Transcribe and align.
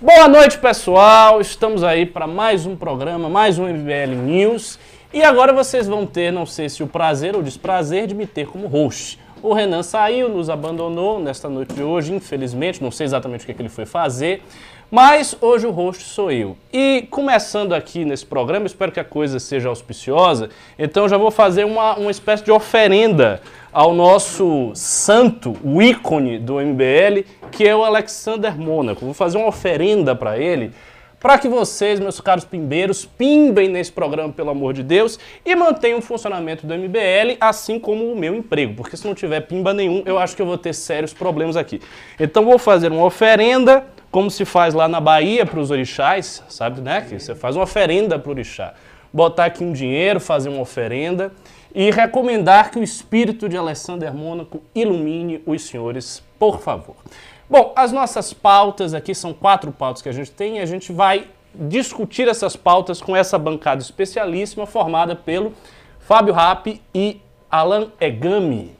Boa 0.00 0.26
noite, 0.26 0.58
pessoal. 0.58 1.40
Estamos 1.40 1.84
aí 1.84 2.04
para 2.04 2.26
mais 2.26 2.66
um 2.66 2.74
programa, 2.74 3.28
mais 3.28 3.60
um 3.60 3.68
MBL 3.68 4.16
News. 4.26 4.76
E 5.12 5.22
agora 5.22 5.52
vocês 5.52 5.86
vão 5.86 6.04
ter, 6.04 6.32
não 6.32 6.44
sei 6.44 6.68
se 6.68 6.82
o 6.82 6.86
prazer 6.88 7.36
ou 7.36 7.42
desprazer, 7.42 8.08
de 8.08 8.14
me 8.14 8.26
ter 8.26 8.48
como 8.48 8.66
host. 8.66 9.20
O 9.40 9.54
Renan 9.54 9.84
saiu, 9.84 10.28
nos 10.28 10.50
abandonou 10.50 11.20
nesta 11.20 11.48
noite 11.48 11.74
de 11.74 11.82
hoje, 11.82 12.12
infelizmente, 12.12 12.82
não 12.82 12.90
sei 12.90 13.04
exatamente 13.04 13.42
o 13.42 13.46
que, 13.46 13.52
é 13.52 13.54
que 13.54 13.62
ele 13.62 13.68
foi 13.68 13.86
fazer, 13.86 14.42
mas 14.90 15.36
hoje 15.40 15.66
o 15.66 15.70
host 15.70 16.02
sou 16.02 16.30
eu. 16.30 16.56
E 16.72 17.06
começando 17.10 17.72
aqui 17.72 18.04
nesse 18.04 18.26
programa, 18.26 18.66
espero 18.66 18.90
que 18.90 18.98
a 18.98 19.04
coisa 19.04 19.38
seja 19.38 19.68
auspiciosa, 19.68 20.50
então 20.76 21.08
já 21.08 21.16
vou 21.16 21.30
fazer 21.30 21.64
uma, 21.64 21.94
uma 21.94 22.10
espécie 22.10 22.42
de 22.42 22.50
oferenda 22.50 23.40
ao 23.74 23.92
nosso 23.92 24.70
santo, 24.72 25.56
o 25.64 25.82
ícone 25.82 26.38
do 26.38 26.60
MBL, 26.60 27.26
que 27.50 27.66
é 27.66 27.74
o 27.74 27.82
Alexander 27.82 28.56
Mônaco. 28.56 29.04
Vou 29.04 29.12
fazer 29.12 29.36
uma 29.36 29.48
oferenda 29.48 30.14
para 30.14 30.38
ele 30.38 30.70
para 31.18 31.38
que 31.38 31.48
vocês, 31.48 31.98
meus 31.98 32.20
caros 32.20 32.44
pimbeiros, 32.44 33.06
pimbem 33.06 33.66
nesse 33.68 33.90
programa, 33.90 34.30
pelo 34.30 34.50
amor 34.50 34.74
de 34.74 34.82
Deus, 34.82 35.18
e 35.42 35.56
mantenham 35.56 35.98
o 35.98 36.02
funcionamento 36.02 36.66
do 36.66 36.74
MBL, 36.74 37.38
assim 37.40 37.80
como 37.80 38.12
o 38.12 38.16
meu 38.16 38.34
emprego, 38.34 38.74
porque 38.74 38.94
se 38.94 39.06
não 39.06 39.14
tiver 39.14 39.40
pimba 39.40 39.72
nenhum, 39.72 40.02
eu 40.04 40.18
acho 40.18 40.36
que 40.36 40.42
eu 40.42 40.46
vou 40.46 40.58
ter 40.58 40.74
sérios 40.74 41.14
problemas 41.14 41.56
aqui. 41.56 41.80
Então 42.20 42.44
vou 42.44 42.58
fazer 42.58 42.92
uma 42.92 43.06
oferenda, 43.06 43.86
como 44.10 44.30
se 44.30 44.44
faz 44.44 44.74
lá 44.74 44.86
na 44.86 45.00
Bahia 45.00 45.46
para 45.46 45.58
os 45.58 45.70
orixás, 45.70 46.44
sabe, 46.46 46.82
né? 46.82 47.00
Que 47.08 47.18
você 47.18 47.34
faz 47.34 47.56
uma 47.56 47.64
oferenda 47.64 48.18
para 48.18 48.28
o 48.28 48.32
orixá. 48.32 48.74
Botar 49.10 49.46
aqui 49.46 49.64
um 49.64 49.72
dinheiro, 49.72 50.20
fazer 50.20 50.50
uma 50.50 50.60
oferenda 50.60 51.32
e 51.74 51.90
recomendar 51.90 52.70
que 52.70 52.78
o 52.78 52.82
espírito 52.82 53.48
de 53.48 53.56
Alessander 53.56 54.14
Mônaco 54.14 54.62
ilumine 54.74 55.42
os 55.44 55.62
senhores, 55.62 56.22
por 56.38 56.60
favor. 56.60 56.94
Bom, 57.50 57.72
as 57.74 57.90
nossas 57.90 58.32
pautas 58.32 58.94
aqui 58.94 59.14
são 59.14 59.34
quatro 59.34 59.72
pautas 59.72 60.00
que 60.00 60.08
a 60.08 60.12
gente 60.12 60.30
tem 60.30 60.58
e 60.58 60.60
a 60.60 60.66
gente 60.66 60.92
vai 60.92 61.26
discutir 61.54 62.28
essas 62.28 62.56
pautas 62.56 63.00
com 63.00 63.14
essa 63.14 63.38
bancada 63.38 63.82
especialíssima 63.82 64.66
formada 64.66 65.14
pelo 65.14 65.52
Fábio 66.00 66.32
Rapp 66.32 66.80
e 66.94 67.20
Alan 67.50 67.90
Egami. 68.00 68.76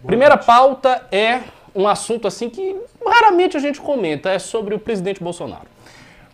Boa 0.00 0.06
Primeira 0.06 0.34
noite. 0.36 0.46
pauta 0.46 1.06
é 1.12 1.42
um 1.74 1.86
assunto 1.86 2.26
assim 2.26 2.48
que 2.48 2.76
raramente 3.04 3.56
a 3.56 3.60
gente 3.60 3.80
comenta, 3.80 4.30
é 4.30 4.38
sobre 4.38 4.74
o 4.74 4.78
presidente 4.78 5.22
Bolsonaro. 5.22 5.66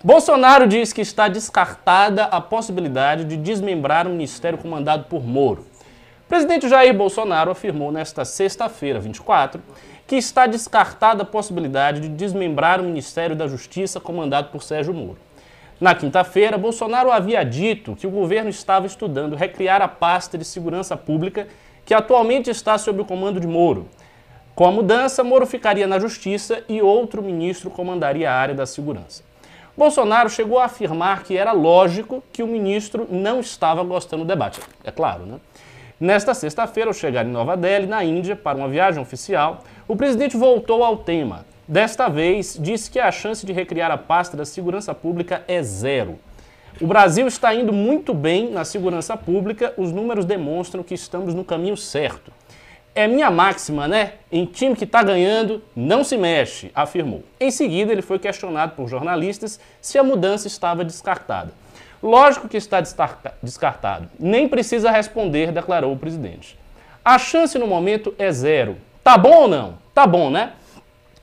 Bolsonaro 0.06 0.68
diz 0.68 0.92
que 0.92 1.00
está 1.00 1.26
descartada 1.26 2.26
a 2.26 2.40
possibilidade 2.40 3.24
de 3.24 3.36
desmembrar 3.36 4.06
o 4.06 4.10
ministério 4.10 4.56
comandado 4.56 5.06
por 5.06 5.26
Moro. 5.26 5.66
O 6.24 6.28
presidente 6.28 6.68
Jair 6.68 6.96
Bolsonaro 6.96 7.50
afirmou 7.50 7.90
nesta 7.90 8.24
sexta-feira, 8.24 9.00
24, 9.00 9.60
que 10.06 10.14
está 10.14 10.46
descartada 10.46 11.24
a 11.24 11.26
possibilidade 11.26 12.02
de 12.02 12.08
desmembrar 12.08 12.80
o 12.80 12.84
Ministério 12.84 13.34
da 13.34 13.48
Justiça 13.48 13.98
comandado 13.98 14.50
por 14.52 14.62
Sérgio 14.62 14.94
Moro. 14.94 15.18
Na 15.80 15.92
quinta-feira, 15.92 16.56
Bolsonaro 16.56 17.10
havia 17.10 17.44
dito 17.44 17.96
que 17.96 18.06
o 18.06 18.10
governo 18.10 18.48
estava 18.48 18.86
estudando 18.86 19.34
recriar 19.34 19.82
a 19.82 19.88
pasta 19.88 20.38
de 20.38 20.44
segurança 20.44 20.96
pública 20.96 21.48
que 21.84 21.92
atualmente 21.92 22.48
está 22.48 22.78
sob 22.78 23.00
o 23.00 23.04
comando 23.04 23.40
de 23.40 23.48
Moro. 23.48 23.88
Com 24.54 24.66
a 24.68 24.70
mudança, 24.70 25.24
Moro 25.24 25.48
ficaria 25.48 25.88
na 25.88 25.98
Justiça 25.98 26.62
e 26.68 26.80
outro 26.80 27.20
ministro 27.20 27.70
comandaria 27.70 28.30
a 28.30 28.34
área 28.36 28.54
da 28.54 28.66
segurança. 28.66 29.25
Bolsonaro 29.76 30.30
chegou 30.30 30.58
a 30.58 30.64
afirmar 30.64 31.22
que 31.22 31.36
era 31.36 31.52
lógico 31.52 32.24
que 32.32 32.42
o 32.42 32.46
ministro 32.46 33.06
não 33.10 33.40
estava 33.40 33.84
gostando 33.84 34.24
do 34.24 34.28
debate. 34.28 34.60
É 34.82 34.90
claro, 34.90 35.26
né? 35.26 35.38
Nesta 35.98 36.34
sexta-feira, 36.34 36.90
ao 36.90 36.94
chegar 36.94 37.24
em 37.24 37.30
Nova 37.30 37.56
Delhi, 37.56 37.86
na 37.86 38.04
Índia, 38.04 38.36
para 38.36 38.56
uma 38.56 38.68
viagem 38.68 39.00
oficial, 39.00 39.64
o 39.88 39.96
presidente 39.96 40.36
voltou 40.36 40.84
ao 40.84 40.98
tema. 40.98 41.46
Desta 41.68 42.08
vez, 42.08 42.56
disse 42.60 42.90
que 42.90 42.98
a 42.98 43.10
chance 43.10 43.44
de 43.44 43.52
recriar 43.52 43.90
a 43.90 43.98
pasta 43.98 44.36
da 44.36 44.44
segurança 44.44 44.94
pública 44.94 45.42
é 45.48 45.62
zero. 45.62 46.18
O 46.80 46.86
Brasil 46.86 47.26
está 47.26 47.54
indo 47.54 47.72
muito 47.72 48.12
bem 48.12 48.50
na 48.50 48.64
segurança 48.64 49.16
pública, 49.16 49.72
os 49.78 49.90
números 49.90 50.26
demonstram 50.26 50.82
que 50.82 50.94
estamos 50.94 51.32
no 51.32 51.44
caminho 51.44 51.76
certo. 51.76 52.30
É 52.96 53.06
minha 53.06 53.30
máxima, 53.30 53.86
né? 53.86 54.14
Em 54.32 54.46
time 54.46 54.74
que 54.74 54.84
está 54.84 55.02
ganhando, 55.02 55.62
não 55.76 56.02
se 56.02 56.16
mexe, 56.16 56.72
afirmou. 56.74 57.22
Em 57.38 57.50
seguida, 57.50 57.92
ele 57.92 58.00
foi 58.00 58.18
questionado 58.18 58.72
por 58.74 58.88
jornalistas 58.88 59.60
se 59.82 59.98
a 59.98 60.02
mudança 60.02 60.46
estava 60.46 60.82
descartada. 60.82 61.52
Lógico 62.02 62.48
que 62.48 62.56
está 62.56 62.82
descartado. 63.42 64.08
Nem 64.18 64.48
precisa 64.48 64.90
responder, 64.90 65.52
declarou 65.52 65.92
o 65.92 65.98
presidente. 65.98 66.58
A 67.04 67.18
chance 67.18 67.58
no 67.58 67.66
momento 67.66 68.14
é 68.18 68.32
zero. 68.32 68.78
Tá 69.04 69.18
bom 69.18 69.42
ou 69.42 69.48
não? 69.48 69.74
Tá 69.92 70.06
bom, 70.06 70.30
né? 70.30 70.52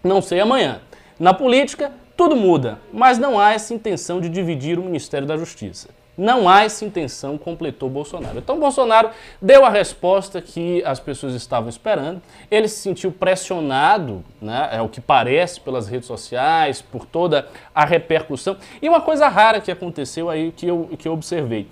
Não 0.04 0.22
sei 0.22 0.40
amanhã. 0.40 0.80
Na 1.20 1.34
política, 1.34 1.92
tudo 2.16 2.36
muda, 2.36 2.78
mas 2.94 3.18
não 3.18 3.40
há 3.40 3.54
essa 3.54 3.74
intenção 3.74 4.22
de 4.22 4.30
dividir 4.30 4.78
o 4.78 4.84
Ministério 4.84 5.28
da 5.28 5.38
Justiça. 5.38 5.90
Não 6.18 6.48
há 6.48 6.64
essa 6.64 6.86
intenção, 6.86 7.38
completou 7.38 7.90
Bolsonaro. 7.90 8.38
Então, 8.38 8.60
Bolsonaro 8.60 9.10
deu 9.42 9.66
a 9.66 9.70
resposta 9.70 10.40
que 10.42 10.84
as 10.86 11.00
pessoas 11.00 11.34
estavam 11.34 11.70
esperando. 11.70 12.22
Ele 12.52 12.68
se 12.68 12.82
sentiu 12.82 13.12
pressionado, 13.12 14.24
né, 14.40 14.70
é 14.72 14.82
o 14.82 14.88
que 14.88 15.02
parece, 15.02 15.60
pelas 15.60 15.88
redes 15.88 16.06
sociais, 16.06 16.82
por 16.82 17.06
toda 17.06 17.48
a 17.74 17.84
repercussão. 17.84 18.58
E 18.80 18.88
uma 18.88 19.02
coisa 19.02 19.28
rara 19.28 19.60
que 19.60 19.72
aconteceu 19.72 20.30
aí, 20.30 20.52
que 20.52 20.68
eu, 20.68 20.90
que 21.00 21.08
eu 21.08 21.14
observei. 21.14 21.68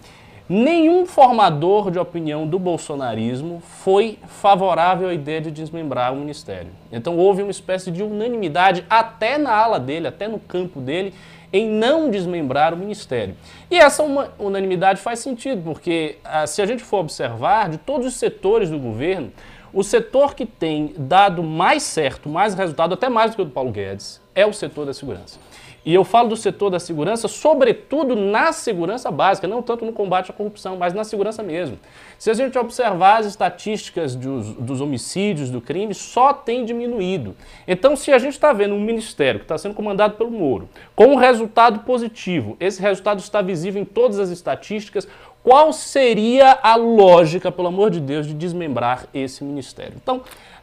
Nenhum 0.53 1.06
formador 1.06 1.90
de 1.90 1.97
opinião 1.97 2.46
do 2.46 2.59
bolsonarismo 2.59 3.62
foi 3.62 4.19
favorável 4.28 5.08
à 5.08 5.13
ideia 5.13 5.40
de 5.40 5.50
desmembrar 5.50 6.12
o 6.12 6.18
ministério. 6.18 6.72
Então 6.91 7.18
houve 7.18 7.41
uma 7.41 7.52
espécie 7.52 7.90
de 7.90 8.03
unanimidade 8.03 8.84
até 8.90 9.38
na 9.38 9.56
ala 9.56 9.79
dele, 9.79 10.08
até 10.08 10.28
no 10.28 10.40
campo 10.40 10.81
dele, 10.81 11.13
em 11.54 11.68
não 11.68 12.10
desmembrar 12.10 12.74
o 12.74 12.78
ministério. 12.78 13.36
E 13.70 13.78
essa 13.78 14.04
unanimidade 14.40 15.02
faz 15.02 15.20
sentido, 15.20 15.62
porque 15.64 16.18
ah, 16.24 16.48
se 16.48 16.62
a 16.62 16.66
gente 16.66 16.84
for 16.84 17.00
observar, 17.00 17.70
de 17.70 17.78
todos 17.78 18.08
os 18.08 18.16
setores 18.16 18.70
do 18.70 18.80
governo, 18.80 19.32
o 19.74 19.84
setor 19.84 20.36
que 20.36 20.46
tem 20.46 20.94
dado 20.98 21.44
mais 21.44 21.84
certo, 21.84 22.28
mais 22.30 22.54
resultado, 22.54 22.94
até 22.94 23.10
mais 23.10 23.32
do 23.32 23.36
que 23.36 23.42
o 23.42 23.46
do 23.46 23.52
Paulo 23.52 23.72
Guedes, 23.72 24.22
é 24.36 24.46
o 24.46 24.54
setor 24.54 24.86
da 24.86 24.94
segurança. 24.94 25.40
E 25.84 25.94
eu 25.94 26.03
falo 26.03 26.30
do 26.30 26.38
setor 26.38 26.69
da 26.69 26.80
segurança, 26.80 27.28
sobretudo 27.28 28.16
na 28.16 28.52
segurança 28.52 29.09
básica, 29.09 29.47
não 29.47 29.64
tanto 29.64 29.84
no 29.84 29.92
combate 29.92 30.30
à 30.30 30.34
corrupção, 30.34 30.78
mas 30.78 30.94
na 30.94 31.03
segurança 31.03 31.42
mesmo. 31.42 31.80
Se 32.19 32.30
a 32.30 32.36
gente 32.36 32.56
observar 32.56 33.22
as 33.22 33.25
estatísticas 33.25 34.16
dos, 34.16 34.53
dos 34.53 34.80
homicídios, 34.80 35.50
do 35.50 35.59
crime, 35.59 35.96
só 35.96 36.34
tem 36.34 36.64
diminuído. 36.66 37.36
Então, 37.68 37.96
se 37.96 38.12
a 38.12 38.20
gente 38.20 38.34
está 38.34 38.53
vendo 38.53 38.75
um 38.75 38.80
ministério 38.80 39.40
que 39.40 39.46
está 39.46 39.58
sendo 39.58 39.74
comandado 39.74 40.18
pelo 40.18 40.30
Moro, 40.30 40.70
com 40.96 41.06
um 41.06 41.16
resultado 41.16 41.80
positivo, 41.80 42.56
esse 42.59 42.80
resultado 42.80 43.20
está 43.20 43.41
visível 43.41 43.81
em 43.81 43.86
todas 43.86 44.20
as 44.20 44.30
estatísticas, 44.30 45.08
qual 45.44 45.74
seria 45.74 46.59
a 46.62 46.75
lógica, 46.75 47.52
pelo 47.52 47.70
amor 47.70 47.90
de 47.90 48.00
Deus, 48.00 48.28
de 48.28 48.36
desmembrar 48.36 49.08
esse 49.12 49.44
ministério? 49.44 49.96
Então, 49.96 50.22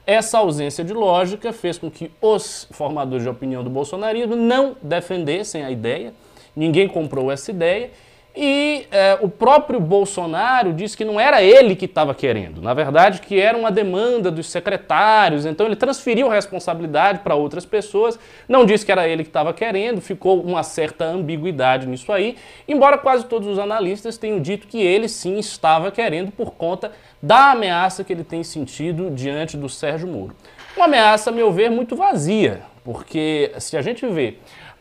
essa 0.09 0.39
ausência 0.39 0.83
de 0.83 0.95
lógica 0.95 1.53
fez 1.53 1.77
com 1.77 1.91
que 1.91 2.11
os 2.19 2.67
formadores 2.71 3.25
de 3.25 3.29
opinião 3.29 3.63
do 3.63 3.69
bolsonarismo 3.69 4.35
não 4.35 4.75
defendessem 4.81 5.63
a 5.63 5.71
ideia, 5.71 6.15
ninguém 6.57 6.89
comprou 6.89 7.31
essa 7.31 7.51
ideia 7.51 7.91
e 8.37 8.87
é, 8.93 9.19
o 9.21 9.29
próprio 9.29 9.81
Bolsonaro 9.81 10.73
disse 10.73 10.97
que 10.97 11.05
não 11.05 11.19
era 11.19 11.43
ele 11.43 11.75
que 11.75 11.87
estava 11.87 12.15
querendo, 12.15 12.63
na 12.63 12.73
verdade, 12.73 13.21
que 13.21 13.41
era 13.41 13.57
uma 13.57 13.71
demanda 13.71 14.31
dos 14.31 14.49
secretários, 14.49 15.45
então 15.45 15.67
ele 15.67 15.75
transferiu 15.75 16.31
a 16.31 16.35
responsabilidade 16.35 17.21
para 17.21 17.35
outras 17.35 17.67
pessoas, 17.67 18.19
não 18.49 18.65
disse 18.65 18.87
que 18.87 18.93
era 18.93 19.09
ele 19.09 19.25
que 19.25 19.31
estava 19.31 19.53
querendo, 19.53 20.01
ficou 20.01 20.41
uma 20.41 20.63
certa 20.63 21.05
ambiguidade 21.05 21.87
nisso 21.87 22.13
aí, 22.13 22.37
embora 22.69 22.97
quase 22.97 23.25
todos 23.25 23.49
os 23.49 23.59
analistas 23.59 24.19
tenham 24.19 24.41
dito 24.41 24.69
que 24.69 24.81
ele 24.81 25.09
sim 25.09 25.39
estava 25.39 25.91
querendo 25.91 26.31
por 26.31 26.53
conta 26.53 26.93
da 27.21 27.51
ameaça 27.51 28.05
que 28.05 28.13
ele 28.13 28.25
tem 28.25 28.45
sentido 28.45 29.11
diante 29.11 29.57
do 29.57 29.69
Sérgio 29.69 30.07
Moro. 30.07 30.37
Uma 30.77 30.85
ameaça, 30.85 31.31
a 31.31 31.33
meu 31.33 31.51
ver, 31.51 31.71
muito 31.71 31.97
vazia, 31.97 32.63
porque 32.85 33.51
se 33.59 33.77
a 33.77 33.83
gente 33.83 34.07
vê 34.07 34.37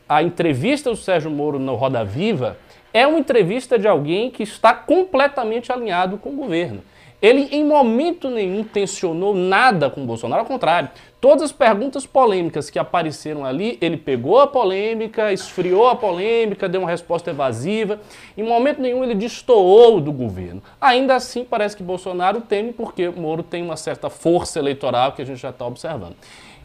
a 0.08 0.22
entrevista 0.22 0.92
do 0.92 0.96
Sérgio 0.96 1.32
Moro 1.32 1.58
no 1.58 1.76
Roda 1.76 2.06
Viva, 2.06 2.58
é 2.94 3.06
uma 3.06 3.20
entrevista 3.20 3.78
de 3.78 3.88
alguém 3.88 4.30
que 4.30 4.44
está 4.44 4.74
completamente 4.74 5.72
alinhado 5.72 6.18
com 6.18 6.30
o 6.30 6.36
governo. 6.36 6.82
Ele 7.20 7.48
em 7.52 7.66
momento 7.66 8.30
nenhum 8.30 8.64
tensionou 8.64 9.34
nada 9.34 9.90
com 9.90 10.04
o 10.04 10.06
Bolsonaro, 10.06 10.42
ao 10.42 10.48
contrário. 10.48 10.90
Todas 11.20 11.46
as 11.46 11.52
perguntas 11.52 12.06
polêmicas 12.06 12.70
que 12.70 12.78
apareceram 12.78 13.44
ali, 13.44 13.76
ele 13.82 13.98
pegou 13.98 14.40
a 14.40 14.46
polêmica, 14.46 15.34
esfriou 15.34 15.88
a 15.88 15.96
polêmica, 15.96 16.70
deu 16.70 16.82
uma 16.82 16.90
resposta 16.90 17.32
evasiva. 17.32 18.00
Em 18.38 18.44
momento 18.44 18.80
nenhum 18.80 19.04
ele 19.04 19.16
destoou 19.16 20.00
do 20.00 20.12
governo. 20.12 20.62
Ainda 20.80 21.16
assim, 21.16 21.44
parece 21.44 21.76
que 21.76 21.82
Bolsonaro 21.82 22.42
teme 22.42 22.72
porque 22.72 23.10
Moro 23.10 23.42
tem 23.42 23.64
uma 23.64 23.78
certa 23.78 24.12
força 24.12 24.60
eleitoral 24.60 25.14
que 25.14 25.22
a 25.24 25.26
gente 25.26 25.42
já 25.42 25.50
está 25.50 25.66
observando. 25.66 26.16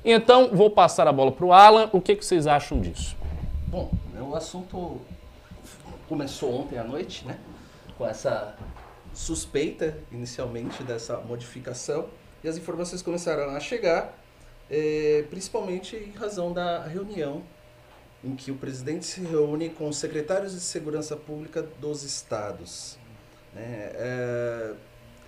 Então, 0.04 0.50
vou 0.52 0.68
passar 0.68 1.08
a 1.08 1.12
bola 1.12 1.32
para 1.32 1.46
o 1.46 1.52
Alan. 1.52 1.88
O 1.92 2.00
que, 2.00 2.14
que 2.14 2.24
vocês 2.24 2.46
acham 2.46 2.78
disso? 2.78 3.16
Bom, 3.68 3.90
o 4.20 4.34
assunto 4.34 5.00
começou 6.12 6.60
ontem 6.60 6.78
à 6.78 6.84
noite, 6.84 7.26
né? 7.26 7.38
Com 7.96 8.06
essa 8.06 8.54
suspeita 9.14 9.96
inicialmente 10.10 10.82
dessa 10.82 11.16
modificação 11.16 12.10
e 12.44 12.48
as 12.48 12.58
informações 12.58 13.00
começaram 13.00 13.48
a 13.56 13.58
chegar, 13.58 14.14
é, 14.70 15.24
principalmente 15.30 15.96
em 15.96 16.12
razão 16.12 16.52
da 16.52 16.82
reunião 16.82 17.42
em 18.22 18.36
que 18.36 18.50
o 18.50 18.56
presidente 18.56 19.06
se 19.06 19.22
reúne 19.22 19.70
com 19.70 19.88
os 19.88 19.96
secretários 19.96 20.52
de 20.52 20.60
segurança 20.60 21.16
pública 21.16 21.62
dos 21.80 22.02
estados. 22.02 22.98
Né? 23.54 23.62
É, 23.94 24.74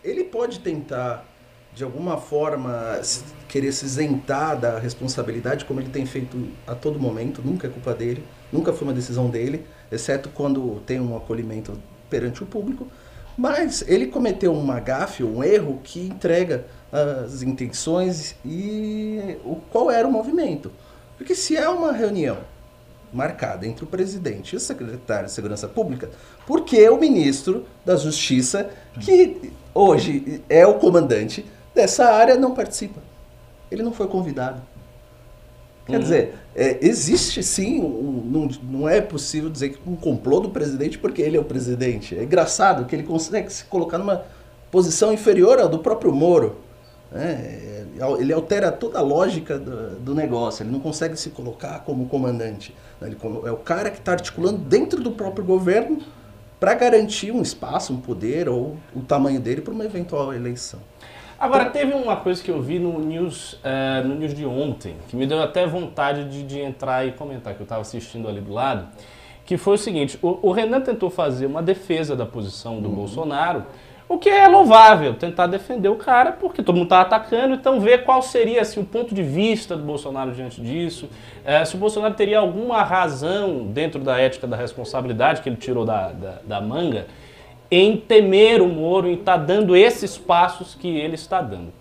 ele 0.04 0.24
pode 0.24 0.60
tentar, 0.60 1.26
de 1.72 1.82
alguma 1.82 2.18
forma, 2.18 3.00
querer 3.48 3.72
se 3.72 3.86
isentar 3.86 4.60
da 4.60 4.78
responsabilidade, 4.78 5.64
como 5.64 5.80
ele 5.80 5.88
tem 5.88 6.04
feito 6.04 6.46
a 6.66 6.74
todo 6.74 7.00
momento, 7.00 7.40
nunca 7.42 7.68
é 7.68 7.70
culpa 7.70 7.94
dele, 7.94 8.22
nunca 8.52 8.70
foi 8.70 8.86
uma 8.86 8.94
decisão 8.94 9.30
dele, 9.30 9.66
exceto 9.94 10.28
quando 10.28 10.82
tem 10.86 11.00
um 11.00 11.16
acolhimento 11.16 11.72
perante 12.10 12.42
o 12.42 12.46
público. 12.46 12.86
Mas 13.36 13.82
ele 13.88 14.06
cometeu 14.06 14.52
uma 14.52 14.78
gafe, 14.78 15.24
um 15.24 15.42
erro 15.42 15.80
que 15.82 16.06
entrega 16.06 16.64
as 16.92 17.42
intenções 17.42 18.36
e 18.44 19.36
o, 19.44 19.56
qual 19.70 19.90
era 19.90 20.06
o 20.06 20.12
movimento. 20.12 20.70
Porque 21.18 21.34
se 21.34 21.56
é 21.56 21.68
uma 21.68 21.92
reunião 21.92 22.38
marcada 23.12 23.66
entre 23.66 23.84
o 23.84 23.86
presidente 23.86 24.52
e 24.52 24.56
o 24.56 24.60
secretário 24.60 25.26
de 25.26 25.32
Segurança 25.32 25.68
Pública, 25.68 26.10
por 26.46 26.64
que 26.64 26.88
o 26.88 26.98
ministro 26.98 27.64
da 27.84 27.96
Justiça, 27.96 28.70
que 29.00 29.52
hoje 29.72 30.42
é 30.48 30.66
o 30.66 30.74
comandante 30.74 31.44
dessa 31.74 32.12
área, 32.12 32.36
não 32.36 32.54
participa? 32.54 33.00
Ele 33.70 33.82
não 33.82 33.92
foi 33.92 34.06
convidado. 34.06 34.60
Quer 35.86 35.96
uhum. 35.96 36.02
dizer, 36.02 36.34
é, 36.54 36.78
existe 36.80 37.42
sim, 37.42 37.80
um, 37.80 38.22
não, 38.24 38.48
não 38.62 38.88
é 38.88 39.00
possível 39.00 39.50
dizer 39.50 39.70
que 39.70 39.78
um 39.86 39.94
complô 39.94 40.40
do 40.40 40.48
presidente 40.48 40.98
porque 40.98 41.20
ele 41.20 41.36
é 41.36 41.40
o 41.40 41.44
presidente. 41.44 42.16
É 42.16 42.22
engraçado 42.22 42.86
que 42.86 42.96
ele 42.96 43.02
consegue 43.02 43.52
se 43.52 43.64
colocar 43.64 43.98
numa 43.98 44.24
posição 44.70 45.12
inferior 45.12 45.58
ao 45.58 45.68
do 45.68 45.78
próprio 45.78 46.12
Moro. 46.12 46.56
Né? 47.12 47.32
É, 47.32 47.84
ele 48.18 48.32
altera 48.32 48.72
toda 48.72 48.98
a 48.98 49.02
lógica 49.02 49.58
do, 49.58 49.96
do, 50.00 50.14
negócio, 50.14 50.62
ele 50.62 50.70
não 50.70 50.80
consegue 50.80 51.16
se 51.16 51.30
colocar 51.30 51.80
como 51.80 52.06
comandante. 52.08 52.74
Ele 53.00 53.16
é 53.44 53.52
o 53.52 53.56
cara 53.56 53.90
que 53.90 53.98
está 53.98 54.12
articulando 54.12 54.58
dentro 54.58 55.02
do 55.02 55.12
próprio 55.12 55.44
governo 55.44 55.98
para 56.58 56.74
garantir 56.74 57.30
um 57.30 57.42
espaço, 57.42 57.92
um 57.92 58.00
poder 58.00 58.48
ou 58.48 58.76
o 58.96 59.02
tamanho 59.02 59.38
dele 59.38 59.60
para 59.60 59.72
uma 59.72 59.84
eventual 59.84 60.32
eleição. 60.32 60.80
Agora, 61.44 61.66
teve 61.66 61.92
uma 61.92 62.16
coisa 62.16 62.42
que 62.42 62.50
eu 62.50 62.62
vi 62.62 62.78
no 62.78 62.98
news, 62.98 63.52
uh, 63.52 64.02
no 64.02 64.14
news 64.14 64.32
de 64.32 64.46
ontem, 64.46 64.96
que 65.08 65.14
me 65.14 65.26
deu 65.26 65.42
até 65.42 65.66
vontade 65.66 66.24
de, 66.24 66.42
de 66.42 66.58
entrar 66.58 67.06
e 67.06 67.12
comentar, 67.12 67.52
que 67.52 67.60
eu 67.60 67.64
estava 67.64 67.82
assistindo 67.82 68.26
ali 68.26 68.40
do 68.40 68.50
lado, 68.50 68.88
que 69.44 69.58
foi 69.58 69.74
o 69.74 69.78
seguinte, 69.78 70.18
o, 70.22 70.38
o, 70.40 70.52
Renan 70.52 70.80
tentou 70.80 71.10
fazer 71.10 71.44
uma 71.44 71.62
defesa 71.62 72.16
da 72.16 72.24
posição 72.24 72.80
do 72.80 72.88
uhum. 72.88 72.94
Bolsonaro, 72.94 73.66
o 74.08 74.16
que 74.16 74.30
é 74.30 74.48
louvável, 74.48 75.12
tentar 75.12 75.46
defender 75.46 75.90
o 75.90 75.96
cara, 75.96 76.32
porque 76.32 76.62
todo 76.62 76.76
mundo 76.76 76.84
está 76.84 77.02
atacando, 77.02 77.52
então 77.52 77.78
ver 77.78 78.04
qual 78.04 78.22
seria 78.22 78.62
assim, 78.62 78.80
o 78.80 78.84
ponto 78.84 79.14
de 79.14 79.22
vista 79.22 79.76
do 79.76 79.82
Bolsonaro 79.82 80.32
diante 80.32 80.62
disso, 80.62 81.10
é, 81.44 81.62
se 81.66 81.74
o 81.74 81.78
Bolsonaro 81.78 82.14
teria 82.14 82.38
alguma 82.38 82.82
razão 82.82 83.66
dentro 83.66 84.00
da 84.00 84.18
ética 84.18 84.46
da 84.46 84.56
responsabilidade 84.56 85.42
que 85.42 85.48
ele 85.50 85.56
tirou 85.56 85.84
da, 85.84 86.08
da, 86.08 86.38
da 86.42 86.60
manga, 86.62 87.06
em 87.74 87.96
temer 87.96 88.60
o 88.60 88.68
Moro, 88.68 89.08
em 89.08 89.14
estar 89.14 89.38
tá 89.38 89.44
dando 89.44 89.76
esses 89.76 90.16
passos 90.16 90.74
que 90.74 90.88
ele 90.88 91.14
está 91.14 91.40
dando. 91.40 91.72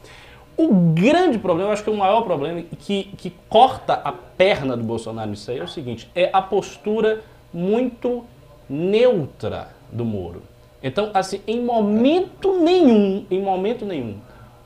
O 0.55 0.67
grande 0.93 1.39
problema, 1.39 1.71
acho 1.71 1.83
que 1.83 1.89
o 1.89 1.97
maior 1.97 2.21
problema 2.21 2.61
que, 2.79 3.05
que 3.17 3.33
corta 3.49 3.93
a 3.93 4.11
perna 4.11 4.77
do 4.77 4.83
Bolsonaro 4.83 5.29
nisso 5.29 5.49
aí 5.49 5.59
é 5.59 5.63
o 5.63 5.67
seguinte: 5.67 6.09
é 6.13 6.29
a 6.31 6.41
postura 6.41 7.21
muito 7.51 8.23
neutra 8.69 9.69
do 9.91 10.05
Moro. 10.05 10.43
Então, 10.81 11.11
assim, 11.13 11.41
em 11.47 11.61
momento 11.61 12.59
nenhum, 12.59 13.25
em 13.31 13.41
momento 13.41 13.85
nenhum, 13.85 14.17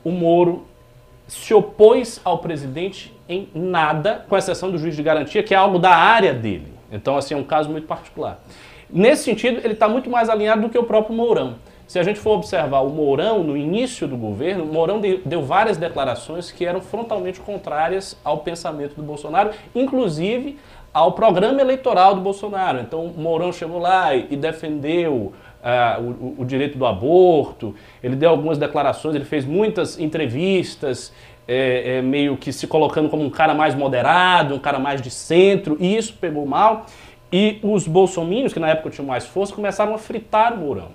o 0.04 0.10
Moro 0.10 0.66
se 1.26 1.54
opôs 1.54 2.20
ao 2.24 2.38
presidente 2.38 3.12
em 3.28 3.48
nada, 3.54 4.24
com 4.28 4.36
exceção 4.36 4.70
do 4.70 4.78
juiz 4.78 4.96
de 4.96 5.02
garantia, 5.02 5.42
que 5.42 5.54
é 5.54 5.56
algo 5.56 5.78
da 5.78 5.94
área 5.94 6.32
dele. 6.32 6.72
Então, 6.90 7.16
assim, 7.16 7.34
é 7.34 7.36
um 7.36 7.44
caso 7.44 7.68
muito 7.70 7.86
particular. 7.86 8.40
Nesse 8.90 9.24
sentido, 9.24 9.60
ele 9.62 9.74
está 9.74 9.88
muito 9.88 10.08
mais 10.08 10.28
alinhado 10.28 10.62
do 10.62 10.68
que 10.68 10.78
o 10.78 10.84
próprio 10.84 11.14
Mourão. 11.14 11.56
Se 11.86 11.98
a 11.98 12.02
gente 12.02 12.18
for 12.18 12.32
observar 12.32 12.80
o 12.80 12.90
Mourão 12.90 13.42
no 13.42 13.56
início 13.56 14.06
do 14.06 14.16
governo, 14.16 14.66
Mourão 14.66 15.00
deu 15.00 15.42
várias 15.42 15.78
declarações 15.78 16.52
que 16.52 16.64
eram 16.64 16.82
frontalmente 16.82 17.40
contrárias 17.40 18.16
ao 18.22 18.38
pensamento 18.38 18.94
do 18.94 19.02
Bolsonaro, 19.02 19.50
inclusive 19.74 20.58
ao 20.92 21.12
programa 21.12 21.60
eleitoral 21.60 22.14
do 22.14 22.20
Bolsonaro. 22.20 22.80
Então, 22.80 23.12
Mourão 23.16 23.52
chegou 23.52 23.78
lá 23.78 24.14
e 24.14 24.36
defendeu 24.36 25.32
uh, 25.62 26.02
o, 26.02 26.42
o, 26.42 26.44
direito 26.44 26.76
do 26.76 26.84
aborto, 26.84 27.74
ele 28.02 28.16
deu 28.16 28.30
algumas 28.30 28.58
declarações, 28.58 29.14
ele 29.14 29.24
fez 29.24 29.44
muitas 29.44 29.98
entrevistas, 29.98 31.12
é, 31.46 31.96
é, 31.96 32.02
meio 32.02 32.36
que 32.36 32.52
se 32.52 32.66
colocando 32.66 33.08
como 33.08 33.24
um 33.24 33.30
cara 33.30 33.54
mais 33.54 33.74
moderado, 33.74 34.54
um 34.54 34.58
cara 34.58 34.78
mais 34.78 35.00
de 35.00 35.10
centro, 35.10 35.76
e 35.80 35.96
isso 35.96 36.14
pegou 36.20 36.44
mal. 36.44 36.84
E 37.32 37.58
os 37.62 37.86
bolsomínios, 37.86 38.52
que 38.52 38.60
na 38.60 38.70
época 38.70 38.90
tinham 38.90 39.06
mais 39.06 39.26
força, 39.26 39.54
começaram 39.54 39.94
a 39.94 39.98
fritar 39.98 40.54
o 40.54 40.58
Mourão. 40.58 40.88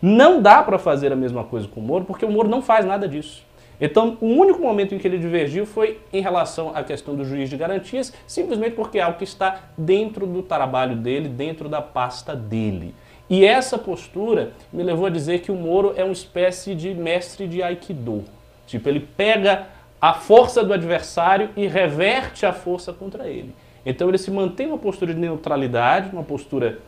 Não 0.00 0.40
dá 0.40 0.62
para 0.62 0.78
fazer 0.78 1.12
a 1.12 1.16
mesma 1.16 1.44
coisa 1.44 1.66
com 1.66 1.80
o 1.80 1.82
Moro, 1.82 2.04
porque 2.04 2.24
o 2.24 2.30
Moro 2.30 2.48
não 2.48 2.60
faz 2.60 2.84
nada 2.84 3.08
disso. 3.08 3.42
Então, 3.80 4.16
o 4.20 4.26
único 4.26 4.60
momento 4.62 4.94
em 4.94 4.98
que 4.98 5.06
ele 5.06 5.18
divergiu 5.18 5.66
foi 5.66 5.98
em 6.12 6.20
relação 6.20 6.72
à 6.74 6.82
questão 6.82 7.14
do 7.14 7.24
juiz 7.24 7.50
de 7.50 7.56
garantias, 7.56 8.12
simplesmente 8.26 8.76
porque 8.76 8.98
é 8.98 9.02
algo 9.02 9.18
que 9.18 9.24
está 9.24 9.60
dentro 9.76 10.26
do 10.26 10.42
trabalho 10.42 10.96
dele, 10.96 11.28
dentro 11.28 11.68
da 11.68 11.82
pasta 11.82 12.36
dele. 12.36 12.94
E 13.28 13.44
essa 13.44 13.78
postura 13.78 14.52
me 14.72 14.82
levou 14.82 15.06
a 15.06 15.10
dizer 15.10 15.40
que 15.40 15.50
o 15.50 15.56
Moro 15.56 15.94
é 15.96 16.04
uma 16.04 16.12
espécie 16.12 16.74
de 16.74 16.94
mestre 16.94 17.48
de 17.48 17.62
Aikido. 17.62 18.24
Tipo, 18.66 18.88
ele 18.88 19.00
pega 19.00 19.66
a 20.00 20.12
força 20.12 20.62
do 20.62 20.72
adversário 20.72 21.48
e 21.56 21.66
reverte 21.66 22.44
a 22.44 22.52
força 22.52 22.92
contra 22.92 23.26
ele. 23.26 23.54
Então 23.84 24.08
ele 24.08 24.18
se 24.18 24.30
mantém 24.30 24.66
uma 24.66 24.78
postura 24.78 25.12
de 25.12 25.20
neutralidade, 25.20 26.10
uma 26.12 26.22
postura 26.22 26.78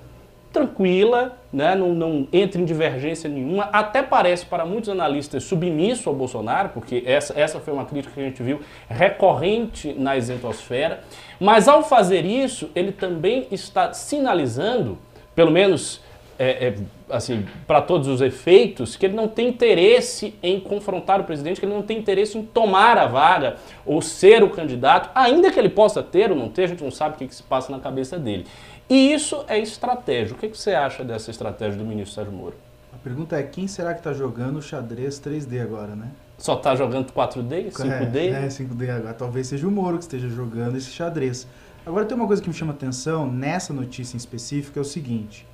tranquila, 0.52 1.36
né? 1.52 1.74
não, 1.74 1.94
não 1.94 2.26
entra 2.32 2.58
em 2.58 2.64
divergência 2.64 3.28
nenhuma, 3.28 3.64
até 3.64 4.02
parece 4.02 4.46
para 4.46 4.64
muitos 4.64 4.88
analistas 4.88 5.44
submisso 5.44 6.08
ao 6.08 6.14
Bolsonaro, 6.14 6.70
porque 6.70 7.02
essa, 7.04 7.38
essa 7.38 7.60
foi 7.60 7.74
uma 7.74 7.84
crítica 7.84 8.14
que 8.14 8.20
a 8.20 8.24
gente 8.24 8.42
viu 8.42 8.60
recorrente 8.88 9.92
na 9.92 10.16
isentosfera, 10.16 11.00
mas 11.38 11.68
ao 11.68 11.82
fazer 11.82 12.24
isso, 12.24 12.70
ele 12.74 12.90
também 12.90 13.46
está 13.50 13.92
sinalizando, 13.92 14.96
pelo 15.34 15.50
menos 15.50 16.00
é, 16.38 16.68
é, 16.68 16.76
assim, 17.08 17.46
para 17.66 17.80
todos 17.80 18.08
os 18.08 18.20
efeitos, 18.20 18.96
que 18.96 19.06
ele 19.06 19.14
não 19.14 19.28
tem 19.28 19.48
interesse 19.48 20.34
em 20.42 20.60
confrontar 20.60 21.20
o 21.20 21.24
presidente, 21.24 21.60
que 21.60 21.66
ele 21.66 21.74
não 21.74 21.82
tem 21.82 21.98
interesse 21.98 22.36
em 22.36 22.44
tomar 22.44 22.98
a 22.98 23.06
vaga 23.06 23.56
ou 23.84 24.02
ser 24.02 24.42
o 24.42 24.50
candidato, 24.50 25.10
ainda 25.14 25.50
que 25.50 25.58
ele 25.58 25.68
possa 25.68 26.02
ter 26.02 26.30
ou 26.30 26.36
não 26.36 26.48
ter, 26.48 26.64
a 26.64 26.66
gente 26.68 26.84
não 26.84 26.90
sabe 26.90 27.14
o 27.14 27.18
que, 27.18 27.26
que 27.28 27.34
se 27.34 27.42
passa 27.42 27.72
na 27.72 27.78
cabeça 27.78 28.18
dele. 28.18 28.46
E 28.88 29.12
isso 29.12 29.44
é 29.48 29.58
estratégia. 29.58 30.34
O 30.34 30.38
que, 30.38 30.48
que 30.48 30.58
você 30.58 30.72
acha 30.72 31.02
dessa 31.02 31.30
estratégia 31.30 31.78
do 31.78 31.84
ministro 31.84 32.14
Sérgio 32.14 32.32
Moro? 32.32 32.54
A 32.92 32.98
pergunta 32.98 33.36
é 33.36 33.42
quem 33.42 33.66
será 33.66 33.92
que 33.92 34.00
está 34.00 34.12
jogando 34.12 34.62
xadrez 34.62 35.20
3D 35.20 35.60
agora, 35.60 35.94
né? 35.94 36.10
Só 36.38 36.54
está 36.54 36.74
jogando 36.74 37.12
4D, 37.12 37.72
5D? 37.72 38.16
É, 38.16 38.44
é, 38.44 38.48
5D 38.48 38.90
agora. 38.90 39.14
Talvez 39.14 39.46
seja 39.46 39.66
o 39.66 39.70
Moro 39.70 39.96
que 39.96 40.04
esteja 40.04 40.28
jogando 40.28 40.76
esse 40.76 40.90
xadrez. 40.90 41.46
Agora 41.84 42.04
tem 42.04 42.16
uma 42.16 42.26
coisa 42.26 42.42
que 42.42 42.48
me 42.48 42.54
chama 42.54 42.72
atenção 42.72 43.30
nessa 43.30 43.72
notícia 43.72 44.16
em 44.16 44.18
específico, 44.18 44.78
é 44.78 44.82
o 44.82 44.84
seguinte. 44.84 45.46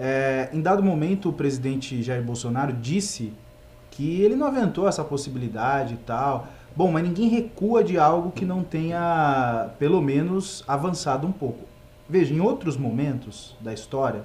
É, 0.00 0.48
em 0.52 0.60
dado 0.60 0.80
momento, 0.80 1.28
o 1.28 1.32
presidente 1.32 2.00
Jair 2.04 2.22
Bolsonaro 2.22 2.72
disse 2.72 3.32
que 3.90 4.20
ele 4.20 4.36
não 4.36 4.46
aventou 4.46 4.86
essa 4.86 5.02
possibilidade 5.02 5.94
e 5.94 5.96
tal. 5.96 6.46
Bom, 6.76 6.92
mas 6.92 7.02
ninguém 7.02 7.28
recua 7.28 7.82
de 7.82 7.98
algo 7.98 8.30
que 8.30 8.44
não 8.44 8.62
tenha, 8.62 9.70
pelo 9.76 10.00
menos, 10.00 10.62
avançado 10.68 11.26
um 11.26 11.32
pouco. 11.32 11.64
Veja, 12.08 12.32
em 12.32 12.38
outros 12.38 12.76
momentos 12.76 13.56
da 13.60 13.74
história, 13.74 14.22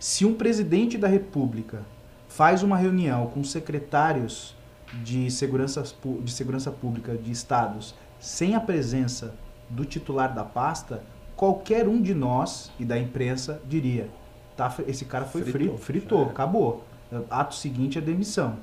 se 0.00 0.24
um 0.26 0.34
presidente 0.34 0.98
da 0.98 1.06
República 1.06 1.82
faz 2.28 2.64
uma 2.64 2.76
reunião 2.76 3.28
com 3.28 3.44
secretários 3.44 4.56
de 5.04 5.30
segurança, 5.30 5.84
de 6.22 6.32
segurança 6.32 6.72
pública 6.72 7.16
de 7.16 7.30
estados 7.30 7.94
sem 8.18 8.56
a 8.56 8.60
presença 8.60 9.34
do 9.70 9.84
titular 9.84 10.34
da 10.34 10.44
pasta, 10.44 11.02
qualquer 11.36 11.86
um 11.86 12.02
de 12.02 12.14
nós 12.14 12.72
e 12.78 12.84
da 12.84 12.98
imprensa 12.98 13.60
diria: 13.68 14.10
Tá, 14.56 14.74
esse 14.86 15.04
cara 15.04 15.24
foi 15.26 15.42
fritou, 15.42 15.76
fritou 15.78 16.26
é. 16.26 16.30
acabou. 16.30 16.84
Ato 17.30 17.54
seguinte 17.54 17.98
é 17.98 18.00
demissão. 18.00 18.56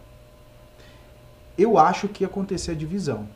Eu 1.57 1.77
acho 1.77 2.07
que 2.07 2.23
ia 2.23 2.27
acontecer 2.27 2.71
a 2.71 2.75
divisão. 2.75 3.27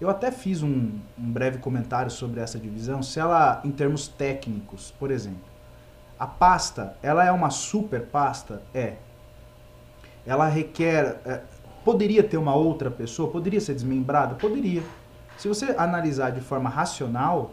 Eu 0.00 0.08
até 0.08 0.30
fiz 0.30 0.62
um, 0.62 0.98
um 1.18 1.30
breve 1.30 1.58
comentário 1.58 2.10
sobre 2.10 2.40
essa 2.40 2.58
divisão, 2.58 3.02
se 3.02 3.20
ela, 3.20 3.60
em 3.62 3.70
termos 3.70 4.08
técnicos, 4.08 4.94
por 4.98 5.10
exemplo, 5.10 5.50
a 6.18 6.26
pasta, 6.26 6.96
ela 7.02 7.24
é 7.24 7.30
uma 7.30 7.50
super 7.50 8.06
pasta? 8.06 8.62
É. 8.74 8.96
Ela 10.26 10.48
requer. 10.48 11.20
É, 11.24 11.42
poderia 11.82 12.22
ter 12.22 12.36
uma 12.36 12.54
outra 12.54 12.90
pessoa? 12.90 13.30
Poderia 13.30 13.60
ser 13.60 13.74
desmembrada? 13.74 14.34
Poderia. 14.34 14.82
Se 15.38 15.48
você 15.48 15.74
analisar 15.78 16.30
de 16.30 16.42
forma 16.42 16.68
racional, 16.68 17.52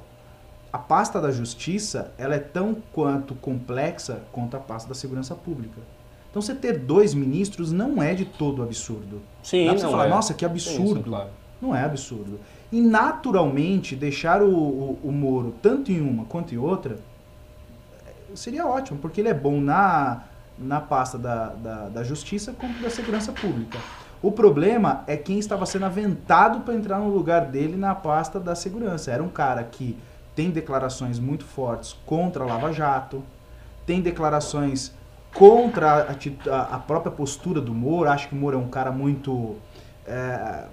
a 0.72 0.78
pasta 0.78 1.22
da 1.22 1.32
justiça 1.32 2.12
ela 2.18 2.36
é 2.36 2.40
tão 2.40 2.78
quanto 2.92 3.36
complexa 3.36 4.22
quanto 4.32 4.58
a 4.58 4.60
pasta 4.60 4.90
da 4.90 4.96
segurança 4.96 5.36
pública. 5.36 5.82
Então 6.30 6.42
você 6.42 6.54
ter 6.54 6.80
dois 6.80 7.14
ministros 7.14 7.72
não 7.72 8.02
é 8.02 8.14
de 8.14 8.26
todo 8.26 8.62
absurdo. 8.62 9.22
Sim, 9.42 9.66
Dá 9.66 9.72
pra 9.72 9.80
você 9.80 9.90
falar, 9.90 10.06
é. 10.06 10.10
nossa, 10.10 10.34
que 10.34 10.46
absurdo. 10.46 10.96
Sim, 10.98 11.04
claro. 11.04 11.30
Não 11.62 11.76
é 11.76 11.84
absurdo. 11.84 12.40
E 12.72 12.82
naturalmente 12.82 13.96
deixar 13.96 14.44
o, 14.44 14.54
o, 14.54 15.00
o 15.04 15.12
Moro 15.12 15.56
tanto 15.62 15.92
em 15.92 16.02
uma 16.02 16.26
quanto 16.26 16.54
em 16.54 16.58
outra 16.58 17.00
seria 18.36 18.68
ótimo, 18.68 19.00
porque 19.00 19.22
ele 19.22 19.30
é 19.30 19.34
bom 19.34 19.60
na, 19.60 20.24
na 20.58 20.80
pasta 20.80 21.18
da, 21.18 21.48
da, 21.50 21.90
da 21.90 22.04
justiça 22.04 22.54
quanto 22.54 22.82
da 22.82 22.90
segurança 22.90 23.32
pública. 23.32 23.80
O 24.22 24.32
problema 24.32 25.04
é 25.08 25.16
quem 25.16 25.38
estava 25.40 25.66
sendo 25.66 25.86
aventado 25.86 26.62
para 26.62 26.74
entrar 26.74 27.00
no 27.00 27.10
lugar 27.10 27.46
dele 27.46 27.78
na 27.78 27.94
pasta 27.94 28.40
da 28.40 28.56
segurança. 28.56 29.12
Era 29.12 29.24
um 29.24 29.30
cara 29.30 29.64
que 29.64 29.98
tem 30.38 30.52
declarações 30.52 31.18
muito 31.18 31.44
fortes 31.44 31.98
contra 32.06 32.44
a 32.44 32.46
Lava 32.46 32.72
Jato, 32.72 33.24
tem 33.88 34.02
declarações 34.02 34.94
contra 35.34 36.16
a, 36.48 36.76
a 36.76 36.78
própria 36.78 37.12
postura 37.12 37.60
do 37.60 37.74
Moro. 37.74 38.08
Acho 38.08 38.30
que 38.30 38.36
o 38.36 38.38
Moro 38.38 38.56
é 38.56 38.62
um 38.62 38.70
cara 38.70 38.92
muito. 38.92 39.56
É, 40.06 40.66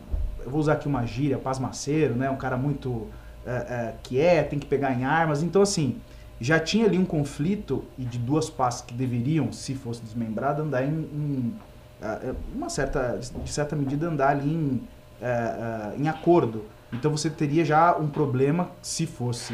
eu 0.44 0.50
vou 0.50 0.61
usar 0.61 0.75
aqui 0.75 0.87
uma 0.87 1.06
gíria, 1.06 1.38
pasmaceiro, 1.38 2.14
né? 2.14 2.28
Um 2.28 2.37
cara 2.37 2.59
muito 2.59 3.09
é, 3.47 3.50
é, 3.50 3.94
que 4.02 4.21
é, 4.21 4.42
tem 4.42 4.59
que 4.59 4.66
pegar 4.66 4.92
em 4.92 5.02
armas. 5.02 5.42
Então, 5.42 5.62
assim, 5.62 5.99
já 6.38 6.61
tinha 6.61 6.85
ali 6.85 6.99
um 6.99 7.06
conflito 7.06 7.87
e 7.97 8.04
de 8.04 8.18
duas 8.18 8.50
pastas 8.50 8.85
que 8.85 8.92
deveriam, 8.92 9.50
se 9.50 9.75
fosse 9.75 10.02
desmembrado, 10.02 10.61
andar 10.61 10.85
em, 10.85 10.90
em 10.90 11.54
é, 12.02 12.35
uma 12.54 12.68
certa, 12.68 13.18
de 13.18 13.50
certa 13.50 13.75
medida, 13.75 14.09
andar 14.09 14.28
ali 14.28 14.52
em, 14.52 14.83
é, 15.23 15.26
é, 15.26 15.94
em 15.99 16.06
acordo. 16.06 16.66
Então 16.95 17.11
você 17.11 17.29
teria 17.29 17.65
já 17.65 17.97
um 17.97 18.09
problema 18.09 18.71
se 18.81 19.07
fosse 19.07 19.53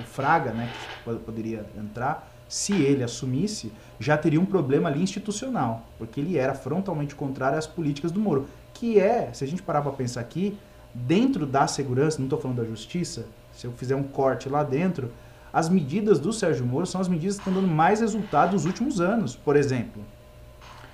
o 0.00 0.02
Fraga, 0.04 0.52
né, 0.52 0.70
que 1.04 1.14
poderia 1.18 1.66
entrar, 1.76 2.28
se 2.48 2.72
ele 2.72 3.04
assumisse, 3.04 3.70
já 4.00 4.16
teria 4.16 4.40
um 4.40 4.46
problema 4.46 4.88
ali 4.88 5.02
institucional, 5.02 5.86
porque 5.98 6.18
ele 6.18 6.38
era 6.38 6.54
frontalmente 6.54 7.14
contrário 7.14 7.58
às 7.58 7.66
políticas 7.66 8.10
do 8.10 8.18
Moro, 8.18 8.46
que 8.72 8.98
é, 8.98 9.30
se 9.34 9.44
a 9.44 9.46
gente 9.46 9.62
parar 9.62 9.82
para 9.82 9.92
pensar 9.92 10.20
aqui, 10.20 10.58
dentro 10.94 11.44
da 11.44 11.66
segurança, 11.66 12.18
não 12.18 12.24
estou 12.24 12.40
falando 12.40 12.56
da 12.56 12.64
justiça, 12.64 13.26
se 13.52 13.66
eu 13.66 13.72
fizer 13.72 13.94
um 13.94 14.02
corte 14.02 14.48
lá 14.48 14.62
dentro, 14.62 15.12
as 15.52 15.68
medidas 15.68 16.18
do 16.18 16.32
Sérgio 16.32 16.64
Moro 16.64 16.86
são 16.86 17.00
as 17.00 17.08
medidas 17.08 17.36
que 17.36 17.42
estão 17.42 17.52
dando 17.52 17.68
mais 17.68 18.00
resultado 18.00 18.52
nos 18.52 18.64
últimos 18.64 19.00
anos. 19.00 19.34
Por 19.34 19.56
exemplo, 19.56 20.02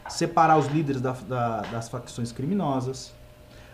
separar 0.09 0.59
os 0.59 0.67
líderes 0.67 1.01
da, 1.01 1.13
da, 1.13 1.61
das 1.63 1.89
facções 1.89 2.33
criminosas, 2.33 3.13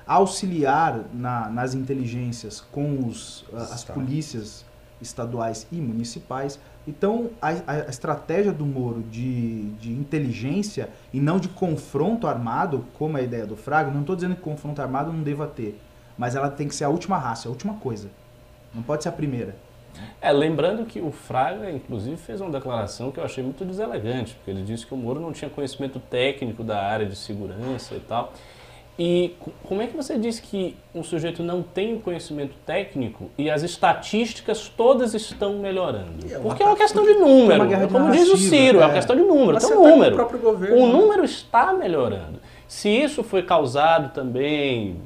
auxiliar 0.07 1.05
na, 1.13 1.49
nas 1.49 1.75
inteligências 1.75 2.61
com 2.61 3.07
os, 3.07 3.45
as 3.53 3.85
polícias 3.85 4.65
estaduais 5.01 5.67
e 5.73 5.77
municipais. 5.77 6.59
Então, 6.87 7.31
a, 7.41 7.49
a, 7.49 7.79
estratégia 7.89 8.53
do 8.53 8.67
Moro 8.67 9.03
de, 9.03 9.71
de 9.73 9.93
inteligência 9.93 10.89
e 11.13 11.21
não 11.21 11.39
de 11.39 11.49
confronto 11.49 12.27
armado, 12.27 12.87
como 12.95 13.17
é 13.17 13.21
a 13.21 13.25
ideia 13.25 13.47
do 13.47 13.57
Fraga, 13.57 13.91
não 13.91 14.01
estou 14.01 14.17
dizendo 14.17 14.35
que 14.35 14.43
confronto 14.43 14.81
armado 14.81 15.13
não 15.13 15.23
deva 15.23 15.47
ter, 15.47 15.81
mas 16.17 16.35
ela 16.35 16.51
tem 16.51 16.69
que 16.69 16.75
ser 16.75 16.85
a 16.85 16.89
última 16.89 17.19
raça, 17.19 17.49
a 17.49 17.51
última 17.51 17.75
coisa. 17.75 18.11
Não 18.75 18.83
pode 18.83 19.03
ser 19.03 19.09
a 19.09 19.13
primeira. 19.13 19.57
É, 20.21 20.31
lembrando 20.33 20.85
que 20.85 21.01
o 21.01 21.11
Fraga, 21.11 21.71
inclusive, 21.71 22.17
fez 22.17 22.41
uma 22.41 22.51
declaração 22.51 23.11
que 23.11 23.19
eu 23.19 23.25
achei 23.25 23.43
muito 23.43 23.65
deselegante, 23.65 24.35
porque 24.35 24.51
ele 24.51 24.63
disse 24.63 24.87
que 24.87 24.95
o 24.95 24.97
Moro 24.97 25.21
não 25.21 25.33
tinha 25.33 25.51
conhecimento 25.51 25.99
técnico 25.99 26.63
da 26.63 26.81
área 26.81 27.07
de 27.07 27.17
segurança 27.17 27.95
e 27.95 28.01
tal. 28.01 28.33
E 28.99 29.35
como 29.67 29.81
é 29.81 29.87
que 29.87 29.97
você 29.97 30.19
diz 30.19 30.39
que 30.39 30.77
um 30.95 31.03
sujeito 31.03 31.43
não 31.43 31.63
tem 31.63 31.95
o 31.95 32.01
conhecimento 32.01 32.55
técnico 32.67 33.31
e 33.39 33.51
as 33.51 33.63
estatísticas 33.63 34.69
todas 34.69 35.15
estão 35.15 35.59
melhorando? 35.59 36.27
É 36.31 36.39
Porque 36.39 36.63
é 36.63 36.67
uma 36.67 36.77
questão 36.77 37.03
de 37.05 37.15
número. 37.15 37.73
É 37.73 37.87
como 37.87 38.11
diz 38.11 38.29
o 38.29 38.37
Ciro, 38.37 38.79
é, 38.79 38.83
é 38.83 38.85
uma 38.85 38.93
questão 38.93 39.17
de 39.17 39.23
número. 39.23 39.59
Tem 39.59 39.77
um 39.77 39.89
número. 39.89 40.17
O 40.77 40.87
número 40.87 41.25
está 41.25 41.73
melhorando. 41.73 42.41
Se 42.69 42.89
isso 42.89 43.23
foi 43.23 43.43
causado 43.43 44.13
também 44.13 45.01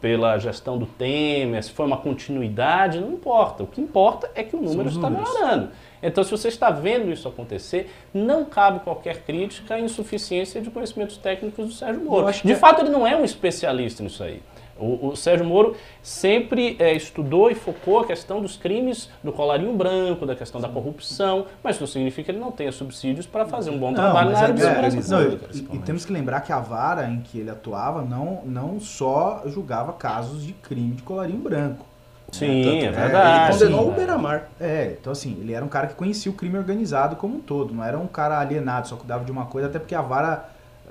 pela 0.00 0.38
gestão 0.38 0.78
do 0.78 0.86
Temer, 0.86 1.62
se 1.64 1.72
foi 1.72 1.84
uma 1.84 1.96
continuidade, 1.96 3.00
não 3.00 3.12
importa. 3.12 3.64
O 3.64 3.66
que 3.66 3.80
importa 3.80 4.30
é 4.34 4.44
que 4.44 4.54
o 4.54 4.60
número 4.60 4.88
está 4.88 5.10
melhorando. 5.10 5.70
Então, 6.02 6.22
se 6.22 6.30
você 6.30 6.48
está 6.48 6.70
vendo 6.70 7.10
isso 7.10 7.28
acontecer, 7.28 7.90
não 8.12 8.44
cabe 8.44 8.80
qualquer 8.80 9.22
crítica 9.22 9.74
à 9.74 9.80
insuficiência 9.80 10.60
de 10.60 10.70
conhecimentos 10.70 11.16
técnicos 11.16 11.66
do 11.66 11.72
Sérgio 11.72 12.02
Moro. 12.04 12.30
De 12.32 12.52
é... 12.52 12.56
fato, 12.56 12.82
ele 12.82 12.90
não 12.90 13.06
é 13.06 13.16
um 13.16 13.24
especialista 13.24 14.02
nisso 14.02 14.22
aí. 14.22 14.40
O, 14.78 15.08
o 15.08 15.16
Sérgio 15.16 15.46
Moro 15.46 15.74
sempre 16.02 16.76
é, 16.78 16.92
estudou 16.92 17.50
e 17.50 17.54
focou 17.54 18.00
a 18.00 18.06
questão 18.06 18.42
dos 18.42 18.56
crimes 18.56 19.08
do 19.24 19.32
colarinho 19.32 19.72
branco, 19.72 20.26
da 20.26 20.36
questão 20.36 20.60
da 20.60 20.68
corrupção, 20.68 21.46
mas 21.62 21.80
não 21.80 21.86
significa 21.86 22.24
que 22.24 22.30
ele 22.32 22.38
não 22.38 22.52
tenha 22.52 22.70
subsídios 22.70 23.26
para 23.26 23.46
fazer 23.46 23.70
um 23.70 23.78
bom 23.78 23.88
não, 23.88 23.94
trabalho 23.94 24.32
na 24.32 24.38
área 24.38 24.52
é, 24.52 24.54
de 24.54 24.60
segurança 24.60 25.16
é, 25.16 25.24
pública. 25.24 25.48
E, 25.54 25.76
e, 25.76 25.78
temos 25.80 26.04
que 26.04 26.12
lembrar 26.12 26.42
que 26.42 26.52
a 26.52 26.60
vara 26.60 27.08
em 27.08 27.20
que 27.20 27.38
ele 27.38 27.50
atuava 27.50 28.02
não, 28.02 28.42
não 28.44 28.78
só 28.78 29.42
julgava 29.46 29.92
casos 29.94 30.44
de 30.44 30.52
crime 30.52 30.94
de 30.94 31.02
colarinho 31.02 31.38
branco. 31.38 31.86
Sim, 32.32 32.80
é, 32.80 32.84
é 32.84 32.90
verdade. 32.90 33.40
Ele 33.40 33.52
condenou 33.52 33.84
sim, 33.84 33.90
o 33.90 33.92
Beiramar. 33.92 34.48
É, 34.60 34.96
então 35.00 35.12
assim, 35.12 35.38
ele 35.40 35.52
era 35.52 35.64
um 35.64 35.68
cara 35.68 35.86
que 35.86 35.94
conhecia 35.94 36.30
o 36.30 36.34
crime 36.34 36.58
organizado 36.58 37.16
como 37.16 37.36
um 37.36 37.40
todo, 37.40 37.72
não 37.74 37.84
era 37.84 37.98
um 37.98 38.06
cara 38.06 38.38
alienado, 38.38 38.88
só 38.88 38.96
cuidava 38.96 39.24
de 39.24 39.30
uma 39.30 39.46
coisa, 39.46 39.68
até 39.68 39.78
porque 39.78 39.94
a 39.94 40.02
vara, 40.02 40.48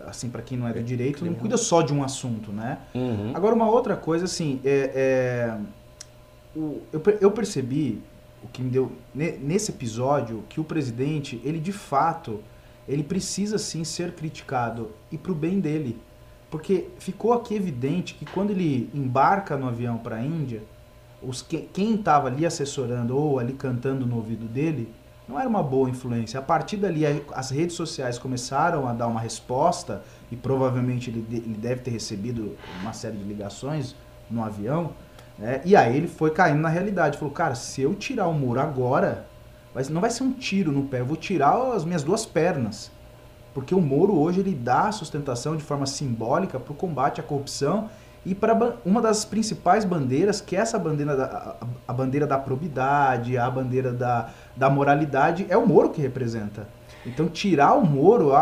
assim, 0.08 0.30
para 0.30 0.42
quem 0.42 0.58
não 0.58 0.68
é 0.68 0.74
do 0.74 0.82
direito, 0.82 1.26
não 1.26 1.34
cuida 1.34 1.58
só 1.58 1.82
de 1.82 1.94
um 1.94 2.04
assunto, 2.04 2.52
né? 2.52 2.80
Uhum. 2.94 3.32
Agora, 3.34 3.54
uma 3.54 3.70
outra 3.70 3.96
coisa, 3.96 4.26
assim, 4.26 4.62
é, 4.64 4.92
é 4.96 5.58
o, 6.56 6.82
eu, 6.92 7.02
eu 7.20 7.32
percebi, 7.32 8.02
o 8.42 8.48
que 8.48 8.62
me 8.62 8.70
deu, 8.70 8.92
nesse 9.14 9.72
episódio, 9.72 10.44
que 10.48 10.60
o 10.60 10.64
presidente, 10.64 11.42
ele 11.44 11.60
de 11.60 11.74
fato, 11.74 12.42
ele 12.88 13.04
precisa 13.04 13.58
sim 13.58 13.84
ser 13.84 14.14
criticado, 14.14 14.92
e 15.12 15.18
pro 15.18 15.36
bem 15.36 15.60
dele. 15.60 16.00
Porque 16.50 16.88
ficou 17.00 17.34
aqui 17.34 17.56
evidente 17.56 18.14
que 18.14 18.26
quando 18.26 18.52
ele 18.52 18.90
embarca 18.94 19.58
no 19.58 19.68
avião 19.68 19.98
para 19.98 20.18
a 20.18 20.22
Índia, 20.22 20.64
os 21.28 21.42
que, 21.42 21.58
quem 21.74 21.96
estava 21.96 22.28
ali 22.28 22.46
assessorando 22.46 23.18
ou 23.18 23.40
ali 23.40 23.54
cantando 23.54 24.06
no 24.06 24.18
ouvido 24.18 24.46
dele 24.46 24.92
não 25.28 25.40
era 25.40 25.50
uma 25.50 25.64
boa 25.64 25.90
influência. 25.90 26.40
A 26.40 26.44
partir 26.44 26.78
dali, 26.78 27.04
as 27.34 27.50
redes 27.50 27.76
sociais 27.76 28.20
começaram 28.20 28.88
a 28.88 28.94
dar 28.94 29.08
uma 29.08 29.20
resposta 29.20 30.04
e 30.32 30.36
provavelmente 30.36 31.10
ele, 31.10 31.26
ele 31.32 31.58
deve 31.58 31.82
ter 31.82 31.92
recebido 31.92 32.56
uma 32.82 32.94
série 32.94 33.18
de 33.18 33.24
ligações 33.24 33.96
no 34.30 34.44
avião. 34.44 34.92
Né? 35.38 35.62
E 35.66 35.76
aí 35.76 35.98
ele 35.98 36.08
foi 36.08 36.30
caindo 36.30 36.60
na 36.60 36.70
realidade. 36.70 37.18
Falou, 37.18 37.34
cara, 37.34 37.56
se 37.56 37.82
eu 37.82 37.96
tirar 37.96 38.28
o 38.28 38.34
muro 38.34 38.60
agora, 38.60 39.26
não 39.90 40.00
vai 40.00 40.12
ser 40.12 40.24
um 40.24 40.32
tiro 40.32 40.72
no 40.72 40.84
pé, 40.84 41.00
eu 41.00 41.06
vou 41.06 41.18
tirar 41.18 41.74
as 41.74 41.84
minhas 41.84 42.04
duas 42.04 42.26
pernas. 42.26 42.92
Porque 43.54 43.74
o 43.74 43.80
Moro 43.80 44.20
hoje 44.20 44.42
ele 44.42 44.54
dá 44.54 44.92
sustentação 44.92 45.56
de 45.56 45.64
forma 45.64 45.86
simbólica 45.86 46.60
para 46.60 46.74
o 46.74 46.76
combate 46.76 47.22
à 47.22 47.24
corrupção 47.24 47.90
e 48.26 48.34
para 48.34 48.76
uma 48.84 49.02
das 49.02 49.24
principais 49.24 49.86
bandeiras, 49.86 50.42
que 50.42 50.56
é 50.56 50.60
essa 50.60 50.80
bandeira 50.80 51.16
da, 51.16 51.26
a, 51.26 51.56
a, 51.88 51.94
bandeira 51.94 52.26
da 52.26 52.38
probidade, 52.38 53.38
a 53.38 53.50
bandeira 53.50 53.94
da, 53.94 54.30
da 54.56 54.70
moralidade, 54.70 55.46
é 55.48 55.56
o 55.56 55.68
Moro 55.68 55.92
que 55.92 56.02
representa. 56.02 56.68
Então 57.06 57.28
tirar 57.28 57.74
o 57.74 57.86
Moro, 57.86 58.34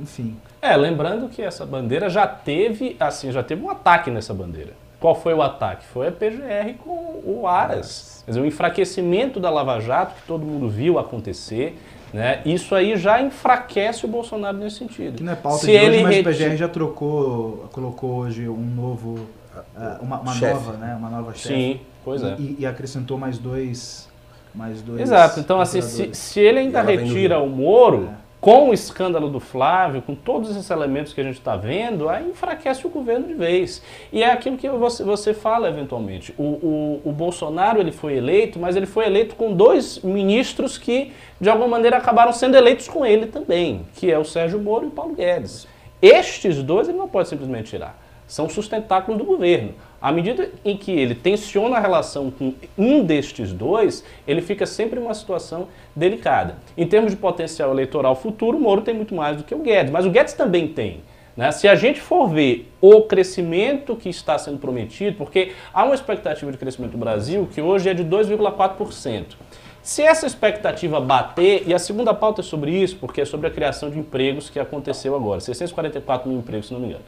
enfim. 0.00 0.36
É, 0.62 0.76
lembrando 0.76 1.28
que 1.28 1.42
essa 1.42 1.66
bandeira 1.66 2.08
já 2.08 2.26
teve, 2.26 2.96
assim, 3.00 3.32
já 3.32 3.42
teve 3.42 3.62
um 3.62 3.70
ataque 3.70 4.10
nessa 4.10 4.32
bandeira. 4.32 4.74
Qual 5.00 5.14
foi 5.14 5.34
o 5.34 5.42
ataque? 5.42 5.84
Foi 5.86 6.08
a 6.08 6.12
PGR 6.12 6.74
com 6.78 7.20
o 7.24 7.46
Aras. 7.46 8.22
Quer 8.24 8.30
dizer, 8.30 8.40
o 8.40 8.46
enfraquecimento 8.46 9.38
da 9.38 9.50
Lava 9.50 9.80
Jato, 9.80 10.14
que 10.14 10.26
todo 10.26 10.44
mundo 10.44 10.68
viu 10.68 10.98
acontecer, 10.98 11.78
né? 12.12 12.40
Isso 12.44 12.74
aí 12.74 12.96
já 12.96 13.20
enfraquece 13.20 14.04
o 14.04 14.08
Bolsonaro 14.08 14.56
nesse 14.56 14.76
sentido. 14.76 15.16
Que 15.16 15.22
não 15.22 15.32
é 15.32 15.36
pauta 15.36 15.58
Se 15.58 15.66
de 15.66 15.72
ele 15.72 15.96
hoje, 15.96 16.02
mas 16.02 16.18
o 16.18 16.44
PGR 16.44 16.56
já 16.56 16.68
trocou, 16.68 17.68
colocou 17.72 18.10
hoje 18.16 18.48
um 18.48 18.66
novo, 18.74 19.26
uh, 19.54 20.02
uma, 20.02 20.20
uma 20.20 20.34
nova, 20.34 20.72
né? 20.72 20.96
Uma 20.98 21.10
nova 21.10 21.32
chefe. 21.34 21.48
Sim, 21.48 21.80
pois 22.04 22.22
é. 22.22 22.36
E, 22.38 22.56
e, 22.60 22.66
acrescentou 22.66 23.18
mais 23.18 23.38
dois, 23.38 24.08
mais 24.54 24.80
dois. 24.82 25.00
Exato. 25.00 25.40
Então 25.40 25.60
assim, 25.60 25.82
se, 25.82 26.14
se 26.14 26.40
ele 26.40 26.60
ainda 26.60 26.80
retira 26.80 27.38
o 27.38 27.48
Moro, 27.48 28.08
é 28.10 28.25
com 28.46 28.68
o 28.68 28.72
escândalo 28.72 29.28
do 29.28 29.40
Flávio, 29.40 30.00
com 30.00 30.14
todos 30.14 30.52
esses 30.52 30.70
elementos 30.70 31.12
que 31.12 31.20
a 31.20 31.24
gente 31.24 31.34
está 31.36 31.56
vendo, 31.56 32.08
aí 32.08 32.28
enfraquece 32.28 32.86
o 32.86 32.88
governo 32.88 33.26
de 33.26 33.34
vez. 33.34 33.82
E 34.12 34.22
é 34.22 34.30
aquilo 34.30 34.56
que 34.56 34.68
você, 34.68 35.02
você 35.02 35.34
fala 35.34 35.68
eventualmente. 35.68 36.32
O, 36.38 36.44
o, 36.44 37.00
o, 37.06 37.10
Bolsonaro 37.10 37.80
ele 37.80 37.90
foi 37.90 38.14
eleito, 38.14 38.56
mas 38.60 38.76
ele 38.76 38.86
foi 38.86 39.06
eleito 39.06 39.34
com 39.34 39.52
dois 39.52 39.98
ministros 39.98 40.78
que, 40.78 41.10
de 41.40 41.50
alguma 41.50 41.66
maneira, 41.66 41.96
acabaram 41.96 42.32
sendo 42.32 42.56
eleitos 42.56 42.86
com 42.86 43.04
ele 43.04 43.26
também, 43.26 43.84
que 43.96 44.12
é 44.12 44.16
o 44.16 44.24
Sérgio 44.24 44.60
Moro 44.60 44.84
e 44.84 44.88
o 44.90 44.92
Paulo 44.92 45.16
Guedes. 45.16 45.66
Estes 46.00 46.62
dois 46.62 46.88
ele 46.88 46.98
não 46.98 47.08
pode 47.08 47.28
simplesmente 47.28 47.70
tirar. 47.70 47.98
São 48.26 48.48
sustentáculos 48.48 49.18
do 49.18 49.24
governo. 49.24 49.74
À 50.00 50.12
medida 50.12 50.50
em 50.64 50.76
que 50.76 50.92
ele 50.92 51.14
tensiona 51.14 51.76
a 51.76 51.80
relação 51.80 52.30
com 52.30 52.54
um 52.76 53.02
destes 53.02 53.52
dois, 53.52 54.04
ele 54.26 54.42
fica 54.42 54.66
sempre 54.66 55.00
em 55.00 55.02
uma 55.02 55.14
situação 55.14 55.68
delicada. 55.94 56.56
Em 56.76 56.86
termos 56.86 57.10
de 57.10 57.16
potencial 57.16 57.70
eleitoral 57.70 58.14
futuro, 58.14 58.56
o 58.58 58.60
Moro 58.60 58.82
tem 58.82 58.94
muito 58.94 59.14
mais 59.14 59.36
do 59.36 59.44
que 59.44 59.54
o 59.54 59.58
Guedes, 59.58 59.90
mas 59.90 60.04
o 60.04 60.10
Guedes 60.10 60.34
também 60.34 60.68
tem. 60.68 61.00
Né? 61.36 61.52
Se 61.52 61.68
a 61.68 61.74
gente 61.74 62.00
for 62.00 62.28
ver 62.28 62.70
o 62.80 63.02
crescimento 63.02 63.94
que 63.94 64.08
está 64.08 64.38
sendo 64.38 64.58
prometido, 64.58 65.16
porque 65.16 65.52
há 65.72 65.84
uma 65.84 65.94
expectativa 65.94 66.50
de 66.50 66.58
crescimento 66.58 66.92
do 66.92 66.98
Brasil 66.98 67.48
que 67.52 67.60
hoje 67.60 67.90
é 67.90 67.94
de 67.94 68.04
2,4%. 68.04 69.24
Se 69.82 70.02
essa 70.02 70.26
expectativa 70.26 71.00
bater, 71.00 71.62
e 71.64 71.72
a 71.72 71.78
segunda 71.78 72.12
pauta 72.12 72.40
é 72.40 72.44
sobre 72.44 72.72
isso, 72.72 72.96
porque 72.96 73.20
é 73.20 73.24
sobre 73.24 73.46
a 73.46 73.50
criação 73.50 73.88
de 73.88 73.96
empregos 73.96 74.50
que 74.50 74.58
aconteceu 74.58 75.14
agora, 75.14 75.40
644 75.40 76.28
mil 76.28 76.40
empregos, 76.40 76.66
se 76.66 76.72
não 76.72 76.80
me 76.80 76.88
engano. 76.88 77.04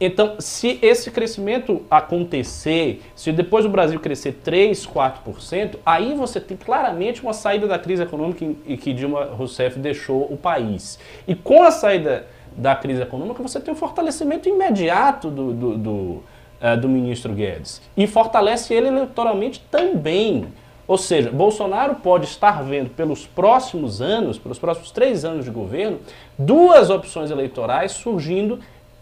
Então, 0.00 0.36
se 0.38 0.78
esse 0.80 1.10
crescimento 1.10 1.82
acontecer, 1.90 3.02
se 3.14 3.30
depois 3.32 3.66
o 3.66 3.68
Brasil 3.68 4.00
crescer 4.00 4.40
3, 4.42 4.86
4%, 4.86 5.76
aí 5.84 6.14
você 6.14 6.40
tem 6.40 6.56
claramente 6.56 7.22
uma 7.22 7.34
saída 7.34 7.66
da 7.66 7.78
crise 7.78 8.02
econômica 8.02 8.42
em 8.42 8.76
que 8.78 8.94
Dilma 8.94 9.26
Rousseff 9.26 9.78
deixou 9.78 10.22
o 10.32 10.38
país. 10.38 10.98
E 11.28 11.34
com 11.34 11.62
a 11.62 11.70
saída 11.70 12.26
da 12.56 12.74
crise 12.74 13.02
econômica, 13.02 13.42
você 13.42 13.60
tem 13.60 13.74
um 13.74 13.76
fortalecimento 13.76 14.48
imediato 14.48 15.28
do, 15.28 15.52
do, 15.52 15.76
do, 15.76 15.92
uh, 15.92 16.80
do 16.80 16.88
ministro 16.88 17.34
Guedes. 17.34 17.82
E 17.94 18.06
fortalece 18.06 18.72
ele 18.72 18.88
eleitoralmente 18.88 19.62
também. 19.70 20.46
Ou 20.88 20.96
seja, 20.96 21.30
Bolsonaro 21.30 21.96
pode 21.96 22.24
estar 22.24 22.62
vendo 22.64 22.90
pelos 22.90 23.26
próximos 23.26 24.00
anos, 24.00 24.38
pelos 24.38 24.58
próximos 24.58 24.90
três 24.90 25.24
anos 25.24 25.44
de 25.44 25.50
governo, 25.50 26.00
duas 26.38 26.90
opções 26.90 27.30
eleitorais 27.30 27.92
surgindo 27.92 28.58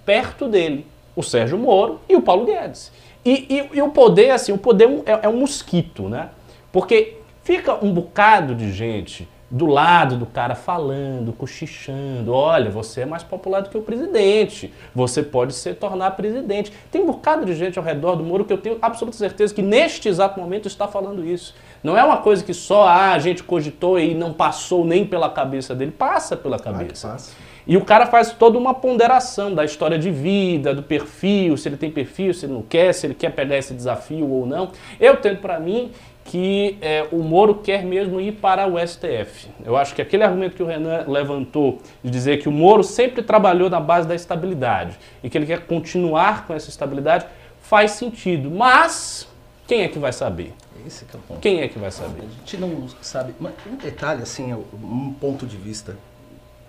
perto 0.08 0.48
dele, 0.48 0.86
o 1.14 1.22
Sérgio 1.22 1.58
Moro 1.58 2.00
e 2.08 2.16
o 2.16 2.22
Paulo 2.22 2.46
Guedes. 2.46 2.90
E, 3.22 3.46
e, 3.50 3.76
e 3.76 3.82
o 3.82 3.90
poder, 3.90 4.30
assim, 4.30 4.52
o 4.52 4.56
poder 4.56 4.88
é, 5.04 5.26
é 5.26 5.28
um 5.28 5.36
mosquito, 5.36 6.08
né? 6.08 6.30
Porque 6.72 7.18
fica 7.44 7.74
um 7.84 7.92
bocado 7.92 8.54
de 8.54 8.72
gente 8.72 9.28
do 9.50 9.66
lado 9.66 10.16
do 10.16 10.24
cara 10.24 10.54
falando, 10.54 11.30
cochichando, 11.34 12.32
olha, 12.32 12.70
você 12.70 13.02
é 13.02 13.06
mais 13.06 13.22
popular 13.22 13.60
do 13.60 13.68
que 13.68 13.76
o 13.76 13.82
presidente, 13.82 14.72
você 14.94 15.22
pode 15.22 15.52
se 15.52 15.74
tornar 15.74 16.12
presidente. 16.12 16.72
Tem 16.90 17.02
um 17.02 17.06
bocado 17.06 17.44
de 17.44 17.54
gente 17.54 17.78
ao 17.78 17.84
redor 17.84 18.16
do 18.16 18.24
Moro 18.24 18.46
que 18.46 18.52
eu 18.52 18.58
tenho 18.58 18.78
absoluta 18.80 19.18
certeza 19.18 19.54
que 19.54 19.60
neste 19.60 20.08
exato 20.08 20.40
momento 20.40 20.68
está 20.68 20.88
falando 20.88 21.22
isso. 21.22 21.54
Não 21.82 21.98
é 21.98 22.02
uma 22.02 22.16
coisa 22.16 22.42
que 22.42 22.54
só 22.54 22.88
ah, 22.88 23.12
a 23.12 23.18
gente 23.18 23.42
cogitou 23.42 24.00
e 24.00 24.14
não 24.14 24.32
passou 24.32 24.86
nem 24.86 25.06
pela 25.06 25.28
cabeça 25.28 25.74
dele, 25.74 25.90
passa 25.90 26.34
pela 26.34 26.58
cabeça. 26.58 27.12
Ah, 27.14 27.47
e 27.68 27.76
o 27.76 27.84
cara 27.84 28.06
faz 28.06 28.32
toda 28.32 28.56
uma 28.56 28.72
ponderação 28.72 29.54
da 29.54 29.62
história 29.62 29.98
de 29.98 30.10
vida, 30.10 30.74
do 30.74 30.82
perfil, 30.82 31.54
se 31.58 31.68
ele 31.68 31.76
tem 31.76 31.90
perfil, 31.90 32.32
se 32.32 32.46
ele 32.46 32.54
não 32.54 32.62
quer, 32.62 32.94
se 32.94 33.06
ele 33.06 33.12
quer 33.12 33.30
pegar 33.30 33.58
esse 33.58 33.74
desafio 33.74 34.26
ou 34.26 34.46
não. 34.46 34.70
Eu 34.98 35.16
tenho 35.16 35.36
para 35.36 35.60
mim 35.60 35.92
que 36.24 36.78
é, 36.80 37.06
o 37.12 37.18
Moro 37.18 37.56
quer 37.56 37.84
mesmo 37.84 38.18
ir 38.20 38.32
para 38.32 38.66
o 38.66 38.78
STF. 38.78 39.48
Eu 39.64 39.76
acho 39.76 39.94
que 39.94 40.00
aquele 40.00 40.22
argumento 40.22 40.56
que 40.56 40.62
o 40.62 40.66
Renan 40.66 41.04
levantou 41.06 41.78
de 42.02 42.10
dizer 42.10 42.38
que 42.38 42.48
o 42.48 42.52
Moro 42.52 42.82
sempre 42.82 43.22
trabalhou 43.22 43.68
na 43.68 43.80
base 43.80 44.08
da 44.08 44.14
estabilidade 44.14 44.98
e 45.22 45.28
que 45.28 45.36
ele 45.36 45.46
quer 45.46 45.66
continuar 45.66 46.46
com 46.46 46.54
essa 46.54 46.70
estabilidade 46.70 47.26
faz 47.60 47.92
sentido. 47.92 48.50
Mas 48.50 49.28
quem 49.66 49.82
é 49.82 49.88
que 49.88 49.98
vai 49.98 50.12
saber? 50.12 50.54
Esse 50.86 51.04
é 51.04 51.16
o 51.16 51.20
ponto. 51.20 51.40
Quem 51.40 51.60
é 51.60 51.68
que 51.68 51.78
vai 51.78 51.90
saber? 51.90 52.22
A 52.22 52.38
gente 52.38 52.56
não 52.56 52.88
sabe. 53.02 53.34
Mas 53.38 53.52
um 53.70 53.76
detalhe, 53.76 54.22
assim, 54.22 54.54
um 54.54 55.12
ponto 55.20 55.46
de 55.46 55.56
vista 55.58 55.94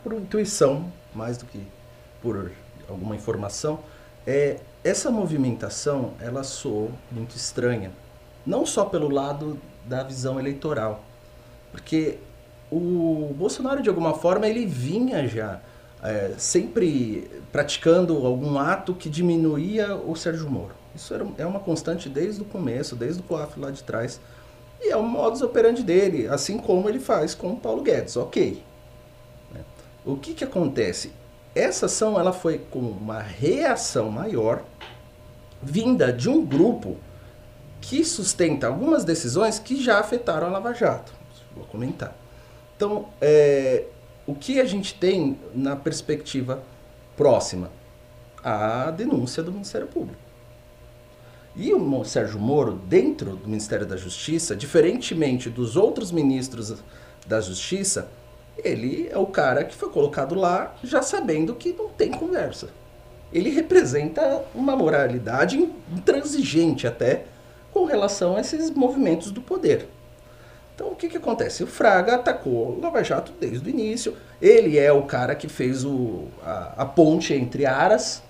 por 0.03 0.13
intuição, 0.13 0.91
mais 1.13 1.37
do 1.37 1.45
que 1.45 1.61
por 2.21 2.51
alguma 2.87 3.15
informação, 3.15 3.79
é, 4.25 4.59
essa 4.83 5.11
movimentação 5.11 6.13
ela 6.19 6.43
soou 6.43 6.91
muito 7.11 7.35
estranha. 7.35 7.91
Não 8.45 8.65
só 8.65 8.85
pelo 8.85 9.09
lado 9.09 9.59
da 9.85 10.03
visão 10.03 10.39
eleitoral, 10.39 11.03
porque 11.71 12.17
o 12.71 13.33
Bolsonaro, 13.37 13.81
de 13.81 13.89
alguma 13.89 14.13
forma, 14.13 14.47
ele 14.47 14.65
vinha 14.65 15.27
já 15.27 15.59
é, 16.03 16.33
sempre 16.37 17.29
praticando 17.51 18.25
algum 18.25 18.57
ato 18.57 18.93
que 18.93 19.09
diminuía 19.09 19.95
o 19.95 20.15
Sérgio 20.15 20.49
Moro. 20.49 20.73
Isso 20.95 21.13
era, 21.13 21.27
é 21.37 21.45
uma 21.45 21.59
constante 21.59 22.09
desde 22.09 22.41
o 22.41 22.45
começo, 22.45 22.95
desde 22.95 23.21
o 23.21 23.23
COAF 23.23 23.59
lá 23.59 23.71
de 23.71 23.83
trás. 23.83 24.19
E 24.81 24.91
é 24.91 24.95
o 24.95 25.03
modus 25.03 25.41
operandi 25.41 25.83
dele, 25.83 26.27
assim 26.27 26.57
como 26.57 26.87
ele 26.87 26.99
faz 26.99 27.35
com 27.35 27.51
o 27.51 27.57
Paulo 27.57 27.81
Guedes. 27.81 28.15
Ok, 28.15 28.63
o 30.13 30.17
que, 30.17 30.33
que 30.33 30.43
acontece? 30.43 31.11
Essa 31.53 31.87
ação 31.87 32.19
ela 32.19 32.31
foi 32.31 32.59
com 32.59 32.79
uma 32.79 33.19
reação 33.19 34.09
maior 34.09 34.63
vinda 35.61 36.11
de 36.13 36.29
um 36.29 36.45
grupo 36.45 36.97
que 37.81 38.03
sustenta 38.03 38.67
algumas 38.67 39.03
decisões 39.03 39.59
que 39.59 39.81
já 39.81 39.99
afetaram 39.99 40.47
a 40.47 40.51
Lava 40.51 40.73
Jato. 40.73 41.13
Vou 41.55 41.65
comentar. 41.65 42.15
Então, 42.75 43.09
é, 43.19 43.85
o 44.25 44.35
que 44.35 44.59
a 44.59 44.65
gente 44.65 44.93
tem 44.93 45.37
na 45.53 45.75
perspectiva 45.75 46.63
próxima? 47.17 47.71
A 48.43 48.91
denúncia 48.91 49.43
do 49.43 49.51
Ministério 49.51 49.87
Público. 49.87 50.21
E 51.55 51.73
o 51.73 52.03
Sérgio 52.05 52.39
Moro, 52.39 52.79
dentro 52.87 53.35
do 53.35 53.47
Ministério 53.47 53.85
da 53.85 53.97
Justiça, 53.97 54.55
diferentemente 54.55 55.49
dos 55.49 55.75
outros 55.75 56.11
ministros 56.11 56.73
da 57.27 57.41
Justiça, 57.41 58.07
ele 58.63 59.09
é 59.11 59.17
o 59.17 59.25
cara 59.25 59.63
que 59.63 59.75
foi 59.75 59.89
colocado 59.89 60.35
lá 60.35 60.75
já 60.83 61.01
sabendo 61.01 61.55
que 61.55 61.73
não 61.73 61.89
tem 61.89 62.11
conversa. 62.11 62.69
Ele 63.31 63.49
representa 63.49 64.43
uma 64.55 64.75
moralidade 64.75 65.57
intransigente 65.91 66.87
até 66.87 67.25
com 67.71 67.85
relação 67.85 68.35
a 68.35 68.41
esses 68.41 68.71
movimentos 68.71 69.31
do 69.31 69.41
poder. 69.41 69.87
Então 70.73 70.91
o 70.91 70.95
que, 70.95 71.09
que 71.09 71.17
acontece? 71.17 71.63
O 71.63 71.67
Fraga 71.67 72.15
atacou 72.15 72.77
o 72.77 72.81
Lava 72.81 73.03
Jato 73.03 73.33
desde 73.39 73.67
o 73.67 73.69
início. 73.69 74.15
Ele 74.41 74.77
é 74.79 74.91
o 74.91 75.03
cara 75.03 75.35
que 75.35 75.47
fez 75.47 75.83
o, 75.83 76.27
a, 76.43 76.73
a 76.77 76.85
ponte 76.85 77.33
entre 77.33 77.65
Aras 77.65 78.23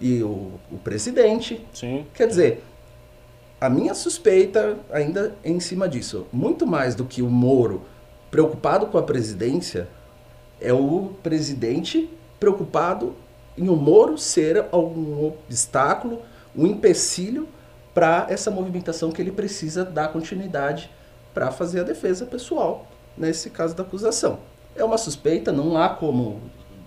e 0.00 0.22
o, 0.22 0.52
o 0.70 0.78
presidente. 0.82 1.66
Sim. 1.74 2.06
Quer 2.14 2.28
dizer, 2.28 2.64
a 3.60 3.68
minha 3.68 3.94
suspeita 3.94 4.76
ainda 4.92 5.34
é 5.42 5.50
em 5.50 5.60
cima 5.60 5.88
disso, 5.88 6.26
muito 6.32 6.66
mais 6.66 6.94
do 6.94 7.04
que 7.04 7.22
o 7.22 7.28
Moro 7.28 7.82
preocupado 8.30 8.86
com 8.86 8.98
a 8.98 9.02
presidência 9.02 9.88
é 10.60 10.72
o 10.72 11.12
presidente 11.22 12.08
preocupado 12.38 13.14
em 13.56 13.68
o 13.68 13.76
Moro 13.76 14.18
ser 14.18 14.66
algum 14.70 15.26
obstáculo, 15.26 16.22
um 16.54 16.66
empecilho 16.66 17.48
para 17.94 18.26
essa 18.28 18.50
movimentação 18.50 19.10
que 19.10 19.22
ele 19.22 19.32
precisa 19.32 19.84
dar 19.84 20.08
continuidade 20.08 20.90
para 21.32 21.50
fazer 21.50 21.80
a 21.80 21.84
defesa 21.84 22.26
pessoal, 22.26 22.86
nesse 23.16 23.50
caso 23.50 23.74
da 23.74 23.82
acusação. 23.82 24.38
É 24.74 24.84
uma 24.84 24.98
suspeita, 24.98 25.50
não 25.50 25.78
há 25.78 25.88
como 25.88 26.40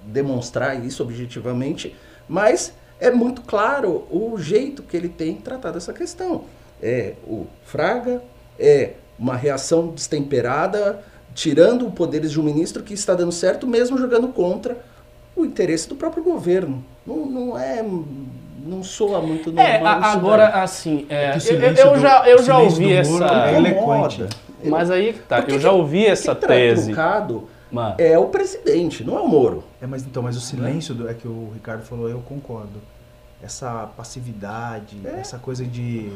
demonstrar 0.06 0.84
isso 0.86 1.02
objetivamente, 1.02 1.96
mas 2.28 2.74
é 3.00 3.10
muito 3.10 3.42
claro 3.42 4.08
o 4.12 4.38
jeito 4.38 4.84
que 4.84 4.96
ele 4.96 5.10
tem 5.10 5.36
tratado 5.36 5.78
essa 5.78 5.94
questão. 5.94 6.44
É 6.82 7.16
o 7.26 7.48
Fraga, 7.64 8.22
é 8.58 8.94
uma 9.18 9.36
reação 9.36 9.88
destemperada, 9.88 11.04
tirando 11.34 11.90
poderes 11.92 12.32
de 12.32 12.40
um 12.40 12.44
ministro 12.44 12.84
que 12.84 12.94
está 12.94 13.14
dando 13.14 13.32
certo, 13.32 13.68
mesmo 13.68 13.98
jogando 13.98 14.28
contra 14.30 14.78
o 15.36 15.46
interesse 15.46 15.88
do 15.88 15.96
próprio 15.96 16.24
governo. 16.24 16.84
Não, 17.06 17.26
não 17.26 17.60
é. 17.60 17.84
Não 18.62 18.84
soa 18.84 19.22
muito 19.22 19.52
normal. 19.52 19.66
É, 19.66 19.82
agora, 19.84 20.48
daí. 20.48 20.62
assim, 20.62 21.08
é, 21.10 21.38
eu, 21.50 21.94
eu, 21.94 22.00
já, 22.00 22.28
eu 22.28 22.44
já 22.44 22.60
ouvi 22.60 22.92
essa. 22.92 23.26
É 23.48 23.56
eloquente. 23.56 24.28
Mas 24.64 24.92
aí 24.92 25.14
que 25.14 25.20
tá, 25.20 25.46
eu 25.48 25.60
já 25.60 25.72
ouvi 25.72 26.06
essa 26.06 26.36
que 26.36 26.46
tese. 26.46 26.92
É 27.98 28.18
o 28.18 28.26
presidente, 28.28 29.04
não 29.04 29.18
é 29.18 29.22
o 29.22 29.28
Moro. 29.28 29.64
É, 29.82 29.88
mas 29.88 30.04
então, 30.04 30.22
mas 30.22 30.36
o 30.36 30.42
silêncio 30.42 30.94
do, 30.94 31.08
é 31.10 31.14
que 31.14 31.28
o 31.28 31.52
Ricardo 31.54 31.84
falou, 31.84 32.10
eu 32.10 32.20
concordo. 32.20 32.82
Essa 33.42 33.90
passividade, 33.96 34.98
é. 35.06 35.22
essa 35.22 35.38
coisa 35.40 35.64
de 35.64 36.12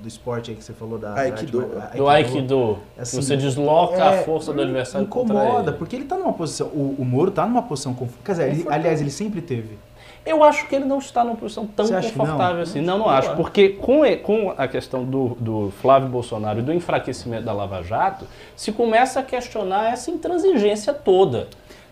do 0.00 0.08
esporte 0.08 0.50
aí 0.50 0.56
que 0.56 0.64
você 0.64 0.72
falou 0.72 0.98
da 0.98 1.14
Aikido. 1.14 1.60
Aikido. 1.60 1.96
Do 1.96 2.08
Aikido. 2.08 2.78
Assim, 2.96 3.20
você 3.20 3.36
desloca 3.36 3.96
é, 3.96 4.20
a 4.20 4.22
força 4.24 4.52
do 4.52 4.62
adversário 4.62 5.06
incomoda, 5.06 5.72
porque 5.72 5.96
ele 5.96 6.04
está 6.04 6.16
numa 6.16 6.32
posição. 6.32 6.68
O, 6.68 6.96
o 6.98 7.04
Moro 7.04 7.30
está 7.30 7.46
numa 7.46 7.62
posição 7.62 7.94
confortável. 7.94 8.24
Quer 8.24 8.32
dizer, 8.32 8.60
ele, 8.60 8.72
aliás, 8.72 9.00
ele 9.00 9.10
sempre 9.10 9.40
teve. 9.40 9.78
Eu 10.24 10.44
acho 10.44 10.68
que 10.68 10.74
ele 10.74 10.84
não 10.84 10.98
está 10.98 11.24
numa 11.24 11.36
posição 11.36 11.66
tão 11.66 11.88
confortável 11.88 12.56
não? 12.56 12.62
assim. 12.62 12.80
Não, 12.80 12.98
não 12.98 13.08
acho. 13.08 13.34
Porque 13.34 13.70
com, 13.70 14.02
com 14.22 14.54
a 14.56 14.68
questão 14.68 15.04
do, 15.04 15.36
do 15.40 15.72
Flávio 15.80 16.08
Bolsonaro 16.08 16.58
e 16.58 16.62
do 16.62 16.72
enfraquecimento 16.72 17.44
da 17.44 17.52
Lava 17.52 17.82
Jato, 17.82 18.26
se 18.54 18.70
começa 18.70 19.20
a 19.20 19.22
questionar 19.22 19.92
essa 19.92 20.10
intransigência 20.10 20.92
toda. 20.92 21.48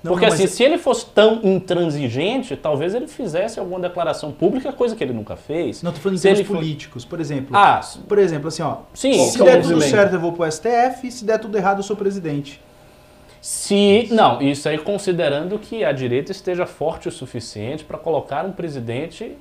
Não, 0.07 0.13
Porque 0.13 0.27
não, 0.27 0.33
assim, 0.33 0.47
se 0.47 0.63
ele 0.63 0.79
fosse 0.79 1.07
tão 1.07 1.41
intransigente, 1.43 2.57
talvez 2.57 2.95
ele 2.95 3.09
fizesse 3.09 3.59
alguma 3.59 3.81
declaração 3.81 4.31
pública, 4.31 4.73
coisa 4.73 4.95
que 4.95 5.03
ele 5.03 5.13
nunca 5.13 5.35
fez. 5.35 5.83
Não, 5.83 5.93
tô 5.93 5.99
falando 5.99 6.19
em 6.19 6.21
termos 6.21 6.47
políticos, 6.47 7.05
por 7.05 7.21
exemplo. 7.21 7.57
Ah, 7.57 7.81
por 8.09 8.19
exemplo, 8.19 8.49
assim, 8.49 8.63
ó. 8.63 8.79
Sim, 8.95 9.29
se 9.29 9.43
der 9.43 9.61
tudo 9.61 9.83
certo, 9.83 10.15
eu 10.15 10.21
vou 10.21 10.33
pro 10.33 10.51
STF, 10.51 11.11
se 11.11 11.25
der 11.25 11.39
tudo 11.39 11.59
errado, 11.59 11.79
eu 11.79 11.83
sou 11.83 11.97
presidente. 11.97 12.61
Se. 13.41 14.09
Não, 14.11 14.41
isso 14.41 14.69
aí 14.69 14.79
considerando 14.79 15.59
que 15.59 15.85
a 15.85 15.93
direita 15.93 16.33
esteja 16.33 16.67
forte 16.67 17.09
o 17.09 17.13
suficiente 17.13 17.85
para 17.85 17.99
colocar 17.99 18.45
um 18.45 18.53
presidente 18.53 19.37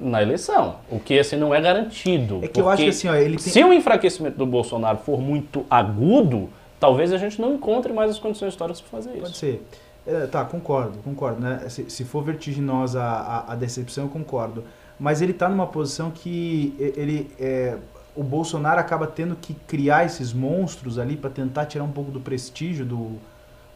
na 0.00 0.22
eleição. 0.22 0.76
O 0.90 0.98
que 0.98 1.18
assim 1.18 1.36
não 1.36 1.54
é 1.54 1.60
garantido. 1.60 2.40
É 2.42 2.48
que 2.48 2.60
eu 2.60 2.68
acho 2.68 2.82
que 2.82 2.88
assim, 2.88 3.08
ó, 3.08 3.14
ele 3.14 3.36
tem... 3.36 3.52
Se 3.52 3.64
o 3.64 3.72
enfraquecimento 3.72 4.36
do 4.36 4.46
Bolsonaro 4.46 4.98
for 4.98 5.20
muito 5.20 5.66
agudo, 5.68 6.48
talvez 6.78 7.12
a 7.12 7.18
gente 7.18 7.40
não 7.40 7.54
encontre 7.54 7.92
mais 7.92 8.10
as 8.12 8.18
condições 8.18 8.50
históricas 8.50 8.80
para 8.80 8.90
fazer 8.90 9.10
isso. 9.10 9.22
Pode 9.22 9.36
ser. 9.36 9.62
É, 10.08 10.26
tá, 10.26 10.42
concordo, 10.42 10.98
concordo. 11.04 11.38
Né? 11.40 11.68
Se, 11.68 11.90
se 11.90 12.02
for 12.02 12.24
vertiginosa 12.24 13.02
a, 13.02 13.52
a, 13.52 13.54
decepção, 13.54 14.04
eu 14.04 14.10
concordo. 14.10 14.64
Mas 14.98 15.20
ele 15.20 15.32
está 15.32 15.48
numa 15.50 15.66
posição 15.66 16.10
que 16.10 16.74
ele, 16.78 17.30
é, 17.38 17.76
o 18.16 18.22
Bolsonaro 18.22 18.80
acaba 18.80 19.06
tendo 19.06 19.36
que 19.36 19.52
criar 19.52 20.06
esses 20.06 20.32
monstros 20.32 20.98
ali 20.98 21.14
para 21.14 21.28
tentar 21.28 21.66
tirar 21.66 21.84
um 21.84 21.92
pouco 21.92 22.10
do 22.10 22.20
prestígio 22.20 22.86
do, 22.86 23.12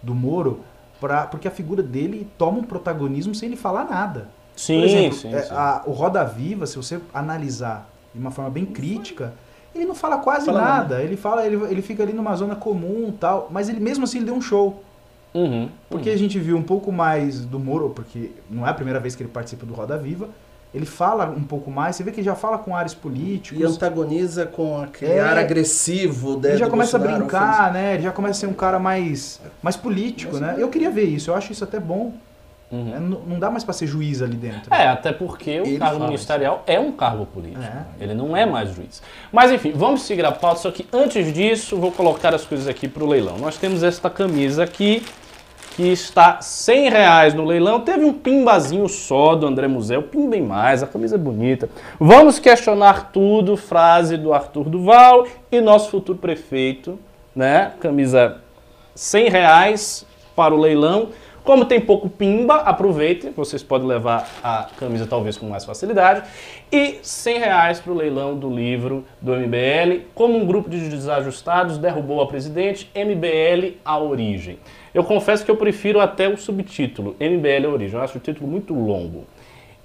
do 0.03 0.14
Moro, 0.14 0.61
pra, 0.99 1.27
porque 1.27 1.47
a 1.47 1.51
figura 1.51 1.83
dele 1.83 2.27
toma 2.38 2.59
um 2.61 2.64
protagonismo 2.64 3.35
sem 3.35 3.51
ele 3.51 3.57
falar 3.57 3.85
nada. 3.85 4.29
Sim, 4.57 4.77
Por 4.79 4.85
exemplo, 4.85 5.18
sim, 5.18 5.35
é, 5.35 5.42
sim. 5.42 5.55
a- 5.55 5.83
o 5.87 5.92
Roda 5.92 6.25
Viva, 6.25 6.66
se 6.66 6.77
você 6.77 6.99
analisar 7.12 7.88
de 8.14 8.18
uma 8.18 8.31
forma 8.31 8.51
bem 8.51 8.64
crítica, 8.64 9.35
ele 9.75 9.85
não 9.85 9.95
fala 9.95 10.18
quase 10.18 10.47
Fala 10.47 10.61
nada. 10.61 11.03
Ele 11.03 11.16
fala, 11.16 11.47
ele, 11.47 11.57
ele 11.71 11.83
fica 11.83 12.03
ali 12.03 12.12
numa 12.12 12.35
zona 12.35 12.57
comum 12.57 13.12
tal, 13.18 13.49
mas 13.51 13.68
ele 13.68 13.81
mesmo 13.81 14.05
assim 14.05 14.18
ele 14.18 14.27
deu 14.27 14.35
um 14.35 14.42
show. 14.42 14.83
Uhum, 15.35 15.68
Porque 15.88 16.11
a 16.11 16.16
gente 16.16 16.38
viu 16.38 16.57
um 16.57 16.62
pouco 16.62 16.92
mais 16.92 17.45
do 17.45 17.59
Moro, 17.59 17.90
porque 17.90 18.33
não 18.51 18.66
é 18.66 18.71
a 18.71 18.75
primeira 18.75 19.01
vez 19.01 19.14
que 19.16 19.23
ele 19.23 19.31
participa 19.31 19.64
do 19.64 19.73
Roda 19.73 19.97
Viva. 19.97 20.29
Ele 20.75 20.87
fala 20.87 21.27
um 21.31 21.42
pouco 21.42 21.71
mais, 21.71 21.97
você 21.97 22.03
vê 22.03 22.11
que 22.11 22.21
ele 22.21 22.25
já 22.27 22.35
fala 22.35 22.57
com 22.59 22.75
áreas 22.75 22.95
políticos. 22.95 23.61
E 23.61 23.64
antagoniza 23.64 24.47
com 24.47 24.81
aquele 24.83 25.12
É. 25.12 25.21
ar 25.21 25.37
agressivo 25.38 26.38
né, 26.38 26.51
Ele 26.51 26.59
já 26.59 26.68
começa 26.71 26.97
a 26.97 27.01
Bolsonaro, 27.01 27.25
brincar, 27.27 27.73
né? 27.73 27.95
Ele 27.95 28.03
já 28.05 28.11
começa 28.12 28.33
a 28.38 28.40
ser 28.40 28.47
um 28.47 28.55
cara 28.55 28.79
mais, 28.79 29.38
mais 29.62 29.77
político, 29.77 30.38
né? 30.38 30.55
Eu 30.59 30.68
queria 30.68 30.90
ver 30.90 31.05
isso, 31.05 31.31
eu 31.31 31.35
acho 31.35 31.53
isso 31.53 31.62
até 31.64 31.79
bom. 31.79 32.12
uhum. 32.71 32.85
né? 32.85 32.99
Não, 32.99 33.21
não 33.21 33.38
dá 33.38 33.51
mais 33.51 33.64
pra 33.64 33.75
ser 33.75 33.87
juiz 33.87 34.23
ali 34.23 34.35
dentro. 34.37 34.73
É, 34.73 34.88
até 34.88 35.12
porque 35.12 35.61
o 35.61 35.66
Ele 35.66 35.79
cargo 35.79 36.05
ministerial 36.05 36.62
é 36.66 36.81
um 36.81 36.90
cargo 36.92 37.27
político. 37.27 37.62
É. 37.62 37.85
Ele 38.03 38.14
não 38.14 38.35
é 38.35 38.47
mais 38.47 38.71
juiz. 38.75 39.03
Mas 39.31 39.51
enfim, 39.53 39.73
vamos 39.75 40.03
seguir 40.03 40.25
a 40.25 40.33
pauta, 40.33 40.61
só 40.61 40.71
que 40.71 40.87
antes 40.90 41.35
disso, 41.35 41.77
vou 41.77 41.92
colocar 41.92 42.35
as 42.35 42.47
coisas 42.47 42.66
aqui 42.66 42.88
para 42.88 43.05
o 43.05 43.07
leilão. 43.07 43.37
Nós 43.38 43.59
temos 43.59 43.83
esta 43.83 44.09
camisa 44.09 44.64
aqui, 44.64 45.03
que 45.75 45.91
está 45.91 46.41
100 46.41 46.91
reais 46.91 47.35
no 47.35 47.45
leilão. 47.45 47.81
Teve 47.81 48.05
um 48.05 48.13
pimbazinho 48.13 48.89
só 48.89 49.35
do 49.35 49.47
André 49.47 49.67
Museu, 49.67 50.03
pimbem 50.03 50.43
mais, 50.43 50.83
a 50.83 50.87
camisa 50.87 51.17
é 51.17 51.19
bonita. 51.19 51.69
Vamos 51.99 52.39
questionar 52.39 53.11
tudo, 53.13 53.57
frase 53.57 54.17
do 54.17 54.33
Arthur 54.33 54.69
Duval 54.69 55.27
e 55.51 55.61
nosso 55.61 55.91
futuro 55.91 56.19
prefeito, 56.19 56.99
né? 57.35 57.73
Camisa 57.81 58.39
100 58.95 59.29
reais 59.29 60.07
para 60.37 60.55
o 60.55 60.59
leilão. 60.59 61.09
Como 61.45 61.65
tem 61.65 61.81
pouco 61.81 62.09
pimba, 62.09 62.59
aproveitem, 62.59 63.33
vocês 63.33 63.65
podem 63.65 63.89
levar 63.89 64.29
a 64.45 64.69
camisa 64.79 65.09
talvez 65.09 65.37
com 65.37 65.47
mais 65.47 65.65
facilidade. 65.65 66.23
E 66.71 67.01
100 67.03 67.39
reais 67.39 67.81
para 67.81 67.93
o 67.93 67.97
leilão 67.97 68.37
do 68.39 68.49
livro 68.49 69.05
do 69.21 69.33
MBL, 69.33 70.05
como 70.15 70.39
um 70.39 70.47
grupo 70.47 70.71
de 70.71 70.89
desajustados 70.89 71.79
derrubou 71.79 72.21
a 72.23 72.29
presidente, 72.29 72.89
MBL 72.95 73.79
a 73.85 73.99
origem. 73.99 74.61
Eu 74.94 75.05
confesso 75.05 75.44
que 75.44 75.50
eu 75.50 75.57
prefiro 75.57 76.00
até 76.00 76.28
o 76.28 76.37
subtítulo, 76.37 77.16
MBL 77.18 77.66
a 77.66 77.70
origem, 77.70 77.96
eu 77.96 78.05
acho 78.05 78.18
o 78.18 78.20
título 78.20 78.46
muito 78.46 78.74
longo. 78.74 79.24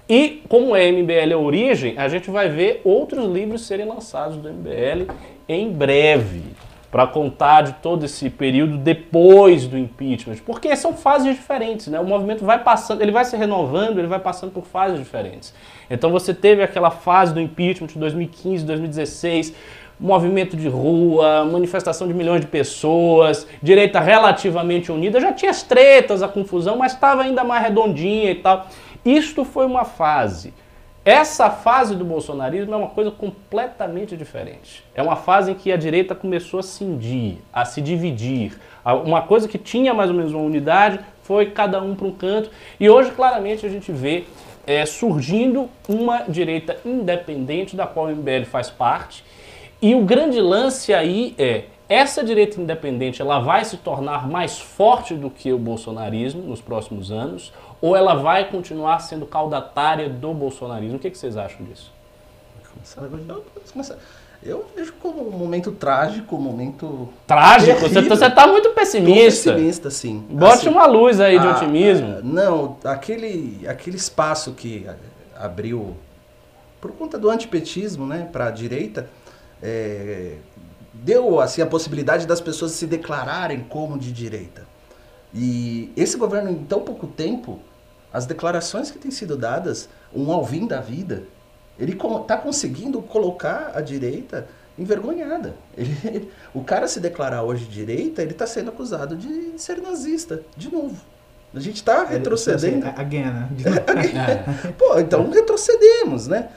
E 0.08 0.42
como 0.48 0.74
é 0.74 0.90
MBL 0.90 1.34
a 1.34 1.38
origem, 1.38 1.98
a 1.98 2.08
gente 2.08 2.30
vai 2.30 2.48
ver 2.48 2.80
outros 2.84 3.26
livros 3.26 3.66
serem 3.66 3.86
lançados 3.86 4.36
do 4.36 4.48
MBL 4.50 5.12
em 5.48 5.70
breve, 5.70 6.42
para 6.90 7.06
contar 7.06 7.62
de 7.62 7.72
todo 7.74 8.04
esse 8.04 8.30
período 8.30 8.78
depois 8.78 9.66
do 9.66 9.76
impeachment, 9.76 10.36
porque 10.44 10.74
são 10.74 10.94
fases 10.94 11.36
diferentes, 11.36 11.88
né? 11.88 12.00
O 12.00 12.04
movimento 12.04 12.44
vai 12.44 12.62
passando, 12.62 13.02
ele 13.02 13.12
vai 13.12 13.26
se 13.26 13.36
renovando, 13.36 13.98
ele 13.98 14.06
vai 14.06 14.18
passando 14.18 14.50
por 14.50 14.64
fases 14.64 14.98
diferentes. 14.98 15.52
Então 15.90 16.10
você 16.10 16.32
teve 16.32 16.62
aquela 16.62 16.90
fase 16.90 17.34
do 17.34 17.40
impeachment 17.40 17.88
de 17.88 17.98
2015, 17.98 18.64
2016, 18.64 19.54
movimento 19.98 20.56
de 20.56 20.68
rua, 20.68 21.44
manifestação 21.44 22.06
de 22.06 22.14
milhões 22.14 22.40
de 22.40 22.46
pessoas, 22.46 23.46
direita 23.62 24.00
relativamente 24.00 24.92
unida, 24.92 25.20
já 25.20 25.32
tinha 25.32 25.50
as 25.50 25.62
tretas, 25.62 26.22
a 26.22 26.28
confusão, 26.28 26.76
mas 26.76 26.92
estava 26.92 27.22
ainda 27.22 27.42
mais 27.42 27.62
redondinha 27.62 28.30
e 28.30 28.36
tal. 28.36 28.66
Isto 29.04 29.44
foi 29.44 29.66
uma 29.66 29.84
fase. 29.84 30.52
Essa 31.04 31.48
fase 31.48 31.96
do 31.96 32.04
bolsonarismo 32.04 32.74
é 32.74 32.76
uma 32.76 32.88
coisa 32.88 33.10
completamente 33.10 34.14
diferente. 34.14 34.84
É 34.94 35.02
uma 35.02 35.16
fase 35.16 35.52
em 35.52 35.54
que 35.54 35.72
a 35.72 35.76
direita 35.76 36.14
começou 36.14 36.60
a 36.60 36.62
cindir, 36.62 37.38
a 37.50 37.64
se 37.64 37.80
dividir. 37.80 38.58
Uma 38.84 39.22
coisa 39.22 39.48
que 39.48 39.56
tinha 39.56 39.94
mais 39.94 40.10
ou 40.10 40.16
menos 40.16 40.32
uma 40.32 40.42
unidade 40.42 41.00
foi 41.22 41.46
cada 41.46 41.80
um 41.80 41.94
para 41.94 42.06
um 42.06 42.12
canto. 42.12 42.50
E 42.78 42.90
hoje, 42.90 43.10
claramente, 43.12 43.64
a 43.64 43.70
gente 43.70 43.90
vê 43.90 44.24
é, 44.66 44.84
surgindo 44.84 45.70
uma 45.88 46.24
direita 46.28 46.76
independente, 46.84 47.74
da 47.74 47.86
qual 47.86 48.06
o 48.06 48.10
MBL 48.10 48.44
faz 48.44 48.68
parte. 48.68 49.24
E 49.80 49.94
o 49.94 50.04
grande 50.04 50.40
lance 50.40 50.92
aí 50.92 51.34
é, 51.38 51.64
essa 51.88 52.22
direita 52.24 52.60
independente, 52.60 53.22
ela 53.22 53.38
vai 53.38 53.64
se 53.64 53.76
tornar 53.76 54.28
mais 54.28 54.58
forte 54.58 55.14
do 55.14 55.30
que 55.30 55.52
o 55.52 55.58
bolsonarismo 55.58 56.42
nos 56.42 56.60
próximos 56.60 57.10
anos, 57.10 57.52
ou 57.80 57.96
ela 57.96 58.14
vai 58.14 58.50
continuar 58.50 58.98
sendo 59.00 59.24
caudatária 59.24 60.08
do 60.08 60.34
bolsonarismo? 60.34 60.96
O 60.96 60.98
que, 60.98 61.10
que 61.10 61.16
vocês 61.18 61.36
acham 61.36 61.64
disso? 61.64 61.92
Eu, 64.42 64.66
vejo 64.76 64.92
como 65.02 65.26
um 65.28 65.32
momento 65.36 65.72
trágico, 65.72 66.36
um 66.36 66.40
momento 66.40 67.08
Trágico? 67.26 67.80
Você, 67.80 67.94
Terrível. 67.94 68.16
você 68.16 68.30
tá 68.30 68.46
muito 68.46 68.70
pessimista. 68.70 69.52
pessimista, 69.52 69.90
sim. 69.90 70.24
Bote 70.30 70.52
Assim, 70.54 70.68
uma 70.68 70.86
luz 70.86 71.20
aí 71.20 71.38
de 71.40 71.46
Ah, 71.46 71.50
otimismo. 71.56 72.16
ah, 72.18 72.20
não, 72.22 72.76
aquele, 72.84 73.66
aquele 73.66 73.96
espaço 73.96 74.52
que 74.52 74.86
a- 74.88 75.44
abriu 75.44 75.96
por 76.80 76.92
conta 76.92 77.18
do 77.18 77.28
antipetismo, 77.28 78.06
né, 78.06 78.28
para 78.30 78.46
a 78.46 78.50
direita, 78.52 79.10
é, 79.62 80.36
deu 80.92 81.40
assim 81.40 81.62
a 81.62 81.66
possibilidade 81.66 82.26
das 82.26 82.40
pessoas 82.40 82.72
se 82.72 82.86
declararem 82.86 83.60
como 83.64 83.98
de 83.98 84.12
direita. 84.12 84.66
E 85.34 85.92
esse 85.96 86.16
governo 86.16 86.50
em 86.50 86.64
tão 86.64 86.80
pouco 86.80 87.06
tempo, 87.06 87.60
as 88.12 88.26
declarações 88.26 88.90
que 88.90 88.98
têm 88.98 89.10
sido 89.10 89.36
dadas, 89.36 89.88
um 90.14 90.32
alvim 90.32 90.66
da 90.66 90.80
vida, 90.80 91.24
ele 91.78 91.92
está 91.92 92.36
conseguindo 92.36 93.00
colocar 93.02 93.72
a 93.74 93.80
direita 93.80 94.48
envergonhada. 94.78 95.54
Ele- 95.76 96.30
o 96.54 96.64
cara 96.64 96.88
se 96.88 97.00
declarar 97.00 97.42
hoje 97.42 97.66
direita, 97.66 98.22
ele 98.22 98.32
está 98.32 98.46
sendo 98.46 98.70
acusado 98.70 99.16
de 99.16 99.52
ser 99.58 99.80
nazista, 99.80 100.42
de 100.56 100.72
novo. 100.72 101.00
A 101.54 101.60
gente 101.60 101.76
está 101.76 102.04
retrocedendo. 102.04 102.86
Assim, 102.86 103.00
again, 103.00 103.22
né? 103.22 103.48
É. 104.68 104.72
Pô, 104.72 104.98
então 104.98 105.30
retrocedemos, 105.30 106.26
né? 106.28 106.48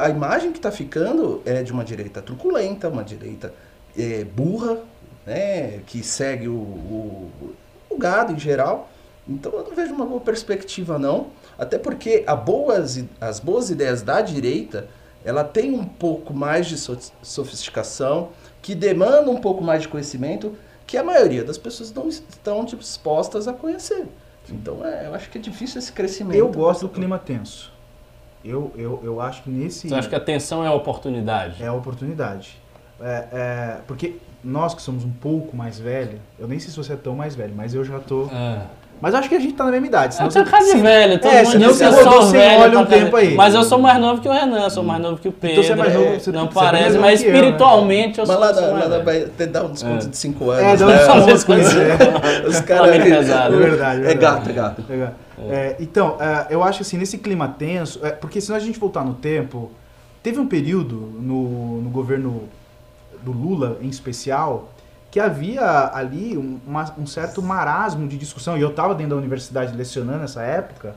A 0.00 0.08
imagem 0.10 0.50
que 0.52 0.58
está 0.58 0.70
ficando 0.70 1.40
é 1.44 1.62
de 1.62 1.72
uma 1.72 1.84
direita 1.84 2.20
truculenta, 2.20 2.88
uma 2.88 3.04
direita 3.04 3.54
é, 3.96 4.24
burra, 4.24 4.78
né? 5.26 5.80
Que 5.86 6.02
segue 6.02 6.48
o, 6.48 6.52
o, 6.54 7.30
o 7.88 7.96
gado 7.96 8.32
em 8.32 8.38
geral. 8.38 8.90
Então 9.28 9.52
eu 9.52 9.64
não 9.64 9.74
vejo 9.74 9.94
uma 9.94 10.04
boa 10.04 10.20
perspectiva, 10.20 10.98
não. 10.98 11.28
Até 11.58 11.78
porque 11.78 12.24
a 12.26 12.34
boas, 12.34 13.02
as 13.20 13.38
boas 13.38 13.70
ideias 13.70 14.02
da 14.02 14.20
direita, 14.20 14.88
ela 15.24 15.44
tem 15.44 15.72
um 15.72 15.84
pouco 15.84 16.34
mais 16.34 16.66
de 16.66 16.76
so- 16.76 16.98
sofisticação, 17.22 18.30
que 18.60 18.74
demanda 18.74 19.30
um 19.30 19.36
pouco 19.40 19.62
mais 19.62 19.82
de 19.82 19.88
conhecimento, 19.88 20.54
que 20.86 20.96
a 20.96 21.04
maioria 21.04 21.44
das 21.44 21.56
pessoas 21.56 21.92
não 21.92 22.08
estão 22.08 22.64
dispostas 22.64 23.46
a 23.46 23.52
conhecer. 23.52 24.06
Então 24.54 24.84
é, 24.84 25.06
eu 25.06 25.14
acho 25.14 25.30
que 25.30 25.38
é 25.38 25.40
difícil 25.40 25.78
esse 25.78 25.92
crescimento. 25.92 26.36
Eu 26.36 26.48
gosto 26.48 26.82
do 26.82 26.88
clima 26.88 27.18
tenso. 27.18 27.72
Eu, 28.44 28.72
eu, 28.76 29.00
eu 29.02 29.20
acho 29.20 29.42
que 29.42 29.50
nesse. 29.50 29.88
Você 29.88 29.94
acha 29.94 30.08
que 30.08 30.14
a 30.14 30.20
tensão 30.20 30.64
é 30.64 30.68
a 30.68 30.72
oportunidade? 30.72 31.62
É 31.62 31.66
a 31.66 31.72
oportunidade. 31.72 32.58
É, 33.00 33.28
é, 33.32 33.80
porque 33.86 34.16
nós 34.42 34.74
que 34.74 34.82
somos 34.82 35.04
um 35.04 35.10
pouco 35.10 35.56
mais 35.56 35.78
velhos, 35.78 36.20
eu 36.38 36.48
nem 36.48 36.58
sei 36.58 36.70
se 36.70 36.76
você 36.76 36.94
é 36.94 36.96
tão 36.96 37.14
mais 37.14 37.34
velho, 37.34 37.54
mas 37.54 37.74
eu 37.74 37.84
já 37.84 37.98
tô. 37.98 38.24
É. 38.26 38.66
Mas 39.00 39.14
eu 39.14 39.20
acho 39.20 39.28
que 39.30 39.34
a 39.34 39.40
gente 39.40 39.54
tá 39.54 39.64
na 39.64 39.70
mesma 39.70 39.86
idade. 39.86 40.14
Eu 40.20 40.30
senão 40.30 40.30
tenho 40.30 40.44
você- 40.44 40.50
cara 40.50 40.64
de 40.64 40.70
se- 40.72 40.78
velho, 40.78 41.18
todo 41.20 41.30
é, 41.32 41.42
mundo 41.42 41.58
diz 41.58 41.78
que 41.78 41.84
eu 41.84 41.90
rodou 41.90 42.22
sou 42.22 42.30
velho. 42.32 42.78
um 42.80 42.84
tempo 42.84 43.16
aí. 43.16 43.34
Mas 43.34 43.54
eu 43.54 43.64
sou 43.64 43.78
mais 43.78 43.98
novo 43.98 44.20
que 44.20 44.28
o 44.28 44.32
Renan, 44.32 44.68
sou 44.68 44.82
mais 44.84 45.00
novo 45.00 45.16
que 45.16 45.28
o 45.28 45.32
Pedro. 45.32 45.52
Então 45.60 45.64
você 45.64 45.72
é 45.72 45.76
mais 45.76 45.94
novo, 45.94 46.20
você- 46.20 46.32
não 46.32 46.40
você 46.46 46.50
é 46.50 46.54
mais 46.62 46.70
parece, 46.70 46.88
novo 46.90 47.00
mas 47.00 47.22
eu, 47.22 47.30
né? 47.32 47.36
espiritualmente 47.38 48.18
eu 48.18 48.26
Mas 48.26 48.36
sou, 48.36 48.44
lá, 48.46 48.54
sou 48.54 48.62
da, 48.62 48.72
mais 48.72 48.88
lá 48.90 49.26
tem 49.38 49.48
dar 49.48 49.64
um 49.64 49.72
desconto 49.72 50.04
É. 50.04 50.08
de 50.08 50.16
5 50.16 50.50
anos. 50.50 50.64
É, 50.64 50.76
dá 50.76 50.86
um 50.86 50.88
né? 51.20 51.32
desconto 51.32 51.46
com 51.46 51.58
isso. 51.58 51.76
é. 51.80 52.46
Os 52.46 52.60
caras. 52.60 52.90
bem 52.90 53.02
pesado. 53.02 53.54
É 53.54 53.58
verdade, 53.58 54.06
É 54.06 54.14
gato, 54.14 54.50
é 54.50 54.52
gato. 54.52 54.84
É, 55.48 55.76
então, 55.80 56.16
é, 56.20 56.46
eu 56.50 56.62
acho 56.62 56.82
assim, 56.82 56.98
nesse 56.98 57.16
clima 57.16 57.48
tenso, 57.58 58.00
é, 58.04 58.10
porque 58.10 58.38
se 58.40 58.52
a 58.52 58.58
gente 58.58 58.78
voltar 58.78 59.02
no 59.02 59.14
tempo, 59.14 59.70
teve 60.22 60.38
um 60.38 60.46
período 60.46 60.96
no, 61.18 61.80
no 61.80 61.88
governo 61.88 62.42
do 63.22 63.32
Lula, 63.32 63.78
em 63.80 63.88
especial, 63.88 64.68
que 65.10 65.18
havia 65.18 65.90
ali 65.92 66.38
um, 66.38 66.58
uma- 66.66 66.94
um 66.98 67.06
certo 67.06 67.42
marasmo 67.42 68.06
de 68.06 68.16
discussão, 68.16 68.56
e 68.56 68.60
eu 68.60 68.70
estava 68.70 68.94
dentro 68.94 69.10
da 69.10 69.16
universidade 69.16 69.76
lecionando 69.76 70.20
nessa 70.20 70.42
época, 70.42 70.94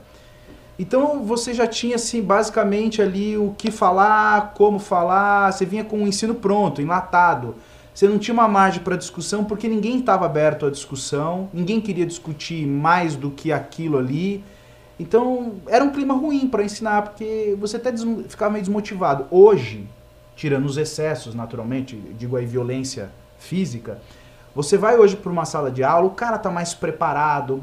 então 0.78 1.22
você 1.22 1.54
já 1.54 1.66
tinha, 1.66 1.96
assim, 1.96 2.20
basicamente 2.20 3.00
ali 3.00 3.36
o 3.36 3.54
que 3.56 3.70
falar, 3.70 4.52
como 4.54 4.78
falar, 4.78 5.52
você 5.52 5.64
vinha 5.64 5.84
com 5.84 6.02
o 6.02 6.06
ensino 6.06 6.34
pronto, 6.34 6.82
enlatado. 6.82 7.54
Você 7.94 8.08
não 8.08 8.18
tinha 8.18 8.34
uma 8.34 8.48
margem 8.48 8.82
para 8.82 8.96
discussão 8.96 9.44
porque 9.44 9.68
ninguém 9.68 10.00
estava 10.00 10.26
aberto 10.26 10.66
à 10.66 10.70
discussão, 10.70 11.48
ninguém 11.54 11.80
queria 11.80 12.04
discutir 12.04 12.66
mais 12.66 13.14
do 13.14 13.30
que 13.30 13.52
aquilo 13.52 13.96
ali. 13.98 14.42
Então 14.98 15.54
era 15.68 15.84
um 15.84 15.90
clima 15.92 16.14
ruim 16.14 16.48
para 16.48 16.64
ensinar, 16.64 17.02
porque 17.02 17.56
você 17.60 17.76
até 17.76 17.92
ficava 18.28 18.50
meio 18.50 18.64
desmotivado. 18.64 19.26
Hoje, 19.30 19.86
tirando 20.34 20.66
os 20.66 20.76
excessos, 20.76 21.36
naturalmente, 21.36 21.94
digo 22.18 22.36
aí 22.36 22.46
violência 22.46 23.10
física, 23.44 23.98
você 24.54 24.76
vai 24.78 24.96
hoje 24.96 25.16
para 25.16 25.30
uma 25.32 25.44
sala 25.44 25.70
de 25.70 25.82
aula, 25.84 26.06
o 26.06 26.10
cara 26.10 26.38
tá 26.38 26.50
mais 26.50 26.74
preparado, 26.74 27.62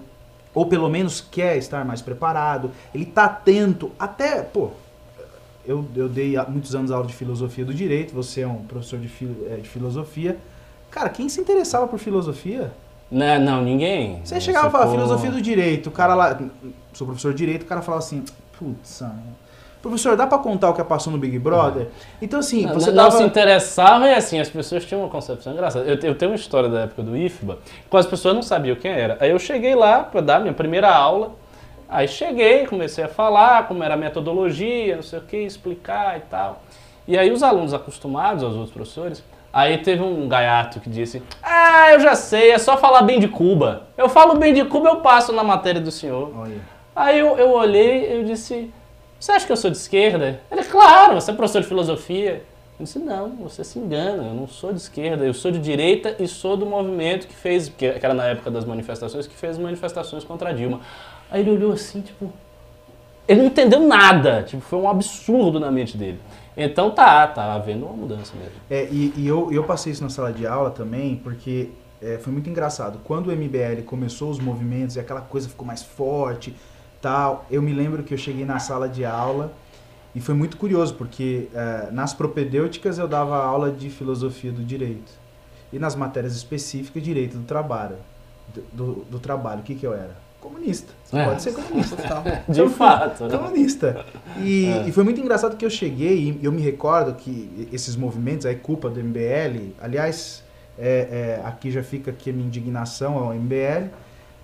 ou 0.54 0.66
pelo 0.66 0.90
menos 0.90 1.22
quer 1.22 1.58
estar 1.58 1.84
mais 1.86 2.02
preparado, 2.02 2.72
ele 2.94 3.06
tá 3.06 3.26
atento, 3.26 3.92
até, 3.98 4.42
pô, 4.42 4.70
eu, 5.66 5.86
eu 5.96 6.10
dei 6.10 6.36
há 6.38 6.44
muitos 6.46 6.74
anos 6.76 6.92
aula 6.92 7.06
de 7.06 7.14
filosofia 7.14 7.64
do 7.64 7.74
direito, 7.74 8.14
você 8.14 8.42
é 8.42 8.48
um 8.48 8.64
professor 8.64 9.00
de, 9.00 9.08
fil- 9.08 9.48
eh, 9.50 9.58
de 9.58 9.70
filosofia. 9.70 10.38
Cara, 10.90 11.08
quem 11.10 11.30
se 11.30 11.40
interessava 11.40 11.88
por 11.88 12.00
filosofia? 12.00 12.72
Não, 13.10 13.40
não, 13.40 13.62
ninguém. 13.62 14.22
Você 14.26 14.40
chegava 14.42 14.68
e 14.68 14.72
falava 14.72 14.92
filosofia 14.92 15.32
do 15.32 15.42
direito, 15.42 15.88
o 15.88 15.92
cara 15.92 16.16
lá, 16.16 16.40
sou 16.94 17.06
professor 17.08 17.32
de 17.32 17.38
direito, 17.38 17.64
o 17.64 17.66
cara 17.66 17.82
falava 17.82 18.04
assim, 18.04 18.24
putz, 18.58 19.04
professor, 19.82 20.16
dá 20.16 20.28
pra 20.28 20.38
contar 20.38 20.70
o 20.70 20.74
que 20.74 20.84
passou 20.84 21.12
no 21.12 21.20
Big 21.20 21.38
Brother? 21.40 21.88
Então, 22.22 22.40
assim, 22.40 22.68
você 22.68 22.92
não 22.92 23.06
tava... 23.06 23.18
se 23.18 23.24
interessava 23.24 24.08
e 24.08 24.14
assim, 24.14 24.40
as 24.40 24.50
pessoas 24.50 24.86
tinham 24.86 25.02
uma 25.02 25.10
concepção 25.10 25.54
engraçada. 25.54 25.86
Eu, 25.86 25.98
eu 26.02 26.16
tenho 26.16 26.32
uma 26.32 26.36
história 26.36 26.70
da 26.70 26.82
época 26.82 27.02
do 27.04 27.18
IFBA, 27.18 27.58
que 27.90 27.98
as 27.98 28.06
pessoas 28.06 28.36
não 28.36 28.42
sabiam 28.42 28.76
quem 28.76 28.92
era. 28.92 29.18
Aí 29.20 29.32
eu 29.32 29.40
cheguei 29.40 29.76
lá 29.76 30.04
para 30.04 30.22
dar 30.22 30.40
minha 30.40 30.54
primeira 30.54 30.94
aula, 30.94 31.32
aí 31.90 32.08
cheguei, 32.08 32.68
comecei 32.68 33.04
a 33.04 33.08
falar 33.08 33.68
como 33.68 33.84
era 33.84 33.96
a 33.96 33.98
metodologia, 33.98 34.96
não 34.96 35.04
sei 35.04 35.20
o 35.20 35.24
que, 35.24 35.38
explicar 35.38 36.18
e 36.18 36.22
tal. 36.22 36.62
E 37.08 37.18
aí 37.18 37.32
os 37.32 37.42
alunos 37.42 37.74
acostumados 37.74 38.44
aos 38.44 38.54
outros 38.54 38.72
professores, 38.72 39.24
aí 39.52 39.80
teve 39.80 40.04
um 40.04 40.28
gaiato 40.30 40.80
que 40.80 40.90
disse, 40.90 41.24
ah, 41.42 41.92
eu 41.92 42.00
já 42.00 42.16
sei, 42.16 42.52
é 42.52 42.58
só 42.60 42.78
falar 42.78 43.02
bem 43.02 43.20
de 43.20 43.28
Cuba. 43.28 43.88
Eu 43.98 44.08
falo 44.08 44.36
bem 44.36 44.54
de 44.54 44.64
Cuba, 44.64 44.90
eu 44.90 44.98
passo 44.98 45.34
na 45.34 45.44
matéria 45.44 45.82
do 45.82 45.92
senhor. 45.92 46.32
Olha. 46.38 46.62
Aí 46.96 47.20
eu, 47.20 47.38
eu 47.38 47.52
olhei 47.52 48.16
eu 48.16 48.24
disse, 48.24 48.72
você 49.22 49.34
acha 49.34 49.46
que 49.46 49.52
eu 49.52 49.58
sou 49.58 49.70
de 49.70 49.78
esquerda? 49.78 50.42
Ele, 50.52 50.64
claro, 50.64 51.14
você 51.14 51.30
é 51.30 51.34
professor 51.36 51.62
de 51.62 51.68
filosofia. 51.68 52.44
Eu 52.80 52.86
disse, 52.86 52.98
não, 52.98 53.30
você 53.36 53.64
se 53.64 53.78
engana, 53.78 54.24
eu 54.24 54.34
não 54.34 54.48
sou 54.48 54.74
de 54.74 54.80
esquerda, 54.80 55.24
eu 55.24 55.34
sou 55.36 55.52
de 55.52 55.60
direita 55.60 56.16
e 56.18 56.28
sou 56.28 56.58
do 56.58 56.66
movimento 56.66 57.28
que 57.28 57.36
fez, 57.36 57.70
que 57.70 57.86
era 57.86 58.16
na 58.16 58.26
época 58.26 58.50
das 58.50 58.66
manifestações, 58.66 59.28
que 59.28 59.36
fez 59.36 59.60
manifestações 59.60 60.24
contra 60.24 60.50
a 60.50 60.54
Dilma. 60.54 60.82
Aí 61.30 61.42
ele 61.42 61.52
olhou 61.52 61.72
assim, 61.72 62.02
tipo, 62.02 62.34
ele 63.28 63.42
não 63.42 63.48
entendeu 63.48 63.82
nada, 63.82 64.42
tipo, 64.42 64.64
foi 64.64 64.80
um 64.80 64.90
absurdo 64.90 65.60
na 65.60 65.70
mente 65.70 65.96
dele. 65.96 66.20
Então 66.58 66.90
tá, 66.90 67.28
tá 67.28 67.54
havendo 67.54 67.86
uma 67.86 67.96
mudança 67.96 68.34
mesmo. 68.36 68.56
É, 68.72 68.86
e, 68.86 69.14
e 69.16 69.28
eu, 69.28 69.54
eu 69.54 69.64
passei 69.66 69.92
isso 69.92 70.02
na 70.02 70.10
sala 70.10 70.34
de 70.34 70.48
aula 70.48 70.72
também, 70.72 71.16
porque 71.18 71.70
é, 72.02 72.18
foi 72.18 72.34
muito 72.34 72.50
engraçado. 72.50 73.00
Quando 73.04 73.28
o 73.28 73.32
MBL 73.32 73.84
começou 73.86 74.32
os 74.32 74.40
movimentos 74.40 74.96
e 74.96 75.00
aquela 75.00 75.22
coisa 75.22 75.48
ficou 75.48 75.68
mais 75.68 75.84
forte, 75.84 76.56
tal, 77.02 77.46
eu 77.50 77.62
me 77.62 77.74
lembro 77.74 78.04
que 78.04 78.14
eu 78.14 78.18
cheguei 78.18 78.46
na 78.46 78.60
sala 78.60 78.88
de 78.88 79.04
aula 79.06 79.52
e 80.14 80.20
foi 80.22 80.36
muito 80.36 80.58
curioso, 80.58 80.94
porque 80.96 81.48
é, 81.54 81.90
nas 81.92 82.14
propedêuticas 82.14 82.98
eu 82.98 83.08
dava 83.08 83.38
aula 83.44 83.72
de 83.72 83.90
filosofia 83.90 84.52
do 84.52 84.64
direito. 84.64 85.12
E 85.74 85.80
nas 85.80 85.96
matérias 85.96 86.36
específicas, 86.36 87.02
direito 87.02 87.38
do 87.38 87.46
trabalho. 87.46 87.96
Do, 88.54 88.62
do, 88.74 88.94
do 89.12 89.20
trabalho, 89.20 89.62
o 89.62 89.64
que, 89.64 89.74
que 89.76 89.86
eu 89.88 89.94
era? 89.94 90.16
Comunista. 90.42 90.92
Você 91.06 91.18
É. 91.18 91.26
pode 91.26 91.42
ser 91.42 91.54
comunista. 91.54 91.96
De 92.50 92.68
fato. 92.70 93.24
né? 93.26 93.38
Comunista. 93.38 94.06
E, 94.40 94.66
É. 94.66 94.88
e 94.88 94.92
foi 94.92 95.04
muito 95.06 95.22
engraçado 95.22 95.56
que 95.56 95.64
eu 95.66 95.70
cheguei 95.70 96.18
e 96.42 96.46
eu 96.46 96.52
me 96.52 96.62
recordo 96.62 97.14
que 97.14 97.70
esses 97.72 97.96
movimentos, 97.96 98.46
aí 98.46 98.56
culpa 98.56 98.90
do 98.90 99.00
MBL, 99.00 99.72
aliás, 99.82 100.44
é, 100.78 101.40
é, 101.40 101.48
aqui 101.48 101.72
já 101.72 101.84
fica 101.84 102.12
aqui 102.12 102.32
a 102.32 102.34
minha 102.34 102.48
indignação 102.48 103.18
ao 103.18 103.34
MBL. 103.34 103.90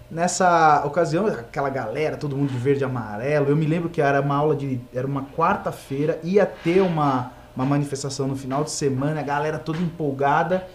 Nessa 0.09 0.83
ocasião, 0.85 1.27
aquela 1.27 1.69
galera, 1.69 2.15
todo 2.15 2.35
mundo 2.35 2.49
de 2.49 2.57
verde 2.57 2.81
e 2.81 2.85
amarelo, 2.85 3.49
eu 3.49 3.57
me 3.57 3.65
lembro 3.65 3.89
que 3.89 4.01
era 4.01 4.21
uma 4.21 4.35
aula 4.35 4.55
de. 4.55 4.79
Era 4.93 5.05
uma 5.05 5.25
quarta-feira, 5.35 6.17
ia 6.23 6.45
ter 6.45 6.81
uma, 6.81 7.33
uma 7.53 7.65
manifestação 7.65 8.25
no 8.25 8.35
final 8.35 8.63
de 8.63 8.71
semana, 8.71 9.19
a 9.19 9.23
galera 9.23 9.59
toda 9.59 9.79
empolgada. 9.79 10.65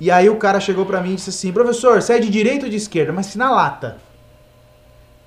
E 0.00 0.10
aí 0.10 0.30
o 0.30 0.36
cara 0.36 0.60
chegou 0.60 0.86
pra 0.86 1.02
mim 1.02 1.12
e 1.12 1.16
disse 1.16 1.28
assim: 1.28 1.52
professor, 1.52 2.00
você 2.00 2.14
é 2.14 2.18
de 2.18 2.30
direita 2.30 2.64
ou 2.64 2.70
de 2.70 2.76
esquerda? 2.76 3.12
Mas 3.12 3.26
se 3.26 3.36
na 3.36 3.50
lata. 3.50 3.98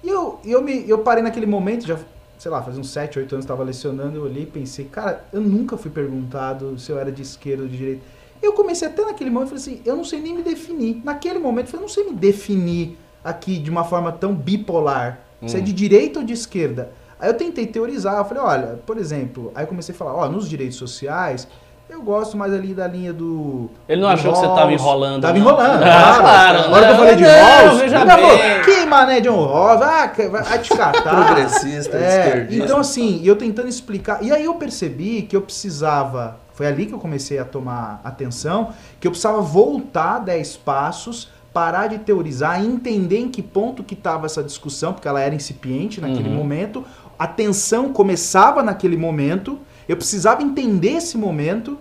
E 0.04 0.10
eu, 0.10 0.40
eu, 0.44 0.64
me, 0.64 0.90
eu 0.90 0.98
parei 1.00 1.22
naquele 1.22 1.46
momento, 1.46 1.86
já, 1.86 2.00
sei 2.40 2.50
lá, 2.50 2.64
faz 2.64 2.76
uns 2.76 2.90
7, 2.90 3.20
8 3.20 3.36
anos 3.36 3.46
estava 3.46 3.64
lecionando, 3.64 4.18
eu 4.18 4.24
olhei 4.24 4.44
e 4.44 4.48
pensei, 4.48 4.86
cara, 4.86 5.24
eu 5.32 5.42
nunca 5.42 5.78
fui 5.78 5.92
perguntado 5.92 6.80
se 6.80 6.92
eu 6.92 6.98
era 6.98 7.12
de 7.12 7.22
esquerda 7.22 7.62
ou 7.62 7.70
de 7.70 7.78
direita. 7.78 8.02
Eu 8.42 8.54
comecei 8.54 8.88
até 8.88 9.06
naquele 9.06 9.30
momento, 9.30 9.50
falei 9.50 9.62
assim, 9.62 9.82
eu 9.86 9.96
não 9.96 10.04
sei 10.04 10.20
nem 10.20 10.34
me 10.34 10.42
definir. 10.42 11.00
Naquele 11.04 11.38
momento, 11.38 11.68
eu 11.68 11.72
falei, 11.74 11.86
eu 11.86 11.88
não 11.88 11.94
sei 11.94 12.06
me 12.06 12.14
definir 12.16 12.98
aqui 13.24 13.58
de 13.58 13.70
uma 13.70 13.84
forma 13.84 14.12
tão 14.12 14.34
bipolar. 14.34 15.20
Se 15.48 15.58
é 15.58 15.60
Hum. 15.60 15.64
de 15.64 15.74
direita 15.74 16.20
ou 16.20 16.26
de 16.26 16.34
esquerda. 16.34 16.92
Aí 17.20 17.30
eu 17.30 17.34
tentei 17.36 17.66
teorizar, 17.68 18.18
eu 18.18 18.26
falei, 18.26 18.44
olha, 18.44 18.80
por 18.86 18.98
exemplo, 18.98 19.52
aí 19.56 19.64
eu 19.64 19.68
comecei 19.68 19.94
a 19.94 19.98
falar, 19.98 20.14
ó, 20.16 20.28
nos 20.30 20.48
direitos 20.50 20.78
sociais, 20.78 21.48
eu 21.90 22.02
gosto 22.02 22.38
mais 22.38 22.54
ali 22.54 22.74
da 22.74 22.88
linha 22.88 23.12
do. 23.12 23.70
Ele 23.90 24.02
não 24.02 24.08
do 24.10 24.14
achou 24.14 24.32
que 24.32 24.38
você 24.40 24.46
Rawls. 24.46 24.60
tava 24.60 24.74
enrolando, 24.74 25.22
Tava 25.22 25.34
não. 25.34 25.40
enrolando, 25.42 25.84
Ah, 25.84 26.18
claro. 26.22 26.70
Na 26.70 26.78
hora 26.78 26.86
que 26.88 26.92
eu 26.94 26.98
falei 26.98 27.16
de 27.16 27.24
Rawls, 27.24 27.82
ele 27.82 27.90
falou, 27.90 28.38
que 28.64 28.86
mané 28.86 29.20
John 29.22 29.46
Rawls, 29.46 29.82
ah, 29.82 30.12
vai 30.46 30.60
te 30.60 30.70
catar. 30.70 31.26
Progressista, 31.26 31.98
É, 31.98 32.28
esquerdista. 32.28 32.64
então 32.66 32.80
assim, 32.80 33.20
e 33.22 33.28
eu 33.28 33.36
tentando 33.36 33.68
explicar, 33.68 34.24
e 34.24 34.32
aí 34.32 34.46
eu 34.46 34.54
percebi 34.56 35.24
que 35.24 35.36
eu 35.36 35.42
precisava, 35.42 36.38
foi 36.54 36.66
ali 36.68 36.86
que 36.86 36.94
eu 36.94 37.00
comecei 37.00 37.38
a 37.40 37.46
tomar 37.46 38.00
atenção, 38.04 38.70
que 39.00 39.06
eu 39.08 39.12
precisava 39.12 39.42
voltar 39.42 40.20
10 40.20 40.58
passos, 40.58 41.30
parar 41.54 41.88
de 41.88 42.00
teorizar, 42.00 42.64
entender 42.64 43.20
em 43.20 43.30
que 43.30 43.42
ponto 43.42 43.84
que 43.84 43.94
estava 43.94 44.26
essa 44.26 44.42
discussão, 44.44 44.94
porque 44.94 45.08
ela 45.08 45.20
era 45.20 45.36
incipiente 45.36 46.00
naquele 46.00 46.30
Uhum. 46.30 46.36
momento, 46.36 46.86
a 47.20 47.28
tensão 47.28 47.92
começava 47.92 48.64
naquele 48.64 48.98
momento, 48.98 49.60
eu 49.88 49.98
precisava 49.98 50.42
entender 50.42 50.92
esse 50.94 51.18
momento, 51.18 51.78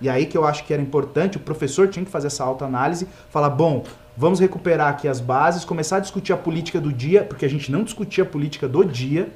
e 0.00 0.08
aí 0.08 0.26
que 0.26 0.36
eu 0.36 0.44
acho 0.46 0.64
que 0.64 0.72
era 0.72 0.82
importante, 0.82 1.38
o 1.38 1.40
professor 1.40 1.88
tinha 1.88 2.04
que 2.04 2.10
fazer 2.10 2.26
essa 2.26 2.44
autoanálise, 2.44 3.08
falar, 3.30 3.50
bom, 3.50 3.82
vamos 4.16 4.38
recuperar 4.38 4.88
aqui 4.88 5.08
as 5.08 5.20
bases, 5.20 5.64
começar 5.64 5.96
a 5.96 6.00
discutir 6.00 6.32
a 6.32 6.36
política 6.36 6.80
do 6.80 6.92
dia, 6.92 7.24
porque 7.24 7.46
a 7.46 7.50
gente 7.50 7.72
não 7.72 7.82
discutia 7.82 8.24
a 8.24 8.26
política 8.26 8.68
do 8.68 8.84
dia, 8.84 9.28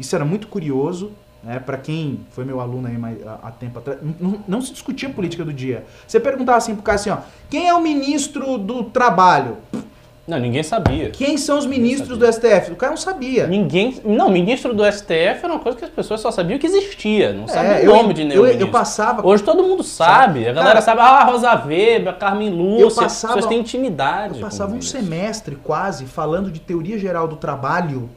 isso 0.00 0.14
era 0.16 0.24
muito 0.24 0.48
curioso, 0.48 1.12
né? 1.42 1.58
Para 1.58 1.76
quem 1.76 2.20
foi 2.30 2.44
meu 2.44 2.60
aluno 2.60 2.88
aí 2.88 2.98
mais, 2.98 3.18
há, 3.26 3.50
tempo 3.50 3.78
atrás, 3.78 3.98
não, 4.20 4.38
não- 4.46 4.60
se 4.60 4.72
discutia 4.72 5.08
a 5.08 5.12
política 5.12 5.44
do 5.44 5.52
dia. 5.52 5.84
Você 6.06 6.18
perguntava 6.18 6.58
assim 6.58 6.74
pro 6.74 6.82
cara 6.82 6.96
assim, 6.96 7.10
ó, 7.10 7.18
quem 7.48 7.68
é 7.68 7.74
o 7.74 7.80
ministro 7.80 8.58
do 8.58 8.84
trabalho? 8.84 9.56
Não, 10.26 10.38
ninguém 10.38 10.62
sabia. 10.62 11.08
Quem 11.08 11.38
são 11.38 11.56
os 11.58 11.64
ministros 11.64 12.18
do 12.18 12.26
STF? 12.30 12.72
O 12.72 12.76
cara 12.76 12.90
não 12.90 12.98
sabia. 12.98 13.46
Ninguém. 13.46 13.98
Não, 14.04 14.28
ministro 14.28 14.74
do 14.74 14.84
STF 14.84 15.40
era 15.42 15.48
uma 15.48 15.58
coisa 15.58 15.78
que 15.78 15.84
as 15.86 15.90
pessoas 15.90 16.20
só 16.20 16.30
sabiam 16.30 16.58
que 16.58 16.66
existia. 16.66 17.32
Não 17.32 17.44
É, 17.44 17.48
sabia 17.48 17.80
eu- 17.82 17.92
o 17.94 17.96
nome 17.96 18.12
de 18.12 18.24
nenhum 18.24 18.40
eu, 18.40 18.46
eu 18.46 18.52
ministro. 18.52 18.70
passava 18.70 19.26
Hoje 19.26 19.42
todo 19.42 19.62
mundo 19.62 19.82
sabe. 19.82 20.40
A 20.46 20.52
galera 20.52 20.64
Cara, 20.74 20.80
sabe, 20.82 21.00
ah, 21.00 21.24
Rosa 21.24 21.54
Weber, 21.64 22.14
Carmen 22.18 22.50
Lúcia. 22.50 22.82
eu 22.82 22.88
As 22.88 22.94
passava- 22.94 23.34
pessoas 23.36 23.48
têm 23.48 23.60
intimidade. 23.60 24.34
Eu 24.34 24.40
passava 24.42 24.74
um 24.74 24.82
semestre 24.82 25.56
quase 25.64 26.04
falando 26.04 26.50
de 26.50 26.60
teoria 26.60 26.98
geral 26.98 27.26
do 27.26 27.36
trabalho, 27.36 28.10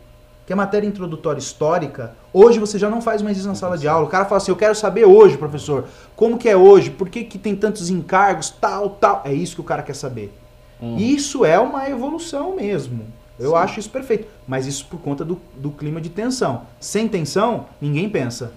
que 0.51 0.53
é 0.53 0.55
matéria 0.55 0.85
introdutória 0.85 1.39
histórica. 1.39 2.13
Hoje 2.33 2.59
você 2.59 2.77
já 2.77 2.89
não 2.89 3.01
faz 3.01 3.21
mais 3.21 3.37
isso 3.37 3.47
na 3.47 3.55
sala 3.55 3.77
de 3.77 3.87
aula. 3.87 4.05
O 4.05 4.09
cara 4.09 4.25
fala 4.25 4.35
assim: 4.35 4.51
Eu 4.51 4.57
quero 4.57 4.75
saber 4.75 5.05
hoje, 5.05 5.37
professor, 5.37 5.85
como 6.13 6.37
que 6.37 6.49
é 6.49 6.57
hoje, 6.57 6.89
por 6.89 7.07
que, 7.07 7.23
que 7.23 7.39
tem 7.39 7.55
tantos 7.55 7.89
encargos, 7.89 8.49
tal, 8.49 8.89
tal. 8.89 9.21
É 9.23 9.33
isso 9.33 9.55
que 9.55 9.61
o 9.61 9.63
cara 9.63 9.81
quer 9.81 9.95
saber. 9.95 10.33
Hum. 10.81 10.97
Isso 10.97 11.45
é 11.45 11.57
uma 11.57 11.89
evolução 11.89 12.53
mesmo. 12.53 13.05
Eu 13.39 13.55
acho 13.55 13.79
isso 13.79 13.89
perfeito. 13.89 14.27
Mas 14.45 14.67
isso 14.67 14.85
por 14.87 14.99
conta 14.99 15.23
do, 15.23 15.39
do 15.55 15.71
clima 15.71 16.01
de 16.01 16.09
tensão. 16.09 16.63
Sem 16.81 17.07
tensão, 17.07 17.67
ninguém 17.79 18.09
pensa. 18.09 18.51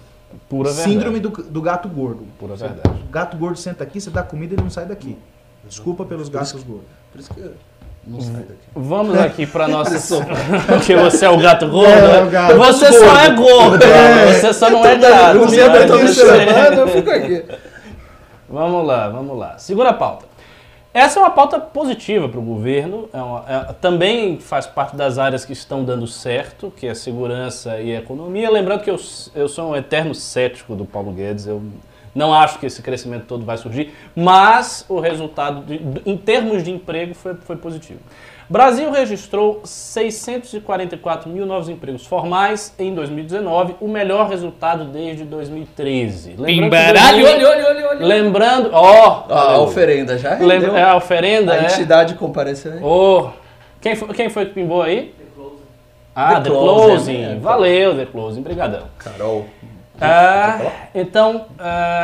Pura. 0.49 0.73
Síndrome 0.73 1.21
do, 1.21 1.29
do 1.29 1.61
gato 1.61 1.87
gordo. 1.87 2.25
Pura 2.37 2.57
verdade. 2.57 3.03
O 3.07 3.09
gato 3.09 3.37
gordo 3.37 3.57
senta 3.57 3.85
aqui, 3.85 4.01
você 4.01 4.09
dá 4.09 4.21
comida 4.21 4.53
e 4.53 4.55
ele 4.55 4.63
não 4.63 4.69
sai 4.69 4.85
daqui. 4.85 5.17
Desculpa 5.63 6.03
pelos 6.03 6.27
Por 6.27 6.41
isso 6.41 6.55
gatos 6.55 6.67
gordos. 6.67 6.89
Por 7.13 7.21
isso 7.21 7.33
que 7.33 7.51
não 8.07 8.21
saio 8.21 8.37
daqui. 8.39 8.59
Vamos 8.75 9.17
aqui 9.19 9.45
pra 9.45 9.67
nossa. 9.69 10.25
Porque 10.67 10.95
você 10.95 11.25
é 11.25 11.29
o 11.29 11.37
gato 11.37 11.67
gordo? 11.67 11.89
É, 11.91 12.01
né? 12.01 12.23
o 12.23 12.29
gato 12.29 12.55
você 12.57 12.91
só 12.91 13.19
é 13.19 13.29
gordo, 13.31 13.85
você 14.39 14.53
só 14.53 14.69
não 14.69 14.85
é 14.85 14.95
gato. 14.95 15.37
Eu 15.37 15.47
tô 15.71 15.77
Então 15.83 15.97
me 15.99 16.07
você- 16.07 16.25
chamando, 16.25 16.79
eu 16.79 16.87
fico 16.87 17.09
aqui. 17.09 17.43
Vamos 18.47 18.85
lá, 18.85 19.09
vamos 19.09 19.37
lá. 19.37 19.57
Segura 19.57 19.89
a 19.89 19.93
pauta. 19.93 20.25
Essa 20.93 21.19
é 21.19 21.23
uma 21.23 21.31
pauta 21.31 21.59
positiva 21.59 22.29
para 22.29 22.39
o 22.39 22.43
governo, 22.43 23.09
é 23.11 23.17
uma- 23.17 23.43
é- 23.49 23.73
também 23.81 24.39
faz 24.39 24.65
parte 24.67 24.95
das 24.95 25.17
áreas 25.17 25.43
que 25.43 25.51
estão 25.51 25.83
dando 25.83 26.07
certo, 26.07 26.71
que 26.77 26.87
é 26.87 26.93
segurança 26.93 27.81
e 27.81 27.91
economia. 27.93 28.49
Lembrando 28.49 28.81
que 28.81 28.89
eu, 28.89 28.97
eu 29.33 29.49
sou 29.49 29.71
um 29.71 29.75
eterno 29.75 30.13
cético 30.15 30.73
do 30.75 30.85
Paulo 30.85 31.11
Guedes, 31.11 31.47
eu 31.47 31.61
não 32.15 32.33
acho 32.33 32.57
que 32.57 32.65
esse 32.65 32.81
crescimento 32.81 33.25
todo 33.27 33.45
vai 33.45 33.57
surgir, 33.57 33.93
mas 34.15 34.85
o 34.89 34.99
resultado, 34.99 35.61
de- 35.65 35.81
em 36.05 36.15
termos 36.17 36.63
de 36.63 36.71
emprego, 36.71 37.13
foi, 37.13 37.35
foi 37.35 37.57
positivo. 37.57 37.99
Brasil 38.49 38.91
registrou 38.91 39.61
644 39.63 41.29
mil 41.29 41.45
novos 41.45 41.67
empregos 41.67 42.05
formais 42.05 42.73
em 42.77 42.93
2019, 42.93 43.75
o 43.81 43.87
melhor 43.87 44.29
resultado 44.29 44.85
desde 44.85 45.23
2013. 45.25 46.35
Lembrando 46.37 46.45
que 46.47 46.53
Pimbaralho, 46.61 47.21
2000 47.21 47.27
olha, 47.27 47.47
olha, 47.49 47.67
olha, 47.69 47.87
olha. 47.89 48.05
Lembrando, 48.05 48.69
ó, 48.71 49.25
a 49.29 49.59
oferenda 49.59 50.17
já 50.17 50.31
rendeu. 50.35 50.47
lembra, 50.47 50.79
é 50.79 50.83
a 50.83 50.95
oferenda, 50.95 51.53
A 51.53 51.57
é? 51.57 51.65
entidade 51.65 52.13
compareceu 52.15 52.73
aí. 52.73 52.83
Ô, 52.83 53.29
quem, 53.81 53.95
foi, 53.95 54.07
quem 54.13 54.29
foi 54.29 54.45
que 54.45 54.53
pimbou 54.53 54.81
aí? 54.81 55.13
Ah, 56.15 56.35
The, 56.35 56.43
The 56.43 56.49
Closing, 56.49 56.85
Closing. 56.87 57.23
é. 57.23 57.35
Valeu, 57.35 57.95
The 57.97 58.05
Closing. 58.05 58.41
Brigadão. 58.41 58.83
Carol. 58.97 59.45
Ah, 59.99 60.59
então, 60.93 61.45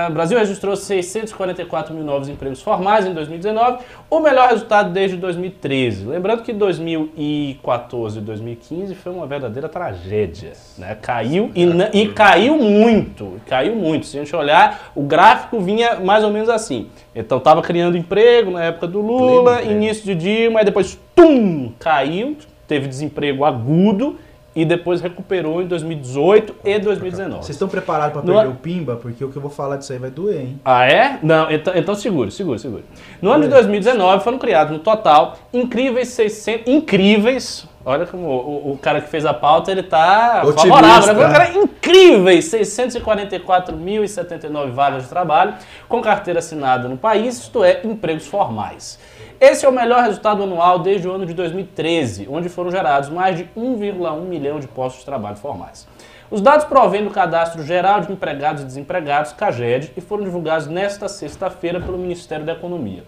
o 0.09 0.13
Brasil 0.13 0.37
registrou 0.37 0.75
644 0.75 1.93
mil 1.93 2.03
novos 2.03 2.29
empregos 2.29 2.61
formais 2.61 3.05
em 3.05 3.13
2019, 3.13 3.83
o 4.09 4.19
melhor 4.19 4.49
resultado 4.49 4.91
desde 4.91 5.17
2013. 5.17 6.05
Lembrando 6.05 6.43
que 6.43 6.53
2014 6.53 8.17
e 8.17 8.21
2015 8.21 8.95
foi 8.95 9.11
uma 9.11 9.27
verdadeira 9.27 9.67
tragédia. 9.67 10.53
Né? 10.77 10.97
Caiu 11.01 11.51
e, 11.53 11.65
e 11.93 12.07
caiu 12.09 12.57
muito, 12.57 13.41
caiu 13.45 13.75
muito. 13.75 14.05
Se 14.05 14.17
a 14.17 14.23
gente 14.23 14.35
olhar, 14.35 14.91
o 14.95 15.03
gráfico 15.03 15.59
vinha 15.59 15.99
mais 15.99 16.23
ou 16.23 16.31
menos 16.31 16.49
assim. 16.49 16.89
Então, 17.13 17.37
estava 17.39 17.61
criando 17.61 17.97
emprego 17.97 18.51
na 18.51 18.63
época 18.63 18.87
do 18.87 19.01
Lula, 19.01 19.61
início 19.63 20.05
de 20.05 20.15
Dilma, 20.15 20.59
aí 20.59 20.65
depois, 20.65 20.97
tum, 21.15 21.73
caiu, 21.77 22.37
teve 22.67 22.87
desemprego 22.87 23.43
agudo 23.43 24.17
e 24.55 24.65
depois 24.65 24.99
recuperou 25.01 25.61
em 25.61 25.67
2018 25.67 26.55
e 26.65 26.77
2019. 26.79 27.37
Vocês 27.43 27.49
estão 27.55 27.67
preparados 27.69 28.13
para 28.13 28.21
No 28.21 28.27
perder 28.33 28.47
an- 28.47 28.51
o 28.51 28.55
Pimba? 28.55 28.95
Porque 28.97 29.23
o 29.23 29.29
que 29.29 29.37
eu 29.37 29.41
vou 29.41 29.51
falar 29.51 29.77
disso 29.77 29.93
aí 29.93 29.99
vai 29.99 30.09
doer, 30.09 30.41
hein? 30.41 30.59
Ah, 30.65 30.85
é? 30.85 31.19
Não, 31.23 31.49
então, 31.49 31.73
então 31.75 31.95
segura, 31.95 32.29
segura, 32.31 32.57
segura. 32.59 32.83
No 33.21 33.31
ano 33.31 33.43
de 33.43 33.49
2019 33.49 34.23
foram 34.23 34.37
criados 34.37 34.73
no 34.73 34.79
total 34.79 35.37
incríveis 35.53 36.09
600. 36.09 36.67
Incríveis. 36.67 37.65
Olha 37.83 38.05
como 38.05 38.27
o, 38.27 38.73
o- 38.73 38.77
cara 38.77 39.01
que 39.01 39.09
fez 39.09 39.25
a 39.25 39.33
pauta 39.33 39.71
ele 39.71 39.81
tá 39.83 40.41
Otimista. 40.45 40.67
favorável. 40.67 41.13
Né? 41.15 41.27
O 41.27 41.31
cara, 41.31 41.49
incríveis 41.57 42.45
644.079 42.45 44.71
vagas 44.71 45.03
de 45.03 45.09
trabalho 45.09 45.53
com 45.87 46.01
carteira 46.01 46.39
assinada 46.39 46.87
no 46.87 46.97
país, 46.97 47.39
isto 47.39 47.63
é, 47.63 47.81
empregos 47.83 48.27
formais. 48.27 48.99
Esse 49.41 49.65
é 49.65 49.69
o 49.69 49.71
melhor 49.71 50.03
resultado 50.03 50.43
anual 50.43 50.77
desde 50.77 51.07
o 51.07 51.11
ano 51.11 51.25
de 51.25 51.33
2013, 51.33 52.27
onde 52.29 52.47
foram 52.47 52.69
gerados 52.69 53.09
mais 53.09 53.35
de 53.35 53.45
1,1 53.57 54.21
milhão 54.21 54.59
de 54.59 54.67
postos 54.67 54.99
de 54.99 55.05
trabalho 55.07 55.35
formais. 55.35 55.87
Os 56.29 56.41
dados 56.41 56.67
provêm 56.67 57.03
do 57.03 57.09
Cadastro 57.09 57.63
Geral 57.63 58.01
de 58.01 58.13
Empregados 58.13 58.61
e 58.61 58.65
Desempregados, 58.67 59.33
CAGED, 59.33 59.93
e 59.97 60.01
foram 60.01 60.23
divulgados 60.23 60.67
nesta 60.67 61.09
sexta-feira 61.09 61.81
pelo 61.81 61.97
Ministério 61.97 62.45
da 62.45 62.53
Economia. 62.53 63.03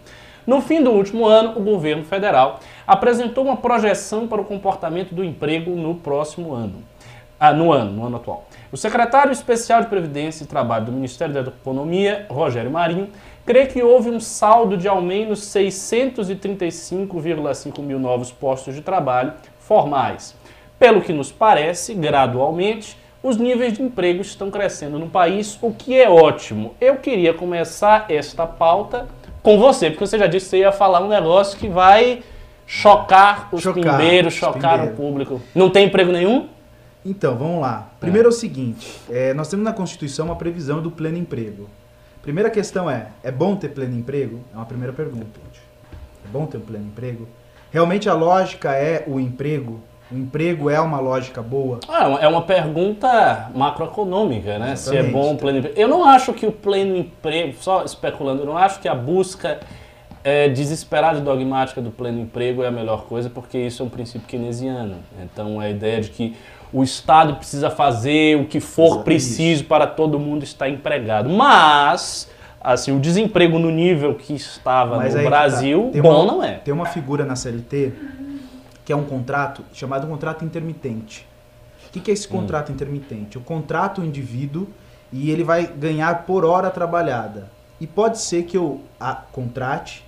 No 0.48 0.60
fim 0.60 0.82
do 0.82 0.90
último 0.90 1.28
ano, 1.28 1.56
o 1.56 1.62
governo 1.62 2.04
federal 2.04 2.60
apresentou 2.88 3.44
uma 3.44 3.58
projeção 3.58 4.28
para 4.28 4.42
o 4.42 4.46
comportamento 4.46 5.14
do 5.14 5.24
emprego 5.24 5.70
no 5.76 5.94
próximo 5.94 6.52
ano. 6.52 6.84
Ah, 7.40 7.54
no 7.54 7.72
ano, 7.72 7.92
no 7.92 8.08
ano 8.08 8.16
atual. 8.16 8.48
O 8.74 8.76
secretário 8.76 9.32
especial 9.32 9.82
de 9.82 9.88
Previdência 9.88 10.44
e 10.44 10.48
Trabalho 10.48 10.86
do 10.86 10.92
Ministério 10.92 11.32
da 11.32 11.42
Economia, 11.42 12.26
Rogério 12.28 12.72
Marinho, 12.72 13.08
crê 13.46 13.68
que 13.68 13.84
houve 13.84 14.10
um 14.10 14.20
saldo 14.20 14.76
de 14.76 14.88
ao 14.88 15.00
menos 15.00 15.42
635,5 15.42 17.82
mil 17.84 18.00
novos 18.00 18.32
postos 18.32 18.74
de 18.74 18.82
trabalho 18.82 19.34
formais. 19.60 20.36
Pelo 20.80 21.02
que 21.02 21.14
nos 21.14 21.32
parece, 21.32 21.94
gradualmente, 21.94 22.98
os 23.22 23.38
níveis 23.38 23.74
de 23.74 23.84
emprego 23.84 24.24
estão 24.24 24.50
crescendo 24.50 24.98
no 24.98 25.08
país, 25.08 25.56
o 25.62 25.72
que 25.72 25.96
é 25.96 26.10
ótimo. 26.10 26.74
Eu 26.82 26.96
queria 26.96 27.32
começar 27.32 28.08
esta 28.10 28.48
pauta 28.48 29.08
com 29.44 29.60
você, 29.60 29.92
porque 29.92 30.08
você 30.08 30.18
já 30.18 30.26
disse 30.26 30.48
que 30.48 30.50
você 30.50 30.58
ia 30.62 30.72
falar 30.72 31.04
um 31.04 31.10
negócio 31.10 31.60
que 31.60 31.70
vai 31.70 32.24
chocar 32.66 33.50
os 33.52 33.62
Chocar, 33.62 33.84
pimbeiros, 33.84 34.34
os 34.34 34.40
chocar 34.40 34.56
o 34.56 34.62
pimbeiros. 34.80 34.98
público. 34.98 35.40
Não 35.54 35.70
tem 35.70 35.86
emprego 35.86 36.12
nenhum? 36.12 36.50
Então, 37.06 37.36
vamos 37.36 37.62
lá. 37.62 37.90
Primeiro 38.00 38.28
é 38.28 38.30
o 38.30 38.34
seguinte: 38.34 39.00
é, 39.10 39.34
nós 39.34 39.48
temos 39.50 39.64
na 39.66 39.74
Constituição 39.74 40.26
uma 40.26 40.36
previsão 40.36 40.82
do 40.82 40.90
pleno 40.90 41.18
emprego. 41.18 41.70
Primeira 42.22 42.50
questão 42.50 42.90
é: 42.90 43.08
é 43.22 43.32
bom 43.32 43.56
ter 43.56 43.70
pleno 43.70 43.98
emprego? 43.98 44.40
É 44.54 44.56
uma 44.56 44.66
primeira 44.66 44.94
pergunta. 44.94 45.40
É 46.26 46.28
bom 46.32 46.46
ter 46.46 46.58
um 46.58 46.62
pleno 46.62 46.86
emprego? 46.86 47.28
Realmente 47.72 48.10
a 48.10 48.14
lógica 48.14 48.72
é 48.74 49.04
o 49.08 49.20
emprego? 49.20 49.82
O 50.12 50.16
emprego 50.16 50.70
é 50.70 50.80
uma 50.80 51.00
lógica 51.00 51.42
boa? 51.42 51.80
Ah, 51.90 52.20
é 52.22 52.28
uma 52.28 52.44
pergunta 52.44 53.50
macroeconômica, 53.56 54.60
né? 54.60 54.76
Se 54.76 54.90
é 54.90 55.00
Exatamente. 55.00 55.12
bom 55.12 55.34
o 55.34 55.38
pleno 55.38 55.58
emprego. 55.60 55.80
Eu 55.80 55.88
não 55.88 56.06
acho 56.06 56.34
que 56.34 56.46
o 56.46 56.52
pleno 56.52 56.96
emprego, 56.96 57.56
só 57.60 57.84
especulando, 57.84 58.44
eu 58.44 58.46
não 58.46 58.58
acho 58.58 58.80
que 58.80 58.88
a 58.88 58.94
busca 58.94 59.60
é, 60.24 60.48
desesperada 60.48 61.20
e 61.20 61.22
dogmática 61.22 61.82
do 61.82 61.92
pleno 61.92 62.22
emprego 62.22 62.64
é 62.64 62.68
a 62.68 62.72
melhor 62.72 63.06
coisa, 63.06 63.30
porque 63.30 63.58
isso 63.58 63.84
é 63.84 63.86
um 63.86 63.90
princípio 63.90 64.28
keynesiano. 64.28 64.98
Então, 65.22 65.60
a 65.60 65.70
ideia 65.70 66.00
de 66.00 66.10
que 66.10 66.36
o 66.74 66.84
Estado 66.84 67.36
precisa 67.36 67.70
fazer 67.70 68.36
o 68.38 68.46
que 68.46 68.60
for 68.60 68.84
Exatamente. 68.86 69.06
preciso 69.06 69.66
para 69.66 69.86
todo 69.88 70.20
mundo 70.20 70.44
estar 70.44 70.68
empregado. 70.68 71.30
Mas, 71.30 72.28
assim, 72.60 72.92
o 72.92 73.00
desemprego 73.00 73.60
no 73.60 73.70
nível 73.70 74.16
que 74.16 74.34
estava 74.34 74.98
Mas 74.98 75.14
no 75.14 75.22
tá. 75.22 75.30
Brasil, 75.30 75.90
Tem 75.94 76.02
bom 76.02 76.24
uma- 76.24 76.32
não 76.34 76.44
é. 76.44 76.54
Tem 76.54 76.74
uma 76.74 76.86
figura 76.88 77.24
na 77.26 77.36
CLT 77.36 77.94
que 78.84 78.92
é 78.92 78.96
um 78.96 79.04
contrato 79.06 79.64
chamado 79.72 80.08
contrato 80.08 80.44
intermitente. 80.44 81.26
O 81.88 81.92
que, 81.94 82.00
que 82.00 82.10
é 82.12 82.14
esse 82.14 82.28
contrato 82.28 82.72
intermitente? 82.72 83.38
O 83.38 83.42
contrato 83.42 84.02
o 84.02 84.06
indivíduo 84.06 84.68
e 85.12 85.30
ele 85.30 85.44
vai 85.44 85.68
ganhar 85.68 86.24
por 86.26 86.44
hora 86.44 86.70
trabalhada. 86.72 87.50
E 87.80 87.86
pode 87.86 88.20
ser 88.20 88.44
que 88.44 88.58
eu 88.58 88.82
a 89.00 89.14
contrate 89.14 90.04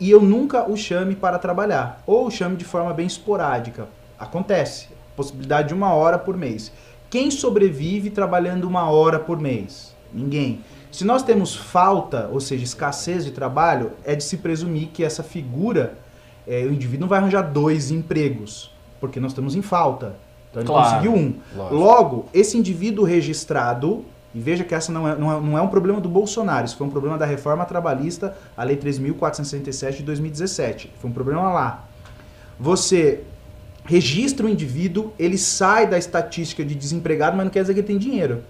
e 0.00 0.10
eu 0.10 0.20
nunca 0.20 0.68
o 0.68 0.76
chame 0.76 1.14
para 1.14 1.38
trabalhar. 1.38 2.02
Ou 2.06 2.26
o 2.26 2.30
chame 2.30 2.56
de 2.56 2.64
forma 2.64 2.92
bem 2.92 3.06
esporádica. 3.06 3.86
Acontece. 4.18 4.88
Possibilidade 5.18 5.68
de 5.68 5.74
uma 5.74 5.92
hora 5.92 6.16
por 6.16 6.36
mês. 6.36 6.70
Quem 7.10 7.28
sobrevive 7.28 8.08
trabalhando 8.08 8.68
uma 8.68 8.88
hora 8.88 9.18
por 9.18 9.36
mês? 9.40 9.92
Ninguém. 10.14 10.60
Se 10.92 11.04
nós 11.04 11.24
temos 11.24 11.56
falta, 11.56 12.30
ou 12.32 12.38
seja, 12.38 12.62
escassez 12.62 13.24
de 13.24 13.32
trabalho, 13.32 13.90
é 14.04 14.14
de 14.14 14.22
se 14.22 14.36
presumir 14.36 14.90
que 14.94 15.02
essa 15.02 15.24
figura, 15.24 15.98
é, 16.46 16.62
o 16.62 16.72
indivíduo 16.72 17.00
não 17.00 17.08
vai 17.08 17.18
arranjar 17.18 17.42
dois 17.42 17.90
empregos, 17.90 18.72
porque 19.00 19.18
nós 19.18 19.32
estamos 19.32 19.56
em 19.56 19.60
falta. 19.62 20.14
Então 20.50 20.62
ele 20.62 20.68
Claro. 20.68 20.88
conseguiu 20.88 21.12
um. 21.12 21.34
Lógico. 21.56 21.74
Logo, 21.74 22.26
esse 22.32 22.56
indivíduo 22.56 23.04
registrado, 23.04 24.04
e 24.32 24.38
veja 24.38 24.62
que 24.62 24.72
essa 24.72 24.92
não 24.92 25.08
é, 25.08 25.16
não, 25.16 25.36
é, 25.36 25.40
não 25.40 25.58
é 25.58 25.60
um 25.60 25.68
problema 25.68 26.00
do 26.00 26.08
Bolsonaro, 26.08 26.64
isso 26.64 26.76
foi 26.76 26.86
um 26.86 26.90
problema 26.90 27.18
da 27.18 27.26
reforma 27.26 27.64
trabalhista, 27.64 28.36
a 28.56 28.62
Lei 28.62 28.76
3.467 28.76 29.96
de 29.96 30.02
2017. 30.04 30.92
Foi 31.00 31.10
um 31.10 31.12
problema 31.12 31.52
lá. 31.52 31.84
Você 32.60 33.24
registra 33.88 34.44
o 34.44 34.48
indivíduo, 34.50 35.14
ele 35.18 35.38
sai 35.38 35.86
da 35.86 35.96
estatística 35.96 36.62
de 36.62 36.74
desempregado, 36.74 37.36
mas 37.36 37.46
não 37.46 37.50
quer 37.50 37.62
dizer 37.62 37.72
que 37.72 37.80
ele 37.80 37.86
tem 37.86 37.96
dinheiro. 37.96 38.44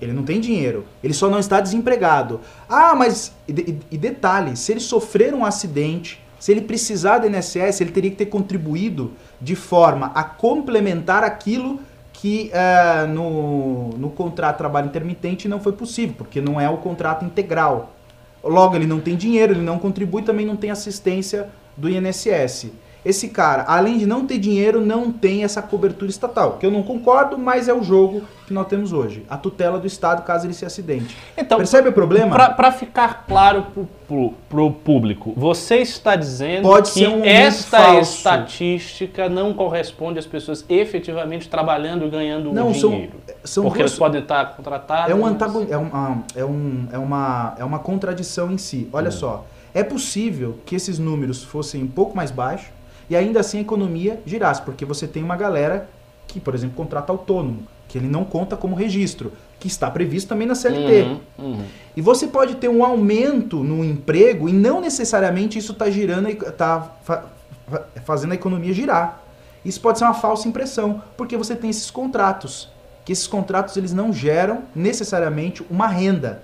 Ele 0.00 0.12
não 0.12 0.24
tem 0.24 0.40
dinheiro. 0.40 0.86
Ele 1.04 1.12
só 1.12 1.28
não 1.28 1.38
está 1.38 1.60
desempregado. 1.60 2.40
Ah, 2.68 2.94
mas. 2.94 3.32
E, 3.46 3.76
e 3.90 3.98
detalhe: 3.98 4.56
se 4.56 4.72
ele 4.72 4.80
sofrer 4.80 5.34
um 5.34 5.44
acidente, 5.44 6.18
se 6.40 6.50
ele 6.50 6.62
precisar 6.62 7.18
do 7.18 7.26
INSS, 7.26 7.80
ele 7.82 7.92
teria 7.92 8.10
que 8.10 8.16
ter 8.16 8.26
contribuído 8.26 9.12
de 9.40 9.54
forma 9.54 10.10
a 10.14 10.24
complementar 10.24 11.22
aquilo 11.22 11.78
que 12.12 12.50
eh, 12.52 13.06
no, 13.06 13.90
no 13.90 14.10
contrato 14.10 14.54
de 14.54 14.58
trabalho 14.58 14.86
intermitente 14.86 15.48
não 15.48 15.60
foi 15.60 15.72
possível, 15.72 16.14
porque 16.16 16.40
não 16.40 16.60
é 16.60 16.70
o 16.70 16.78
contrato 16.78 17.24
integral. 17.24 17.92
Logo, 18.42 18.76
ele 18.76 18.86
não 18.86 19.00
tem 19.00 19.16
dinheiro, 19.16 19.52
ele 19.52 19.62
não 19.62 19.78
contribui, 19.78 20.22
também 20.22 20.46
não 20.46 20.56
tem 20.56 20.70
assistência 20.70 21.48
do 21.76 21.88
INSS. 21.88 22.70
Esse 23.04 23.28
cara, 23.30 23.64
além 23.66 23.98
de 23.98 24.06
não 24.06 24.24
ter 24.26 24.38
dinheiro, 24.38 24.80
não 24.80 25.10
tem 25.10 25.42
essa 25.42 25.60
cobertura 25.60 26.08
estatal. 26.08 26.52
Que 26.60 26.64
eu 26.66 26.70
não 26.70 26.84
concordo, 26.84 27.36
mas 27.36 27.66
é 27.68 27.74
o 27.74 27.82
jogo 27.82 28.22
que 28.46 28.52
nós 28.54 28.68
temos 28.68 28.92
hoje. 28.92 29.24
A 29.28 29.36
tutela 29.36 29.78
do 29.80 29.86
Estado 29.88 30.22
caso 30.22 30.46
ele 30.46 30.54
se 30.54 30.64
acidente. 30.64 31.16
Então, 31.36 31.58
Percebe 31.58 31.88
o 31.88 31.92
problema? 31.92 32.30
Para 32.54 32.70
ficar 32.70 33.24
claro 33.26 33.66
pro, 33.74 33.88
pro, 34.06 34.34
pro 34.48 34.70
público, 34.70 35.32
você 35.36 35.78
está 35.78 36.14
dizendo 36.14 36.62
Pode 36.62 36.92
que 36.92 37.00
ser 37.00 37.08
um 37.08 37.24
esta 37.24 37.78
falso. 37.78 38.16
estatística 38.18 39.28
não 39.28 39.52
corresponde 39.52 40.20
às 40.20 40.26
pessoas 40.26 40.64
efetivamente 40.68 41.48
trabalhando 41.48 42.04
e 42.06 42.08
ganhando 42.10 42.52
Não, 42.52 42.68
um 42.68 42.74
são- 42.74 42.90
dinheiro. 42.90 43.14
são 43.42 43.64
porque 43.64 43.78
duas- 43.80 43.90
eles 43.92 43.98
podem 43.98 44.20
estar 44.22 44.56
contratados. 44.56 45.10
É 45.10 45.14
um 45.14 45.26
antagon... 45.26 45.66
é, 45.68 45.76
uma, 45.76 46.22
é, 46.36 46.44
um, 46.44 46.86
é, 46.92 46.98
uma, 46.98 47.54
é 47.58 47.64
uma 47.64 47.78
contradição 47.80 48.52
em 48.52 48.58
si. 48.58 48.88
Olha 48.92 49.10
só, 49.10 49.44
é 49.74 49.82
possível 49.82 50.58
que 50.64 50.76
esses 50.76 51.00
números 51.00 51.42
fossem 51.42 51.82
um 51.82 51.88
pouco 51.88 52.16
mais 52.16 52.30
baixos 52.30 52.68
e 53.12 53.16
ainda 53.16 53.40
assim 53.40 53.58
a 53.58 53.60
economia 53.60 54.18
girasse, 54.24 54.62
porque 54.62 54.86
você 54.86 55.06
tem 55.06 55.22
uma 55.22 55.36
galera 55.36 55.86
que, 56.26 56.40
por 56.40 56.54
exemplo, 56.54 56.74
contrata 56.74 57.12
autônomo, 57.12 57.66
que 57.86 57.98
ele 57.98 58.08
não 58.08 58.24
conta 58.24 58.56
como 58.56 58.74
registro, 58.74 59.34
que 59.60 59.68
está 59.68 59.90
previsto 59.90 60.28
também 60.28 60.48
na 60.48 60.54
CLT. 60.54 61.02
Uhum, 61.02 61.20
uhum. 61.38 61.64
E 61.94 62.00
você 62.00 62.26
pode 62.26 62.54
ter 62.54 62.70
um 62.70 62.82
aumento 62.82 63.62
no 63.62 63.84
emprego 63.84 64.48
e 64.48 64.52
não 64.54 64.80
necessariamente 64.80 65.58
isso 65.58 65.72
está 65.72 65.90
girando, 65.90 66.26
está 66.30 66.90
fazendo 68.02 68.32
a 68.32 68.34
economia 68.34 68.72
girar. 68.72 69.20
Isso 69.62 69.78
pode 69.78 69.98
ser 69.98 70.04
uma 70.04 70.14
falsa 70.14 70.48
impressão, 70.48 71.02
porque 71.14 71.36
você 71.36 71.54
tem 71.54 71.68
esses 71.68 71.90
contratos, 71.90 72.70
que 73.04 73.12
esses 73.12 73.26
contratos 73.26 73.76
eles 73.76 73.92
não 73.92 74.10
geram 74.10 74.62
necessariamente 74.74 75.62
uma 75.70 75.86
renda. 75.86 76.42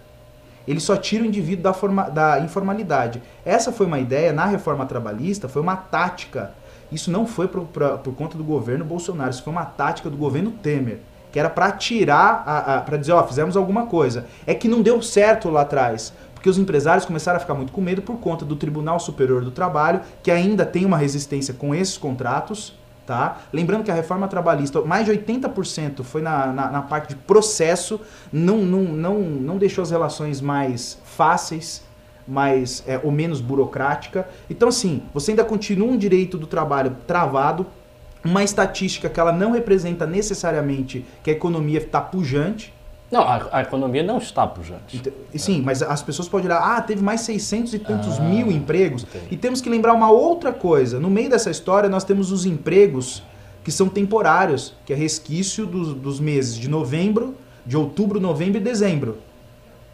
Eles 0.68 0.82
só 0.82 0.96
tiram 0.98 1.24
o 1.24 1.28
indivíduo 1.28 1.62
da, 1.62 1.72
forma, 1.72 2.10
da 2.10 2.40
informalidade. 2.40 3.22
Essa 3.42 3.72
foi 3.72 3.86
uma 3.86 3.98
ideia 3.98 4.34
na 4.34 4.44
reforma 4.44 4.84
trabalhista, 4.84 5.48
foi 5.48 5.62
uma 5.62 5.74
tática. 5.74 6.52
Isso 6.92 7.10
não 7.10 7.26
foi 7.26 7.48
por, 7.48 7.64
por 7.64 8.14
conta 8.14 8.36
do 8.36 8.44
governo 8.44 8.84
Bolsonaro, 8.84 9.30
isso 9.30 9.42
foi 9.42 9.50
uma 9.50 9.64
tática 9.64 10.10
do 10.10 10.16
governo 10.18 10.50
Temer, 10.50 10.98
que 11.32 11.38
era 11.38 11.48
para 11.48 11.72
tirar, 11.72 12.84
para 12.84 12.98
dizer, 12.98 13.12
ó, 13.12 13.26
fizemos 13.26 13.56
alguma 13.56 13.86
coisa. 13.86 14.26
É 14.46 14.52
que 14.54 14.68
não 14.68 14.82
deu 14.82 15.00
certo 15.00 15.48
lá 15.48 15.62
atrás, 15.62 16.12
porque 16.34 16.50
os 16.50 16.58
empresários 16.58 17.06
começaram 17.06 17.38
a 17.38 17.40
ficar 17.40 17.54
muito 17.54 17.72
com 17.72 17.80
medo 17.80 18.02
por 18.02 18.16
conta 18.18 18.44
do 18.44 18.54
Tribunal 18.54 19.00
Superior 19.00 19.42
do 19.42 19.50
Trabalho, 19.50 20.02
que 20.22 20.30
ainda 20.30 20.66
tem 20.66 20.84
uma 20.84 20.98
resistência 20.98 21.54
com 21.54 21.74
esses 21.74 21.96
contratos, 21.96 22.77
tá? 23.08 23.38
Lembrando 23.50 23.84
que 23.84 23.90
a 23.90 23.94
reforma 23.94 24.28
trabalhista, 24.28 24.82
mais 24.82 25.06
de 25.06 25.12
80% 25.12 26.04
foi 26.04 26.20
na, 26.20 26.52
na, 26.52 26.70
na 26.70 26.82
parte 26.82 27.08
de 27.08 27.16
processo, 27.16 27.98
não, 28.30 28.58
não, 28.58 28.82
não, 28.82 29.18
não 29.20 29.56
deixou 29.56 29.80
as 29.80 29.90
relações 29.90 30.42
mais 30.42 31.00
fáceis, 31.06 31.82
mais 32.26 32.84
é, 32.86 33.00
ou 33.02 33.10
menos 33.10 33.40
burocrática. 33.40 34.28
Então, 34.50 34.68
assim, 34.68 35.02
você 35.14 35.30
ainda 35.30 35.42
continua 35.42 35.88
um 35.88 35.96
direito 35.96 36.36
do 36.36 36.46
trabalho 36.46 36.98
travado, 37.06 37.66
uma 38.22 38.44
estatística 38.44 39.08
que 39.08 39.18
ela 39.18 39.32
não 39.32 39.52
representa 39.52 40.06
necessariamente 40.06 41.02
que 41.22 41.30
a 41.30 41.32
economia 41.32 41.78
está 41.78 42.02
pujante. 42.02 42.74
Não, 43.10 43.22
a, 43.22 43.48
a 43.52 43.62
economia 43.62 44.02
não 44.02 44.18
está 44.18 44.46
pujante. 44.46 44.96
Ent- 44.98 45.12
e 45.32 45.38
Sim, 45.38 45.62
mas 45.64 45.82
as 45.82 46.02
pessoas 46.02 46.28
podem 46.28 46.46
olhar, 46.46 46.58
ah, 46.60 46.80
teve 46.82 47.02
mais 47.02 47.22
600 47.22 47.72
e 47.74 47.78
tantos 47.78 48.18
Ah, 48.18 48.22
mil 48.22 48.50
empregos. 48.52 49.02
entendi. 49.04 49.26
E 49.30 49.36
temos 49.36 49.60
que 49.62 49.70
lembrar 49.70 49.94
uma 49.94 50.10
outra 50.10 50.52
coisa. 50.52 51.00
No 51.00 51.08
meio 51.08 51.30
dessa 51.30 51.50
história, 51.50 51.88
nós 51.88 52.04
temos 52.04 52.30
os 52.30 52.44
empregos 52.44 53.22
que 53.64 53.72
são 53.72 53.88
temporários, 53.88 54.74
que 54.84 54.92
é 54.92 54.96
resquício 54.96 55.64
dos, 55.66 55.94
dos 55.94 56.20
meses 56.20 56.54
de 56.56 56.68
novembro, 56.68 57.34
de 57.64 57.76
outubro, 57.76 58.20
novembro 58.20 58.58
e 58.58 58.60
dezembro, 58.62 59.18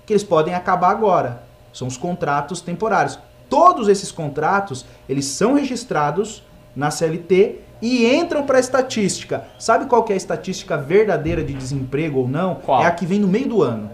que 0.07 0.13
eles 0.13 0.25
podem 0.25 0.55
acabar 0.55 0.91
agora. 0.91 1.43
São 1.73 1.87
os 1.89 1.97
contratos 1.97 2.61
temporários. 2.61 3.19
Todos 3.49 3.89
esses 3.89 4.11
contratos, 4.13 4.85
eles 5.09 5.25
são 5.27 5.55
registrados 5.55 6.43
na 6.75 6.91
CLT 6.91 7.61
e 7.81 8.07
entram 8.15 8.45
para 8.45 8.59
a 8.59 8.61
estatística. 8.61 9.45
Sabe 9.59 9.87
qual 9.87 10.03
que 10.05 10.13
é 10.13 10.15
a 10.15 10.17
estatística 10.17 10.77
verdadeira 10.77 11.43
de 11.43 11.53
desemprego 11.53 12.21
ou 12.21 12.29
não? 12.29 12.57
Qual? 12.57 12.83
É 12.83 12.87
a 12.87 12.91
que 12.91 13.07
vem 13.07 13.19
no 13.19 13.29
meio 13.29 13.49
do 13.49 13.63
ano. 13.63 13.91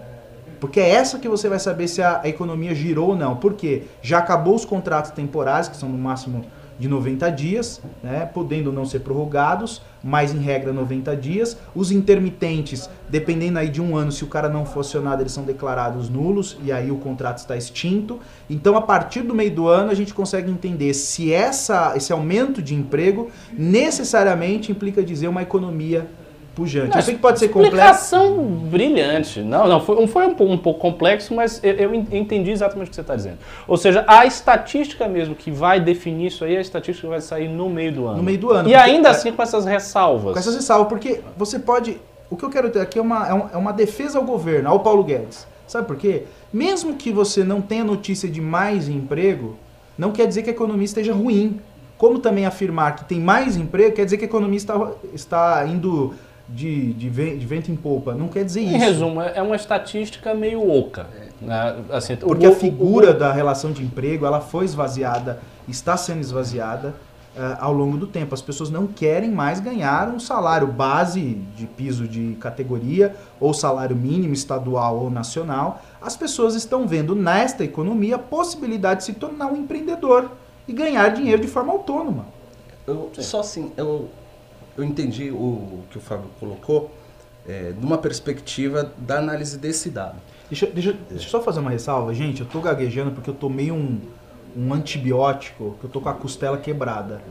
Porque 0.59 0.79
é 0.79 0.89
essa 0.91 1.17
que 1.17 1.27
você 1.27 1.49
vai 1.49 1.57
saber 1.57 1.87
se 1.87 2.03
a, 2.03 2.21
a 2.23 2.29
economia 2.29 2.75
girou 2.75 3.09
ou 3.09 3.15
não. 3.15 3.35
Por 3.35 3.53
quê? 3.53 3.83
Já 4.01 4.19
acabou 4.19 4.55
os 4.55 4.63
contratos 4.63 5.11
temporários, 5.11 5.67
que 5.67 5.75
são 5.75 5.89
no 5.89 5.97
máximo 5.97 6.45
de 6.81 6.87
90 6.87 7.29
dias, 7.29 7.79
né, 8.01 8.25
podendo 8.25 8.71
não 8.71 8.85
ser 8.85 9.01
prorrogados, 9.01 9.83
mas 10.03 10.33
em 10.33 10.39
regra 10.39 10.73
90 10.73 11.15
dias. 11.15 11.55
Os 11.75 11.91
intermitentes, 11.91 12.89
dependendo 13.07 13.59
aí 13.59 13.69
de 13.69 13.79
um 13.79 13.95
ano, 13.95 14.11
se 14.11 14.23
o 14.23 14.27
cara 14.27 14.49
não 14.49 14.65
for 14.65 14.79
acionado, 14.79 15.21
eles 15.21 15.31
são 15.31 15.43
declarados 15.43 16.09
nulos 16.09 16.57
e 16.63 16.71
aí 16.71 16.89
o 16.89 16.97
contrato 16.97 17.37
está 17.37 17.55
extinto. 17.55 18.19
Então, 18.49 18.75
a 18.75 18.81
partir 18.81 19.21
do 19.21 19.35
meio 19.35 19.51
do 19.51 19.67
ano, 19.67 19.91
a 19.91 19.93
gente 19.93 20.11
consegue 20.11 20.49
entender 20.49 20.95
se 20.95 21.31
essa, 21.31 21.93
esse 21.95 22.11
aumento 22.11 22.63
de 22.63 22.73
emprego 22.73 23.29
necessariamente 23.55 24.71
implica 24.71 25.03
dizer 25.03 25.27
uma 25.27 25.43
economia 25.43 26.09
pujante. 26.55 26.95
Eu 26.95 27.01
sei 27.01 27.15
que 27.15 27.19
pode 27.21 27.39
ser 27.39 27.47
complexo. 27.49 27.75
Explicação 27.77 28.43
brilhante. 28.43 29.41
Não, 29.41 29.67
não, 29.67 29.79
foi, 29.79 30.05
foi 30.07 30.27
um, 30.27 30.33
pouco- 30.35 30.53
um 30.53 30.57
pouco 30.57 30.79
complexo, 30.79 31.33
mas 31.33 31.59
eu, 31.63 31.73
eu 31.73 31.95
en- 31.95 32.07
entendi 32.11 32.51
exatamente 32.51 32.87
o 32.87 32.89
que 32.89 32.95
você 32.95 33.01
está 33.01 33.15
dizendo. 33.15 33.37
Ou 33.67 33.77
seja, 33.77 34.03
a 34.07 34.25
estatística 34.25 35.07
mesmo 35.07 35.35
que 35.35 35.51
vai 35.51 35.79
definir 35.79 36.27
isso 36.27 36.43
aí, 36.43 36.57
a 36.57 36.61
estatística 36.61 37.07
vai 37.07 37.21
sair 37.21 37.47
no 37.47 37.69
meio 37.69 37.91
do 37.91 38.07
ano. 38.07 38.17
No 38.17 38.23
meio 38.23 38.37
do 38.37 38.51
ano. 38.51 38.69
E 38.69 38.75
ainda 38.75 39.07
é- 39.09 39.11
assim 39.11 39.31
com 39.31 39.41
essas 39.41 39.65
ressalvas. 39.65 40.33
Com 40.33 40.39
essas 40.39 40.55
ressalvas, 40.55 40.87
porque 40.89 41.21
você 41.37 41.59
pode. 41.59 41.97
O 42.29 42.35
que 42.37 42.43
eu 42.45 42.49
quero 42.49 42.69
ter 42.69 42.79
aqui 42.79 42.97
é 42.97 43.01
uma, 43.01 43.27
é 43.27 43.53
é 43.53 43.57
uma 43.57 43.73
defesa 43.73 44.17
ao 44.17 44.23
governo, 44.23 44.69
ao 44.69 44.79
Paulo 44.79 45.03
Guedes. 45.03 45.45
Sabe 45.67 45.87
por 45.87 45.95
quê? 45.95 46.23
Mesmo 46.51 46.95
que 46.95 47.11
você 47.11 47.43
não 47.43 47.61
tenha 47.61 47.83
notícia 47.83 48.27
de 48.29 48.41
mais 48.41 48.89
emprego, 48.89 49.55
não 49.97 50.11
quer 50.11 50.27
dizer 50.27 50.43
que 50.43 50.49
a 50.49 50.53
economia 50.53 50.83
esteja 50.85 51.13
ruim. 51.13 51.59
Como 51.97 52.17
também 52.17 52.47
afirmar 52.47 52.95
que 52.95 53.05
tem 53.05 53.19
mais 53.19 53.55
emprego, 53.55 53.95
quer 53.95 54.03
dizer 54.05 54.17
que 54.17 54.25
a 54.25 54.27
economia 54.27 54.57
está, 54.57 54.91
está 55.13 55.65
indo 55.67 56.15
de, 56.53 56.93
de, 56.93 57.09
de 57.09 57.45
vento 57.45 57.71
em 57.71 57.75
polpa. 57.75 58.13
Não 58.13 58.27
quer 58.27 58.43
dizer 58.45 58.61
Em 58.61 58.67
isso. 58.75 58.77
resumo, 58.77 59.21
é 59.21 59.33
é 59.35 59.41
uma 59.41 59.55
estatística 59.55 60.33
meio 60.33 60.69
oca. 60.69 61.07
né? 61.41 61.75
Assim, 61.91 62.13
o 62.13 62.17
Porque 62.17 62.47
go- 62.47 62.53
a 62.53 62.55
figura 62.55 63.13
da 63.13 63.31
relação 63.31 63.71
de 63.71 63.83
emprego, 63.83 64.25
ela 64.25 64.39
foi 64.41 64.65
esvaziada, 64.65 65.39
está 65.67 65.95
sendo 65.97 66.19
esvaziada 66.21 66.93
eh, 67.35 67.57
ao 67.59 67.71
longo 67.73 67.97
do 67.97 68.05
tempo. 68.07 68.33
As 68.33 68.41
pessoas 68.41 68.69
não 68.69 68.85
querem 68.87 69.31
mais 69.31 69.59
ganhar 69.59 70.09
um 70.09 70.19
salário 70.19 70.67
base 70.67 71.35
de 71.55 71.65
piso 71.65 72.07
de 72.07 72.35
categoria 72.39 73.15
ou 73.39 73.53
salário 73.53 73.95
mínimo 73.95 74.33
estadual 74.33 74.97
ou 74.99 75.09
nacional. 75.09 75.81
As 76.01 76.15
pessoas 76.17 76.55
estão 76.55 76.87
vendo 76.87 77.15
nesta 77.15 77.63
economia 77.63 78.15
a 78.15 78.19
possibilidade 78.19 78.99
de 79.01 79.05
se 79.05 79.13
tornar 79.13 79.47
um 79.47 79.55
empreendedor 79.55 80.29
e 80.67 80.73
ganhar 80.73 81.07
dinheiro 81.09 81.41
de 81.41 81.47
forma 81.47 81.71
autônoma. 81.71 82.25
Eu, 82.85 83.09
só 83.19 83.39
assim, 83.39 83.71
eu, 83.77 84.09
eu 84.81 84.87
entendi 84.87 85.31
o 85.31 85.83
que 85.89 85.97
o 85.97 86.01
Fábio 86.01 86.29
colocou 86.39 86.91
é, 87.47 87.73
numa 87.79 87.97
perspectiva 87.97 88.91
da 88.97 89.19
análise 89.19 89.57
desse 89.57 89.89
dado. 89.89 90.19
Deixa, 90.49 90.65
deixa, 90.67 90.93
deixa 91.09 91.25
eu 91.25 91.29
só 91.29 91.41
fazer 91.41 91.59
uma 91.59 91.71
ressalva. 91.71 92.13
Gente, 92.13 92.41
eu 92.41 92.47
tô 92.47 92.59
gaguejando 92.59 93.11
porque 93.11 93.29
eu 93.29 93.33
tomei 93.33 93.71
um, 93.71 93.99
um 94.55 94.73
antibiótico, 94.73 95.75
que 95.79 95.85
eu 95.85 95.89
tô 95.89 95.99
com 96.01 96.09
a 96.09 96.13
costela 96.13 96.57
quebrada. 96.57 97.21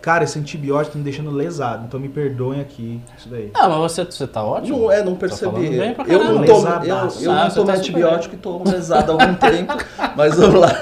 Cara, 0.00 0.24
esse 0.24 0.38
antibiótico 0.38 0.92
tá 0.92 0.98
me 0.98 1.04
deixando 1.04 1.30
lesado, 1.30 1.84
então 1.86 1.98
me 1.98 2.08
perdoem 2.08 2.60
aqui 2.60 3.00
isso 3.16 3.28
daí. 3.28 3.50
Ah, 3.54 3.68
mas 3.68 3.78
você, 3.92 4.04
você 4.04 4.26
tá 4.26 4.42
ótimo? 4.44 4.78
Não 4.78 4.90
é, 4.92 5.02
não 5.02 5.14
Tá 5.14 5.20
percebi. 5.20 5.94
pra 5.94 6.04
eu 6.06 6.18
não 6.24 6.44
tomo, 6.44 6.58
Lesadaço. 6.64 7.20
eu, 7.24 7.24
eu 7.24 7.32
Ah, 7.32 7.44
não 7.44 7.50
tomei 7.50 7.50
tá 7.50 7.54
super 7.54 7.78
antibiótico 7.78 8.34
e 8.34 8.38
tomo 8.38 8.70
lesado 8.70 9.12
há 9.12 9.14
algum 9.22 9.34
tempo, 9.34 9.72
mas 10.16 10.34
vamos 10.36 10.60
lá. 10.60 10.72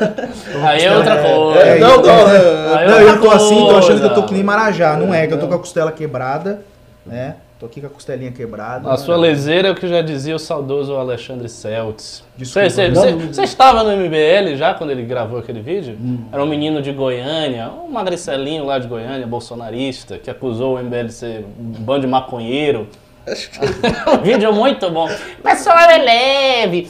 Aí 0.68 0.82
é 0.84 0.96
outra 0.96 1.14
É, 1.14 1.22
coisa. 1.22 1.60
é, 1.60 1.78
não, 1.78 2.02
não, 2.02 2.10
é. 2.10 2.74
Aí 2.78 2.88
Não, 2.88 3.00
eu 3.00 3.20
tô 3.20 3.30
assim, 3.30 3.58
tô 3.68 3.76
achando 3.76 4.00
que 4.00 4.06
eu 4.06 4.14
tô 4.14 4.22
que 4.24 4.34
nem 4.34 4.42
Marajá. 4.42 4.96
Não 4.96 5.12
é, 5.14 5.26
que 5.26 5.34
eu 5.34 5.38
tô 5.38 5.46
com 5.46 5.54
a 5.54 5.58
costela 5.58 5.92
quebrada, 5.92 6.62
né? 7.06 7.36
Tô 7.62 7.66
aqui 7.66 7.80
com 7.80 7.86
a 7.86 7.90
costelinha 7.90 8.32
quebrada. 8.32 8.90
A 8.90 8.96
sua 8.96 9.16
leseira 9.16 9.68
é 9.68 9.70
o 9.70 9.74
que 9.76 9.86
já 9.86 10.02
dizia 10.02 10.34
o 10.34 10.38
saudoso 10.38 10.96
Alexandre 10.96 11.48
Celtz. 11.48 12.24
Você 12.36 13.42
estava 13.44 13.84
no 13.84 13.96
MBL 13.96 14.56
já 14.56 14.74
quando 14.74 14.90
ele 14.90 15.04
gravou 15.04 15.38
aquele 15.38 15.60
vídeo? 15.60 15.96
Hum. 15.96 16.24
Era 16.32 16.42
um 16.42 16.46
menino 16.46 16.82
de 16.82 16.90
Goiânia, 16.90 17.70
um 17.70 17.88
magricelinho 17.88 18.64
lá 18.64 18.80
de 18.80 18.88
Goiânia, 18.88 19.28
bolsonarista, 19.28 20.18
que 20.18 20.28
acusou 20.28 20.74
o 20.74 20.82
MBL 20.82 21.06
de 21.06 21.12
ser 21.12 21.46
um 21.56 21.84
bando 21.84 22.00
de 22.00 22.08
maconheiro. 22.08 22.88
Acho 23.26 23.50
que 23.50 23.58
O 24.10 24.20
vídeo 24.22 24.48
é 24.48 24.52
muito 24.52 24.90
bom. 24.90 25.08
O 25.08 25.42
pessoal 25.42 25.78
é 25.78 25.98
leve, 25.98 26.88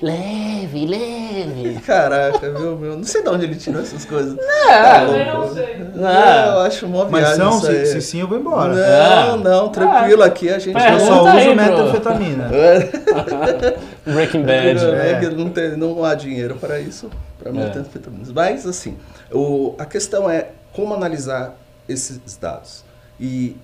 leve, 0.00 0.86
leve. 0.86 1.80
Caraca, 1.86 2.50
viu, 2.50 2.76
meu? 2.78 2.96
Não 2.96 3.04
sei 3.04 3.22
de 3.22 3.28
onde 3.28 3.44
ele 3.44 3.56
tirou 3.56 3.82
essas 3.82 4.04
coisas. 4.04 4.38
É, 4.38 5.00
louco. 5.00 5.46
não 5.48 5.54
sei. 5.54 5.76
Não, 5.94 6.54
eu 6.54 6.60
acho 6.60 6.88
mó 6.88 7.06
Mas 7.10 7.20
viagem 7.20 7.36
são, 7.36 7.56
isso 7.58 7.66
se, 7.66 7.72
aí. 7.72 7.86
se 7.86 8.00
sim, 8.02 8.20
eu 8.20 8.28
vou 8.28 8.38
embora. 8.38 8.74
Não, 8.74 9.34
Ah. 9.34 9.36
não, 9.36 9.68
tranquilo, 9.68 10.22
aqui 10.22 10.48
a 10.50 10.58
gente... 10.58 10.76
Eu 10.76 11.00
só 11.00 11.24
uso 11.24 11.54
metanfetamina. 11.54 12.50
Breaking 14.04 14.42
Bad. 14.42 14.84
É. 14.84 15.10
É. 15.24 15.30
Não, 15.30 15.50
tem, 15.50 15.76
não 15.76 16.04
há 16.04 16.14
dinheiro 16.14 16.56
para 16.56 16.78
isso, 16.80 17.10
para 17.38 17.50
É. 17.50 17.52
metanfetaminas. 17.52 18.32
Mas, 18.32 18.66
assim, 18.66 18.96
o, 19.32 19.74
a 19.78 19.84
questão 19.84 20.28
é 20.30 20.48
como 20.72 20.94
analisar 20.94 21.54
esses 21.88 22.20
dados. 22.40 22.84
E 23.18 23.56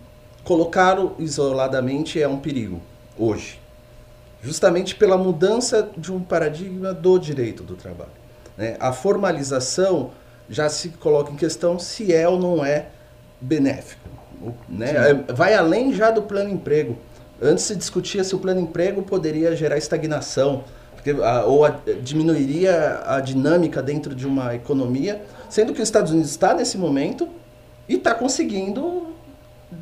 colocá-lo 0.45 1.15
isoladamente 1.19 2.21
é 2.21 2.27
um 2.29 2.39
perigo, 2.39 2.81
hoje. 3.19 3.61
Justamente 4.43 4.95
pela 4.97 5.17
mudança 5.17 5.89
de 5.97 6.13
um 6.13 6.21
paradigma 6.21 6.93
do 6.93 7.19
direito 7.19 7.63
do 7.63 7.75
trabalho. 7.77 8.11
né? 8.57 8.77
A 8.81 8.93
formalização 8.93 10.11
já 10.51 10.69
se 10.69 10.89
coloca 10.91 11.31
em 11.33 11.37
questão 11.37 11.79
se 11.79 12.13
é 12.13 12.29
ou 12.29 12.39
não 12.39 12.65
é 12.65 12.87
benéfico. 13.41 14.01
Né? 14.69 14.91
É, 15.29 15.33
Vai 15.33 15.55
além 15.55 15.93
já 15.95 16.11
do 16.11 16.23
plano 16.23 16.51
emprego. 16.51 16.99
Antes 17.41 17.65
se 17.65 17.77
discutia 17.77 18.25
se 18.25 18.35
o 18.35 18.39
plano 18.39 18.61
emprego 18.61 19.03
poderia 19.03 19.55
gerar 19.55 19.79
estagnação, 19.79 20.65
porque, 20.95 21.13
ou 21.47 21.65
a- 21.65 21.79
diminuiria 22.03 23.01
a 23.07 23.21
dinâmica 23.21 23.81
dentro 23.81 24.15
de 24.15 24.27
uma 24.27 24.55
economia, 24.55 25.23
sendo 25.49 25.73
que 25.73 25.81
os 25.81 25.89
Estados 25.89 26.11
Unidos 26.11 26.31
está 26.31 26.53
nesse 26.53 26.77
momento 26.77 27.29
e 27.89 27.95
está 27.95 28.13
conseguindo 28.15 29.12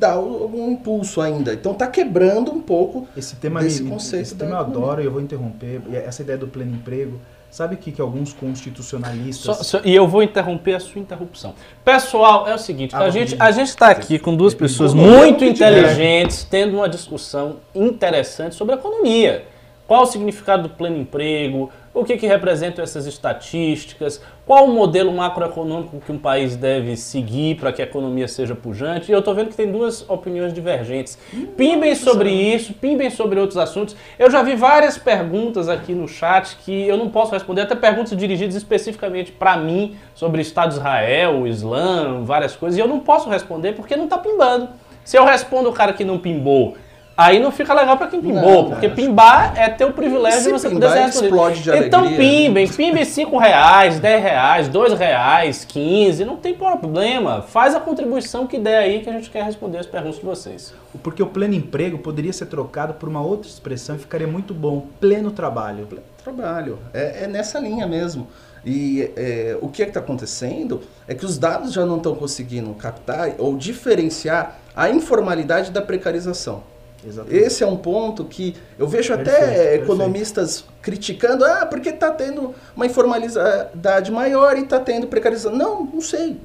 dar 0.01 0.17
o- 0.19 0.41
algum 0.43 0.71
impulso 0.71 1.21
ainda. 1.21 1.53
Então 1.53 1.71
está 1.73 1.85
quebrando 1.87 2.51
um 2.51 2.59
pouco 2.59 3.07
Esse 3.15 3.35
tema, 3.35 3.61
Desse 3.61 3.83
me, 3.83 3.89
conceito 3.91 4.23
esse 4.23 4.35
tema 4.35 4.51
eu 4.51 4.57
adoro 4.57 5.01
e 5.01 5.05
eu 5.05 5.11
vou 5.11 5.21
interromper. 5.21 5.79
E 5.89 5.95
Essa 5.95 6.23
ideia 6.23 6.37
do 6.37 6.47
pleno 6.47 6.73
emprego. 6.75 7.19
Sabe 7.51 7.75
o 7.75 7.77
que, 7.77 7.91
que 7.91 7.99
alguns 8.01 8.31
constitucionalistas. 8.31 9.57
Só- 9.57 9.63
só- 9.63 9.81
e 9.83 9.93
eu 9.93 10.07
vou 10.07 10.23
interromper 10.23 10.73
a 10.75 10.79
sua 10.79 11.01
interrupção. 11.01 11.53
Pessoal, 11.83 12.47
é 12.47 12.55
o 12.55 12.57
seguinte, 12.57 12.95
Ah, 12.95 12.99
a 12.99 13.09
gente 13.09 13.35
a 13.37 13.51
gente 13.51 13.67
está 13.67 13.87
aqui 13.89 14.17
com 14.17 14.35
duas 14.35 14.53
pessoas 14.53 14.93
muito 14.93 15.43
inteligentes, 15.43 16.45
tendo 16.49 16.77
uma 16.77 16.87
discussão 16.87 17.57
interessante 17.75 18.55
sobre 18.55 18.73
a 18.75 18.77
economia. 18.77 19.45
Qual 19.85 20.03
o 20.03 20.05
significado 20.05 20.63
do 20.63 20.69
pleno 20.69 20.97
emprego? 20.97 21.69
O 21.93 22.05
que, 22.05 22.15
que 22.15 22.25
representam 22.25 22.81
essas 22.81 23.05
estatísticas? 23.05 24.21
Qual 24.45 24.65
o 24.65 24.71
modelo 24.71 25.11
macroeconômico 25.11 25.99
que 25.99 26.09
um 26.09 26.17
país 26.17 26.55
deve 26.55 26.95
seguir 26.95 27.57
para 27.57 27.73
que 27.73 27.81
a 27.81 27.85
economia 27.85 28.29
seja 28.29 28.55
pujante? 28.55 29.11
E 29.11 29.13
eu 29.13 29.19
estou 29.19 29.35
vendo 29.35 29.49
que 29.49 29.57
tem 29.57 29.69
duas 29.69 30.09
opiniões 30.09 30.53
divergentes. 30.53 31.17
Pimbem 31.57 31.93
sobre 31.93 32.31
isso, 32.31 32.73
pimbem 32.73 33.09
sobre 33.09 33.41
outros 33.41 33.57
assuntos. 33.57 33.93
Eu 34.17 34.31
já 34.31 34.41
vi 34.41 34.55
várias 34.55 34.97
perguntas 34.97 35.67
aqui 35.67 35.93
no 35.93 36.07
chat 36.07 36.55
que 36.63 36.87
eu 36.87 36.95
não 36.95 37.09
posso 37.09 37.33
responder, 37.33 37.63
até 37.63 37.75
perguntas 37.75 38.17
dirigidas 38.17 38.55
especificamente 38.55 39.33
para 39.33 39.57
mim 39.57 39.97
sobre 40.15 40.41
Estado 40.41 40.69
de 40.69 40.75
Israel, 40.75 41.41
o 41.41 41.47
Islã, 41.47 42.23
várias 42.23 42.55
coisas, 42.55 42.77
e 42.77 42.81
eu 42.81 42.87
não 42.87 43.01
posso 43.01 43.29
responder 43.29 43.73
porque 43.73 43.97
não 43.97 44.05
está 44.05 44.17
pimbando. 44.17 44.69
Se 45.03 45.17
eu 45.17 45.25
respondo 45.25 45.67
o 45.69 45.73
cara 45.73 45.91
que 45.91 46.05
não 46.05 46.17
pimbou, 46.17 46.77
aí 47.21 47.39
não 47.39 47.51
fica 47.51 47.73
legal 47.73 47.97
para 47.97 48.07
quem 48.07 48.21
pimbou, 48.21 48.63
Não, 48.63 48.69
porque 48.71 48.89
pimbar 48.89 49.53
é 49.55 49.69
ter 49.69 49.85
o 49.85 49.93
privilégio 49.93 50.39
Se 50.39 50.47
de 50.47 50.51
você 50.51 50.69
poder 50.69 50.89
ser 50.89 51.23
explode 51.23 51.61
de 51.61 51.69
Então 51.69 52.01
alegria, 52.01 52.27
né? 52.27 52.45
pimbem, 52.45 52.67
pimbem 52.67 53.05
5 53.05 53.37
reais, 53.37 53.99
10 53.99 54.23
reais, 54.23 54.67
2 54.67 54.97
reais, 54.97 55.65
15, 55.65 56.25
não 56.25 56.37
tem 56.37 56.53
problema. 56.53 57.41
Faz 57.41 57.75
a 57.75 57.79
contribuição 57.79 58.47
que 58.47 58.57
der 58.57 58.77
aí 58.79 59.01
que 59.01 59.09
a 59.09 59.13
gente 59.13 59.29
quer 59.29 59.43
responder 59.43 59.77
as 59.77 59.85
perguntas 59.85 60.19
de 60.19 60.25
vocês. 60.25 60.73
Porque 61.01 61.21
o 61.21 61.27
pleno 61.27 61.53
emprego 61.53 61.97
poderia 61.97 62.33
ser 62.33 62.47
trocado 62.47 62.93
por 62.95 63.07
uma 63.07 63.21
outra 63.21 63.49
expressão 63.49 63.95
e 63.95 63.99
ficaria 63.99 64.27
muito 64.27 64.53
bom. 64.53 64.87
Pleno 64.99 65.31
trabalho. 65.31 65.87
trabalho. 66.23 66.79
É, 66.93 67.23
é 67.23 67.27
nessa 67.27 67.59
linha 67.59 67.87
mesmo. 67.87 68.27
E 68.65 69.11
é, 69.15 69.57
o 69.59 69.69
que 69.69 69.81
está 69.81 69.99
acontecendo 69.99 70.81
é 71.07 71.15
que 71.15 71.25
os 71.25 71.37
dados 71.37 71.73
já 71.73 71.85
não 71.85 71.97
estão 71.97 72.13
conseguindo 72.13 72.71
captar 72.75 73.33
ou 73.37 73.57
diferenciar 73.57 74.59
a 74.75 74.89
informalidade 74.89 75.71
da 75.71 75.81
precarização. 75.81 76.63
Exatamente. 77.05 77.43
Esse 77.43 77.63
é 77.63 77.67
um 77.67 77.77
ponto 77.77 78.25
que 78.25 78.55
eu 78.77 78.87
vejo 78.87 79.13
até 79.13 79.23
Perfeito, 79.23 79.55
perfeito. 79.55 79.83
economistas 79.83 80.65
criticando, 80.81 81.43
ah, 81.45 81.65
porque 81.65 81.89
está 81.89 82.11
tendo 82.11 82.53
uma 82.75 82.85
informalidade 82.85 84.11
maior 84.11 84.57
e 84.57 84.61
está 84.63 84.79
tendo 84.79 85.07
precarização. 85.07 85.57
Não, 85.57 85.83
não 85.85 86.01
sei. 86.01 86.37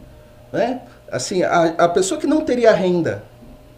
Né? 0.53 0.81
Assim, 1.11 1.43
a, 1.43 1.75
a 1.79 1.89
pessoa 1.89 2.21
que 2.21 2.27
não 2.27 2.41
teria 2.43 2.73
renda 2.73 3.23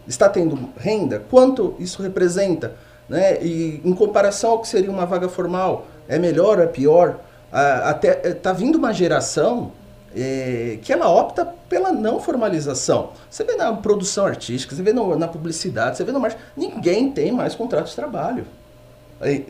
está 0.07 0.29
tendo 0.29 0.70
renda? 0.79 1.22
Quanto 1.31 1.74
isso 1.79 2.03
representa? 2.03 2.74
Né? 3.09 3.43
E 3.43 3.81
em 3.85 3.93
comparação 3.93 4.53
ao 4.53 4.61
que 4.61 4.68
seria 4.68 4.91
uma 4.91 5.07
vaga 5.07 5.29
formal, 5.29 5.87
é 6.09 6.18
melhor 6.18 6.59
ou 6.59 6.64
é 6.64 6.68
pior? 6.68 7.20
Ah, 7.53 7.91
até 7.91 8.29
está 8.29 8.53
vindo 8.53 8.76
uma 8.76 8.93
geração 8.93 9.72
é, 10.14 10.78
que 10.82 10.92
ela 10.92 11.09
opta 11.09 11.44
pela 11.68 11.92
não 11.92 12.20
formalização. 12.20 13.11
Você 13.30 13.44
vê 13.44 13.56
na 13.56 13.72
produção 13.72 14.26
artística, 14.26 14.74
você 14.74 14.82
vê 14.82 14.92
no, 14.92 15.16
na 15.16 15.28
publicidade, 15.28 15.96
você 15.96 16.04
vê 16.04 16.12
no 16.12 16.20
marketing, 16.20 16.42
ninguém 16.56 17.11
tem 17.11 17.32
mais 17.32 17.54
contrato 17.54 17.88
de 17.88 17.94
trabalho. 17.94 18.46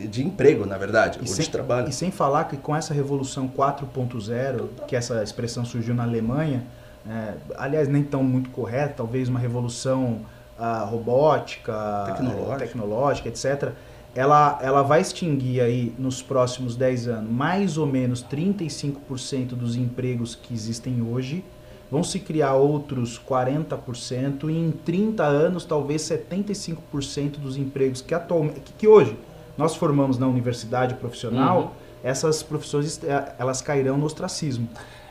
De 0.09 0.25
emprego, 0.25 0.65
na 0.65 0.79
verdade, 0.79 1.19
e 1.19 1.21
ou 1.21 1.27
sem, 1.27 1.45
de 1.45 1.51
trabalho. 1.51 1.89
E 1.89 1.93
sem 1.93 2.09
falar 2.09 2.45
que 2.45 2.57
com 2.57 2.75
essa 2.75 2.91
revolução 2.91 3.47
4.0, 3.47 4.67
que 4.87 4.95
essa 4.95 5.21
expressão 5.21 5.63
surgiu 5.63 5.93
na 5.93 6.01
Alemanha, 6.01 6.63
é, 7.07 7.33
aliás, 7.55 7.87
nem 7.87 8.03
tão 8.03 8.23
muito 8.23 8.49
correta, 8.49 8.95
talvez 8.97 9.29
uma 9.29 9.39
revolução 9.39 10.21
uh, 10.59 10.85
robótica, 10.85 11.73
tecnológica. 12.07 12.57
tecnológica, 12.57 13.29
etc., 13.29 13.71
ela, 14.19 14.59
ela 14.61 14.81
vai 14.81 14.99
extinguir 14.99 15.61
aí 15.61 15.93
nos 15.97 16.21
próximos 16.21 16.75
10 16.75 17.07
anos 17.07 17.31
mais 17.31 17.77
ou 17.77 17.87
menos 17.87 18.21
35% 18.21 19.51
dos 19.51 19.77
empregos 19.77 20.35
que 20.35 20.53
existem 20.53 21.01
hoje, 21.01 21.41
vão 21.89 22.03
se 22.03 22.19
criar 22.19 22.55
outros 22.55 23.17
40% 23.17 24.49
e 24.49 24.57
em 24.57 24.71
30 24.71 25.23
anos 25.23 25.63
talvez 25.63 26.01
75% 26.01 27.37
dos 27.37 27.55
empregos 27.55 28.01
que 28.01 28.13
atualmente 28.13 28.59
que, 28.59 28.73
que 28.73 28.87
hoje 28.89 29.17
nós 29.57 29.77
formamos 29.77 30.17
na 30.17 30.27
universidade 30.27 30.95
profissional, 30.95 31.57
uhum. 31.61 31.69
essas 32.03 32.43
profissões 32.43 33.01
eh, 33.01 33.33
elas 33.39 33.61
cairão 33.61 33.97
no 33.97 34.05
ostracismo. 34.05 34.67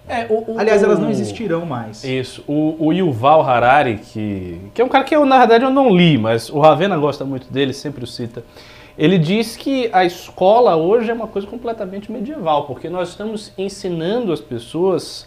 É, 0.06 0.26
o, 0.28 0.52
o, 0.52 0.58
Aliás, 0.58 0.82
elas 0.82 0.98
não 0.98 1.10
existirão 1.10 1.64
mais. 1.64 2.04
Isso. 2.04 2.44
O, 2.46 2.86
o 2.86 2.92
Yuval 2.92 3.42
Harari, 3.42 3.98
que, 3.98 4.58
que 4.74 4.82
é 4.82 4.84
um 4.84 4.88
cara 4.88 5.04
que 5.04 5.16
eu, 5.16 5.24
na 5.24 5.38
verdade, 5.38 5.64
eu 5.64 5.70
não 5.70 5.94
li, 5.94 6.18
mas 6.18 6.50
o 6.50 6.60
Ravena 6.60 6.96
gosta 6.96 7.24
muito 7.26 7.50
dele, 7.50 7.72
sempre 7.72 8.04
o 8.04 8.06
cita. 8.06 8.42
Ele 8.98 9.16
diz 9.16 9.56
que 9.56 9.88
a 9.92 10.04
escola 10.04 10.74
hoje 10.74 11.08
é 11.08 11.14
uma 11.14 11.28
coisa 11.28 11.46
completamente 11.46 12.10
medieval, 12.10 12.66
porque 12.66 12.90
nós 12.90 13.10
estamos 13.10 13.52
ensinando 13.56 14.32
as 14.32 14.40
pessoas 14.40 15.24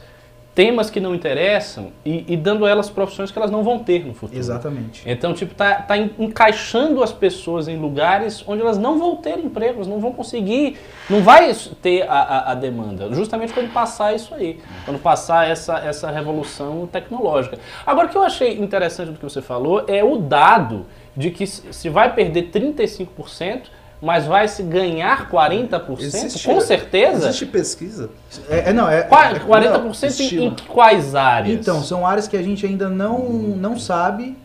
temas 0.53 0.89
que 0.89 0.99
não 0.99 1.15
interessam 1.15 1.93
e, 2.05 2.25
e, 2.27 2.35
dando 2.35 2.65
a 2.65 2.69
elas 2.69 2.89
profissões 2.89 3.31
que 3.31 3.37
elas 3.37 3.49
não 3.49 3.63
vão 3.63 3.79
ter 3.79 4.05
no 4.05 4.13
futuro. 4.13 4.37
Exatamente. 4.37 5.01
Então, 5.05 5.33
tipo, 5.33 5.55
tá, 5.55 5.75
tá 5.75 5.95
encaixando 5.97 7.01
as 7.01 7.13
pessoas 7.13 7.69
em 7.69 7.77
lugares 7.77 8.43
onde 8.45 8.61
elas 8.61 8.77
não 8.77 8.99
vão 8.99 9.15
ter 9.15 9.39
empregos, 9.39 9.87
não 9.87 9.99
vão 9.99 10.11
conseguir, 10.11 10.77
não 11.09 11.21
vai 11.21 11.55
ter 11.81 12.01
a, 12.01 12.13
a, 12.13 12.51
a, 12.51 12.55
demanda, 12.55 13.13
justamente 13.13 13.53
quando 13.53 13.71
passar 13.71 14.13
isso 14.13 14.35
aí, 14.35 14.59
quando 14.83 14.99
passar 14.99 15.49
essa, 15.49 15.77
essa 15.79 16.11
revolução 16.11 16.85
tecnológica. 16.91 17.57
Agora, 17.85 18.07
o 18.07 18.09
que 18.09 18.17
eu 18.17 18.23
achei 18.23 18.59
interessante 18.59 19.11
do 19.11 19.17
que 19.17 19.23
você 19.23 19.41
falou 19.41 19.85
é 19.87 20.03
o 20.03 20.17
dado 20.17 20.85
de 21.15 21.31
que 21.31 21.45
se 21.45 21.89
vai 21.89 22.13
perder 22.13 22.51
35%, 22.51 23.63
mas 24.01 24.25
vai 24.25 24.47
se 24.47 24.63
ganhar 24.63 25.29
40%? 25.29 25.99
Existe, 25.99 26.47
com 26.47 26.59
certeza? 26.59 27.27
Existe 27.27 27.45
pesquisa? 27.45 28.09
É, 28.49 28.69
é 28.69 28.73
não, 28.73 28.89
é, 28.89 29.07
40% 29.07 29.45
não, 29.47 30.41
em, 30.41 30.47
em 30.47 30.55
quais 30.67 31.13
áreas? 31.13 31.59
Então, 31.59 31.83
são 31.83 32.05
áreas 32.05 32.27
que 32.27 32.35
a 32.35 32.41
gente 32.41 32.65
ainda 32.65 32.89
não, 32.89 33.19
não 33.29 33.77
sabe. 33.77 34.37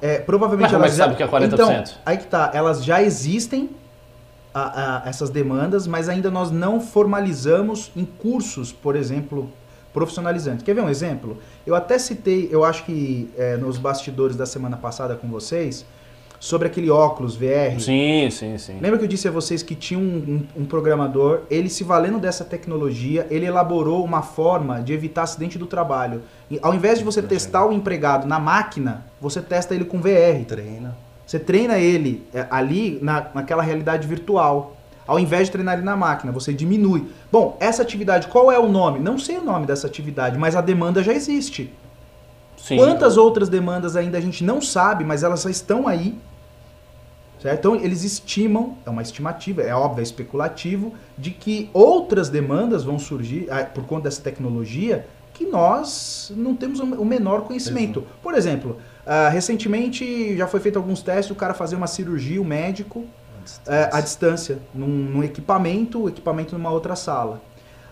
É, 0.00 0.18
provavelmente 0.18 0.72
mas 0.72 0.80
elas 0.80 0.96
já, 0.96 1.04
sabe 1.04 1.16
que 1.16 1.22
é 1.22 1.28
40%? 1.28 1.52
Então, 1.52 1.84
aí 2.06 2.16
que 2.16 2.24
tá, 2.24 2.50
elas 2.54 2.82
já 2.84 3.02
existem, 3.02 3.68
a, 4.54 5.04
a, 5.04 5.08
essas 5.08 5.30
demandas, 5.30 5.86
mas 5.86 6.08
ainda 6.08 6.30
nós 6.30 6.50
não 6.50 6.80
formalizamos 6.80 7.90
em 7.96 8.04
cursos, 8.04 8.72
por 8.72 8.96
exemplo, 8.96 9.50
profissionalizantes. 9.92 10.64
Quer 10.64 10.74
ver 10.74 10.82
um 10.82 10.88
exemplo? 10.88 11.38
Eu 11.66 11.74
até 11.74 11.98
citei, 11.98 12.48
eu 12.50 12.64
acho 12.64 12.84
que 12.84 13.30
é, 13.36 13.56
nos 13.56 13.78
bastidores 13.78 14.36
da 14.36 14.46
semana 14.46 14.76
passada 14.76 15.14
com 15.14 15.28
vocês, 15.28 15.84
sobre 16.40 16.66
aquele 16.66 16.88
óculos 16.88 17.36
VR. 17.36 17.78
Sim, 17.78 18.30
sim, 18.30 18.56
sim. 18.56 18.78
Lembra 18.80 18.98
que 18.98 19.04
eu 19.04 19.08
disse 19.08 19.28
a 19.28 19.30
vocês 19.30 19.62
que 19.62 19.74
tinha 19.74 20.00
um, 20.00 20.46
um, 20.56 20.62
um, 20.62 20.64
programador, 20.64 21.42
ele 21.50 21.68
se 21.68 21.84
valendo 21.84 22.18
dessa 22.18 22.46
tecnologia, 22.46 23.26
ele 23.30 23.44
elaborou 23.44 24.02
uma 24.02 24.22
forma 24.22 24.80
de 24.80 24.94
evitar 24.94 25.24
acidente 25.24 25.58
do 25.58 25.66
trabalho. 25.66 26.22
E, 26.50 26.58
ao 26.62 26.74
invés 26.74 26.98
de 26.98 27.04
você 27.04 27.20
testar 27.20 27.66
o 27.66 27.72
empregado 27.72 28.26
na 28.26 28.40
máquina, 28.40 29.04
você 29.20 29.42
testa 29.42 29.74
ele 29.74 29.84
com 29.84 30.00
VR. 30.00 30.42
Treina. 30.48 30.96
Você 31.26 31.38
treina 31.38 31.78
ele 31.78 32.26
é, 32.32 32.46
ali 32.50 32.98
na, 33.02 33.26
naquela 33.34 33.62
realidade 33.62 34.08
virtual. 34.08 34.76
Ao 35.06 35.18
invés 35.18 35.48
de 35.48 35.52
treinar 35.52 35.74
ele 35.74 35.84
na 35.84 35.96
máquina, 35.96 36.32
você 36.32 36.54
diminui. 36.54 37.06
Bom, 37.30 37.56
essa 37.60 37.82
atividade, 37.82 38.28
qual 38.28 38.50
é 38.50 38.58
o 38.58 38.68
nome? 38.68 38.98
Não 38.98 39.18
sei 39.18 39.36
o 39.36 39.44
nome 39.44 39.66
dessa 39.66 39.86
atividade, 39.86 40.38
mas 40.38 40.56
a 40.56 40.62
demanda 40.62 41.02
já 41.02 41.12
existe. 41.12 41.70
Sim. 42.56 42.76
Quantas 42.76 43.16
outras 43.16 43.48
demandas 43.48 43.94
ainda 43.94 44.16
a 44.16 44.20
gente 44.20 44.42
não 44.42 44.62
sabe, 44.62 45.04
mas 45.04 45.22
elas 45.22 45.42
já 45.42 45.50
estão 45.50 45.86
aí 45.86 46.16
Certo? 47.40 47.58
Então 47.58 47.76
eles 47.76 48.04
estimam, 48.04 48.76
é 48.84 48.90
uma 48.90 49.00
estimativa, 49.00 49.62
é 49.62 49.74
óbvio, 49.74 50.00
é 50.00 50.02
especulativo, 50.02 50.92
de 51.16 51.30
que 51.30 51.70
outras 51.72 52.28
demandas 52.28 52.84
vão 52.84 52.98
surgir 52.98 53.46
ah, 53.50 53.64
por 53.64 53.84
conta 53.86 54.04
dessa 54.04 54.20
tecnologia 54.20 55.06
que 55.32 55.46
nós 55.46 56.30
não 56.36 56.54
temos 56.54 56.80
o 56.80 57.04
menor 57.04 57.42
conhecimento. 57.42 58.00
Exato. 58.00 58.14
Por 58.22 58.34
exemplo, 58.34 58.76
uh, 59.06 59.32
recentemente 59.32 60.36
já 60.36 60.46
foi 60.46 60.60
feito 60.60 60.76
alguns 60.76 61.02
testes, 61.02 61.30
o 61.30 61.34
cara 61.34 61.54
fazer 61.54 61.76
uma 61.76 61.86
cirurgia, 61.86 62.42
o 62.42 62.44
médico, 62.44 63.00
uh, 63.00 63.08
à 63.90 64.02
distância, 64.02 64.58
num, 64.74 64.86
num 64.86 65.24
equipamento, 65.24 66.02
o 66.02 66.08
equipamento 66.10 66.54
numa 66.54 66.70
outra 66.70 66.94
sala. 66.94 67.40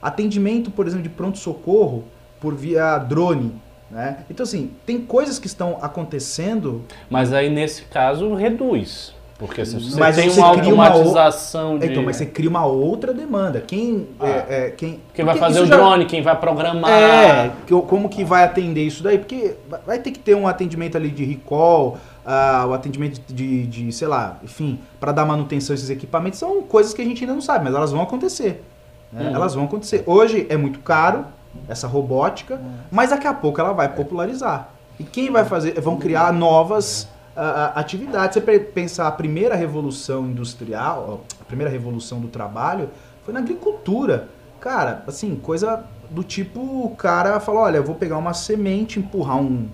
Atendimento, 0.03 0.71
por 0.71 0.87
exemplo, 0.87 1.05
de 1.05 1.09
pronto-socorro 1.09 2.05
por 2.39 2.55
via 2.55 2.99
drone. 2.99 3.55
Né? 3.91 4.25
Então, 4.29 4.45
assim, 4.45 4.73
tem 4.85 5.01
coisas 5.01 5.39
que 5.39 5.47
estão 5.47 5.79
acontecendo. 5.81 6.85
Mas 7.09 7.33
aí, 7.33 7.49
nesse 7.49 7.85
caso, 7.85 8.35
reduz. 8.35 9.15
Porque 9.39 9.65
se 9.65 9.79
você 9.79 10.01
mas 10.01 10.17
tem 10.17 10.29
você 10.29 10.41
uma 10.41 10.49
automatização 10.49 11.71
uma 11.71 11.77
o... 11.77 11.79
de... 11.79 11.87
Então, 11.87 12.03
mas 12.03 12.17
você 12.17 12.27
cria 12.27 12.51
uma 12.51 12.67
outra 12.67 13.15
demanda. 13.15 13.61
Quem, 13.61 14.09
ah. 14.19 14.27
é, 14.27 14.47
é, 14.49 14.71
quem... 14.71 15.01
quem 15.15 15.25
vai 15.25 15.37
fazer 15.37 15.61
o 15.61 15.67
já... 15.67 15.77
drone, 15.77 16.07
quem 16.07 16.21
vai 16.23 16.35
programar... 16.35 16.91
É, 16.91 17.53
como 17.87 18.09
que 18.09 18.25
vai 18.25 18.43
atender 18.43 18.83
isso 18.83 19.01
daí? 19.01 19.17
Porque 19.17 19.55
vai 19.87 20.01
ter 20.01 20.11
que 20.11 20.19
ter 20.19 20.35
um 20.35 20.49
atendimento 20.49 20.97
ali 20.97 21.09
de 21.09 21.25
recall, 21.25 21.99
uh, 22.27 22.67
o 22.67 22.75
atendimento 22.75 23.21
de, 23.33 23.65
de, 23.69 23.93
sei 23.93 24.09
lá, 24.09 24.39
enfim, 24.43 24.81
para 24.99 25.13
dar 25.13 25.25
manutenção 25.25 25.73
a 25.73 25.77
esses 25.77 25.89
equipamentos. 25.89 26.41
São 26.41 26.61
coisas 26.63 26.93
que 26.93 27.01
a 27.01 27.05
gente 27.05 27.23
ainda 27.23 27.35
não 27.35 27.41
sabe, 27.41 27.65
mas 27.65 27.75
elas 27.75 27.93
vão 27.93 28.03
acontecer. 28.03 28.65
Né? 29.13 29.29
Uhum. 29.29 29.37
Elas 29.37 29.55
vão 29.55 29.67
acontecer. 29.67 30.03
Hoje 30.05 30.47
é 30.51 30.57
muito 30.57 30.81
caro 30.81 31.25
essa 31.69 31.87
robótica, 31.87 32.57
uhum. 32.57 32.73
mas 32.91 33.11
daqui 33.11 33.29
a 33.29 33.35
pouco 33.35 33.61
ela 33.61 33.73
vai 33.73 33.89
popularizar. 33.89 34.71
E 34.99 35.05
quem 35.05 35.31
vai 35.31 35.45
fazer? 35.45 35.81
Vão 35.81 35.97
criar 35.97 36.33
novas 36.33 37.07
a, 37.41 37.81
atividade. 37.81 38.35
Você 38.35 38.41
pensar 38.41 39.09
a 39.09 39.13
primeira 39.13 39.55
revolução 39.55 40.27
industrial, 40.27 41.25
a 41.41 41.45
primeira 41.45 41.71
revolução 41.71 42.21
do 42.21 42.29
trabalho, 42.29 42.91
foi 43.25 43.33
na 43.33 43.41
agricultura. 43.41 44.29
Cara, 44.61 45.03
assim, 45.07 45.37
coisa 45.37 45.85
do 46.11 46.25
tipo, 46.25 46.61
o 46.61 46.95
cara 46.97 47.39
falou, 47.41 47.63
olha, 47.63 47.77
eu 47.77 47.85
vou 47.85 47.95
pegar 47.95 48.17
uma 48.19 48.35
semente, 48.35 48.99
empurrar 48.99 49.37
um, 49.37 49.69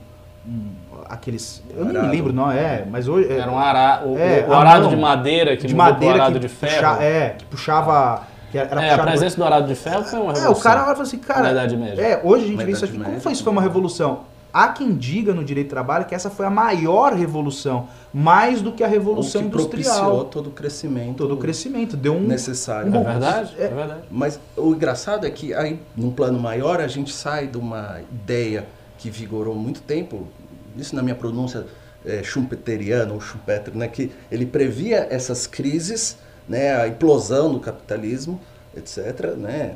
um 0.47 0.71
aqueles, 1.09 1.63
eu 1.71 1.83
arado. 1.83 2.03
nem 2.03 2.11
lembro, 2.11 2.33
não 2.33 2.51
é, 2.51 2.85
mas 2.91 3.09
hoje 3.09 3.31
era 3.31 3.51
um 3.51 3.59
arado, 3.59 4.11
o, 4.11 4.19
é, 4.19 4.45
o 4.47 4.53
arado 4.53 4.89
de 4.89 4.97
madeira 4.97 5.57
que 5.57 5.67
de 5.67 5.75
madeira 5.75 6.15
arado 6.15 6.35
que 6.35 6.41
de 6.41 6.49
ferro, 6.49 6.97
puxa, 6.97 7.03
é, 7.03 7.31
que 7.31 7.45
puxava 7.45 8.23
que 8.51 8.59
era 8.59 8.83
é, 8.83 8.95
a 8.95 8.99
presença 8.99 9.37
do 9.37 9.45
arado 9.45 9.67
de 9.67 9.75
ferro 9.75 10.05
foi 10.05 10.19
uma 10.19 10.33
revolução. 10.33 10.55
É, 10.55 10.57
o 10.57 10.61
cara 10.61 10.85
falou 10.87 11.03
assim, 11.03 11.19
cara, 11.19 11.43
na 11.43 11.51
Idade 11.51 11.77
Média. 11.77 12.01
é, 12.01 12.21
hoje 12.23 12.45
a 12.45 12.49
gente 12.49 12.65
vê 12.65 12.73
isso 12.73 12.85
aqui, 12.85 12.99
como 12.99 13.21
foi 13.21 13.33
isso 13.33 13.45
foi 13.45 13.53
uma 13.53 13.63
revolução? 13.63 14.21
Há 14.55 14.69
quem 14.69 14.95
diga 14.95 15.35
no 15.35 15.45
direito 15.45 15.67
do 15.67 15.71
trabalho 15.71 16.05
que 16.05 16.15
essa 16.15 16.31
foi 16.31 16.47
a 16.47 16.51
maior 16.51 17.13
revolução, 17.13 17.89
mais 18.13 18.63
do 18.63 18.71
que 18.71 18.85
a 18.85 18.87
revolução 18.87 19.41
o 19.41 19.51
que 19.51 19.57
industrial. 19.57 19.95
propiciou 19.97 20.25
todo 20.27 20.47
o 20.47 20.51
crescimento. 20.53 21.17
Todo 21.17 21.35
o 21.35 21.37
crescimento, 21.39 21.97
deu 21.97 22.15
um 22.15 22.21
necessário. 22.21 22.93
Um, 22.93 23.01
é 23.01 23.05
verdade, 23.05 23.55
é, 23.59 23.65
é 23.65 23.69
verdade. 23.69 24.03
Mas 24.09 24.39
o 24.57 24.73
engraçado 24.73 25.27
é 25.27 25.31
que 25.33 25.53
aí, 25.53 25.81
num 25.97 26.13
plano 26.13 26.39
maior, 26.39 26.81
a 26.81 26.87
gente 26.87 27.13
sai 27.13 27.49
de 27.49 27.59
uma 27.59 28.01
ideia 28.13 28.65
que 28.97 29.11
vigorou 29.11 29.57
muito 29.57 29.83
tempo, 29.83 30.29
isso 30.77 30.95
na 30.95 31.03
minha 31.03 31.17
pronúncia 31.17 31.67
é, 32.07 32.23
schumpeteriana 32.23 33.13
ou 33.13 33.21
Schumpeter, 33.21 33.75
né, 33.75 33.89
que 33.89 34.13
ele 34.31 34.47
previa 34.47 35.07
essas 35.11 35.49
crises, 35.49 36.17
né, 36.49 36.81
a 36.81 36.87
implosão 36.87 37.53
do 37.53 37.59
capitalismo, 37.59 38.41
etc., 38.77 39.35
né, 39.37 39.75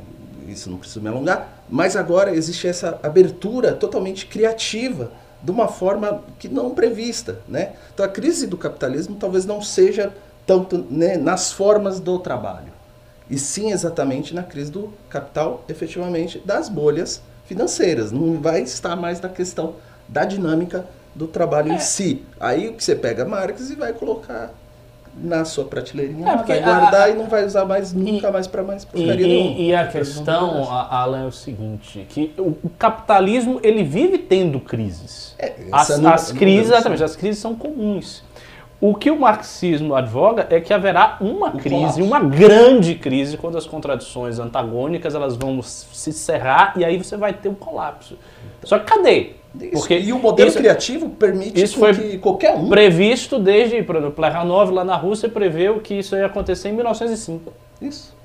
isso 0.52 0.70
não 0.70 0.78
preciso 0.78 1.00
me 1.00 1.08
alongar, 1.08 1.62
mas 1.68 1.96
agora 1.96 2.34
existe 2.34 2.66
essa 2.66 2.98
abertura 3.02 3.72
totalmente 3.72 4.26
criativa, 4.26 5.12
de 5.42 5.50
uma 5.50 5.68
forma 5.68 6.24
que 6.38 6.48
não 6.48 6.70
prevista. 6.70 7.40
Né? 7.46 7.72
Então 7.94 8.04
a 8.04 8.08
crise 8.08 8.46
do 8.46 8.56
capitalismo 8.56 9.16
talvez 9.16 9.44
não 9.44 9.62
seja 9.62 10.12
tanto 10.46 10.86
né, 10.90 11.16
nas 11.16 11.52
formas 11.52 12.00
do 12.00 12.18
trabalho, 12.18 12.72
e 13.30 13.38
sim 13.38 13.70
exatamente 13.70 14.34
na 14.34 14.42
crise 14.42 14.70
do 14.70 14.92
capital, 15.10 15.62
efetivamente, 15.68 16.42
das 16.44 16.68
bolhas 16.68 17.20
financeiras. 17.44 18.10
Não 18.10 18.40
vai 18.40 18.62
estar 18.62 18.96
mais 18.96 19.20
na 19.20 19.28
questão 19.28 19.74
da 20.08 20.24
dinâmica 20.24 20.86
do 21.14 21.26
trabalho 21.26 21.72
é. 21.72 21.74
em 21.74 21.78
si. 21.78 22.24
Aí 22.40 22.68
o 22.68 22.74
que 22.74 22.82
você 22.82 22.94
pega 22.94 23.24
Marx 23.24 23.70
e 23.70 23.74
vai 23.74 23.92
colocar 23.92 24.52
na 25.22 25.44
sua 25.44 25.64
prateleirinha, 25.64 26.28
É, 26.32 26.36
vai 26.36 26.62
guardar 26.62 27.02
a- 27.02 27.08
e 27.10 27.14
não 27.14 27.26
vai 27.26 27.44
usar 27.44 27.64
mais, 27.64 27.92
nunca 27.92 28.30
mais 28.30 28.46
para 28.46 28.62
mais 28.62 28.82
E, 28.82 28.86
porcaria 28.86 29.26
nenhuma. 29.26 29.50
e- 29.58 29.68
e 29.68 29.74
a 29.74 29.86
questão, 29.86 30.70
Alan, 30.70 31.24
é 31.24 31.26
o 31.26 31.32
seguinte, 31.32 32.06
que 32.08 32.32
o, 32.38 32.56
o 32.62 32.70
capitalismo, 32.78 33.60
ele 33.62 33.82
vive 33.82 34.18
tendo 34.18 34.60
crises. 34.60 35.34
É, 35.38 35.54
As, 35.72 35.98
não- 35.98 36.10
as 36.12 36.30
não 36.32 36.38
crises, 36.38 36.70
exatamente, 36.70 37.02
as 37.04 37.16
crises 37.16 37.40
são 37.40 37.54
comuns. 37.54 38.22
O 38.80 38.94
que 38.94 39.10
o 39.10 39.18
marxismo 39.18 39.92
advoga 39.96 40.46
é 40.50 40.60
que 40.60 40.72
haverá 40.72 41.16
uma 41.20 41.50
crise, 41.50 41.74
colapso. 42.00 42.04
uma 42.04 42.20
grande 42.20 42.94
crise, 42.94 43.36
quando 43.36 43.58
as 43.58 43.66
contradições 43.66 44.38
antagônicas 44.38 45.16
elas 45.16 45.34
vão 45.36 45.60
se 45.62 46.12
cerrar 46.12 46.74
e 46.76 46.84
aí 46.84 46.96
você 46.96 47.16
vai 47.16 47.32
ter 47.32 47.48
um 47.48 47.56
colapso. 47.56 48.16
Só 48.62 48.78
que 48.78 48.84
cadê? 48.84 49.32
Isso. 49.60 49.70
Porque 49.72 49.98
e 49.98 50.12
o 50.12 50.18
modelo 50.18 50.48
isso- 50.48 50.58
criativo 50.58 51.08
permite 51.10 51.62
isso 51.62 51.78
foi 51.78 51.94
que 51.94 52.18
qualquer 52.18 52.54
um 52.54 52.68
Previsto 52.68 53.38
desde, 53.38 53.82
por 53.82 53.96
exemplo, 53.96 54.14
Plekhanov 54.14 54.70
lá 54.70 54.84
na 54.84 54.94
Rússia 54.96 55.28
preveu 55.28 55.80
que 55.80 55.94
isso 55.94 56.14
ia 56.16 56.26
acontecer 56.26 56.68
em 56.68 56.72
1905. 56.74 57.52
Isso. 57.80 58.16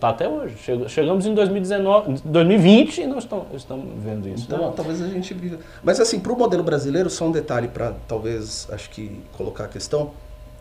Tá 0.00 0.08
até 0.08 0.28
hoje. 0.28 0.56
Chega- 0.58 0.88
Chegamos 0.88 1.24
em 1.26 1.32
2019, 1.34 2.20
2020 2.24 3.02
e 3.02 3.06
nós 3.06 3.22
estamos, 3.22 3.46
estamos 3.54 3.86
vendo 4.04 4.28
isso. 4.28 4.46
Então, 4.48 4.66
né? 4.66 4.72
talvez 4.74 5.00
a 5.00 5.06
gente 5.06 5.32
viva. 5.32 5.58
Mas 5.84 6.00
assim, 6.00 6.18
para 6.18 6.32
o 6.32 6.36
modelo 6.36 6.64
brasileiro, 6.64 7.08
só 7.08 7.26
um 7.26 7.30
detalhe 7.30 7.68
para 7.68 7.94
talvez, 8.08 8.66
acho 8.72 8.90
que 8.90 9.20
colocar 9.36 9.64
a 9.66 9.68
questão 9.68 10.10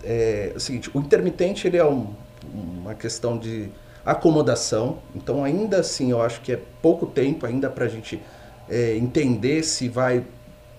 é 0.04 0.52
o 0.56 0.60
seguinte: 0.60 0.92
o 0.94 1.00
intermitente 1.00 1.66
ele 1.68 1.78
é 1.78 1.86
um- 1.86 2.06
uma 2.54 2.94
questão 2.94 3.36
de 3.40 3.70
acomodação. 4.06 4.98
Então, 5.16 5.44
ainda 5.44 5.78
assim, 5.80 6.12
eu 6.12 6.22
acho 6.22 6.42
que 6.42 6.52
é 6.52 6.60
pouco 6.82 7.06
tempo 7.08 7.46
ainda 7.46 7.70
para 7.70 7.86
a 7.86 7.88
gente 7.88 8.22
é, 8.72 8.96
entender 8.96 9.62
se 9.64 9.88
vai 9.90 10.24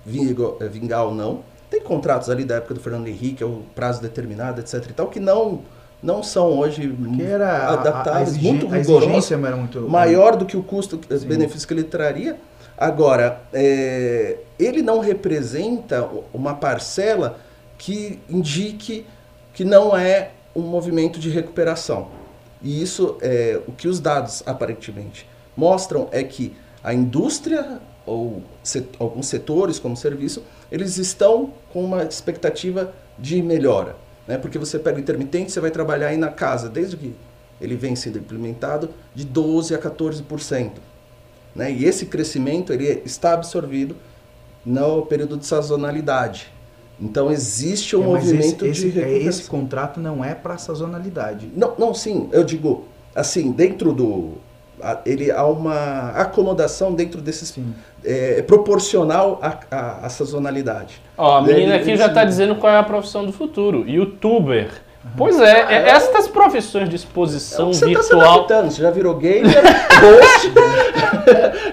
vingar, 0.04 0.52
é, 0.60 0.66
vingar 0.66 1.04
ou 1.06 1.14
não. 1.14 1.40
Tem 1.70 1.80
contratos 1.80 2.28
ali 2.30 2.44
da 2.44 2.56
época 2.56 2.74
do 2.74 2.80
Fernando 2.80 3.06
Henrique, 3.06 3.42
é 3.42 3.46
o 3.46 3.62
prazo 3.74 4.02
determinado, 4.02 4.60
etc. 4.60 4.84
e 4.90 4.92
tal, 4.92 5.08
que 5.08 5.20
não 5.20 5.60
não 6.02 6.20
são 6.20 6.58
hoje 6.58 6.92
Que 7.16 7.22
era 7.22 7.46
a- 7.48 7.58
a, 7.58 7.70
a, 7.70 7.72
adaptáveis, 7.74 8.36
muito 8.36 8.66
rigorosos 8.66 9.30
era 9.46 9.56
muito 9.56 9.80
maior 9.88 10.34
do 10.36 10.44
que 10.44 10.56
o 10.56 10.62
custo-benefício 10.64 11.68
que 11.68 11.72
ele 11.74 11.84
traria. 11.84 12.36
Agora, 12.76 13.40
é, 13.52 14.38
ele 14.58 14.82
não 14.82 14.98
representa 14.98 16.08
uma 16.34 16.54
parcela 16.54 17.38
que 17.78 18.18
indique 18.28 19.06
que 19.54 19.64
não 19.64 19.96
é 19.96 20.30
um 20.56 20.62
movimento 20.62 21.20
de 21.20 21.30
recuperação. 21.30 22.08
E 22.60 22.82
isso, 22.82 23.16
é, 23.20 23.60
o 23.68 23.72
que 23.72 23.86
os 23.86 24.00
dados 24.00 24.42
aparentemente 24.44 25.28
mostram 25.56 26.08
é 26.10 26.24
que 26.24 26.52
a 26.82 26.92
indústria 26.94 27.80
ou 28.04 28.42
set- 28.62 28.88
alguns 28.98 29.26
setores 29.26 29.78
como 29.78 29.96
serviço, 29.96 30.42
eles 30.70 30.96
estão 30.98 31.52
com 31.72 31.84
uma 31.84 32.02
expectativa 32.02 32.92
de 33.18 33.40
melhora. 33.42 33.94
Né? 34.26 34.36
Porque 34.38 34.58
você 34.58 34.78
pega 34.78 34.96
o 34.96 35.00
intermitente, 35.00 35.52
você 35.52 35.60
vai 35.60 35.70
trabalhar 35.70 36.08
aí 36.08 36.16
na 36.16 36.28
casa, 36.28 36.68
desde 36.68 36.96
que 36.96 37.14
ele 37.60 37.76
vem 37.76 37.94
sendo 37.94 38.18
implementado, 38.18 38.88
de 39.14 39.24
12% 39.24 39.74
a 39.74 39.78
14%. 39.78 40.70
Né? 41.54 41.70
E 41.70 41.84
esse 41.84 42.06
crescimento 42.06 42.72
ele 42.72 43.02
está 43.04 43.34
absorvido 43.34 43.94
no 44.64 45.06
período 45.06 45.36
de 45.36 45.46
sazonalidade. 45.46 46.52
Então 47.00 47.30
existe 47.30 47.96
um 47.96 48.02
É, 48.02 48.06
movimento 48.06 48.64
esse, 48.66 48.82
de 48.82 48.88
esse, 48.88 48.98
é, 48.98 49.02
recuperação. 49.02 49.28
esse 49.28 49.42
contrato 49.50 50.00
não 50.00 50.24
é 50.24 50.34
para 50.34 50.56
sazonalidade. 50.58 51.50
Não, 51.56 51.74
não, 51.78 51.94
sim, 51.94 52.28
eu 52.32 52.44
digo, 52.44 52.84
assim, 53.14 53.50
dentro 53.52 53.92
do. 53.92 54.34
Ele 55.04 55.30
há 55.30 55.44
uma 55.46 56.10
acomodação 56.10 56.94
dentro 56.94 57.20
desses. 57.20 57.48
Sim. 57.48 57.74
É, 58.04 58.42
proporcional 58.42 59.38
à, 59.40 59.60
à, 59.70 60.06
à 60.06 60.08
sazonalidade. 60.08 61.00
Ó, 61.16 61.38
a 61.38 61.42
menina 61.42 61.76
aqui 61.76 61.96
já 61.96 62.06
está 62.06 62.24
dizendo 62.24 62.56
qual 62.56 62.72
é 62.72 62.76
a 62.76 62.82
profissão 62.82 63.24
do 63.24 63.32
futuro. 63.32 63.88
Youtuber. 63.88 64.70
Pois 65.16 65.38
é, 65.40 65.66
é, 65.68 65.88
estas 65.90 66.28
profissões 66.28 66.88
de 66.88 66.96
exposição 66.96 67.72
Você 67.72 67.86
está 67.90 68.02
se 68.02 68.08
virtual. 68.10 68.34
adaptando, 68.34 68.70
você 68.70 68.82
já 68.82 68.90
virou 68.90 69.14
gamer, 69.16 69.52
host 70.00 70.52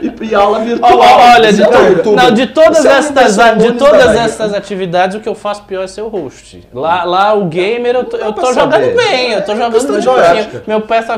e, 0.02 0.26
e 0.26 0.36
aula 0.36 0.60
virtual. 0.60 0.98
ó, 0.98 1.34
Olha, 1.36 1.52
de, 1.54 1.58
Você 1.58 1.64
é 1.64 1.96
to- 1.96 2.12
não, 2.16 2.32
de 2.32 2.48
todas 2.48 2.78
Você 2.80 2.88
é 2.88 2.92
estas, 2.98 3.36
de 3.58 3.72
todas 3.74 4.16
estas 4.16 4.54
atividades, 4.54 5.16
o 5.16 5.20
que 5.20 5.30
eu 5.30 5.36
faço 5.36 5.64
pior 5.64 5.84
é 5.84 5.88
ser 5.88 6.02
o 6.02 6.08
host. 6.08 6.68
Lá, 6.74 7.04
lá 7.04 7.34
o 7.34 7.46
gamer, 7.46 7.96
eu 7.96 8.04
tô, 8.06 8.18
eu 8.18 8.34
tô 8.34 8.52
jogando 8.54 8.96
bem, 8.96 9.32
eu 9.34 9.46
tô 9.46 9.56
jogando 9.56 9.80
direitinho. 9.80 10.64
Meu 10.68 10.82
Veja 10.82 11.14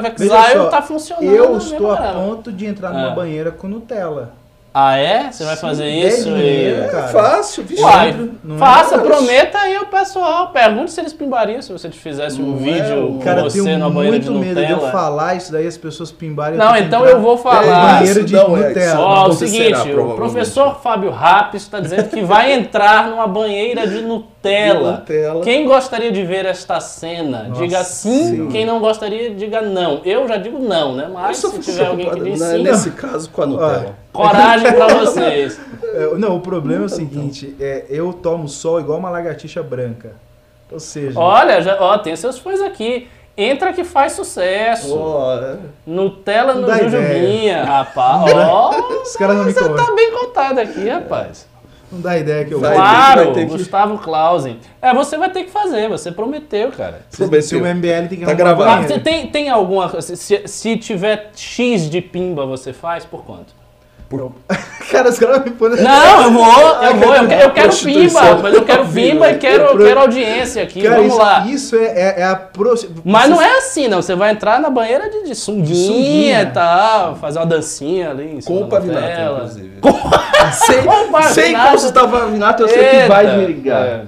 Exile 0.50 0.70
tá 0.70 0.82
funcionando. 0.82 1.24
Eu 1.26 1.52
na 1.52 1.58
estou 1.58 1.92
a 1.92 1.98
ponto 1.98 2.52
de 2.52 2.66
entrar 2.66 2.92
numa 2.92 3.08
Ah. 3.08 3.16
banheira 3.16 3.52
com 3.52 3.68
Nutella. 3.68 4.34
Ah, 4.74 4.96
é? 4.98 5.30
Você 5.30 5.44
vai 5.44 5.58
fazer 5.58 5.84
Sim, 5.84 6.08
isso? 6.08 6.30
é 6.30 6.40
e- 6.40 6.74
É 6.74 7.08
fácil, 7.12 7.64
vixe. 7.66 7.84
Uai, 7.84 8.30
Não 8.42 8.56
é 8.56 8.58
faça, 8.58 8.96
nada. 8.96 9.10
prometa 9.10 9.58
aí 9.58 9.78
o 9.78 9.88
pessoal. 9.88 10.48
Pergunte 10.52 10.92
se 10.92 11.02
eles 11.02 11.12
pimbariam 11.12 11.62
se 11.62 11.74
você 11.74 11.90
te 11.90 12.00
fizesse 12.00 12.42
um 12.42 12.46
Não 12.52 12.56
é, 12.56 12.60
vídeo 12.60 13.06
o- 13.06 13.14
com 13.16 13.20
Cara, 13.20 13.42
eu 13.42 13.50
você 13.50 13.62
tenho 13.64 13.78
numa 13.78 13.90
banheira 13.90 14.20
de 14.20 14.30
muito 14.30 14.46
medo 14.46 14.56
de 14.66 14.72
eu 14.72 14.78
Nutella. 14.78 14.92
falar 14.94 15.36
isso 15.36 15.52
daí 15.52 15.68
as 15.68 15.76
pessoas 15.78 16.10
pimbarem. 16.10 16.58
Não, 16.58 16.74
então 16.78 17.06
eu 17.06 17.20
vou 17.20 17.38
falar. 17.38 17.98
banheiro 18.00 18.24
de 18.24 18.34
Não 18.34 18.56
é, 18.56 18.68
Nutella. 18.70 19.00
Ó, 19.02 19.28
o 19.28 19.34
seguinte, 19.34 19.92
o 19.94 20.14
professor 20.16 20.80
Fábio 20.82 21.12
Rapes 21.12 21.64
está 21.64 21.82
dizendo 21.82 22.08
que 22.08 22.22
vai 22.22 22.54
entrar 22.54 23.10
numa 23.10 23.28
banheira 23.28 23.86
de 23.86 24.00
Nutella. 24.02 24.94
De 24.94 25.00
Nutella. 25.00 25.44
Quem 25.44 25.66
gostaria 25.66 26.14
de 26.14 26.24
ver 26.24 26.46
esta 26.46 26.80
cena? 26.80 27.44
Nossa 27.50 27.62
diga 27.62 27.84
sim. 27.84 28.30
Senhora. 28.30 28.52
Quem 28.52 28.66
não 28.66 28.80
gostaria, 28.80 29.32
diga 29.32 29.60
não. 29.62 30.00
Eu 30.06 30.26
já 30.30 30.38
digo 30.38 30.60
não, 30.60 30.96
né? 30.96 31.10
Mas 31.14 31.38
se 31.38 31.60
tiver 31.60 31.88
alguém 31.88 32.10
que 32.10 32.20
diz 32.22 32.40
né, 32.40 32.56
sim, 32.56 32.64
nesse 32.64 32.92
caso 32.92 33.30
com 33.30 33.42
a 33.42 33.46
Nutella. 33.46 33.96
Coragem 34.12 34.72
pra 34.74 34.88
vocês. 35.00 35.60
É, 35.84 36.16
Não, 36.18 36.36
o 36.38 36.40
problema 36.42 36.84
é 36.84 36.86
o 36.86 36.90
seguinte, 36.90 37.56
é, 37.60 37.86
eu 37.90 38.14
tomo 38.14 38.48
sol 38.48 38.80
igual 38.80 39.00
uma 39.00 39.10
lagartixa 39.10 39.62
branca. 39.64 40.14
Ou 40.72 40.80
seja, 40.80 41.20
Olha, 41.20 41.62
já, 41.62 41.78
ó, 41.82 41.98
tem 41.98 42.16
seus 42.16 42.38
fãs 42.40 42.62
aqui. 42.62 43.08
Entra 43.38 43.72
que 43.74 43.84
faz 43.84 44.12
sucesso. 44.14 44.94
É. 45.42 45.58
Nutella 45.86 46.54
Não 46.54 46.68
no 46.68 46.76
Jujubinha, 46.78 47.64
rapaz. 47.64 48.32
Ó, 48.34 49.02
os 49.02 49.16
caras 49.16 49.38
não 49.38 49.46
me 49.46 49.54
você 49.54 49.70
tá 49.70 49.92
bem 49.96 50.12
contado 50.12 50.60
aqui, 50.60 50.88
rapaz. 50.90 51.48
Não 51.92 52.00
dá 52.00 52.18
ideia 52.18 52.46
que 52.46 52.54
eu 52.54 52.60
Vai, 52.60 52.70
vou. 52.74 52.78
claro, 52.82 53.24
vai 53.26 53.34
ter 53.34 53.40
que- 53.46 53.52
Gustavo 53.52 53.98
Clausen. 53.98 54.60
É, 54.82 54.94
você 54.94 55.18
vai 55.18 55.30
ter 55.30 55.44
que 55.44 55.52
fazer, 55.52 55.90
você 55.90 56.10
prometeu, 56.12 56.72
cara. 56.72 57.02
Se, 57.10 57.42
se 57.42 57.56
o 57.58 57.66
MBL 57.66 58.08
tem 58.10 58.20
que 58.20 58.26
Tá 58.26 58.34
gravado. 58.34 58.94
Ah, 58.94 59.00
tem, 59.00 59.28
tem 59.28 59.50
alguma. 59.50 60.02
Se, 60.02 60.16
se- 60.16 60.48
se 60.48 60.78
tiver 60.78 61.32
X 61.36 61.90
de 61.90 62.00
pimba, 62.02 62.46
você 62.46 62.72
faz 62.72 63.04
por 63.04 63.24
quanto? 63.26 63.54
Cara, 64.92 65.10
os 65.10 65.18
caras 65.18 65.44
me 65.46 65.52
põem... 65.52 65.82
Não, 65.82 66.22
eu 66.24 66.32
vou, 66.32 66.46
eu 66.84 66.96
vou, 66.96 67.16
eu, 67.16 67.28
quero- 67.30 67.42
eu 67.44 67.52
quero 67.52 67.76
pimba, 67.78 68.36
mas 68.44 68.54
eu 68.54 68.66
quero 68.66 68.86
pimba 68.88 69.32
e 69.32 69.38
quero, 69.38 69.68
Pro- 69.70 69.86
quero 69.86 70.00
audiência 70.02 70.64
aqui, 70.64 70.82
Cara, 70.82 70.96
vamos 70.98 71.12
isso, 71.14 71.22
lá. 71.22 71.46
isso 71.48 71.76
é, 71.78 71.86
é, 71.86 72.16
é 72.20 72.24
a... 72.26 72.36
Pro... 72.36 72.74
Mas 73.06 73.30
não 73.30 73.42
é 73.42 73.58
assim, 73.58 73.88
não. 73.88 74.02
Você 74.02 74.16
vai 74.16 74.32
entrar 74.32 74.60
na 74.60 74.70
banheira 74.70 75.10
de, 75.10 75.24
de 75.24 75.34
sunguinha, 75.36 75.88
sunguinha. 75.88 76.42
e 76.42 76.46
tal, 76.48 77.16
fazer 77.16 77.40
uma 77.40 77.46
dancinha 77.46 78.10
ali 78.10 78.36
em 78.36 78.42
cima 78.42 78.58
Com 78.60 78.66
o 78.66 78.68
Pavinato, 78.68 79.34
inclusive. 79.34 79.72
sem, 80.52 80.84
Com 80.84 80.90
o 80.90 81.08
Pavinato. 81.12 81.34
sem 81.34 81.56
consultar 81.58 82.04
o 82.04 82.10
Pavinato, 82.10 82.64
eu 82.64 82.68
sei 82.68 82.90
que 82.90 83.08
vai 83.08 83.46
vingar. 83.46 83.86
é. 83.86 84.04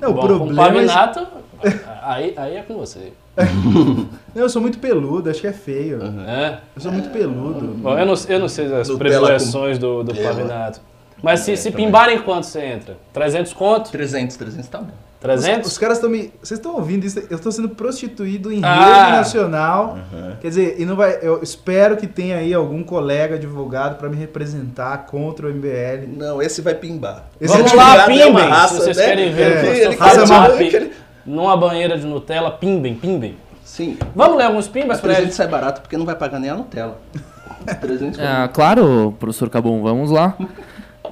Não, 0.00 0.10
o 0.10 0.14
Bom, 0.14 0.20
com 0.20 0.28
problema 0.28 0.62
é... 0.62 0.72
Pavinato, 0.86 1.26
aí, 2.04 2.32
aí 2.36 2.56
é 2.58 2.62
com 2.62 2.74
você. 2.74 3.12
Não, 3.36 4.42
eu 4.42 4.48
sou 4.48 4.60
muito 4.62 4.78
peludo, 4.78 5.30
acho 5.30 5.40
que 5.40 5.46
é 5.46 5.52
feio. 5.52 6.00
É. 6.26 6.58
Eu 6.74 6.82
sou 6.82 6.92
muito 6.92 7.10
peludo. 7.10 7.66
Bom, 7.78 7.98
eu 7.98 8.06
não, 8.06 8.14
eu 8.28 8.38
não 8.40 8.48
sei 8.48 8.72
as 8.74 8.88
predileções 8.90 9.78
do, 9.78 10.02
do. 10.02 10.14
Pavinato. 10.14 10.80
Mas 11.22 11.40
se, 11.40 11.52
É, 11.52 11.56
se 11.56 11.70
pimbarem 11.70 12.18
quanto 12.20 12.44
você 12.46 12.60
entra? 12.60 12.96
300 13.12 13.52
conto? 13.54 13.90
300, 13.90 14.36
300 14.36 14.68
tá 14.68 14.78
bom. 14.78 14.92
Os, 15.16 15.20
300? 15.20 15.72
os 15.72 15.78
caras 15.78 15.96
estão 15.96 16.10
me. 16.10 16.30
Vocês 16.42 16.58
estão 16.60 16.76
ouvindo 16.76 17.04
isso? 17.04 17.18
Eu 17.30 17.36
estou 17.36 17.50
sendo 17.50 17.70
prostituído 17.70 18.52
em 18.52 18.60
Ah. 18.62 19.04
rede 19.06 19.16
nacional. 19.16 19.98
Quer 20.40 20.48
dizer, 20.48 20.76
e 20.78 20.84
não 20.84 20.94
vai. 20.94 21.18
Eu 21.22 21.42
espero 21.42 21.96
que 21.96 22.06
tenha 22.06 22.36
aí 22.36 22.52
algum 22.54 22.82
colega 22.84 23.34
advogado 23.36 23.96
para 23.96 24.08
me 24.10 24.16
representar 24.16 25.06
contra 25.06 25.46
o 25.46 25.50
MBL. 25.50 26.06
Não, 26.16 26.40
esse 26.42 26.60
vai 26.60 26.74
pimbar. 26.74 27.24
Esse 27.40 27.56
Vamos 27.56 27.72
é 27.72 27.76
lá, 27.76 28.04
pimbem. 28.06 28.30
raça, 28.48 28.74
se 28.74 28.80
vocês 28.84 28.96
né? 28.98 29.04
querem 29.06 29.32
ver 29.32 29.42
É. 29.66 29.86
Ele 29.86 29.96
saber 29.96 30.26
Zap 30.26 30.52
aquele- 30.64 30.92
numa 31.26 31.56
banheira 31.56 31.98
de 31.98 32.06
Nutella, 32.06 32.50
pimbem, 32.50 32.94
pimbem. 32.94 33.36
Sim. 33.64 33.98
Vamos 34.14 34.38
ler 34.38 34.44
alguns 34.44 34.68
pimbas 34.68 35.00
300 35.00 35.22
eles? 35.24 35.34
sai 35.34 35.48
barato 35.48 35.80
porque 35.80 35.96
não 35.96 36.06
vai 36.06 36.14
pagar 36.14 36.38
nem 36.38 36.50
a 36.50 36.54
Nutella. 36.54 36.98
300 37.80 38.20
Ah, 38.20 38.48
claro, 38.52 39.14
professor 39.18 39.50
Cabum, 39.50 39.82
vamos 39.82 40.10
lá. 40.10 40.36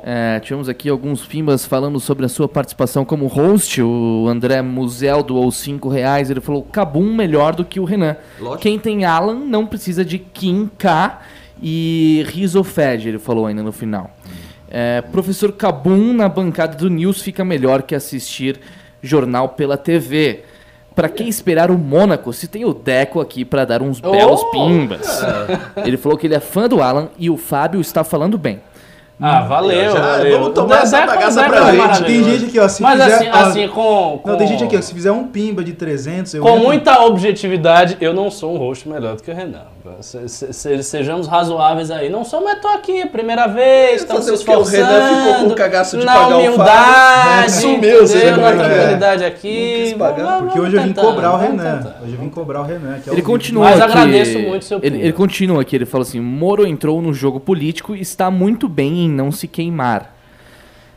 É, 0.06 0.38
tivemos 0.40 0.68
aqui 0.68 0.88
alguns 0.88 1.24
pimbas 1.24 1.64
falando 1.64 1.98
sobre 1.98 2.26
a 2.26 2.28
sua 2.28 2.46
participação 2.46 3.04
como 3.04 3.26
host. 3.26 3.80
O 3.82 4.26
André 4.28 4.60
Musel 4.60 5.22
doou 5.22 5.50
5 5.50 5.88
reais. 5.88 6.30
Ele 6.30 6.40
falou: 6.40 6.62
Cabum 6.62 7.14
melhor 7.14 7.54
do 7.54 7.64
que 7.64 7.80
o 7.80 7.84
Renan. 7.84 8.16
Lógico. 8.38 8.62
Quem 8.62 8.78
tem 8.78 9.04
Alan 9.04 9.34
não 9.34 9.66
precisa 9.66 10.04
de 10.04 10.18
Kim 10.18 10.70
K 10.78 11.22
e 11.62 12.22
Risofed, 12.28 13.08
ele 13.08 13.18
falou 13.18 13.46
ainda 13.46 13.62
no 13.62 13.72
final. 13.72 14.10
É, 14.68 15.00
professor 15.00 15.52
Cabum 15.52 16.12
na 16.12 16.28
bancada 16.28 16.76
do 16.76 16.90
News 16.90 17.22
fica 17.22 17.44
melhor 17.44 17.82
que 17.82 17.94
assistir 17.94 18.60
jornal 19.04 19.50
pela 19.50 19.76
TV. 19.76 20.40
Pra 20.94 21.08
que 21.08 21.24
esperar 21.24 21.70
o 21.72 21.78
Mônaco 21.78 22.32
se 22.32 22.46
tem 22.46 22.64
o 22.64 22.72
Deco 22.72 23.20
aqui 23.20 23.44
pra 23.44 23.64
dar 23.64 23.82
uns 23.82 23.98
belos 24.00 24.40
Oh! 24.42 24.50
pimbas? 24.50 25.22
Ele 25.84 25.96
falou 25.96 26.16
que 26.16 26.26
ele 26.26 26.34
é 26.36 26.40
fã 26.40 26.68
do 26.68 26.80
Alan 26.80 27.08
e 27.18 27.28
o 27.28 27.36
Fábio 27.36 27.80
está 27.80 28.04
falando 28.04 28.38
bem. 28.38 28.60
Ah, 29.20 29.42
valeu, 29.42 29.92
Já, 29.92 30.00
valeu. 30.00 30.38
vamos 30.40 30.54
tomar 30.54 30.82
essa 30.82 31.00
Deco- 31.00 31.12
bagaça 31.14 31.40
Deco 31.42 31.52
pra 31.54 31.68
é 31.68 31.72
gente. 31.76 32.04
Tem 32.04 32.24
gente 32.24 32.44
aqui, 32.46 32.58
ó, 32.60 32.68
se 32.68 32.82
Mas 32.82 33.00
fizer, 33.02 33.14
assim, 33.14 33.28
ó, 33.28 33.36
assim 33.36 33.68
com, 33.68 34.20
com... 34.22 34.28
Não, 34.30 34.36
tem 34.36 34.46
gente 34.46 34.64
aqui, 34.64 34.76
ó, 34.76 34.80
se 34.80 34.92
fizer 34.92 35.12
um 35.12 35.26
pimba 35.28 35.62
de 35.64 35.72
300, 35.72 36.34
eu 36.34 36.42
Com 36.42 36.58
muita 36.58 37.00
objetividade, 37.00 37.96
eu 38.00 38.12
não 38.12 38.30
sou 38.30 38.54
um 38.54 38.58
host 38.58 38.88
melhor 38.88 39.16
do 39.16 39.22
que 39.22 39.30
o 39.30 39.34
Renan. 39.34 39.66
Se- 40.00 40.26
se- 40.28 40.52
se- 40.54 40.82
sejamos 40.82 41.26
razoáveis 41.28 41.90
aí. 41.90 42.08
Não 42.08 42.24
sou, 42.24 42.42
mas 42.42 42.58
tô 42.58 42.68
aqui, 42.68 43.06
primeira 43.06 43.46
vez, 43.46 44.00
estamos 44.00 44.24
se 44.24 44.30
Fazer 44.30 44.50
o 44.50 44.62
esforçando. 44.62 44.86
Renan 44.86 45.16
ficou 45.24 45.34
com 45.34 45.52
o 45.52 45.54
cagaço 45.54 45.98
de 45.98 46.04
na 46.06 46.12
pagar 46.14 46.36
o 46.36 46.38
humildade, 46.38 47.52
Sumiu, 47.52 48.04
entendeu? 48.04 48.36
na 48.38 48.48
é 48.48 48.52
é? 48.52 48.56
tranquilidade 48.56 49.20
Não 49.20 49.28
aqui. 49.28 49.94
pagar, 49.98 50.24
Vamos- 50.24 50.38
Porque 50.38 50.48
vamos 50.58 50.66
hoje 50.68 50.76
eu 50.76 50.82
vim 50.82 50.88
tentando, 50.88 51.04
cobrar 51.06 51.32
o 51.32 51.36
Renan. 51.36 51.76
tentando. 51.76 51.94
Hoje 52.02 52.12
eu 52.14 52.18
vim 52.18 52.28
cobrar 52.30 52.60
o 52.60 52.64
Renan. 52.64 52.98
que 53.00 53.10
é 53.10 53.12
Ele 53.12 53.20
o 53.20 53.24
continua 53.24 53.64
Mas 53.64 53.80
aqui. 53.80 53.92
agradeço 53.92 54.38
muito 54.38 54.64
seu 54.64 54.80
ele, 54.82 55.00
ele 55.02 55.12
continua 55.12 55.60
aqui, 55.60 55.76
ele 55.76 55.84
fala 55.86 56.02
assim: 56.02 56.18
Moro 56.20 56.66
entrou 56.66 57.02
no 57.02 57.12
jogo 57.12 57.38
político 57.38 57.94
e 57.94 58.00
está 58.00 58.30
muito 58.30 58.68
bem 58.70 59.04
em 59.04 59.10
não 59.10 59.30
se 59.30 59.46
queimar. 59.46 60.13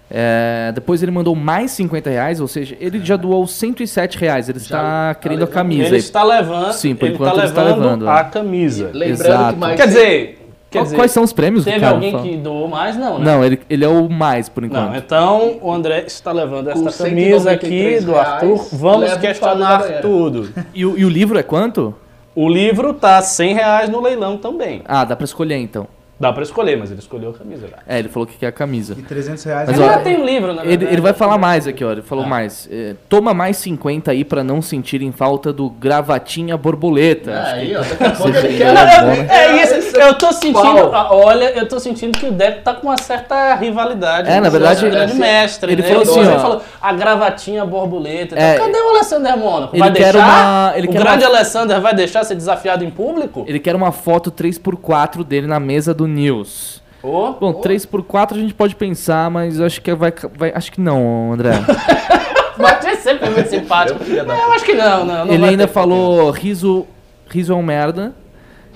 É, 0.09 0.71
depois 0.73 1.03
ele 1.03 1.11
mandou 1.11 1.35
mais 1.35 1.71
50 1.71 2.09
reais, 2.09 2.39
ou 2.39 2.47
seja, 2.47 2.77
ele 2.79 3.03
já 3.03 3.17
doou 3.17 3.45
107 3.45 4.17
reais. 4.17 4.47
Ele 4.47 4.57
está 4.57 5.13
querendo 5.15 5.43
a 5.43 5.47
camisa. 5.47 5.87
Ele 5.89 5.97
está 5.97 6.23
levando, 6.23 6.71
Sim, 6.73 6.95
por 6.95 7.05
ele 7.05 7.15
enquanto 7.15 7.31
está 7.31 7.41
ele 7.41 7.49
está 7.49 7.63
levando 7.63 8.09
a 8.09 8.19
é. 8.19 8.23
camisa. 8.23 8.89
Lembrando 8.93 9.21
Exato. 9.21 9.53
que 9.53 9.59
mais 9.59 9.75
Quer 9.75 9.87
dizer, 9.87 10.47
quer 10.71 10.83
dizer 10.83 10.95
Quais 10.95 11.11
são 11.11 11.23
os 11.23 11.33
prêmios 11.33 11.63
do 11.65 11.69
teve 11.69 11.81
cara? 11.81 11.93
alguém 11.95 12.11
Fala. 12.11 12.23
que 12.23 12.37
doou 12.37 12.67
mais? 12.69 12.95
Não, 12.95 13.19
né? 13.19 13.25
Não, 13.25 13.43
ele, 13.43 13.59
ele 13.69 13.83
é 13.83 13.87
o 13.89 14.07
mais, 14.09 14.47
por 14.47 14.63
enquanto. 14.63 14.89
Não, 14.91 14.95
então 14.95 15.57
o 15.61 15.71
André 15.73 16.05
está 16.07 16.31
levando 16.31 16.69
esta 16.69 17.03
camisa 17.03 17.51
aqui 17.51 17.67
193 17.67 18.05
do 18.05 18.15
Arthur. 18.17 18.53
reais, 18.55 18.69
Vamos 18.71 19.13
questionar 19.17 20.01
tudo. 20.01 20.49
E, 20.73 20.85
o- 20.85 20.97
e 20.97 21.03
o 21.03 21.09
livro 21.09 21.37
é 21.37 21.43
quanto? 21.43 21.93
O 22.33 22.47
livro 22.47 22.93
tá 22.93 23.21
100 23.21 23.55
reais 23.55 23.89
no 23.89 23.99
leilão 24.01 24.37
também. 24.37 24.83
Ah, 24.85 25.03
dá 25.03 25.15
pra 25.15 25.25
escolher 25.25 25.57
então. 25.57 25.87
Dá 26.19 26.33
pra 26.33 26.41
escolher, 26.43 26.77
mas 26.77 26.89
ele 26.89 26.99
escolheu 26.99 27.29
a 27.29 27.33
camisa 27.33 27.67
já. 27.67 27.77
É, 27.87 27.99
ele 27.99 28.09
falou 28.09 28.25
que 28.25 28.35
quer 28.37 28.47
a 28.47 28.51
camisa. 28.51 28.95
E 28.97 29.01
300 29.03 29.43
reais. 29.43 29.67
Mas, 29.69 29.77
ele 29.79 29.87
ó, 29.87 29.91
já 29.93 29.99
tem 29.99 30.17
um 30.19 30.25
livro, 30.25 30.53
na 30.53 30.61
Ele, 30.63 30.69
verdade. 30.69 30.93
ele 30.93 31.01
vai 31.01 31.13
falar 31.13 31.37
mais 31.37 31.67
aqui, 31.67 31.83
ó. 31.83 31.91
Ele 31.91 32.01
falou 32.01 32.25
Ah. 32.25 32.27
mais. 32.27 32.67
É, 32.71 32.95
toma 33.07 33.33
mais 33.35 33.57
50 33.57 34.09
aí 34.11 34.23
pra 34.25 34.43
não 34.43 34.61
sentirem 34.61 35.11
falta 35.11 35.53
do 35.53 35.69
gravatinha 35.69 36.57
borboleta. 36.57 37.31
Que- 37.31 37.37
Aí, 37.37 37.75
ó, 37.75 37.81
ele 38.39 38.57
quer. 38.57 38.73
né? 38.73 38.83
Né? 39.05 39.27
é 39.29 39.63
isso, 39.63 39.97
eu 39.97 40.13
tô 40.15 40.31
sentindo, 40.33 40.89
olha, 41.11 41.51
eu 41.57 41.67
tô 41.67 41.79
sentindo 41.79 42.17
que 42.17 42.25
o 42.25 42.31
Deco 42.31 42.61
tá 42.63 42.73
com 42.73 42.87
uma 42.87 42.97
certa 42.97 43.53
rivalidade. 43.55 44.27
É, 44.29 44.35
na 44.35 44.41
com 44.41 44.47
o 44.47 44.51
verdade, 44.51 44.85
ele- 44.85 45.13
mestre, 45.13 45.71
ele 45.73 45.81
né? 45.81 45.87
falou 45.87 46.01
assim, 46.03 46.19
Ele 46.19 46.39
falou, 46.39 46.61
a 46.81 46.93
gravatinha 46.93 47.65
borboleta. 47.65 48.35
É, 48.35 48.55
então, 48.55 48.65
cadê 48.65 48.79
o 48.79 48.89
Alessandro 48.89 49.37
Mônaco? 49.37 49.75
ele 49.75 49.79
Vai 49.83 49.91
quer 49.91 50.13
deixar? 50.13 50.19
uma- 50.27 50.73
ele 50.77 50.87
o 50.87 50.91
quer 50.91 50.99
grande 51.03 51.23
uma- 51.25 51.35
Alessandro 51.35 51.81
vai 51.81 51.93
deixar 51.93 52.23
ser 52.23 52.35
desafiado 52.35 52.83
em 52.83 52.89
público? 52.89 53.45
Ele 53.47 53.59
quer 53.59 53.75
uma 53.75 53.91
foto 53.91 54.31
3x4 54.31 55.23
dele 55.23 55.45
na 55.47 55.59
mesa 55.59 55.93
do 55.93 56.06
News. 56.07 56.81
Ô, 57.03 57.33
Bom, 57.33 57.61
3x4 57.61 58.31
a 58.31 58.39
gente 58.39 58.53
pode 58.53 58.75
pensar, 58.75 59.29
mas 59.29 59.61
acho 59.61 59.81
que 59.81 59.93
vai, 59.93 60.11
vai. 60.35 60.51
Acho 60.53 60.71
que 60.71 60.81
não, 60.81 61.33
André. 61.33 61.51
Mas 62.59 62.83
você 62.83 62.95
sempre 62.95 63.27
é 63.27 63.29
muito 63.29 63.49
simpático. 63.49 64.03
Eu, 64.03 64.31
É, 64.31 64.43
eu 64.45 64.51
acho 64.53 64.65
que 64.65 64.73
não, 64.73 65.05
não. 65.05 65.25
não 65.25 65.33
ele 65.33 65.45
ainda 65.45 65.67
falou 65.67 66.31
riso, 66.31 66.87
riso 67.29 67.53
é 67.53 67.55
um 67.55 67.61
merda. 67.61 68.15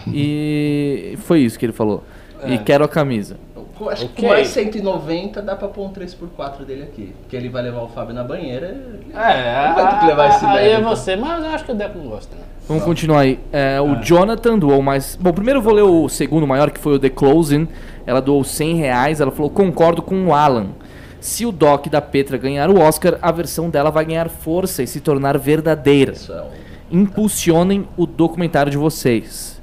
E 0.07 1.15
foi 1.25 1.41
isso 1.41 1.57
que 1.59 1.65
ele 1.65 1.73
falou. 1.73 2.03
E 2.45 2.53
É. 2.55 2.57
quero 2.57 2.83
a 2.83 2.87
camisa. 2.87 3.37
Com- 3.83 3.89
Acho 3.89 4.05
que 4.09 4.11
Ok. 4.11 4.23
com 4.29 4.33
mais 4.35 4.47
190 4.49 5.41
dá 5.41 5.55
pra 5.55 5.67
pôr 5.67 5.85
um 5.85 5.89
3x4 5.91 6.63
dele 6.65 6.83
aqui. 6.83 7.13
Porque 7.21 7.35
ele 7.35 7.49
vai 7.49 7.63
levar 7.63 7.81
o 7.81 7.87
Fábio 7.87 8.13
na 8.13 8.23
banheira. 8.23 8.67
ele- 8.67 9.11
É, 9.15 9.65
Ele 9.65 9.73
vai 9.73 9.89
ter 9.93 9.99
que 9.99 10.05
levar 10.05 10.29
esse 10.29 10.45
aí 10.45 10.67
é 10.67 10.71
mérito. 10.79 10.89
você, 10.89 11.15
mas 11.15 11.43
eu 11.43 11.49
acho 11.51 11.65
que 11.65 11.71
o 11.71 11.75
Deco 11.75 11.97
não 11.97 12.05
gosta, 12.05 12.35
né? 12.35 12.41
Vamos 12.67 12.83
continuar 12.83 13.21
aí. 13.21 13.39
É, 13.51 13.81
o 13.81 13.93
Ah. 13.93 14.01
Jonathan 14.01 14.57
doou 14.59 14.81
mais. 14.81 15.17
Bom, 15.19 15.33
primeiro 15.33 15.59
eu 15.59 15.63
vou 15.63 15.73
ler 15.73 15.81
o 15.81 16.07
segundo 16.07 16.45
maior, 16.47 16.69
que 16.71 16.79
foi 16.79 16.93
o 16.93 16.99
The 16.99 17.09
Closing. 17.09 17.67
Ela 18.05 18.21
doou 18.21 18.43
100 18.43 18.75
reais. 18.75 19.19
Ela 19.19 19.31
falou: 19.31 19.49
concordo 19.49 20.01
com 20.01 20.27
o 20.27 20.33
Alan. 20.33 20.67
Se 21.19 21.45
o 21.45 21.51
Doc 21.51 21.87
da 21.87 22.01
Petra 22.01 22.37
ganhar 22.37 22.69
o 22.69 22.79
Oscar, 22.79 23.17
a 23.21 23.31
versão 23.31 23.69
dela 23.69 23.89
vai 23.91 24.05
ganhar 24.05 24.29
força 24.29 24.81
e 24.83 24.87
se 24.87 24.99
tornar 25.01 25.37
verdadeira. 25.37 26.13
Isso 26.13 26.31
é 26.33 26.41
um... 26.41 27.01
Impulsionem 27.01 27.87
o 27.97 28.05
documentário 28.05 28.71
de 28.71 28.77
vocês. 28.77 29.61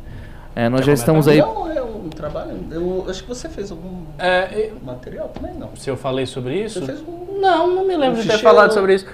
É, 0.55 0.69
nós 0.69 0.85
já 0.85 0.93
estamos 0.93 1.29
aí. 1.29 1.39
Não, 1.39 1.71
é 1.71 1.83
um 1.83 1.98
trabalho. 2.19 2.53
Eu 2.71 3.07
acho 3.09 3.23
que 3.23 3.29
você 3.29 3.49
fez 3.49 3.71
algum 3.71 4.03
É, 4.19 4.71
material 4.83 5.29
também, 5.29 5.55
não. 5.55 5.71
se 5.77 5.89
eu 5.89 5.97
falei 5.97 6.27
sobre 6.27 6.63
isso? 6.63 6.81
Um. 7.09 7.41
Não, 7.41 7.67
não 7.75 7.85
me 7.87 7.97
lembro 7.97 8.19
Um 8.19 8.23
de 8.23 8.29
ter 8.29 8.39
falado 8.39 8.73
sobre 8.73 8.95
isso. 8.95 9.07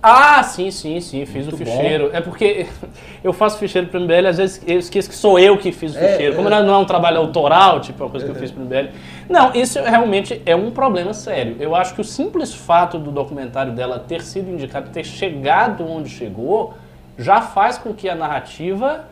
Ah, 0.00 0.42
sim, 0.44 0.70
sim, 0.70 1.00
sim, 1.00 1.26
fiz 1.26 1.46
o 1.48 1.50
Muito 1.50 1.64
ficheiro. 1.64 2.10
É 2.12 2.20
porque 2.20 2.66
eu 3.22 3.32
faço 3.32 3.58
ficheiro 3.58 3.88
pro 3.88 4.00
MBL, 4.00 4.28
às 4.28 4.36
vezes 4.38 4.62
eu 4.64 4.78
esqueço 4.78 5.08
que 5.08 5.14
sou 5.14 5.38
eu 5.40 5.58
que 5.58 5.72
fiz 5.72 5.94
o 5.94 5.98
É, 5.98 6.08
ficheiro. 6.12 6.36
Como 6.36 6.48
é. 6.48 6.62
não 6.62 6.74
é 6.74 6.78
um 6.78 6.84
trabalho 6.84 7.18
autoral, 7.18 7.80
tipo, 7.80 8.00
é 8.02 8.06
uma 8.06 8.10
coisa 8.10 8.24
que 8.24 8.30
eu 8.30 8.36
fiz 8.36 8.50
pro 8.52 8.62
MBL. 8.62 8.90
Não, 9.28 9.52
isso 9.54 9.80
realmente 9.82 10.40
é 10.46 10.54
um 10.54 10.70
problema 10.70 11.12
sério. 11.12 11.56
Eu 11.58 11.74
acho 11.74 11.94
que 11.94 12.00
o 12.00 12.04
simples 12.04 12.54
fato 12.54 12.96
do 12.98 13.10
documentário 13.10 13.72
dela 13.72 13.98
ter 13.98 14.22
sido 14.22 14.48
indicado, 14.50 14.88
ter 14.90 15.04
chegado 15.04 15.84
onde 15.84 16.08
chegou, 16.08 16.74
já 17.18 17.40
faz 17.40 17.76
com 17.76 17.92
que 17.92 18.08
a 18.08 18.14
narrativa 18.14 19.04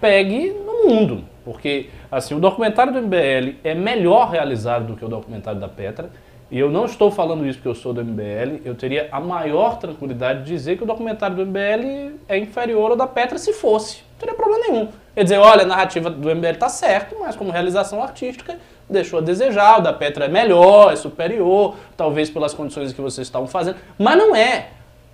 pegue 0.00 0.52
no 0.66 0.88
mundo. 0.88 1.24
Porque, 1.44 1.90
assim, 2.10 2.34
o 2.34 2.40
documentário 2.40 2.92
do 2.92 3.02
MBL 3.02 3.56
é 3.62 3.74
melhor 3.74 4.30
realizado 4.30 4.86
do 4.86 4.96
que 4.96 5.04
o 5.04 5.08
documentário 5.08 5.60
da 5.60 5.68
Petra. 5.68 6.10
E 6.50 6.58
eu 6.58 6.70
não 6.70 6.84
estou 6.84 7.10
falando 7.10 7.46
isso 7.46 7.58
porque 7.58 7.68
eu 7.68 7.74
sou 7.74 7.92
do 7.92 8.04
MBL. 8.04 8.60
Eu 8.64 8.74
teria 8.74 9.08
a 9.10 9.20
maior 9.20 9.78
tranquilidade 9.78 10.44
de 10.44 10.46
dizer 10.46 10.76
que 10.76 10.84
o 10.84 10.86
documentário 10.86 11.36
do 11.36 11.46
MBL 11.46 12.16
é 12.28 12.38
inferior 12.38 12.92
ao 12.92 12.96
da 12.96 13.06
Petra 13.06 13.38
se 13.38 13.52
fosse. 13.52 14.02
Não 14.12 14.18
teria 14.18 14.34
problema 14.34 14.66
nenhum. 14.66 14.88
Quer 15.14 15.24
dizer, 15.24 15.38
olha, 15.38 15.62
a 15.62 15.66
narrativa 15.66 16.10
do 16.10 16.34
MBL 16.34 16.56
tá 16.58 16.68
certo, 16.68 17.16
mas 17.20 17.36
como 17.36 17.50
realização 17.50 18.02
artística 18.02 18.58
deixou 18.88 19.18
a 19.18 19.22
desejar. 19.22 19.80
O 19.80 19.82
da 19.82 19.92
Petra 19.92 20.26
é 20.26 20.28
melhor, 20.28 20.92
é 20.92 20.96
superior, 20.96 21.76
talvez 21.96 22.30
pelas 22.30 22.54
condições 22.54 22.92
que 22.92 23.00
vocês 23.00 23.26
estavam 23.26 23.48
fazendo. 23.48 23.76
Mas 23.98 24.16
não 24.16 24.34
é. 24.34 24.68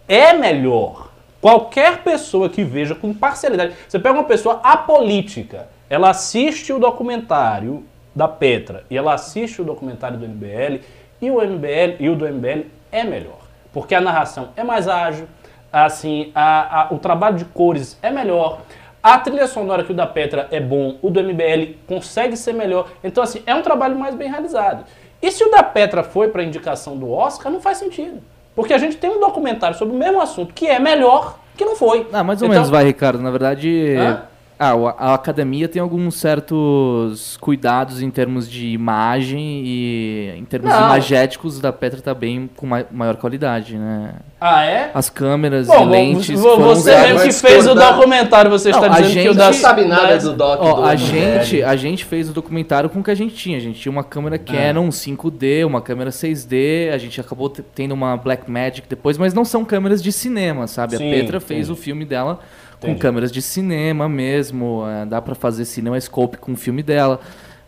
É 0.06 0.32
melhor. 0.32 1.10
Qualquer 1.40 2.02
pessoa 2.02 2.48
que 2.48 2.62
veja 2.62 2.94
com 2.94 3.14
parcialidade. 3.14 3.74
Você 3.88 3.98
pega 3.98 4.14
uma 4.14 4.24
pessoa 4.24 4.60
apolítica, 4.62 5.68
ela 5.91 6.09
assiste 6.11 6.72
o 6.72 6.78
documentário 6.78 7.84
da 8.14 8.26
Petra 8.28 8.84
e 8.88 8.97
ela 8.97 9.12
assiste 9.14 9.61
o 9.61 9.64
documentário 9.64 10.16
do 10.16 10.26
MBL 10.26 10.80
e 11.20 11.30
o 11.30 11.41
MBL 11.43 11.97
e 11.99 12.09
o 12.09 12.14
do 12.16 12.26
MBL 12.26 12.66
é 12.93 13.05
melhor, 13.05 13.41
porque 13.72 13.95
a 13.95 14.01
narração 14.01 14.49
é 14.57 14.64
mais 14.64 14.88
ágil, 14.88 15.26
assim, 15.72 16.30
a- 16.34 16.82
a- 16.82 16.95
o 16.95 16.99
trabalho 16.99 17.36
de 17.36 17.45
cores 17.45 17.99
é 18.03 18.11
melhor, 18.11 18.61
a 19.03 19.18
trilha 19.18 19.47
sonora 19.47 19.82
que 19.84 19.93
o 19.93 19.95
da 19.95 20.07
Petra 20.07 20.47
é 20.51 20.61
bom, 20.61 20.97
o 21.03 21.11
do 21.11 21.20
MBL 21.20 21.76
consegue 21.86 22.36
ser 22.36 22.53
melhor. 22.53 22.88
Então 23.03 23.22
assim, 23.24 23.43
é 23.47 23.55
um 23.55 23.62
trabalho 23.62 23.99
mais 23.99 24.14
bem 24.14 24.28
realizado. 24.30 24.84
E 25.22 25.30
se 25.30 25.43
o 25.45 25.51
da 25.51 25.62
Petra 25.62 26.03
foi 26.03 26.28
para 26.28 26.43
indicação 26.43 26.97
do 26.97 27.11
Oscar, 27.11 27.51
não 27.53 27.61
faz 27.61 27.78
sentido. 27.78 28.22
Porque 28.55 28.72
a 28.74 28.78
gente 28.78 28.97
tem 28.97 29.11
um 29.11 29.20
documentário 29.20 29.76
sobre 29.76 29.95
o 29.95 29.99
mesmo 29.99 30.20
assunto 30.20 30.53
que 30.53 30.66
é 30.66 30.78
melhor 30.78 31.38
que 31.57 31.64
não 31.64 31.76
foi. 31.76 32.07
Ah, 32.12 32.24
mais 32.24 32.41
ou 32.43 32.47
Então- 32.47 32.55
menos 32.57 32.70
vai, 32.70 32.84
Ricardo. 32.84 33.22
Na 33.22 33.30
verdade, 33.30 33.95
Hã? 33.97 34.22
Ah, 34.62 34.74
a 34.98 35.14
academia 35.14 35.66
tem 35.68 35.80
alguns 35.80 36.16
certos 36.16 37.38
cuidados 37.40 38.02
em 38.02 38.11
termos 38.11 38.48
de 38.48 38.66
imagem 38.68 39.62
e 39.64 40.34
em 40.36 40.44
termos 40.44 40.70
Não. 40.70 40.84
imagéticos 40.84 41.58
da 41.58 41.72
Petra 41.72 42.00
tá 42.02 42.12
bem 42.12 42.48
com 42.54 42.66
ma- 42.66 42.84
maior 42.92 43.16
qualidade, 43.16 43.78
né? 43.78 44.12
Ah, 44.38 44.64
é? 44.64 44.90
As 44.92 45.08
câmeras 45.08 45.66
Bom, 45.66 45.86
e 45.86 45.90
lentes 45.90 46.38
você 46.40 46.94
mesmo 47.00 47.20
que 47.20 47.32
fez 47.32 47.66
o 47.66 47.74
documentário, 47.74 48.50
você 48.50 48.68
está 48.70 48.88
Não, 48.88 48.96
a 48.96 49.00
dizendo 49.00 49.12
que 49.14 49.20
o 49.20 49.32
gente- 49.32 49.36
da... 49.38 49.46
Não 49.46 49.52
sabe 49.54 49.84
nada 49.86 50.18
do 50.18 50.32
Doc 50.34 50.58
Ó, 50.61 50.72
do 50.74 50.84
a 50.84 50.94
gente, 50.94 51.62
a 51.62 51.74
gente 51.76 52.04
fez 52.04 52.28
o 52.28 52.32
documentário 52.34 52.90
com 52.90 53.00
o 53.00 53.02
que 53.02 53.11
a 53.11 53.14
gente 53.14 53.34
tinha. 53.34 53.56
A 53.56 53.61
gente 53.61 53.80
tinha 53.80 53.90
uma 53.90 54.04
câmera 54.04 54.38
Canon 54.38 54.88
5D, 54.90 55.64
uma 55.66 55.80
câmera 55.80 56.11
6D, 56.11 56.90
a 56.92 56.98
gente 56.98 57.18
acabou 57.20 57.48
te- 57.48 57.62
tendo 57.74 57.92
uma 57.92 58.14
Blackmagic 58.16 58.86
depois, 58.88 59.16
mas 59.16 59.32
não 59.32 59.44
são 59.44 59.64
câmeras 59.64 60.02
de 60.02 60.12
cinema, 60.12 60.66
sabe? 60.66 60.96
Sim, 60.98 61.11
a 61.11 61.14
Petra 61.16 61.40
fez 61.40 61.61
entendi. 61.68 61.72
o 61.72 61.82
filme 61.82 62.04
dela 62.04 62.40
com 62.80 62.86
Entendi. 62.88 63.00
câmeras 63.00 63.30
de 63.30 63.42
cinema 63.42 64.08
mesmo, 64.08 64.84
é, 64.88 65.04
dá 65.04 65.20
pra 65.20 65.34
fazer 65.34 65.64
CinemaScope 65.64 66.38
com 66.38 66.52
o 66.52 66.56
filme 66.56 66.82
dela. 66.82 67.20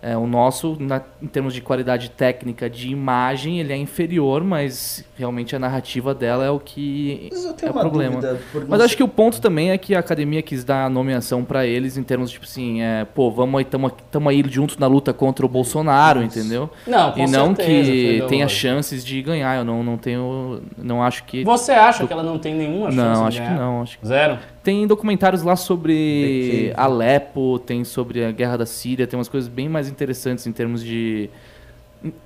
É, 0.04 0.16
o 0.16 0.26
nosso, 0.26 0.76
na- 0.80 1.00
em 1.22 1.28
termos 1.28 1.54
de 1.54 1.60
qualidade 1.60 2.10
técnica 2.10 2.68
de 2.68 2.88
imagem, 2.90 3.60
ele 3.60 3.72
é 3.72 3.76
inferior, 3.76 4.42
mas 4.42 5.04
realmente 5.16 5.54
a 5.54 5.60
narrativa 5.60 6.12
dela 6.12 6.44
é 6.44 6.50
o 6.50 6.58
que 6.58 7.28
Mas 7.30 7.44
eu 7.44 7.50
é 7.50 7.52
tenho 7.52 7.70
o 7.70 7.74
uma 7.76 7.80
problema. 7.82 8.20
Mas 8.66 8.80
acho 8.80 8.96
que 8.96 9.02
o 9.04 9.06
ponto 9.06 9.40
também 9.40 9.70
é 9.70 9.78
que 9.78 9.94
a 9.94 10.00
academia 10.00 10.42
quis 10.42 10.64
dar 10.64 10.86
a 10.86 10.90
nomeação 10.90 11.44
pra 11.44 11.64
eles 11.68 11.96
em 11.96 12.02
termos, 12.02 12.32
tipo 12.32 12.44
assim, 12.44 12.82
é, 12.82 13.04
pô, 13.04 13.30
vamos 13.30 13.56
aí, 13.60 13.64
tamo, 13.64 13.88
tamo 14.10 14.28
aí 14.28 14.42
juntos 14.48 14.76
na 14.76 14.88
luta 14.88 15.12
contra 15.12 15.46
o 15.46 15.48
Bolsonaro, 15.48 16.20
entendeu? 16.20 16.68
Não, 16.84 17.12
com 17.12 17.20
e 17.20 17.26
não 17.30 17.54
certeza, 17.54 17.92
que 17.92 18.06
Fredão. 18.08 18.26
tenha 18.26 18.48
chances 18.48 19.04
de 19.04 19.22
ganhar. 19.22 19.56
Eu 19.58 19.64
não, 19.64 19.84
não 19.84 19.96
tenho. 19.96 20.62
Não 20.76 21.00
acho 21.00 21.22
que. 21.22 21.44
Você 21.44 21.70
acha 21.70 22.04
que 22.08 22.12
ela 22.12 22.24
não 22.24 22.40
tem 22.40 22.56
nenhuma 22.56 22.90
chance 22.90 22.96
Não, 22.96 23.22
de 23.22 23.28
acho 23.28 23.40
que 23.40 23.46
ganhar? 23.46 23.56
não. 23.60 23.82
Acho 23.82 23.98
que... 24.00 24.04
Zero? 24.08 24.38
Tem 24.62 24.86
documentários 24.86 25.42
lá 25.42 25.56
sobre. 25.56 26.72
Alepo, 26.76 27.58
tem 27.58 27.82
sobre 27.84 28.24
a 28.24 28.30
guerra 28.30 28.58
da 28.58 28.66
Síria, 28.66 29.06
tem 29.06 29.18
umas 29.18 29.28
coisas 29.28 29.48
bem 29.48 29.68
mais 29.68 29.88
interessantes 29.88 30.46
em 30.46 30.52
termos 30.52 30.82
de. 30.84 31.28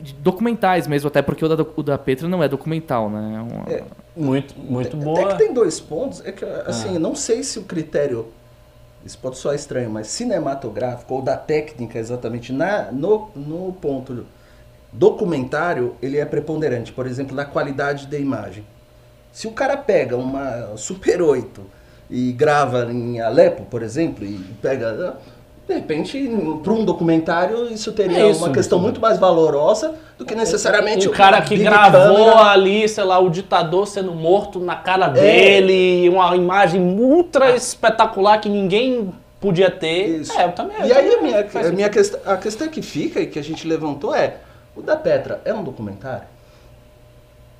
de 0.00 0.12
documentais 0.14 0.86
mesmo, 0.86 1.08
até 1.08 1.22
porque 1.22 1.44
o 1.44 1.48
da, 1.48 1.66
o 1.76 1.82
da 1.82 1.96
Petra 1.98 2.28
não 2.28 2.42
é 2.42 2.48
documental, 2.48 3.08
né? 3.10 3.36
É 3.36 3.40
uma- 3.54 3.72
É. 3.72 3.84
Muito, 4.16 4.54
muito 4.58 4.96
Até 4.96 5.04
boa. 5.04 5.28
que 5.32 5.38
tem 5.38 5.52
dois 5.52 5.78
pontos. 5.80 6.22
É 6.24 6.32
que, 6.32 6.44
Ah. 6.44 6.64
assim, 6.66 6.94
eu 6.94 7.00
não 7.00 7.14
sei 7.14 7.42
se 7.42 7.58
o 7.58 7.62
critério. 7.64 8.26
Isso 9.04 9.18
pode 9.18 9.36
soar 9.38 9.54
estranho, 9.54 9.88
mas 9.90 10.08
cinematográfico 10.08 11.14
ou 11.14 11.22
da 11.22 11.36
técnica 11.36 11.98
exatamente 11.98 12.52
na, 12.52 12.90
no, 12.90 13.30
no 13.36 13.72
ponto 13.74 14.26
documentário 14.92 15.94
ele 16.02 16.16
é 16.18 16.24
preponderante, 16.24 16.92
por 16.92 17.06
exemplo, 17.06 17.34
na 17.36 17.44
qualidade 17.44 18.06
da 18.06 18.18
imagem. 18.18 18.64
Se 19.32 19.46
o 19.46 19.52
cara 19.52 19.76
pega 19.76 20.16
uma 20.16 20.76
Super 20.76 21.20
8 21.22 21.60
e 22.10 22.32
grava 22.32 22.90
em 22.90 23.20
Alepo, 23.20 23.64
por 23.64 23.82
exemplo, 23.82 24.24
e 24.24 24.38
pega. 24.62 25.16
De 25.66 25.74
repente, 25.74 26.30
para 26.62 26.72
um 26.72 26.84
documentário, 26.84 27.66
isso 27.72 27.90
teria 27.90 28.20
É 28.20 28.30
isso, 28.30 28.44
uma 28.44 28.52
questão 28.52 28.78
muito 28.78 29.00
mais 29.00 29.18
valorosa 29.18 29.96
do 30.16 30.24
que 30.24 30.32
necessariamente 30.32 31.08
O 31.08 31.10
cara 31.10 31.42
que 31.42 31.56
gravou 31.56 32.26
câmera. 32.26 32.50
ali, 32.50 32.88
sei 32.88 33.02
lá, 33.02 33.18
o 33.18 33.28
ditador 33.28 33.84
sendo 33.88 34.12
morto 34.12 34.60
na 34.60 34.74
É. 34.74 34.76
cara 34.76 35.08
dele, 35.08 36.08
uma 36.08 36.36
imagem 36.36 36.80
ultra 36.80 37.56
espetacular 37.56 38.40
que 38.40 38.48
ninguém 38.48 39.12
podia 39.40 39.68
ter. 39.68 40.20
Isso. 40.20 40.38
É, 40.38 40.44
eu 40.44 40.52
também. 40.52 40.76
E 40.84 40.90
eu 40.90 40.96
aí 40.96 41.08
a 41.08 41.10
também 41.16 41.22
minha, 41.22 41.42
que 41.42 41.50
faz 41.50 41.66
a, 41.66 41.72
minha 41.72 41.88
questão, 41.88 42.20
a 42.24 42.36
questão 42.36 42.68
que 42.68 42.80
fica 42.80 43.20
e 43.20 43.26
que 43.26 43.38
a 43.38 43.42
gente 43.42 43.66
levantou 43.66 44.14
é, 44.14 44.36
o 44.76 44.80
da 44.80 44.94
Petra 44.94 45.40
é 45.44 45.52
um 45.52 45.64
documentário? 45.64 46.28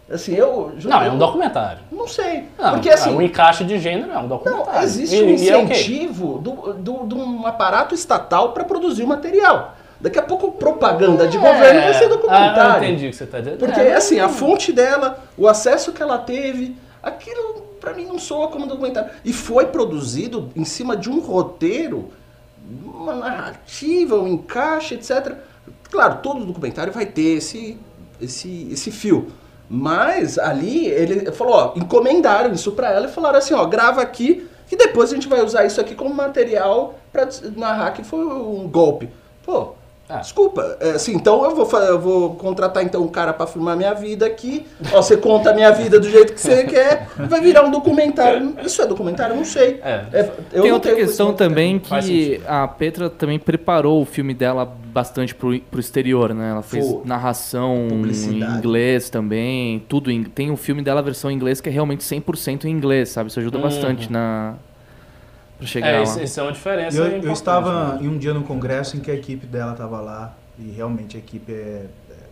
Assim, 0.09 0.35
eu... 0.35 0.73
Não, 0.85 1.03
é 1.03 1.11
um 1.11 1.19
documentário. 1.19 1.81
Não 1.91 2.07
sei. 2.07 2.45
Não, 2.57 2.75
porque 2.75 2.89
assim, 2.91 3.13
o 3.15 3.21
encaixe 3.21 3.65
de 3.65 3.77
gênero 3.81 4.13
é 4.13 4.19
um 4.19 4.29
documentário. 4.29 4.73
não, 4.73 4.83
existe 4.83 5.17
E- 5.17 5.23
um 5.23 5.27
é 5.55 5.57
o 5.65 5.67
quê? 5.67 5.75
incentivo 5.75 6.39
do, 6.39 6.73
do, 6.75 7.07
de 7.07 7.15
um 7.17 7.45
aparato 7.45 7.93
estatal 7.95 8.53
para 8.53 8.63
produzir 8.65 9.03
o 9.03 9.09
material. 9.09 9.75
Daqui 10.01 10.19
a 10.19 10.23
pouco 10.23 10.53
propaganda 10.53 11.27
de 11.27 11.37
governo 11.39 11.81
vai 11.81 11.95
ser 11.95 12.01
Ah, 12.01 12.03
eu 12.05 12.09
documentário. 12.11 12.85
entendi 12.85 13.07
o 13.07 13.11
que 13.11 13.17
você 13.17 13.25
está 13.25 13.39
dizendo. 13.41 13.59
Porque, 13.59 13.81
É, 13.81 13.95
assim, 13.95 14.21
a 14.21 14.29
fonte 14.29 14.71
dela, 14.73 15.25
o 15.37 15.49
acesso 15.49 15.91
que 15.93 16.01
ela 16.03 16.19
teve, 16.19 16.77
aquilo 17.03 17.63
pra 17.81 17.93
mim 17.95 18.05
não 18.05 18.19
soa 18.19 18.47
como 18.49 18.67
documentário. 18.67 19.11
E 19.25 19.33
foi 19.33 19.67
produzido 19.67 20.51
em 20.55 20.65
cima 20.65 20.97
de 20.97 21.11
um 21.11 21.19
roteiro, 21.19 22.11
uma 22.85 23.15
narrativa, 23.15 24.17
um 24.17 24.29
encaixe, 24.29 24.95
etc. 24.95 25.35
Claro, 25.91 26.19
todo 26.23 26.45
documentário 26.45 26.93
vai 26.93 27.07
ter 27.07 27.39
esse, 27.39 27.77
esse, 28.21 28.69
esse 28.71 28.91
fio. 28.91 29.29
Mas 29.69 30.39
ali 30.39 30.87
ele 30.87 31.33
falou, 31.33 31.55
ó, 31.55 31.73
encomendaram 31.77 32.53
isso 32.53 32.73
pra 32.73 32.93
ela 32.93 33.07
e 33.07 33.13
falaram 33.13 33.39
assim, 33.39 33.55
ó, 33.55 33.65
grava 33.65 34.01
aqui 34.01 34.49
que 34.67 34.77
depois 34.77 35.13
a 35.13 35.15
gente 35.15 35.29
vai 35.29 35.43
usar 35.45 35.65
isso 35.65 35.81
aqui 35.81 35.95
como 35.95 36.13
material 36.15 36.99
pra 37.13 37.29
narrar 37.57 37.93
que 37.93 38.03
foi 38.03 38.25
um 38.25 38.69
golpe. 38.69 39.09
Pô, 39.45 39.75
Ah. 40.09 40.19
Desculpa, 40.19 40.77
é, 40.81 40.91
assim, 40.91 41.15
então 41.15 41.45
eu 41.45 41.55
vou, 41.57 41.81
eu 41.81 41.99
vou 42.01 42.35
contratar 42.37 42.83
então 42.85 43.03
um 43.03 43.09
cara 43.09 43.33
pra 43.33 43.47
filmar 43.47 43.77
minha 43.77 43.93
vida 43.93 44.25
aqui. 44.27 44.65
Ó, 44.93 45.03
você 45.03 45.17
conta 45.17 45.51
a 45.51 45.55
minha 45.55 45.71
vida 45.73 45.99
do 45.99 46.09
jeito 46.09 46.33
que 46.33 46.41
você 46.41 46.63
quer, 46.69 47.09
vai 47.29 47.41
virar 47.41 47.63
um 47.65 47.71
documentário. 47.71 48.55
Isso 48.65 48.81
é 48.83 48.87
documentário? 48.87 49.35
Não 49.35 49.45
sei. 49.45 49.81
É. 49.83 50.05
É, 50.13 50.31
eu 50.53 50.63
Tem 50.63 50.71
não 50.71 50.75
outra 50.77 50.95
questão 50.95 51.35
também 51.35 51.79
que 51.81 52.41
a 52.47 52.69
Petra 52.69 53.11
também 53.11 53.39
preparou 53.39 54.01
o 54.01 54.05
filme 54.05 54.33
dela 54.33 54.65
bastante 54.87 55.35
pro, 55.35 55.59
pro 55.61 55.81
exterior, 55.81 56.33
né? 56.33 56.51
Ela 56.51 56.63
fez 56.63 56.87
Foi. 56.89 57.01
narração 57.05 57.89
em 57.91 58.57
inglês 58.59 59.11
também, 59.11 59.83
tudo. 59.89 60.11
em- 60.11 60.23
Tem 60.25 60.51
um 60.51 60.57
filme 60.57 60.83
dela, 60.83 61.03
versão 61.03 61.31
em 61.31 61.35
inglês, 61.35 61.61
que 61.61 61.69
é 61.69 61.73
realmente 61.73 62.03
100% 62.05 62.65
em 62.65 62.71
inglês, 62.71 63.09
sabe? 63.11 63.29
Isso 63.31 63.39
ajuda 63.41 63.57
Uhum. 63.59 63.65
bastante 63.65 64.11
na... 64.11 64.55
pra 65.59 65.67
chegar 65.67 65.89
É, 65.89 65.97
lá. 65.99 66.03
isso, 66.03 66.23
isso 66.23 66.41
é 66.41 66.43
uma 66.43 66.53
diferença. 66.53 66.97
Eu, 66.99 67.23
eu 67.23 67.33
estava 67.33 67.95
né? 67.95 67.99
em 68.03 68.09
um 68.09 68.19
dia 68.19 68.35
no 68.35 68.43
congresso 68.43 68.97
em 68.97 69.01
que 69.01 69.11
a 69.11 69.15
equipe 69.15 69.47
dela 69.47 69.73
estava 69.73 70.01
lá 70.01 70.35
e 70.59 70.71
realmente 70.71 71.17
a 71.17 71.21
equipe 71.21 71.53
é 71.53 71.83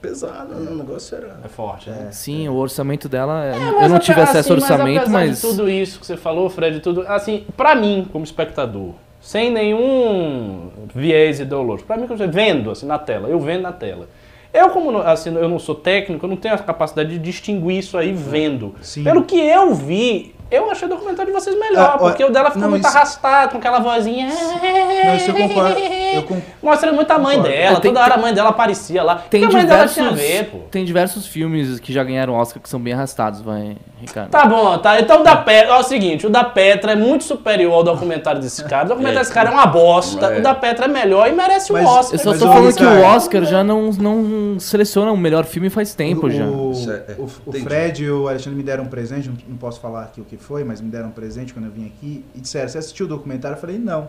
Pesado, 0.00 0.54
né? 0.54 0.70
o 0.70 0.74
negócio 0.74 1.16
era. 1.16 1.38
É 1.42 1.48
forte, 1.48 1.88
né? 1.88 2.10
Sim, 2.12 2.46
o 2.48 2.54
orçamento 2.56 3.08
dela... 3.08 3.42
é- 3.42 3.58
Mas 3.58 3.82
eu 3.84 3.88
não 3.88 3.98
tive 3.98 4.20
acesso 4.20 4.52
ao 4.52 4.58
assim, 4.58 4.64
orçamento, 4.72 4.98
apesar 5.00 5.12
mas... 5.12 5.36
de 5.36 5.48
tudo 5.48 5.70
isso 5.70 5.98
que 5.98 6.04
você 6.06 6.14
falou, 6.16 6.50
Fred, 6.50 6.80
tudo, 6.80 7.06
assim, 7.08 7.44
pra 7.56 7.74
mim, 7.74 8.06
como 8.12 8.22
espectador, 8.22 8.90
sem 9.18 9.50
nenhum 9.50 10.68
viés 10.94 11.40
ideológico, 11.40 11.86
pra 11.86 11.96
mim, 11.96 12.06
vendo 12.30 12.70
assim 12.70 12.84
na 12.84 12.98
tela, 12.98 13.28
eu 13.28 13.40
vendo 13.40 13.62
na 13.62 13.72
tela. 13.72 14.06
Eu, 14.52 14.68
como 14.68 14.92
não- 14.92 15.00
assim, 15.00 15.34
eu 15.34 15.48
não 15.48 15.58
sou 15.58 15.74
técnico, 15.74 16.26
eu 16.26 16.28
não 16.30 16.36
tenho 16.36 16.54
a 16.54 16.58
capacidade 16.58 17.08
de 17.08 17.18
distinguir 17.18 17.78
isso 17.78 17.96
aí 17.96 18.12
vendo. 18.12 18.74
Sim. 18.82 19.02
Pelo 19.04 19.24
que 19.24 19.36
eu 19.40 19.74
vi, 19.74 20.33
eu 20.50 20.70
achei 20.70 20.86
o 20.86 20.90
documentário 20.90 21.32
de 21.32 21.38
vocês 21.38 21.58
melhor, 21.58 21.90
Ah, 21.92 21.94
ó, 21.94 21.98
porque 22.08 22.24
o 22.24 22.30
dela 22.30 22.46
ficou 22.46 22.62
não, 22.62 22.70
muito 22.70 22.86
isso- 22.86 22.96
arrastado, 22.96 23.52
com 23.52 23.58
aquela 23.58 23.78
vozinha. 23.80 24.28
Não, 24.28 25.14
isso 25.16 25.30
eu 25.30 25.34
concordo. 25.34 25.78
Eu 25.78 26.22
con- 26.22 26.40
Mostrando 26.62 26.94
muito 26.94 27.10
a 27.10 27.18
mãe 27.18 27.36
Concordo. 27.36 27.56
dela, 27.56 27.76
É, 27.76 27.80
tem- 27.80 27.90
toda 27.92 28.04
hora 28.04 28.14
a 28.14 28.18
mãe 28.18 28.32
dela 28.34 28.50
aparecia 28.50 29.02
lá. 29.02 29.16
Tem 29.30 29.44
o 29.44 29.48
que 29.48 29.54
a 29.54 29.58
mãe 29.58 29.66
dela 29.66 29.86
diversos, 29.86 29.94
tinha 29.94 30.08
a 30.08 30.12
ver, 30.40 30.50
pô. 30.50 30.58
tem 30.70 30.84
diversos 30.84 31.26
filmes 31.26 31.80
que 31.80 31.92
já 31.92 32.02
ganharam 32.04 32.34
Oscar 32.34 32.62
que 32.62 32.68
são 32.68 32.80
bem 32.80 32.92
arrastados, 32.92 33.40
vai, 33.40 33.76
Ricardo. 34.00 34.30
Tá 34.30 34.46
bom, 34.46 34.78
tá. 34.78 35.00
Então 35.00 35.20
o 35.20 35.24
da 35.24 35.36
Petra, 35.36 35.74
ó, 35.74 35.76
é 35.76 35.80
o 35.80 35.82
seguinte, 35.82 36.26
o 36.26 36.30
da 36.30 36.44
Petra 36.44 36.92
é 36.92 36.96
muito 36.96 37.24
superior 37.24 37.72
ao 37.74 37.82
documentário 37.84 38.40
desse 38.40 38.62
cara. 38.68 38.84
O 38.84 38.88
documentário 38.88 39.20
desse 39.20 39.32
cara 39.32 39.50
é 39.50 39.52
uma 39.52 39.66
bosta. 39.66 40.26
É. 40.34 40.38
O 40.38 40.42
da 40.42 40.54
Petra 40.54 40.84
é 40.84 40.88
melhor 40.88 41.28
e 41.28 41.32
merece 41.32 41.72
um 41.72 41.76
Mas 41.76 41.86
Oscar. 41.86 42.14
Eu 42.14 42.18
só 42.18 42.30
tô 42.38 42.50
o 42.50 42.52
falando 42.52 42.74
que 42.76 42.84
o 42.84 43.02
Oscar 43.02 43.44
já 43.44 43.64
não, 43.64 43.90
não 43.90 44.60
seleciona 44.60 45.10
o 45.12 45.16
melhor 45.16 45.44
filme 45.44 45.68
faz 45.68 45.94
tempo 45.94 46.30
já. 46.30 46.44
O, 46.44 46.72
é- 46.88 47.12
é, 47.12 47.14
o- 47.18 47.24
o 47.24 47.30
entendi. 47.48 47.64
Fred 47.64 48.04
e 48.04 48.10
o 48.10 48.28
Alexandre 48.28 48.56
me 48.56 48.62
deram 48.62 48.84
um 48.84 48.88
presente, 48.88 49.28
não, 49.28 49.36
não 49.48 49.56
posso 49.56 49.80
falar 49.80 50.02
aqui 50.04 50.20
o 50.20 50.24
que 50.24 50.33
foi, 50.36 50.64
mas 50.64 50.80
me 50.80 50.88
deram 50.90 51.08
um 51.08 51.12
presente 51.12 51.52
quando 51.52 51.66
eu 51.66 51.70
vim 51.70 51.86
aqui 51.86 52.24
e 52.34 52.40
disseram, 52.40 52.68
você 52.68 52.78
assistiu 52.78 53.06
o 53.06 53.08
documentário? 53.08 53.56
Eu 53.56 53.60
falei, 53.60 53.78
não. 53.78 54.08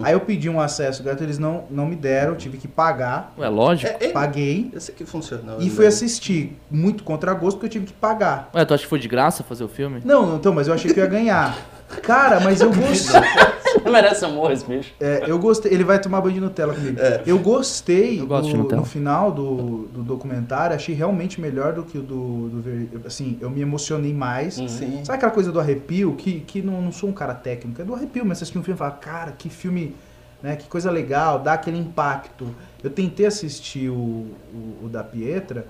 Aí 0.00 0.12
eu 0.12 0.20
pedi 0.20 0.48
um 0.48 0.60
acesso 0.60 1.02
gratuito, 1.02 1.24
eles 1.24 1.38
não, 1.38 1.64
não 1.70 1.86
me 1.86 1.94
deram, 1.94 2.34
tive 2.34 2.58
que 2.58 2.66
pagar, 2.66 3.32
Ué, 3.38 3.48
lógico. 3.48 3.92
É, 4.00 4.06
é, 4.06 4.08
paguei 4.10 4.70
esse 4.74 4.90
aqui 4.90 5.04
funcionou. 5.04 5.60
e 5.60 5.70
fui 5.70 5.86
assistir. 5.86 6.56
Muito 6.70 7.04
contra 7.04 7.32
gosto 7.34 7.56
porque 7.56 7.66
eu 7.66 7.70
tive 7.70 7.86
que 7.86 7.92
pagar. 7.92 8.50
Ué, 8.54 8.64
tu 8.64 8.74
acha 8.74 8.82
que 8.82 8.88
foi 8.88 8.98
de 8.98 9.08
graça 9.08 9.42
fazer 9.44 9.64
o 9.64 9.68
filme? 9.68 10.00
Não, 10.04 10.26
não, 10.26 10.36
então, 10.36 10.52
mas 10.52 10.68
eu 10.68 10.74
achei 10.74 10.92
que 10.92 10.98
eu 10.98 11.04
ia 11.04 11.10
ganhar. 11.10 11.56
Cara, 12.02 12.40
mas 12.40 12.60
eu 12.60 12.72
gostei. 12.72 13.20
merece 13.90 14.24
amor 14.24 14.50
esse 14.50 14.64
bicho. 14.64 14.92
É, 15.00 15.24
eu 15.26 15.38
gostei. 15.38 15.72
Ele 15.72 15.84
vai 15.84 16.00
tomar 16.00 16.20
banho 16.20 16.34
de 16.34 16.40
Nutella 16.40 16.74
comigo. 16.74 16.98
Eu 17.24 17.38
gostei 17.38 18.20
Eu 18.20 18.26
gosto 18.26 18.56
do- 18.56 18.76
no 18.76 18.84
final 18.84 19.30
do, 19.30 19.86
do 19.92 20.02
documentário, 20.02 20.74
achei 20.74 20.94
realmente 20.94 21.40
melhor 21.40 21.72
do 21.72 21.82
que 21.84 21.98
o 21.98 22.02
do, 22.02 22.48
do 22.48 23.06
Assim, 23.06 23.38
eu 23.40 23.48
me 23.50 23.60
emocionei 23.60 24.12
mais. 24.12 24.58
Uhum. 24.58 24.68
Sim. 24.68 25.04
Sabe 25.04 25.16
aquela 25.18 25.32
coisa 25.32 25.52
do 25.52 25.60
arrepio? 25.60 26.14
Que, 26.16 26.40
que 26.40 26.62
não, 26.62 26.80
não 26.82 26.92
sou 26.92 27.08
um 27.08 27.12
cara 27.12 27.34
técnico, 27.34 27.80
é 27.80 27.84
do 27.84 27.94
arrepio, 27.94 28.24
mas 28.24 28.38
você 28.38 28.44
assistir 28.44 28.58
um 28.58 28.62
filme 28.62 28.76
e 28.76 28.78
fala, 28.78 28.90
cara, 28.92 29.32
que 29.32 29.48
filme, 29.48 29.94
né? 30.42 30.56
Que 30.56 30.66
coisa 30.66 30.90
legal, 30.90 31.38
dá 31.38 31.52
aquele 31.52 31.78
impacto. 31.78 32.48
Eu 32.82 32.90
tentei 32.90 33.26
assistir 33.26 33.88
o, 33.88 33.94
o, 33.94 34.78
o 34.84 34.88
da 34.88 35.04
Pietra, 35.04 35.66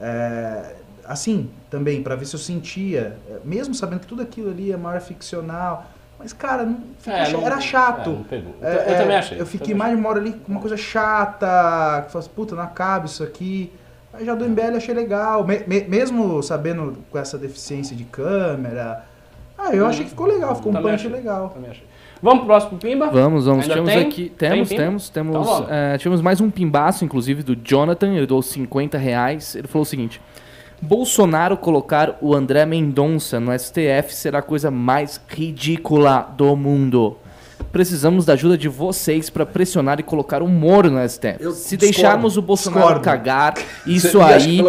é, 0.00 0.74
assim, 1.08 1.48
também, 1.70 2.02
pra 2.02 2.14
ver 2.14 2.26
se 2.26 2.34
eu 2.36 2.40
sentia, 2.40 3.16
é, 3.28 3.36
mesmo 3.44 3.74
sabendo 3.74 4.00
que 4.00 4.06
tudo 4.06 4.22
aquilo 4.22 4.50
ali 4.50 4.70
é 4.72 4.76
maior 4.76 5.00
ficcional. 5.00 5.86
Mas, 6.18 6.32
cara, 6.32 6.64
não, 6.64 6.78
É, 7.06 7.30
não- 7.30 7.46
era 7.46 7.60
chato. 7.60 8.10
é, 8.10 8.12
não 8.12 8.24
pegou. 8.24 8.54
É, 8.60 8.74
eu 8.74 8.94
é, 8.94 8.98
também 8.98 9.16
achei. 9.16 9.40
Eu 9.40 9.46
fiquei 9.46 9.74
mais 9.74 9.92
de 9.94 9.98
uma 10.00 10.08
hora 10.08 10.18
ali 10.20 10.32
com 10.32 10.50
uma 10.52 10.60
coisa 10.60 10.76
chata, 10.76 12.02
que 12.06 12.12
fala 12.12 12.24
assim, 12.24 12.30
puta, 12.34 12.54
não 12.54 12.62
acaba 12.62 13.06
isso 13.06 13.22
aqui. 13.22 13.72
Aí 14.12 14.24
já 14.24 14.34
do 14.34 14.44
MBL 14.44 14.76
achei 14.76 14.94
legal, 14.94 15.46
me- 15.46 15.62
me- 15.66 15.82
mesmo 15.84 16.42
sabendo 16.42 16.98
com 17.10 17.18
essa 17.18 17.38
deficiência 17.38 17.94
de 17.94 18.04
câmera. 18.04 19.04
Ah, 19.56 19.74
eu 19.74 19.86
achei 19.86 20.04
que 20.04 20.10
ficou 20.10 20.26
legal, 20.26 20.54
ficou 20.56 20.72
um 20.72 20.76
punch 20.76 20.94
achei, 20.94 21.10
legal. 21.10 21.50
também 21.50 21.70
achei. 21.70 21.84
Vamos 22.20 22.38
pro 22.40 22.46
próximo 22.48 22.78
Pimba? 22.78 23.10
Vamos, 23.10 23.44
vamos. 23.46 23.62
Ainda 23.62 23.74
tivemos 23.74 23.92
tem? 23.94 24.08
aqui. 24.08 24.28
Tem 24.36 24.50
Temos, 24.50 24.68
pimba? 24.68 24.82
temos, 24.82 25.08
temos. 25.08 25.36
Então 25.36 25.66
é, 25.70 25.98
tivemos 25.98 26.20
mais 26.20 26.40
um 26.40 26.50
pimbaço, 26.50 27.04
inclusive, 27.04 27.44
do 27.44 27.54
Jonathan. 27.54 28.12
Ele 28.12 28.26
doou 28.26 28.42
50 28.42 28.98
reais. 28.98 29.54
Ele 29.54 29.68
falou 29.68 29.82
o 29.82 29.86
seguinte: 29.86 30.20
Bolsonaro 30.80 31.56
colocar 31.56 32.16
o 32.20 32.34
André 32.34 32.64
Mendonça 32.64 33.40
no 33.40 33.56
STF 33.58 34.14
será 34.14 34.38
a 34.38 34.42
coisa 34.42 34.70
mais 34.70 35.20
ridícula 35.28 36.32
do 36.36 36.54
mundo. 36.54 37.16
Precisamos 37.72 38.24
da 38.24 38.34
ajuda 38.34 38.56
de 38.56 38.68
vocês 38.68 39.28
para 39.28 39.44
pressionar 39.44 39.98
e 39.98 40.02
colocar 40.02 40.42
o 40.42 40.48
Moro 40.48 40.90
no 40.90 41.06
STF. 41.08 41.36
Eu 41.40 41.52
Se 41.52 41.76
discordo, 41.76 41.78
deixarmos 41.78 42.36
o 42.36 42.42
Bolsonaro 42.42 42.80
discordo. 42.82 43.04
cagar, 43.04 43.54
isso 43.86 44.20
aí 44.20 44.60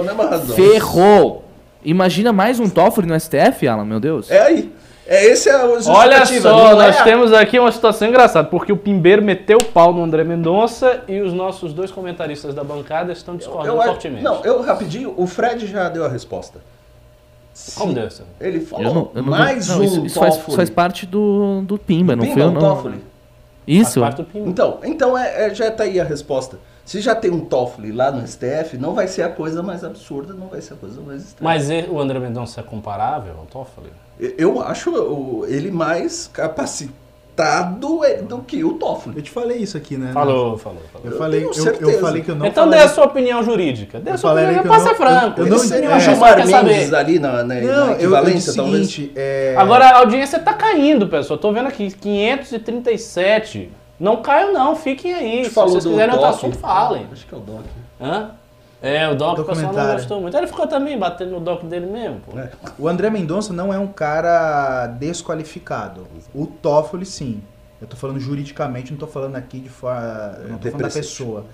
ferrou. 0.56 1.46
Imagina 1.86 2.34
mais 2.34 2.60
um 2.60 2.68
Toffoli 2.68 3.08
no 3.08 3.18
STF, 3.18 3.68
Alan, 3.68 3.86
meu 3.86 4.00
Deus. 4.00 4.30
É 4.30 4.42
aí. 4.42 4.74
É 5.12 5.26
esse 5.26 5.50
é 5.50 5.54
a 5.54 5.66
Olha 5.66 5.76
justificativa, 6.24 6.50
só, 6.50 6.76
nós 6.76 6.96
é 6.96 7.00
a- 7.00 7.04
temos 7.04 7.34
aqui 7.34 7.58
uma 7.58 7.72
situação 7.72 8.08
engraçada, 8.08 8.48
porque 8.48 8.72
o 8.72 8.78
Pimbeiro 8.78 9.24
meteu 9.24 9.58
o 9.60 9.66
pau 9.66 9.92
no 9.92 10.04
André 10.04 10.24
Mendonça 10.24 11.02
e 11.08 11.20
os 11.20 11.34
nossos 11.34 11.74
dois 11.74 11.90
comentaristas 11.90 12.54
da 12.54 12.64
bancada 12.64 13.12
estão 13.12 13.36
discordando 13.36 13.70
eu 13.76 13.82
acho- 13.82 13.90
fortemente. 13.94 14.24
Não, 14.24 14.44
eu 14.46 14.62
rapidinho, 14.62 15.12
o 15.18 15.26
Fred 15.26 15.66
já 15.66 15.90
deu 15.90 16.06
a 16.06 16.08
resposta. 16.08 16.60
Como 17.76 17.92
deu 17.92 18.04
essa? 18.06 18.24
Ele 18.40 18.60
falou 18.62 18.86
Eu 18.86 18.94
não, 18.94 19.12
eu 19.16 19.24
não 19.24 19.30
mais 19.32 19.68
não, 19.68 19.80
um 19.80 19.84
isso, 19.84 20.06
isso 20.06 20.20
faz, 20.20 20.38
faz 20.38 20.70
parte 20.70 21.08
do, 21.08 21.62
do 21.64 21.78
Pimba, 21.80 22.16
não 22.16 22.22
Pimba, 22.24 22.34
foi 22.36 22.44
eu 22.44 22.48
um 22.48 22.52
não. 22.52 22.62
Toffoli. 22.62 23.04
Isso. 23.68 24.00
Faz 24.00 24.16
parte 24.16 24.18
do 24.18 24.32
Pimba. 24.32 24.48
Então, 24.48 24.78
então 24.84 25.18
é, 25.18 25.48
é- 25.48 25.54
já 25.56 25.72
tá 25.72 25.84
aí 25.86 26.00
a 26.00 26.04
resposta. 26.04 26.58
Se 26.86 27.02
já 27.02 27.14
tem 27.16 27.30
um 27.32 27.40
Toffoli 27.42 27.92
lá 27.92 28.12
no 28.12 28.26
STF, 28.26 28.78
não 28.78 28.94
vai 28.94 29.08
ser 29.08 29.24
a 29.24 29.30
coisa 29.30 29.62
mais 29.62 29.84
absurda, 29.84 30.34
não 30.34 30.48
vai 30.48 30.62
ser 30.62 30.74
a 30.74 30.78
coisa 30.78 31.02
mais 31.02 31.24
estranha. 31.24 31.44
Mas 31.52 31.70
o 31.90 32.00
André 32.00 32.20
Mendonça 32.20 32.62
é 32.62 32.64
comparável 32.64 33.34
ao 33.40 33.46
Toffoli? 33.46 33.90
Eu 34.38 34.62
acho 34.62 35.46
ele 35.48 35.72
mais 35.72 36.30
capacitado 36.34 38.04
é, 38.04 38.16
do 38.22 38.40
que 38.40 38.66
o 38.66 38.74
Toffoli. 38.74 39.16
Eu 39.16 39.22
te 39.24 39.32
falei 39.32 39.60
isso 39.60 39.78
aqui, 39.78 39.96
né? 39.96 40.12
Falou, 40.14 40.58
falou, 40.58 40.82
falou. 40.92 41.06
Eu 41.08 41.12
Eu 41.14 41.18
falei, 41.18 41.40
tenho 41.48 41.68
eu, 41.68 41.74
eu 41.90 42.00
falei 42.02 42.22
que 42.22 42.30
eu 42.30 42.36
não 42.36 42.46
então 42.46 42.66
dê 42.66 42.72
falaria- 42.76 42.92
a 42.92 42.94
sua 42.94 43.06
opinião 43.06 43.42
jurídica. 43.44 43.98
Dê 44.00 44.10
a 44.10 44.14
Eu 44.16 44.18
sua 44.18 44.34
opinião, 44.34 44.64
eu 44.64 44.80
ser 44.82 44.96
franco. 44.96 45.40
eu- 45.40 45.46
eu 45.46 45.52
não- 45.52 45.58
seria 45.60 45.90
é 45.90 45.96
o 45.96 46.00
Gilmar 46.02 46.36
quer 46.36 46.64
Mendes 46.66 46.94
ali 46.94 47.18
na, 47.18 47.32
na, 47.32 47.44
Não, 47.44 47.62
na 47.62 47.62
eu, 47.62 47.86
eu 47.86 47.92
equivalência, 47.96 48.54
talvez. 48.54 48.90
seguinte, 48.92 49.14
é... 49.16 49.56
Agora 49.58 49.86
a 49.86 49.98
audiência 50.00 50.38
tá 50.40 50.54
caindo, 50.54 51.08
pessoal. 51.08 51.38
Eu 51.38 51.42
tô 51.42 51.54
vendo 51.54 51.68
aqui, 51.68 51.90
537. 51.92 53.70
Não 54.00 54.18
caiam 54.18 54.54
não, 54.54 54.76
fiquem 54.76 55.14
aí. 55.14 55.46
Se 55.46 55.52
vocês 55.52 55.86
quiserem 55.86 56.14
outro 56.16 56.30
assunto, 56.30 56.58
falem. 56.58 57.06
Acho 57.12 57.26
que 57.26 57.34
é 57.34 57.38
o 57.38 57.42
Doc. 57.42 57.64
Hã? 58.02 58.32
É, 58.82 59.10
o 59.10 59.16
Doc 59.16 59.40
o 59.40 59.44
pessoal 59.44 59.74
não 59.74 59.94
gostou 59.94 60.22
muito. 60.22 60.38
Ele 60.38 60.48
ficou 60.48 60.66
também 60.66 60.98
batendo 60.98 61.32
no 61.32 61.40
Doc 61.40 61.64
dele 61.64 61.86
mesmo, 61.86 62.22
pô. 62.22 62.38
É. 62.38 62.50
O 62.78 62.88
André 62.88 63.10
Mendonça 63.10 63.52
não 63.52 63.74
é 63.74 63.78
um 63.78 63.88
cara 63.88 64.88
desqualificado. 64.88 66.08
O 66.34 66.46
Toffoli, 66.46 67.06
sim. 67.06 67.42
Eu 67.82 67.88
tô 67.88 67.96
falando 67.96 68.20
juridicamente, 68.20 68.92
não 68.92 69.00
tô 69.00 69.08
falando 69.08 69.36
aqui 69.36 69.60
de 69.60 69.70
forma. 69.70 70.38
Não 70.48 70.58
tô 70.58 70.70
falando 70.70 70.88
da 70.88 70.90
pessoa. 70.90 71.46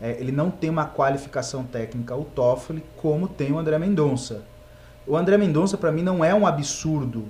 É, 0.00 0.16
ele 0.20 0.32
não 0.32 0.50
tem 0.50 0.68
uma 0.68 0.86
qualificação 0.86 1.64
técnica, 1.64 2.14
o 2.14 2.24
Toffoli, 2.24 2.84
como 2.96 3.28
tem 3.28 3.52
o 3.52 3.58
André 3.58 3.78
Mendonça. 3.78 4.42
O 5.06 5.16
André 5.16 5.38
Mendonça, 5.38 5.76
para 5.76 5.92
mim, 5.92 6.02
não 6.02 6.24
é 6.24 6.34
um 6.34 6.46
absurdo 6.46 7.26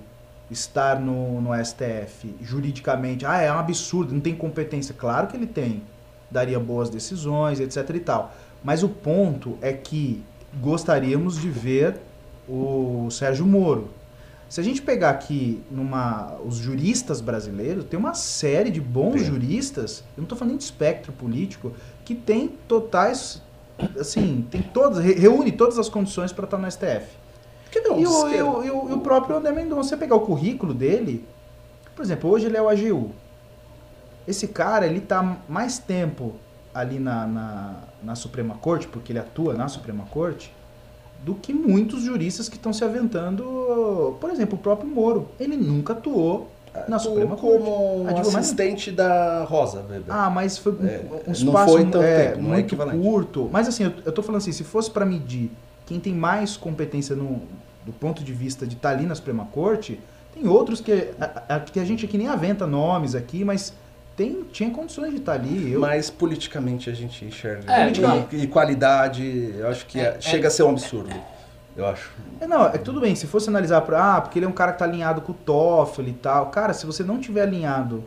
estar 0.51 1.01
no, 1.01 1.41
no 1.41 1.65
STF 1.65 2.35
juridicamente. 2.41 3.27
Ah, 3.27 3.41
é 3.41 3.53
um 3.53 3.59
absurdo, 3.59 4.13
não 4.13 4.21
tem 4.21 4.35
competência. 4.35 4.95
Claro 4.97 5.27
que 5.27 5.37
ele 5.37 5.47
tem. 5.47 5.83
Daria 6.31 6.59
boas 6.59 6.89
decisões, 6.89 7.61
etc 7.61 7.89
e 7.91 8.01
tal. 8.01 8.33
Mas 8.65 8.83
o 8.83 8.89
ponto 8.89 9.59
é 9.61 9.73
que 9.73 10.23
gostaríamos 10.61 11.39
de 11.39 11.49
ver 11.51 11.97
o 12.49 13.09
Sérgio 13.11 13.45
Moro. 13.47 13.91
Se 14.49 14.61
a 14.61 14.65
gente 14.65 14.81
pegar 14.83 15.11
aqui 15.11 15.63
numa 15.71 16.37
os 16.45 16.57
juristas 16.57 17.21
brasileiros, 17.21 17.85
tem 17.85 17.99
uma 17.99 18.15
série 18.15 18.71
de 18.71 18.81
bons 18.81 19.15
Tem. 19.15 19.25
juristas, 19.25 20.01
eu 20.17 20.19
não 20.19 20.23
estou 20.25 20.39
falando 20.39 20.57
de 20.59 20.65
espectro 20.65 21.13
político, 21.13 21.73
que 22.05 22.15
tem 22.15 22.49
totais 22.69 23.43
assim, 23.99 24.47
tem 24.51 24.63
todas, 24.63 24.99
re- 25.05 25.15
reúne 25.15 25.51
todas 25.53 25.79
as 25.79 25.89
condições 25.89 26.33
para 26.33 26.45
estar 26.45 26.57
no 26.59 26.67
STF. 26.71 27.07
Não, 27.85 27.99
E 28.01 28.07
o, 28.07 28.29
e 28.29 28.43
o- 28.43 28.65
e 28.65 28.71
o- 28.71 28.91
e 28.91 28.93
o 28.93 28.99
próprio 29.01 29.37
André 29.37 29.51
Mendonça, 29.51 29.91
você 29.91 29.97
pegar 29.97 30.15
o 30.15 30.21
currículo 30.21 30.73
dele, 30.73 31.27
por 31.97 32.03
exemplo, 32.05 32.31
hoje 32.31 32.47
ele 32.47 32.57
é 32.57 32.63
o 32.63 32.69
AGU. 32.69 33.11
Esse 34.29 34.47
cara, 34.49 34.87
ele 34.87 35.01
tá 35.01 35.39
mais 35.49 35.79
tempo 35.79 36.35
ali 36.75 36.99
na, 36.99 37.27
na, 37.27 37.75
na 38.03 38.15
Suprema 38.15 38.55
Corte, 38.57 38.87
porque 38.89 39.13
ele 39.13 39.19
atua 39.21 39.55
na 39.55 39.69
Suprema 39.69 40.05
Corte, 40.11 40.53
do 41.25 41.35
que 41.35 41.53
muitos 41.55 42.03
juristas 42.03 42.49
que 42.49 42.57
estão 42.57 42.73
se 42.73 42.85
aventando. 42.85 44.17
Por 44.21 44.31
exemplo, 44.31 44.57
o 44.57 44.61
próprio 44.61 44.89
Moro. 44.91 45.29
Ele 45.39 45.57
nunca 45.57 45.93
atuou 45.95 46.51
na 46.89 46.97
Atuou 46.97 47.01
Suprema 47.01 47.37
Corte. 47.37 47.59
como 47.65 48.03
um 48.03 48.09
Advogado. 48.09 48.37
assistente 48.39 48.91
da 48.91 49.45
Rosa, 49.45 49.79
Weber. 49.89 50.05
Ah, 50.09 50.29
mas 50.29 50.59
foi 50.59 50.73
um, 50.73 50.87
É, 50.87 51.01
um 51.09 51.25
não 51.27 51.33
espaço 51.33 51.73
foi 51.73 51.83
é, 51.83 51.85
tempo, 51.85 51.99
é 52.03 52.35
muito 52.37 52.59
equivalente. 52.67 52.99
curto. 53.03 53.49
Mas 53.53 53.69
assim, 53.69 53.85
eu, 53.85 53.93
eu 54.05 54.13
tô 54.13 54.23
falando 54.23 54.39
assim, 54.43 54.53
se 54.53 54.65
fosse 54.65 54.91
para 54.91 55.07
medir 55.07 55.51
quem 55.87 56.01
tem 56.01 56.13
mais 56.15 56.57
competência 56.57 57.15
no, 57.15 57.41
do 57.87 57.93
ponto 57.93 58.25
de 58.25 58.33
vista 58.33 58.67
de 58.67 58.75
estar 58.75 58.91
ali 58.91 59.07
na 59.07 59.15
Suprema 59.15 59.47
Corte, 59.53 60.01
tem 60.35 60.49
outros 60.49 60.81
que 60.81 61.11
a, 61.21 61.55
a- 61.57 61.61
que 61.61 61.79
a 61.79 61.85
gente 61.85 62.05
aqui 62.05 62.19
nem 62.19 62.27
aventa 62.29 62.67
nomes 62.67 63.15
aqui, 63.15 63.45
mas 63.45 63.73
tem, 64.17 64.45
tinha 64.53 64.71
condições 64.71 65.11
de 65.11 65.17
estar 65.19 65.33
ali. 65.33 65.73
Eu, 65.73 65.81
Mas 65.81 66.11
politicamente 66.11 66.89
a 66.89 66.93
gente 66.95 67.25
enxerga. 67.25 67.73
É, 67.73 67.91
e, 68.33 68.43
e 68.43 68.47
qualidade, 68.47 69.55
eu 69.59 69.69
acho 69.69 69.87
que 69.87 69.99
é- 70.01 70.21
chega 70.21 70.49
a 70.49 70.51
ser 70.51 70.63
um 70.63 70.71
absurdo. 70.71 71.15
Eu 71.77 71.87
acho. 71.87 72.13
É, 72.41 72.47
não, 72.47 72.67
é 72.67 72.79
tudo 72.79 73.01
bem, 73.01 73.15
se 73.17 73.27
fosse 73.27 73.49
analisar 73.49 73.81
pra, 73.81 74.17
ah, 74.17 74.21
porque 74.21 74.39
ele 74.39 74.47
é 74.47 74.49
um 74.49 74.53
cara 74.53 74.73
que 74.73 74.79
tá 74.79 74.85
alinhado 74.85 75.21
com 75.21 75.33
o 75.33 75.35
Toffoli 75.35 76.11
e 76.11 76.15
tal. 76.15 76.47
Cara, 76.51 76.73
se 76.73 76.87
você 76.87 77.03
não 77.03 77.19
tiver 77.19 77.43
alinhado 77.43 78.05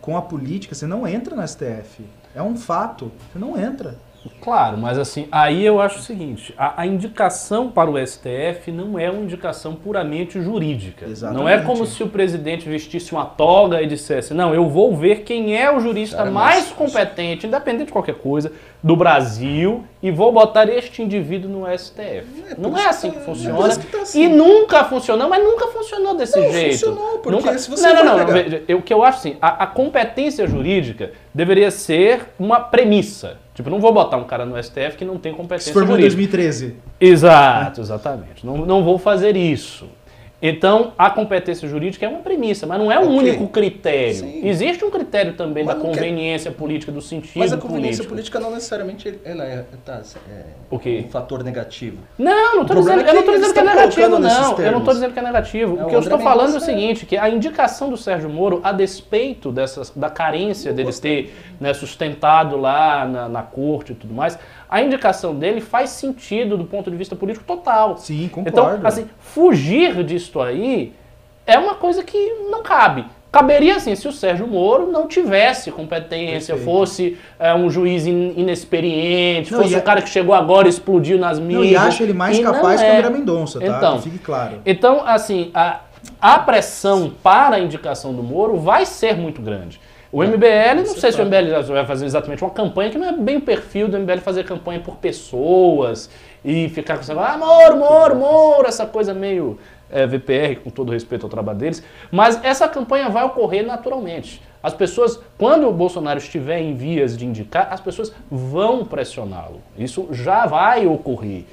com 0.00 0.16
a 0.16 0.22
política, 0.22 0.74
você 0.74 0.86
não 0.86 1.06
entra 1.06 1.36
no 1.36 1.46
STF. 1.46 2.02
É 2.34 2.42
um 2.42 2.56
fato, 2.56 3.12
você 3.32 3.38
não 3.38 3.58
entra. 3.60 3.96
Claro, 4.40 4.76
mas 4.78 4.98
assim, 4.98 5.26
aí 5.32 5.64
eu 5.64 5.80
acho 5.80 5.98
o 5.98 6.02
seguinte: 6.02 6.54
a, 6.56 6.82
a 6.82 6.86
indicação 6.86 7.68
para 7.70 7.90
o 7.90 7.98
STF 8.06 8.70
não 8.72 8.98
é 8.98 9.10
uma 9.10 9.22
indicação 9.22 9.74
puramente 9.74 10.40
jurídica. 10.40 11.06
Exatamente. 11.06 11.40
Não 11.42 11.48
é 11.48 11.58
como 11.62 11.84
se 11.86 12.02
o 12.02 12.08
presidente 12.08 12.68
vestisse 12.68 13.12
uma 13.12 13.24
toga 13.24 13.80
e 13.82 13.86
dissesse: 13.86 14.32
não, 14.34 14.54
eu 14.54 14.68
vou 14.68 14.96
ver 14.96 15.20
quem 15.22 15.56
é 15.56 15.74
o 15.74 15.80
jurista 15.80 16.16
Cara, 16.18 16.30
mais 16.30 16.64
mas- 16.66 16.72
competente, 16.72 17.46
independente 17.46 17.86
de 17.86 17.92
qualquer 17.92 18.14
coisa, 18.16 18.52
do 18.82 18.96
Brasil 18.96 19.84
e 20.02 20.10
vou 20.10 20.32
botar 20.32 20.68
este 20.68 21.02
indivíduo 21.02 21.50
no 21.50 21.78
STF. 21.78 22.00
É, 22.50 22.54
não 22.58 22.76
é 22.76 22.86
assim 22.88 23.10
que 23.10 23.18
que 23.18 23.24
tá- 23.24 23.30
é 23.30 23.34
funciona. 23.34 23.68
isso 23.68 23.80
que 23.80 23.86
tá 23.86 24.02
assim. 24.02 24.22
E 24.24 24.28
nunca 24.28 24.84
funcionou, 24.84 25.28
mas 25.28 25.42
nunca 25.42 25.68
funcionou 25.68 26.16
desse 26.16 26.38
Não, 26.40 26.50
jeito. 26.52 26.72
funcionou, 26.72 27.18
porque 27.18 27.30
nunca... 27.30 27.58
se 27.58 27.70
você 27.70 27.92
não, 27.92 28.04
não, 28.04 28.18
não, 28.18 28.26
pegar- 28.26 28.60
eu- 28.68 28.78
O 28.78 28.82
que 28.82 28.92
eu 28.92 29.02
acho 29.04 29.18
assim, 29.18 29.36
a, 29.40 29.64
a 29.64 29.66
competência 29.66 30.46
jurídica 30.46 31.12
deveria 31.34 31.70
ser 31.70 32.26
uma 32.38 32.58
premissa. 32.60 33.38
Tipo, 33.54 33.68
não 33.68 33.80
vou 33.80 33.92
botar 33.92 34.16
um 34.16 34.24
cara 34.24 34.46
no 34.46 34.60
STF 34.62 34.96
que 34.96 35.04
não 35.04 35.18
tem 35.18 35.32
Se 35.32 35.36
competência 35.36 35.72
formou 35.72 35.96
em 35.98 36.02
jurídica. 36.02 36.16
2013. 36.16 36.76
Exato, 37.00 37.80
exatamente. 37.80 38.46
Não, 38.46 38.58
não 38.58 38.82
vou 38.82 38.98
fazer 38.98 39.36
isso. 39.36 39.86
Então, 40.44 40.92
a 40.98 41.08
competência 41.08 41.68
jurídica 41.68 42.04
é 42.04 42.08
uma 42.08 42.18
premissa, 42.18 42.66
mas 42.66 42.76
não 42.80 42.90
é 42.90 42.98
um 42.98 43.04
Ok. 43.04 43.16
único 43.18 43.46
critério. 43.46 44.14
Sim. 44.16 44.40
Existe 44.44 44.84
um 44.84 44.90
critério 44.90 45.34
também 45.34 45.62
Mas 45.64 45.76
da 45.76 45.80
não 45.80 45.90
quer- 45.92 46.00
conveniência 46.00 46.50
política, 46.50 46.90
do 46.90 47.00
sentido 47.00 47.38
Mas 47.38 47.52
a 47.52 47.56
conveniência 47.56 48.02
político. 48.04 48.08
política 48.08 48.40
não 48.40 48.50
necessariamente 48.50 49.20
ela 49.24 49.44
é, 49.44 49.64
tá, 49.84 50.02
é 50.28 50.42
O 50.68 50.80
quê? 50.80 51.04
um 51.06 51.10
fator 51.10 51.44
negativo. 51.44 51.98
Não, 52.18 52.56
não 52.56 52.62
O 52.62 52.66
problema 52.66 53.02
dizendo, 53.02 53.06
é 53.06 53.10
eu 53.10 53.14
não 53.14 53.22
eles 53.34 53.40
dizendo 53.40 53.52
que 53.54 53.60
é 53.60 53.62
negativo, 53.62 54.08
não. 54.18 54.18
Eu 54.18 54.48
não 54.48 54.54
termos. 54.56 54.94
dizendo 54.94 55.12
que 55.12 55.18
é 55.20 55.22
negativo. 55.22 55.76
É, 55.78 55.82
o 55.82 55.86
o 55.86 55.88
que 55.88 55.94
eu 55.94 56.00
estou 56.00 56.18
falando 56.18 56.50
é 56.50 56.54
o 56.54 56.56
é- 56.56 56.60
seguinte, 56.60 57.06
que 57.06 57.16
a 57.16 57.30
indicação 57.30 57.88
do 57.88 57.96
Sérgio 57.96 58.28
Moro, 58.28 58.60
a 58.64 58.72
despeito 58.72 59.52
dessas, 59.52 59.90
da 59.94 60.10
carência 60.10 60.72
deles 60.72 60.98
ter 60.98 61.32
né, 61.60 61.72
sustentado 61.72 62.56
lá 62.56 63.06
na, 63.06 63.28
na 63.28 63.42
corte 63.42 63.92
e 63.92 63.94
tudo 63.94 64.12
mais, 64.12 64.36
a 64.72 64.80
indicação 64.82 65.34
dele 65.34 65.60
faz 65.60 65.90
sentido 65.90 66.56
do 66.56 66.64
ponto 66.64 66.90
de 66.90 66.96
vista 66.96 67.14
político 67.14 67.44
total. 67.44 67.98
Sim, 67.98 68.28
concordo. 68.32 68.48
Então, 68.76 68.80
assim, 68.88 69.06
fugir 69.20 70.02
disso 70.02 70.40
aí 70.40 70.94
é 71.46 71.58
uma 71.58 71.74
coisa 71.74 72.02
que 72.02 72.18
não 72.50 72.62
cabe. 72.62 73.04
Caberia 73.30 73.76
assim, 73.76 73.94
se 73.94 74.08
o 74.08 74.12
Sérgio 74.12 74.46
Moro 74.46 74.90
não 74.90 75.06
tivesse 75.06 75.70
competência, 75.70 76.54
Perfeito. 76.54 76.64
fosse 76.64 77.18
é, 77.38 77.54
um 77.54 77.68
juiz 77.70 78.06
in- 78.06 78.32
inexperiente, 78.36 79.52
Não, 79.52 79.62
fosse 79.62 79.74
um 79.74 79.78
a- 79.78 79.82
cara 79.82 80.00
que 80.00 80.08
chegou 80.08 80.34
agora 80.34 80.66
e 80.66 80.70
explodiu 80.70 81.18
nas 81.18 81.38
mídias. 81.38 81.64
Não, 81.64 81.84
e 81.84 81.88
acho 81.88 82.02
ele 82.02 82.12
mais 82.14 82.38
capaz 82.38 82.80
que 82.80 82.86
é. 82.86 82.94
o 82.94 82.98
André 82.98 83.10
Mendonça, 83.10 83.60
tá? 83.60 83.66
Então. 83.66 83.96
que 83.98 84.04
fique 84.04 84.18
claro. 84.18 84.60
Então, 84.64 85.02
assim, 85.06 85.50
a, 85.54 85.80
a 86.20 86.38
pressão 86.38 87.12
para 87.22 87.56
a 87.56 87.60
indicação 87.60 88.12
do 88.14 88.22
Moro 88.22 88.56
vai 88.58 88.86
ser 88.86 89.16
muito 89.16 89.40
grande. 89.42 89.80
O 90.12 90.22
MBL, 90.22 90.76
não 90.76 90.94
sei 90.94 91.10
se 91.10 91.18
o. 91.22 91.24
MBL 91.24 91.62
vai 91.72 91.86
fazer 91.86 92.04
exatamente 92.04 92.44
uma 92.44 92.50
campanha, 92.50 92.90
que 92.90 92.98
não 92.98 93.08
é 93.08 93.12
bem 93.12 93.38
o 93.38 93.40
perfil 93.40 93.88
do 93.88 93.98
MBL 93.98 94.18
fazer 94.18 94.44
campanha 94.44 94.78
por 94.78 94.96
pessoas 94.96 96.10
e 96.44 96.68
ficar 96.68 96.96
com 96.96 97.00
essa 97.00 97.14
ah, 97.14 97.38
Moro, 97.38 97.78
Moro, 97.78 98.16
Moro, 98.16 98.68
essa 98.68 98.84
coisa 98.84 99.14
meio 99.14 99.58
é, 99.90 100.06
VPR, 100.06 100.56
com 100.56 100.68
todo 100.68 100.92
respeito 100.92 101.24
ao 101.24 101.30
trabalho 101.30 101.58
deles. 101.58 101.82
Mas 102.10 102.38
essa 102.44 102.68
campanha 102.68 103.08
vai 103.08 103.24
ocorrer 103.24 103.64
naturalmente. 103.64 104.42
As 104.62 104.74
pessoas, 104.74 105.18
quando 105.38 105.66
o 105.66 105.72
Bolsonaro 105.72 106.18
estiver 106.18 106.60
em 106.60 106.74
vias 106.74 107.16
de 107.16 107.24
indicar, 107.24 107.68
as 107.70 107.80
pessoas 107.80 108.12
vão 108.30 108.84
pressioná-lo. 108.84 109.62
Isso 109.78 110.08
já 110.12 110.44
vai 110.44 110.86
ocorrer. 110.86 111.44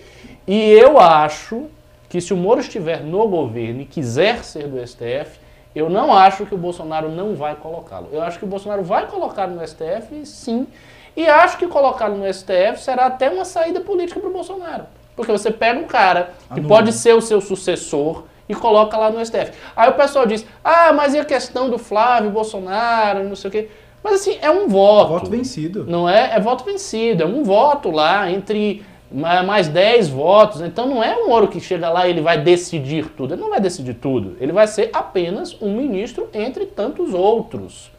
E 0.45 0.72
eu 0.72 0.99
acho 0.99 1.68
que 2.10 2.20
se 2.20 2.34
o 2.34 2.38
Moro 2.38 2.60
estiver 2.60 3.03
no 3.03 3.26
governo 3.28 3.82
e 3.82 3.86
quiser 3.86 4.43
ser 4.43 4.68
do 4.68 4.86
STF, 4.86 5.39
eu 5.76 5.89
não 5.89 6.13
acho 6.13 6.45
que 6.45 6.55
o 6.55 6.57
Bolsonaro 6.57 7.09
não 7.09 7.36
vai 7.36 7.55
colocá-lo. 7.55 8.09
Eu 8.11 8.22
acho 8.22 8.39
que 8.39 8.45
o 8.45 8.47
Bolsonaro 8.47 8.84
vai 8.84 9.07
colocá-lo 9.07 9.55
no 9.55 9.67
STF, 9.67 10.26
sim. 10.26 10.67
E 11.15 11.28
acho 11.28 11.57
que 11.57 11.67
colocá-lo 11.67 12.17
no 12.17 12.34
STF 12.34 12.78
será 12.78 13.05
até 13.05 13.30
uma 13.30 13.45
saída 13.45 13.82
política 13.82 14.20
para 14.20 14.30
o 14.30 14.34
Bolsonaro. 14.34 14.86
Porque 15.15 15.32
você 15.32 15.51
pega 15.51 15.80
um 15.80 15.84
cara 15.84 16.32
que 16.47 16.59
Anula. 16.59 16.67
pode 16.67 16.93
ser 16.93 17.13
o 17.13 17.22
seu 17.22 17.41
sucessor 17.41 18.24
e 18.47 18.55
coloca 18.55 18.97
lá 18.97 19.11
no 19.11 19.24
STF. 19.24 19.51
Aí 19.76 19.89
o 19.89 19.93
pessoal 19.93 20.26
diz, 20.26 20.45
ah, 20.63 20.91
mas 20.93 21.13
e 21.13 21.20
a 21.20 21.26
questão 21.26 21.70
do 21.70 21.78
Flávio 21.78 22.32
Bolsonaro, 22.32 23.24
não 23.24 23.36
sei 23.36 23.49
o 23.49 23.51
quê. 23.51 23.70
Mas 24.03 24.22
assim, 24.22 24.38
é 24.41 24.49
um 24.49 24.67
voto. 24.67 25.09
Voto 25.09 25.30
vencido. 25.30 25.86
Não 25.86 26.09
é? 26.09 26.36
É 26.36 26.39
voto 26.39 26.63
vencido. 26.63 27.24
É 27.24 27.26
um 27.26 27.43
voto 27.43 27.91
lá 27.91 28.32
entre 28.32 28.84
mais 29.12 29.68
10 29.68 30.10
votos. 30.10 30.62
Então 30.62 30.86
não 30.88 31.03
é 31.03 31.16
um 31.16 31.28
Moro 31.28 31.47
que 31.47 31.60
chega 31.60 31.89
lá 31.89 32.07
e 32.07 32.12
ele 32.12 32.22
vai 32.22 32.39
decidir 32.41 33.10
tudo. 33.10 33.34
Ele 33.34 33.41
não 33.41 33.49
vai 33.49 33.60
decidir 33.60 33.95
tudo. 33.95 34.38
Ele 34.39 34.51
vai 34.51 34.68
ser 34.68 34.89
apenas 34.93 35.60
um 35.62 35.76
ministro 35.76 36.30
entre 36.34 36.66
tantos 36.66 37.14
outros. 37.14 37.91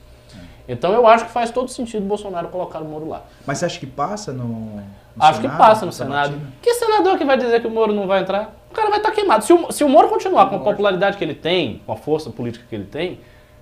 Então 0.68 0.92
eu 0.92 1.06
acho 1.06 1.26
que 1.26 1.32
faz 1.32 1.50
todo 1.50 1.68
sentido 1.68 2.04
o 2.04 2.06
Bolsonaro 2.06 2.48
colocar 2.48 2.78
o 2.80 2.84
Moro 2.84 3.08
lá. 3.08 3.24
Mas 3.44 3.58
você 3.58 3.64
acha 3.66 3.80
que 3.80 3.86
passa 3.86 4.32
no, 4.32 4.44
no 4.44 4.82
acho 5.18 5.40
que 5.40 5.46
Senado, 5.46 5.58
passa 5.58 5.80
no 5.80 5.86
na 5.86 5.92
Senado. 5.92 6.26
sabatina? 6.32 6.52
Que 6.62 6.74
senador 6.74 7.18
que 7.18 7.24
vai 7.24 7.36
dizer 7.36 7.60
que 7.60 7.66
o 7.66 7.70
Moro 7.70 7.92
não 7.92 8.06
vai 8.06 8.20
entrar? 8.20 8.54
O 8.70 8.72
cara 8.72 8.88
vai 8.88 8.98
estar 8.98 9.10
queimado. 9.10 9.44
Se 9.44 9.52
o, 9.52 9.72
se 9.72 9.82
o 9.82 9.88
Moro 9.88 10.08
continuar 10.08 10.48
com 10.48 10.56
a 10.56 10.58
popularidade 10.60 11.16
que 11.16 11.24
ele 11.24 11.34
tem, 11.34 11.82
com 11.84 11.92
a 11.92 11.96
força 11.96 12.30
política 12.30 12.64
que 12.68 12.74
ele 12.74 12.84
tem, 12.84 13.18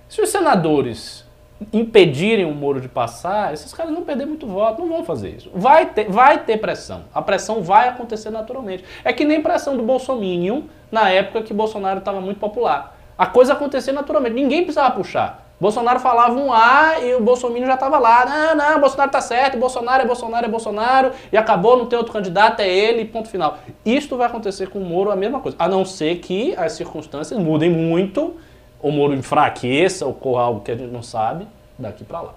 se 0.07 0.21
os 0.21 0.29
senadores 0.29 1.25
impedirem 1.73 2.45
o 2.45 2.53
Moro 2.53 2.79
de 2.79 2.87
passar, 2.87 3.53
esses 3.53 3.73
caras 3.73 3.93
vão 3.93 4.03
perder 4.03 4.25
muito 4.25 4.47
voto, 4.47 4.81
não 4.81 4.89
vão 4.89 5.03
fazer 5.03 5.29
isso. 5.29 5.51
Vai 5.53 5.87
ter, 5.87 6.09
vai 6.09 6.43
ter 6.43 6.57
pressão. 6.57 7.03
A 7.13 7.21
pressão 7.21 7.61
vai 7.61 7.87
acontecer 7.87 8.29
naturalmente. 8.29 8.83
É 9.03 9.11
que 9.11 9.25
nem 9.25 9.41
pressão 9.41 9.75
do 9.75 9.83
Bolsominion 9.83 10.63
na 10.91 11.09
época 11.09 11.41
que 11.43 11.53
Bolsonaro 11.53 11.99
estava 11.99 12.21
muito 12.21 12.39
popular. 12.39 12.97
A 13.17 13.25
coisa 13.25 13.53
acontecia 13.53 13.91
naturalmente, 13.91 14.35
ninguém 14.35 14.63
precisava 14.63 14.95
puxar. 14.95 15.49
Bolsonaro 15.59 15.99
falava 15.99 16.39
um 16.39 16.53
A 16.53 17.01
e 17.01 17.15
o 17.15 17.21
Bolsonaro 17.21 17.65
já 17.65 17.73
estava 17.73 17.99
lá. 17.99 18.25
Não, 18.25 18.55
não, 18.55 18.79
Bolsonaro 18.79 19.11
tá 19.11 19.19
certo, 19.19 19.57
Bolsonaro 19.57 20.03
é 20.03 20.05
Bolsonaro, 20.05 20.45
é 20.45 20.49
Bolsonaro, 20.49 21.11
e 21.31 21.35
acabou, 21.35 21.77
não 21.77 21.85
tem 21.85 21.97
outro 21.97 22.13
candidato, 22.13 22.61
é 22.61 22.69
ele, 22.69 23.03
ponto 23.03 23.27
final. 23.27 23.57
Isto 23.85 24.15
vai 24.15 24.27
acontecer 24.27 24.69
com 24.69 24.79
o 24.79 24.85
Moro 24.85 25.11
a 25.11 25.17
mesma 25.17 25.41
coisa. 25.41 25.57
A 25.59 25.67
não 25.67 25.83
ser 25.83 26.19
que 26.19 26.55
as 26.55 26.71
circunstâncias 26.73 27.37
mudem 27.37 27.69
muito, 27.69 28.37
o 28.81 28.91
Moro 28.91 29.13
enfraqueça, 29.13 30.05
ocorra 30.05 30.43
algo 30.43 30.61
que 30.61 30.71
a 30.71 30.75
gente 30.75 30.91
não 30.91 31.03
sabe, 31.03 31.47
daqui 31.77 32.03
para 32.03 32.21
lá. 32.21 32.33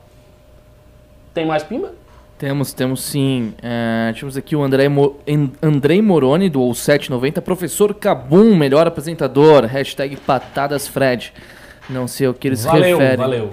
Tem 1.32 1.46
mais 1.46 1.62
pimba? 1.62 1.92
Temos, 2.38 2.72
temos 2.72 3.02
sim. 3.04 3.54
É, 3.62 4.12
temos 4.18 4.36
aqui 4.36 4.56
o 4.56 4.62
André, 4.62 4.88
Mo 4.88 5.16
Andrei 5.62 6.02
Moroni, 6.02 6.50
do 6.50 6.60
ou 6.60 6.74
790. 6.74 7.40
Professor 7.40 7.94
Cabum, 7.94 8.56
melhor 8.56 8.84
apresentador. 8.86 9.64
Hashtag 9.64 10.16
patadasfred. 10.16 11.32
Não 11.88 12.08
sei 12.08 12.26
o 12.26 12.34
que 12.34 12.48
eles 12.48 12.64
valeu, 12.64 12.98
referem. 12.98 13.16
valeu. 13.16 13.50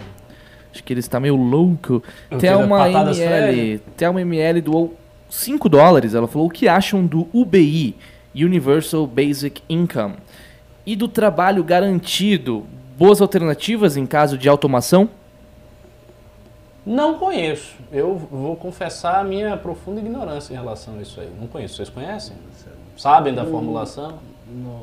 Acho 0.73 0.83
que 0.83 0.91
ele 0.91 0.99
está 0.99 1.19
meio 1.19 1.35
louco. 1.35 2.01
Tem 2.39 2.53
uma 2.55 2.89
ML. 2.89 3.79
Tem 3.95 4.07
uma 4.07 4.21
ML 4.21 4.61
doou 4.61 4.95
5 5.29 5.69
dólares. 5.69 6.15
Ela 6.15 6.27
falou 6.27 6.47
o 6.47 6.51
que 6.51 6.67
acham 6.67 7.05
do 7.05 7.27
UBI, 7.31 7.95
Universal 8.35 9.05
Basic 9.05 9.61
Income, 9.69 10.15
e 10.83 10.95
do 10.95 11.07
trabalho 11.07 11.63
garantido. 11.63 12.65
Boas 12.99 13.21
alternativas 13.21 13.95
em 13.95 14.05
caso 14.05 14.37
de 14.37 14.49
automação? 14.49 15.09
Não 16.85 17.17
conheço. 17.17 17.75
Eu 17.93 18.13
vou 18.29 18.57
confessar 18.57 19.21
a 19.21 19.23
minha 19.23 19.55
profunda 19.55 20.01
ignorância 20.01 20.51
em 20.53 20.57
relação 20.57 20.95
a 20.99 21.01
isso 21.01 21.21
aí. 21.21 21.29
Não 21.39 21.47
conheço. 21.47 21.75
Vocês 21.77 21.87
conhecem? 21.87 22.35
Sabem 22.97 23.33
da 23.33 23.45
formulação? 23.45 24.19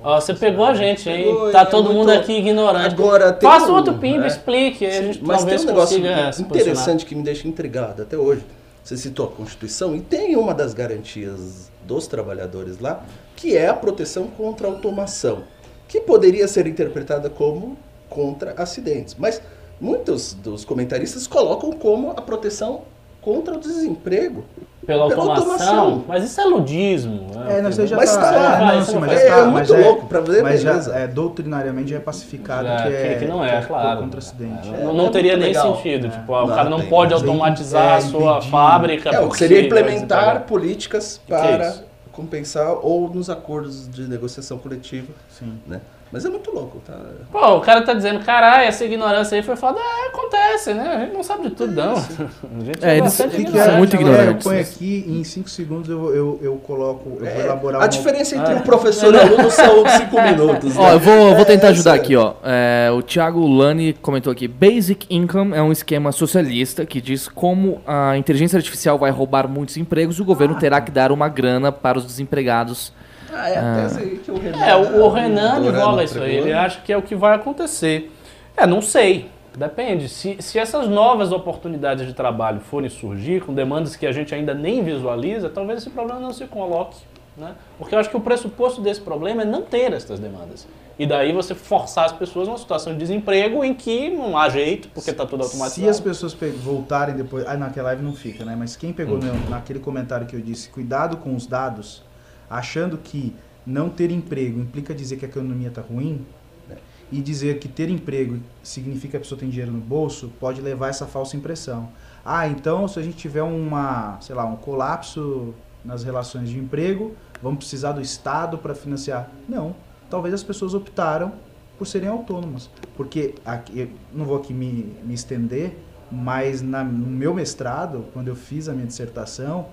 Ó, 0.03 0.19
você 0.19 0.33
pegou 0.33 0.65
a 0.65 0.73
gente, 0.73 1.07
hein? 1.11 1.25
Pegou, 1.25 1.51
tá 1.53 1.61
é 1.61 1.65
todo 1.67 1.93
muito- 1.93 1.99
mundo 1.99 2.11
aqui 2.13 2.39
ignorante. 2.39 2.95
Agora, 2.95 3.35
tem 3.35 3.51
Faça 3.51 3.71
um- 3.71 3.75
outro 3.75 3.99
pimba, 3.99 4.25
é. 4.25 4.29
explique. 4.29 4.87
Aí 4.87 4.97
a 4.97 5.03
gente 5.03 5.23
Mas 5.23 5.39
tem 5.45 5.49
talvez 5.59 5.65
um 5.65 5.67
negócio 5.67 5.99
interessante 6.41 7.05
que 7.05 7.15
me 7.15 7.23
deixa 7.23 7.47
intrigado 7.47 8.01
até 8.01 8.17
hoje. 8.17 8.47
Você 8.83 8.97
citou 8.97 9.27
a 9.27 9.31
Constituição 9.31 9.95
e 9.95 10.01
tem 10.01 10.37
uma 10.37 10.55
das 10.55 10.73
garantias 10.73 11.71
dos 11.87 12.07
trabalhadores 12.07 12.79
lá, 12.81 13.05
que 13.35 13.55
é 13.55 13.69
a 13.69 13.75
proteção 13.75 14.29
contra 14.29 14.69
a 14.69 14.71
automação, 14.71 15.43
que 15.87 16.01
poderia 16.01 16.49
ser 16.49 16.67
interpretada 16.67 17.29
como 17.29 17.77
contra 18.21 18.55
acidentes. 18.57 19.15
Mas 19.19 19.43
muitos 19.79 20.33
dos 20.33 20.65
comentaristas 20.65 21.27
colocam 21.27 21.71
como 21.73 22.13
a 22.13 22.23
proteção 22.23 22.81
contra 23.21 23.55
o 23.55 23.61
desemprego. 23.61 24.43
Pela 24.87 25.09
Pela 25.09 25.23
automação. 25.25 25.51
automação. 25.81 26.05
Mas 26.07 26.23
isso 26.25 26.41
é 26.41 26.45
ludismo. 26.45 27.27
né? 27.35 27.59
É, 27.59 27.61
não, 27.63 27.73
você 27.73 27.89
já 27.89 27.97
Mas 27.97 28.15
tá, 28.15 28.21
tá 28.23 28.31
lá, 28.31 28.73
é, 28.73 28.77
não, 28.77 28.85
sim, 28.85 28.93
não 28.93 29.01
mas 29.01 29.11
já 29.11 29.19
É, 29.19 29.29
tá, 29.31 29.37
muito 29.47 29.53
mas 29.55 29.71
é- 29.73 29.85
louco 29.85 30.07
pra 30.07 30.21
ver, 30.21 30.43
Mas 30.45 30.61
já, 30.63 30.71
beleza. 30.71 30.95
é, 30.95 31.07
doutrinariamente 31.09 31.91
já 31.91 31.97
é 31.97 32.01
pacificado 32.01 32.69
Já, 32.69 32.83
que, 32.83 32.89
é, 32.95 33.17
que, 33.19 33.25
não 33.25 33.45
é, 33.45 33.61
que 33.61 33.67
claro. 33.67 34.01
contra 34.01 34.21
acidente. 34.21 34.69
Não, 34.69 34.75
É, 34.77 34.95
não 34.95 35.07
é 35.07 35.11
teria 35.11 35.33
muito 35.33 35.43
nem 35.45 35.55
legal. 35.55 35.75
sentido. 35.77 36.07
É. 36.07 36.11
Tipo, 36.11 36.33
ó, 36.33 36.45
o 36.45 36.47
Não, 36.47 36.55
cara 36.55 36.71
não 36.71 36.79
tem. 36.81 36.89
pode 36.89 37.13
automatizar 37.15 37.95
a 37.95 37.97
é, 37.97 38.01
sua 38.01 38.33
impedir. 38.37 38.51
fábrica. 38.51 39.09
É, 39.09 39.13
o 39.13 39.15
que 39.23 39.27
porque 39.27 39.39
seria 39.39 39.61
implementar 39.67 40.43
políticas 40.43 41.21
é 41.29 41.31
para 41.31 41.75
compensar 42.13 42.77
ou 42.81 43.11
nos 43.13 43.29
acordos 43.29 43.91
de 43.91 44.03
negociação 44.03 44.57
coletiva, 44.57 45.09
Sim. 45.29 45.53
né? 45.67 45.81
Mas 46.13 46.25
é 46.25 46.29
muito 46.29 46.53
louco, 46.53 46.81
tá? 46.87 46.95
Pô, 47.33 47.57
o 47.57 47.61
cara 47.61 47.83
tá 47.83 47.93
dizendo, 47.93 48.21
caralho, 48.25 48.69
essa 48.69 48.85
ignorância 48.85 49.37
aí 49.37 49.43
foi 49.43 49.57
foda. 49.57 49.79
É, 49.81 50.07
acontece, 50.09 50.73
né? 50.73 50.89
A 50.89 51.01
gente 51.01 51.13
não 51.13 51.23
sabe 51.25 51.43
de 51.49 51.51
tudo, 51.51 51.73
não. 51.73 51.95
A 51.99 52.65
gente 52.65 52.85
É, 52.85 52.97
eles- 52.99 53.21
é? 53.21 53.77
muito 53.77 53.97
né? 53.97 54.01
ignorante. 54.03 54.29
É, 54.29 54.31
eu 54.31 54.37
ponho 54.39 54.61
aqui 54.61 55.05
e 55.07 55.21
em 55.21 55.25
5 55.25 55.51
segundos 55.51 55.91
eu, 55.91 56.15
eu, 56.15 56.39
eu 56.41 56.57
coloco, 56.59 57.11
eu 57.11 57.19
vou 57.19 57.29
É, 57.29 57.41
elaborar 57.41 57.81
a 57.81 57.85
uma- 57.85 57.89
diferença 57.89 58.37
entre 58.37 58.53
Ah. 58.53 58.57
um 58.57 58.61
professor 58.61 59.13
e 59.13 59.19
aluno 59.19 59.51
são 59.51 59.85
5 59.99 60.23
minutos. 60.23 60.77
Ó, 60.77 60.83
né? 60.85 60.95
eu 60.95 61.01
vou, 61.01 61.35
vou 61.35 61.45
tentar 61.45 61.67
É, 61.67 61.71
ajudar 61.71 61.97
é 61.97 61.99
aqui, 61.99 62.15
ó. 62.17 62.35
É, 62.45 62.89
o 62.93 63.03
Thiago 63.03 63.45
Lani 63.47 63.93
comentou 63.95 64.33
aqui: 64.33 64.47
Basic 64.47 65.07
Income 65.11 65.55
é 65.55 65.61
um 65.63 65.73
esquema 65.73 66.13
socialista 66.13 66.87
que 66.87 67.01
diz 67.01 67.27
como 67.29 67.81
a 67.87 68.17
inteligência 68.17 68.57
artificial 68.57 68.97
vai 68.97 69.11
roubar 69.11 69.49
muitos 69.49 69.77
empregos, 69.77 70.21
o 70.21 70.25
governo 70.25 70.55
terá 70.55 70.81
que 70.81 70.91
dar 70.93 71.11
uma 71.11 71.29
grana 71.29 71.73
para 71.73 71.99
os 71.99 72.07
desempregados. 72.07 72.95
Ah, 73.39 73.49
é 73.51 73.59
a 73.59 73.75
tese 73.83 74.01
aí 74.01 74.19
que 74.19 74.31
o 74.31 74.39
Renan... 74.39 74.65
É, 74.65 74.77
o, 74.77 75.05
o 75.05 75.09
Renan 75.09 75.57
advoga 75.57 76.05
isso 76.05 76.21
aí, 76.21 76.37
ele 76.37 76.53
acha 76.53 76.81
que 76.81 76.93
é 76.93 76.97
o 76.97 77.03
que 77.03 77.15
vai 77.15 77.35
acontecer. 77.35 78.13
É, 78.57 78.67
não 78.67 78.81
sei. 78.81 79.29
Depende. 79.57 80.09
Se, 80.09 80.37
se 80.41 80.59
essas 80.59 80.87
novas 80.89 81.33
oportunidades 81.33 82.07
de 82.07 82.13
trabalho 82.13 82.61
forem 82.61 82.91
surgir 82.91 83.43
com 83.43 83.55
demandas 83.55 83.97
que 83.97 84.07
a 84.07 84.13
gente 84.13 84.35
ainda 84.35 84.53
nem 84.55 84.83
visualiza, 84.83 85.49
talvez 85.49 85.81
esse 85.81 85.91
problema 85.91 86.21
não 86.21 86.33
se 86.33 86.45
coloque. 86.47 86.99
Né? 87.37 87.53
Porque 87.79 87.95
eu 87.95 87.99
acho 87.99 88.09
que 88.09 88.17
o 88.17 88.21
pressuposto 88.21 88.81
desse 88.81 89.01
problema 89.01 89.43
é 89.43 89.45
não 89.45 89.63
ter 89.63 89.93
essas 89.93 90.19
demandas. 90.19 90.67
E 90.99 91.07
daí 91.07 91.33
você 91.33 91.55
forçar 91.55 92.07
as 92.07 92.13
pessoas 92.13 92.49
numa 92.49 92.57
situação 92.57 92.95
de 92.95 92.99
desemprego 92.99 93.63
em 93.63 93.75
que 93.75 94.09
não 94.09 94.39
há 94.39 94.49
jeito, 94.49 94.89
porque 94.95 95.11
está 95.11 95.27
tudo 95.27 95.43
automatizado. 95.43 95.85
Se 95.85 95.87
as 95.89 96.01
pessoas 96.01 96.33
pe- 96.35 96.49
voltarem 96.49 97.15
depois. 97.15 97.47
Ah, 97.47 97.55
naquela 97.55 97.89
live 97.89 98.03
não 98.03 98.15
fica, 98.15 98.45
né? 98.47 98.57
Mas 98.59 98.75
quem 98.77 98.95
pegou 98.95 99.19
no- 99.19 99.51
naquele 99.51 99.79
comentário 99.79 100.27
que 100.27 100.35
eu 100.35 100.41
disse, 100.41 100.71
cuidado 100.71 101.19
com 101.19 101.35
os 101.35 101.47
dados, 101.47 102.03
achando 102.49 102.99
que 102.99 103.35
não 103.67 103.89
ter 103.89 104.11
emprego 104.11 104.61
implica 104.61 104.95
dizer 104.95 105.17
que 105.17 105.25
a 105.25 105.29
economia 105.29 105.69
está 105.69 105.83
ruim, 105.83 106.25
né? 106.69 106.77
e 107.11 107.21
dizer 107.21 107.59
que 107.59 107.69
ter 107.69 107.91
emprego 107.91 108.39
significa 108.63 109.13
que 109.13 109.17
a 109.17 109.21
pessoa 109.21 109.39
tem 109.39 109.49
dinheiro 109.49 109.73
no 109.73 109.81
bolso, 109.81 110.33
pode 110.39 110.61
levar 110.61 110.89
essa 110.89 111.07
falsa 111.07 111.37
impressão. 111.37 111.89
Ah, 112.25 112.47
então 112.49 112.87
se 112.87 112.99
a 112.99 113.03
gente 113.03 113.17
tiver 113.17 113.43
uma, 113.43 114.19
sei 114.21 114.35
lá, 114.35 114.45
um 114.45 114.57
colapso 114.57 115.55
nas 115.85 116.05
relações 116.05 116.49
de 116.49 116.59
emprego, 116.59 117.15
vamos 117.43 117.59
precisar 117.59 117.93
do 117.93 118.01
Estado 118.01 118.59
para 118.59 118.75
financiar. 118.75 119.31
Não. 119.49 119.75
Talvez 120.11 120.35
as 120.35 120.43
pessoas 120.43 120.75
optaram 120.75 121.33
por 121.79 121.87
serem 121.87 122.09
autônomas. 122.09 122.71
Porque, 122.97 123.35
aqui, 123.45 123.91
não 124.13 124.25
vou 124.25 124.37
aqui 124.37 124.53
me, 124.53 124.95
me 125.05 125.15
estender, 125.15 125.77
mas 126.11 126.63
na, 126.63 126.83
no 126.83 127.07
meu 127.07 127.35
mestrado, 127.35 128.07
quando 128.13 128.29
eu 128.29 128.37
fiz 128.37 128.69
a 128.69 128.73
minha 128.73 128.87
dissertação, 128.87 129.67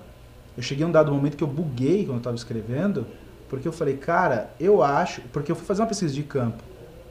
eu 0.56 0.62
cheguei 0.62 0.84
a 0.84 0.88
um 0.88 0.92
dado 0.92 1.12
momento 1.12 1.36
que 1.36 1.44
eu 1.44 1.48
buguei 1.48 2.04
quando 2.04 2.14
eu 2.14 2.18
estava 2.18 2.36
escrevendo, 2.36 3.06
porque 3.48 3.66
eu 3.68 3.72
falei, 3.72 3.96
cara, 3.96 4.50
eu 4.58 4.82
acho. 4.82 5.20
Porque 5.32 5.50
eu 5.52 5.56
fui 5.56 5.64
fazer 5.66 5.82
uma 5.82 5.88
pesquisa 5.88 6.12
de 6.14 6.22
campo. 6.22 6.62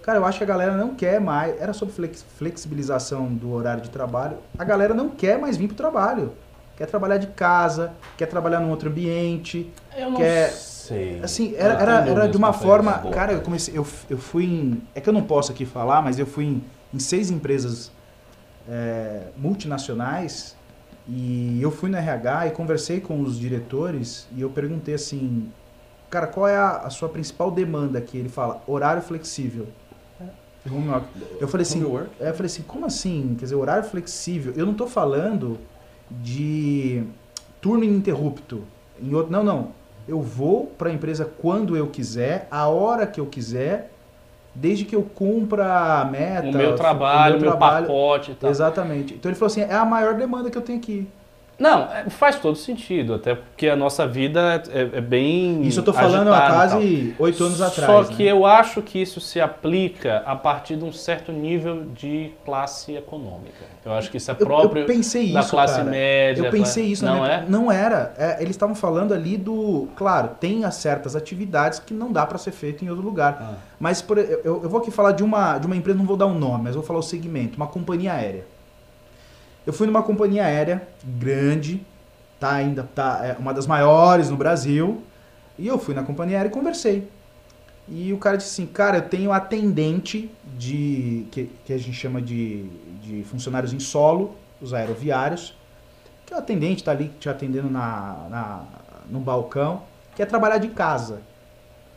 Cara, 0.02 0.18
eu 0.20 0.26
acho 0.26 0.38
que 0.38 0.44
a 0.44 0.48
galera 0.48 0.76
não 0.76 0.96
quer 0.96 1.22
mais. 1.22 1.60
Era 1.62 1.72
sobre 1.74 1.94
flex- 1.94 2.26
flexibilização 2.38 3.28
do 3.34 3.52
horário 3.54 3.82
de 3.82 3.89
trabalho. 3.89 4.38
A 4.58 4.64
galera 4.64 4.94
não 4.94 5.10
quer 5.10 5.38
mais 5.39 5.56
vir 5.56 5.68
pro 5.68 5.76
trabalho. 5.78 6.34
Quer 6.76 6.88
trabalhar 6.88 7.18
de 7.18 7.28
casa, 7.28 7.94
quer 8.18 8.26
trabalhar 8.26 8.60
num 8.60 8.70
outro 8.72 8.89
ambiente. 8.89 9.72
Eu 9.96 10.10
não 10.10 10.18
que 10.18 10.24
é- 10.24 10.48
sei. 10.50 11.22
Assim, 11.24 11.54
era, 11.56 11.76
era, 11.76 12.10
era 12.10 12.28
de 12.28 12.36
uma 12.36 12.52
forma. 12.52 12.91
Cara, 13.12 13.32
eu 13.32 13.41
comecei. 13.41 13.78
Eu, 13.78 13.86
eu 14.10 14.18
fui 14.18 14.44
em. 14.46 14.82
É 14.96 15.00
que 15.00 15.08
eu 15.08 15.14
não 15.14 15.22
posso 15.24 15.52
aqui 15.52 15.66
falar, 15.66 16.02
mas 16.02 16.20
eu 16.20 16.26
fui 16.26 16.46
em, 16.46 16.64
em 16.94 17.00
seis 17.00 17.30
empresas 17.30 17.89
é, 18.68 19.28
multinacionais 19.38 20.56
e 21.08 21.60
eu 21.62 21.70
fui 21.70 21.89
no 21.89 21.97
RH 21.97 22.47
e 22.47 22.51
conversei 22.51 23.01
com 23.01 23.22
os 23.22 23.38
diretores 23.38 24.28
e 24.36 24.41
eu 24.41 24.49
perguntei 24.49 24.93
assim, 24.93 25.51
cara, 26.10 26.28
qual 26.28 26.47
é 26.47 26.56
a, 26.56 26.78
a 26.78 26.89
sua 26.89 27.10
principal 27.10 27.51
demanda 27.51 27.99
aqui? 27.99 28.18
Ele 28.18 28.30
fala, 28.30 28.64
horário 28.66 29.01
flexível. 29.01 29.68
Work. 30.70 31.08
Eu 31.41 31.47
falei 31.47 31.64
assim, 31.64 31.82
é, 32.22 32.30
eu 32.30 32.34
falei 32.34 32.45
assim, 32.45 32.62
como 32.62 32.86
assim? 32.86 33.36
Quer 33.38 33.45
dizer, 33.45 33.56
horário 33.56 33.84
flexível? 33.84 34.54
Eu 34.56 34.66
não 34.66 34.74
tô 34.74 34.88
falando 34.88 35.60
de 36.10 37.04
turno 37.60 37.84
ininterrupto. 37.84 38.64
Em 39.01 39.14
outro, 39.14 39.32
não, 39.32 39.43
não. 39.43 39.72
Eu 40.08 40.22
vou 40.22 40.68
para 40.68 40.89
a 40.89 40.93
empresa 40.93 41.26
quando 41.26 41.76
eu 41.76 41.88
quiser, 41.88 42.47
a 42.49 42.68
hora 42.68 43.06
que 43.06 43.20
eu 43.20 43.26
quiser, 43.26 43.91
desde 44.56 44.86
que 44.86 44.95
eu 44.95 45.04
cumpra 45.04 46.01
a 46.01 46.06
meta. 46.06 46.47
o 46.47 46.54
meu 46.54 46.76
trabalho, 46.76 47.38
o 47.38 47.41
meu 47.41 47.49
trabalho. 47.51 47.88
pacote 47.88 48.32
e 48.32 48.36
tal. 48.36 48.49
Exatamente. 48.49 49.16
Então 49.16 49.30
ele 49.30 49.38
falou 49.38 49.51
assim, 49.51 49.62
é 49.62 49.74
a 49.74 49.86
maior 49.86 50.14
demanda 50.14 50.49
que 50.49 50.58
eu 50.58 50.62
tenho 50.62 50.80
aqui. 50.80 51.08
Não, 51.60 51.84
é, 51.84 52.10
faz 52.10 52.38
todo 52.39 52.56
sentido, 52.56 53.14
até 53.14 53.36
porque 53.36 53.68
a 53.70 53.76
nossa 53.76 54.08
vida 54.08 54.64
é, 54.72 54.97
é 54.97 55.01
bem. 55.01 55.62
Isso 55.62 55.80
eu 55.80 55.84
tô 55.84 55.93
falando 55.93 56.34
há 56.34 56.47
quase 56.47 57.16
oito 57.20 57.43
anos 57.43 57.62
atrás. 57.62 57.91
Só 57.91 58.01
né? 58.12 58.18
que 58.18 58.23
eu 58.26 58.45
acho 58.45 58.82
que 58.82 58.99
isso 59.02 59.22
se 59.22 59.40
aplica 59.40 60.23
a 60.26 60.36
partir 60.36 60.76
de 60.76 60.84
um 60.84 60.91
certo 60.91 61.32
nível 61.32 61.86
de 61.94 62.32
classe 62.44 62.95
econômica. 62.95 63.64
Eu 63.86 63.94
acho 63.94 64.10
que 64.10 64.18
isso 64.18 64.32
é 64.32 64.34
Eu- 64.34 64.40
eu, 64.40 64.45
próprio 64.45 64.86
pensei 64.86 65.32
da 65.32 65.41
isso, 65.41 65.52
classe 65.52 65.77
cara. 65.77 65.90
média. 65.90 66.44
Eu 66.45 66.52
pensei 66.52 66.86
isso, 66.86 67.06
não 67.06 67.22
minha- 67.22 67.27
é? 67.32 67.45
não 67.48 67.72
era. 67.72 68.14
É, 68.18 68.38
eles 68.41 68.52
estavam 68.52 68.76
falando 68.76 69.14
ali 69.14 69.38
do, 69.38 69.88
claro, 69.95 70.30
tem 70.40 70.65
as 70.65 70.76
certas 70.76 71.15
atividades 71.15 71.80
que 71.80 71.94
não 71.94 72.11
dá 72.11 72.26
para 72.26 72.38
ser 72.38 72.52
feito 72.52 72.84
em 72.84 72.90
outro 72.90 73.03
lugar. 73.06 73.38
Ah. 73.40 73.53
Mas 73.80 74.02
por- 74.02 74.18
eu, 74.18 74.61
eu 74.64 74.69
vou 74.69 74.80
aqui 74.80 74.90
falar 74.91 75.11
de 75.11 75.23
uma, 75.23 75.57
de 75.60 75.68
uma 75.68 75.76
empresa, 75.76 75.98
não 75.98 76.06
vou 76.06 76.18
dar 76.18 76.26
um 76.26 76.38
nome, 76.38 76.64
mas 76.65 76.76
vou 76.76 76.84
falar 76.84 76.99
o 76.99 77.03
segmento, 77.03 77.57
uma 77.57 77.68
companhia 77.68 78.14
aérea. 78.14 78.45
Eu 79.65 79.73
fui 79.73 79.88
numa 79.88 80.03
companhia 80.03 80.45
aérea 80.45 80.88
grande, 81.03 81.85
tá 82.40 82.53
ainda 82.53 82.84
tá 82.84 83.22
é 83.23 83.38
uma 83.40 83.53
das 83.53 83.65
maiores 83.65 84.30
no 84.30 84.38
Brasil, 84.38 85.02
e 85.57 85.68
eu 85.68 85.77
fui 85.77 85.94
na 85.95 86.03
companhia 86.03 86.38
aérea 86.38 86.49
e 86.49 86.52
conversei. 86.52 87.07
E 87.88 88.14
o 88.14 88.18
cara 88.18 88.38
disse 88.38 88.49
assim, 88.49 88.65
cara, 88.65 88.98
eu 88.98 89.02
tenho 89.10 89.31
atendente 89.31 90.31
de 90.57 91.27
que, 91.31 91.49
que 91.65 91.73
a 91.73 91.77
gente 91.77 91.94
chama 91.94 92.22
de, 92.22 92.64
de 93.02 93.23
funcionários 93.23 93.73
em 93.73 93.80
solo, 93.80 94.35
os 94.61 94.73
aeroviários, 94.73 95.53
que 96.26 96.34
o 96.34 96.38
atendente 96.38 96.84
tá 96.84 96.91
ali 96.91 97.10
te 97.19 97.27
atendendo 97.30 97.69
na, 97.69 98.27
na 98.30 98.64
no 99.10 99.19
balcão, 99.19 99.84
quer 100.15 100.26
trabalhar 100.26 100.57
de 100.57 100.69
casa. 100.69 101.22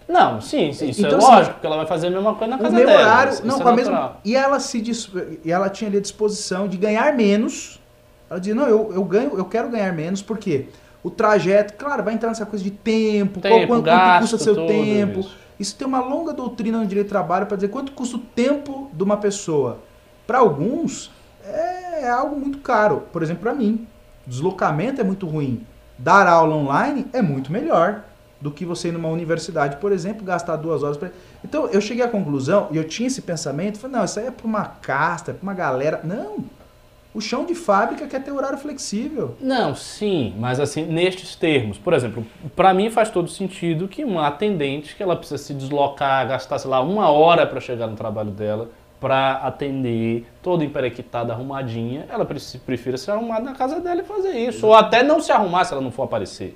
Não, 0.09 0.41
sim, 0.41 0.73
sim, 0.73 0.91
isso 0.91 1.01
Então, 1.01 1.19
é 1.19 1.23
assim, 1.23 1.27
lógico, 1.33 1.55
porque 1.55 1.67
ela 1.67 1.77
vai 1.79 1.87
fazer 1.87 2.07
a 2.07 2.11
mesma 2.11 2.35
coisa 2.35 2.57
na 2.57 2.63
casa 2.63 2.77
dela. 2.77 2.93
horário, 2.93 3.33
isso 3.33 3.47
não, 3.47 3.57
é 3.59 3.63
com 3.63 3.69
a 3.69 3.73
mesma, 3.73 4.17
e 4.25 4.37
ela 4.37 4.61
se 4.61 4.81
dis- 4.81 5.11
e 5.45 5.51
ela 5.51 5.69
tinha 5.69 5.89
ali 5.89 5.99
a 5.99 6.01
disposição 6.01 6.69
de 6.69 6.77
ganhar 6.77 7.13
menos. 7.15 7.81
Ela 8.31 8.39
dizia: 8.39 8.55
"Não, 8.55 8.67
eu, 8.69 8.93
eu 8.95 9.03
ganho, 9.05 9.37
eu 9.37 9.45
quero 9.45 9.69
ganhar 9.69 9.93
menos 9.93 10.23
porque 10.23 10.67
o 11.03 11.11
trajeto, 11.11 11.75
claro, 11.75 12.03
vai 12.05 12.15
entrar 12.15 12.29
nessa 12.29 12.47
coisa 12.47 12.65
de 12.65 12.71
tempo, 12.71 13.41
qual, 13.41 13.53
Tempo, 13.53 13.67
quanto, 13.67 13.83
gasto, 13.85 14.21
custa 14.23 14.39
seu 14.39 14.67
tempo. 14.67 15.21
isso. 15.21 15.37
Isso 15.59 15.75
tem 15.77 15.87
uma 15.89 16.01
longa 16.01 16.33
doutrina 16.33 16.79
no 16.79 16.87
direito 16.87 17.07
do 17.07 17.11
trabalho 17.11 17.47
para 17.47 17.57
dizer 17.57 17.69
quanto 17.69 17.91
custa 17.93 18.17
o 18.17 18.21
tempo 18.21 18.91
de 18.93 19.03
uma 19.03 19.17
pessoa. 19.17 19.79
Para 20.27 20.39
alguns 20.39 21.11
é 21.45 22.09
algo 22.09 22.39
muito 22.39 22.59
caro, 22.59 23.05
por 23.13 23.23
exemplo, 23.23 23.43
para 23.43 23.55
mim. 23.55 23.87
Deslocamento 24.27 25.01
é 25.01 25.05
muito 25.05 25.27
ruim. 25.27 25.65
Dar 25.99 26.27
aula 26.27 26.55
online 26.55 27.07
é 27.13 27.23
muito 27.23 27.51
melhor 27.51 28.03
do 28.41 28.51
que 28.51 28.65
você 28.65 28.89
ir 28.89 28.93
numa 28.93 29.09
universidade, 29.09 29.77
por 29.77 29.93
exemplo, 29.93 30.25
gastar 30.25 30.57
duas 30.57 30.83
horas. 30.83 30.97
Pra... 30.97 31.11
Então 31.45 31.67
eu 31.69 31.81
cheguei 31.81 32.05
à 32.05 32.09
conclusão, 32.09 32.69
e 32.71 32.77
eu 32.77 32.85
tinha 32.85 33.07
esse 33.07 33.23
pensamento, 33.23 33.79
falei, 33.79 33.97
não, 33.97 34.05
isso 34.05 34.19
aí 34.21 34.27
é 34.27 34.31
para 34.31 34.47
uma 34.47 34.65
casta, 34.65 35.31
é 35.31 35.35
para 35.35 35.43
uma 35.43 35.55
galera. 35.55 36.01
Não! 36.05 36.45
O 37.15 37.21
chão 37.21 37.47
de 37.47 37.55
fábrica 37.55 38.07
quer 38.07 38.23
ter 38.23 38.31
horário 38.31 38.59
flexível. 38.59 39.37
Não, 39.41 39.75
sim, 39.75 40.35
mas 40.39 40.61
assim, 40.61 40.85
nestes 40.85 41.35
termos. 41.35 41.79
Por 41.79 41.95
exemplo, 41.95 42.27
para 42.55 42.75
mim 42.75 42.91
faz 42.91 43.09
todo 43.09 43.31
sentido 43.31 43.89
que 43.89 44.05
uma 44.05 44.27
atendente 44.27 44.95
que 44.95 45.03
ela 45.03 45.17
precisa 45.17 45.43
se 45.43 45.55
deslocar, 45.55 46.29
gastar, 46.29 46.59
sei 46.59 46.69
lá, 46.69 46.83
uma 46.83 47.09
hora 47.09 47.47
para 47.47 47.59
chegar 47.59 47.87
no 47.87 47.97
trabalho 47.97 48.31
dela, 48.31 48.69
para 49.01 49.33
atender, 49.37 50.27
toda 50.43 50.63
emperequitada, 50.63 51.33
arrumadinha, 51.33 52.05
ela 52.11 52.27
prefira 52.27 52.99
se 52.99 53.11
arrumar 53.11 53.41
na 53.41 53.55
casa 53.55 53.81
dela 53.81 54.03
e 54.03 54.05
fazer 54.05 54.33
isso. 54.33 54.67
Ou 54.67 54.75
até 54.75 55.03
não 55.03 55.19
se 55.19 55.33
arrumar 55.33 55.65
se 55.65 55.73
ela 55.73 55.81
não 55.81 55.91
for 55.91 56.03
aparecer. 56.03 56.55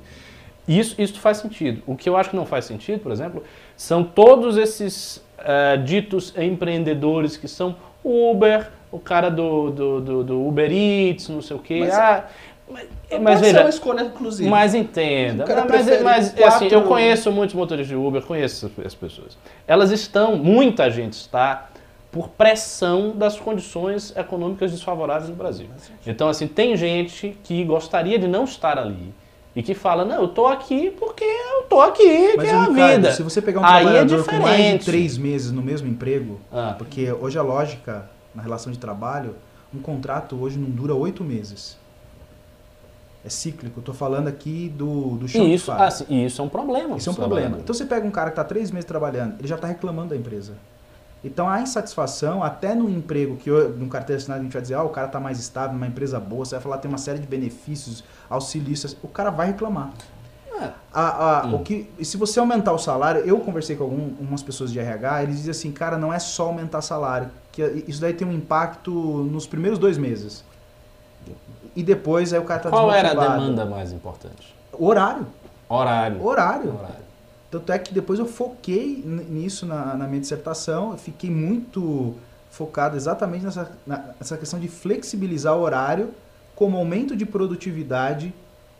Isso, 0.78 0.94
isso 1.00 1.18
faz 1.20 1.38
sentido. 1.38 1.82
O 1.86 1.96
que 1.96 2.08
eu 2.08 2.16
acho 2.16 2.30
que 2.30 2.36
não 2.36 2.46
faz 2.46 2.64
sentido, 2.64 3.00
por 3.00 3.10
exemplo, 3.12 3.42
são 3.76 4.04
todos 4.04 4.56
esses 4.56 5.24
eh, 5.38 5.76
ditos 5.78 6.32
empreendedores 6.38 7.36
que 7.36 7.48
são 7.48 7.74
Uber, 8.04 8.70
o 8.92 8.98
cara 8.98 9.30
do, 9.30 9.70
do, 9.70 10.00
do- 10.00 10.24
do 10.24 10.46
Uber 10.46 10.70
Eats, 10.70 11.28
não 11.28 11.42
sei 11.42 11.56
o 11.56 11.60
quê. 11.60 11.80
Mas- 11.80 11.94
ah, 11.94 12.24
mas, 12.68 12.86
mas 13.20 13.40
veja, 13.40 13.68
escolha, 13.68 14.02
inclusive. 14.02 14.48
mas 14.48 14.74
entenda. 14.74 15.44
Mas, 15.46 15.64
prefere 15.66 16.04
mas, 16.04 16.28
quatro- 16.30 16.46
assim, 16.46 16.66
eu 16.68 16.82
conheço 16.84 17.32
muitos 17.32 17.54
motoristas 17.56 17.88
de 17.88 17.96
Uber, 17.96 18.22
conheço 18.22 18.70
essas 18.78 18.94
pessoas. 18.94 19.36
Elas 19.66 19.90
estão, 19.90 20.36
muita 20.36 20.88
gente 20.88 21.14
está, 21.14 21.68
por 22.12 22.28
pressão 22.28 23.10
das 23.16 23.38
condições 23.38 24.14
econômicas 24.16 24.70
desfavoráveis 24.70 25.28
no 25.30 25.34
Brasil. 25.36 25.66
Então, 26.06 26.28
assim, 26.28 26.46
tem 26.46 26.76
gente 26.76 27.36
que 27.42 27.64
gostaria 27.64 28.18
de 28.18 28.28
não 28.28 28.44
estar 28.44 28.78
ali. 28.78 29.12
E 29.60 29.62
que 29.62 29.74
fala, 29.74 30.06
não, 30.06 30.22
eu 30.22 30.28
tô 30.28 30.46
aqui 30.46 30.90
porque 30.98 31.22
eu 31.22 31.64
tô 31.64 31.82
aqui, 31.82 32.32
Mas, 32.34 32.48
que 32.48 32.50
é 32.50 32.54
a 32.56 32.64
Ricardo, 32.64 32.72
vida. 32.96 33.12
se 33.12 33.22
você 33.22 33.42
pegar 33.42 33.60
um 33.60 33.64
Aí 33.66 33.80
é 33.84 33.90
trabalhador 34.04 34.24
com 34.24 34.36
mais 34.40 34.78
de 34.78 34.84
três 34.86 35.18
meses 35.18 35.52
no 35.52 35.60
mesmo 35.60 35.86
emprego, 35.86 36.40
Ah. 36.50 36.74
porque 36.78 37.12
hoje 37.12 37.38
a 37.38 37.42
lógica 37.42 38.08
na 38.34 38.42
relação 38.42 38.72
de 38.72 38.78
trabalho, 38.78 39.34
um 39.74 39.78
contrato 39.78 40.34
hoje 40.40 40.58
não 40.58 40.70
dura 40.70 40.94
oito 40.94 41.22
meses. 41.22 41.76
É 43.22 43.28
cíclico. 43.28 43.80
Eu 43.80 43.84
tô 43.84 43.92
falando 43.92 44.28
aqui 44.28 44.72
do, 44.74 45.16
do 45.18 45.28
chão 45.28 45.44
E 45.44 45.54
isso, 45.54 45.70
assim, 45.70 46.06
e 46.08 46.24
isso 46.24 46.40
é 46.40 46.44
um 46.44 46.48
problema. 46.48 46.96
Isso 46.96 47.10
é 47.10 47.12
um 47.12 47.14
pro 47.14 47.24
problema. 47.24 47.58
Então 47.62 47.74
você 47.74 47.84
pega 47.84 48.06
um 48.06 48.10
cara 48.10 48.30
que 48.30 48.32
está 48.32 48.44
três 48.44 48.70
meses 48.70 48.86
trabalhando, 48.86 49.34
ele 49.38 49.46
já 49.46 49.56
está 49.56 49.68
reclamando 49.68 50.08
da 50.08 50.16
empresa. 50.16 50.54
Então 51.22 51.46
a 51.46 51.60
insatisfação, 51.60 52.42
até 52.42 52.74
no 52.74 52.88
emprego, 52.88 53.36
que 53.36 53.50
eu- 53.50 53.68
no 53.76 53.88
carteira 53.88 54.18
assinada 54.18 54.40
a 54.40 54.42
gente 54.42 54.52
vai 54.54 54.62
dizer, 54.62 54.72
ah, 54.72 54.82
o 54.84 54.88
cara 54.88 55.06
está 55.06 55.20
mais 55.20 55.38
estável, 55.38 55.74
numa 55.74 55.86
empresa 55.86 56.18
boa, 56.18 56.46
você 56.46 56.54
vai 56.54 56.62
falar, 56.62 56.78
tem 56.78 56.88
uma 56.90 56.96
série 56.96 57.18
de 57.18 57.26
benefícios, 57.26 58.02
auxílios, 58.30 58.96
o 59.02 59.08
cara 59.08 59.28
vai 59.30 59.48
reclamar. 59.48 59.90
É. 60.60 60.70
A- 60.92 61.40
a- 61.40 61.46
Hum. 61.46 61.54
o 61.56 61.58
que, 61.60 61.88
e 61.98 62.04
se 62.04 62.16
você 62.16 62.38
aumentar 62.38 62.72
o 62.72 62.78
salário, 62.78 63.22
eu 63.22 63.38
conversei 63.40 63.76
com 63.76 63.84
algum- 63.84 64.10
algumas 64.20 64.42
pessoas 64.42 64.70
de 64.72 64.78
RH, 64.78 65.22
eles 65.24 65.36
dizem 65.36 65.50
assim, 65.50 65.72
cara, 65.72 65.96
não 65.98 66.12
é 66.12 66.18
só 66.18 66.46
aumentar 66.46 66.80
salário, 66.82 67.28
que 67.50 67.62
isso 67.88 68.00
daí 68.00 68.12
tem 68.14 68.26
um 68.28 68.32
impacto 68.32 68.90
nos 68.92 69.46
primeiros 69.46 69.78
dois 69.78 69.98
meses. 69.98 70.44
E 71.74 71.82
depois 71.82 72.32
aí 72.32 72.38
o 72.40 72.44
cara 72.44 72.60
tá 72.60 72.70
Qual 72.70 72.92
era 72.92 73.10
a 73.12 73.14
demanda 73.36 73.64
mais 73.64 73.92
importante? 73.92 74.54
Horário. 74.72 75.26
Horário. 75.68 76.24
Horário. 76.24 76.74
Horário. 76.74 77.10
Tanto 77.50 77.72
é 77.72 77.78
que 77.78 77.92
depois 77.94 78.18
eu 78.18 78.26
foquei 78.26 79.02
nisso 79.04 79.66
na, 79.66 79.94
na 79.96 80.06
minha 80.06 80.20
dissertação, 80.20 80.92
eu 80.92 80.98
fiquei 80.98 81.30
muito 81.30 82.14
focado 82.50 82.96
exatamente 82.96 83.44
nessa, 83.44 83.70
nessa 83.86 84.36
questão 84.36 84.58
de 84.60 84.68
flexibilizar 84.68 85.56
o 85.56 85.60
horário 85.60 86.10
como 86.60 86.76
aumento 86.76 87.16
de 87.16 87.24
produtividade, 87.24 88.34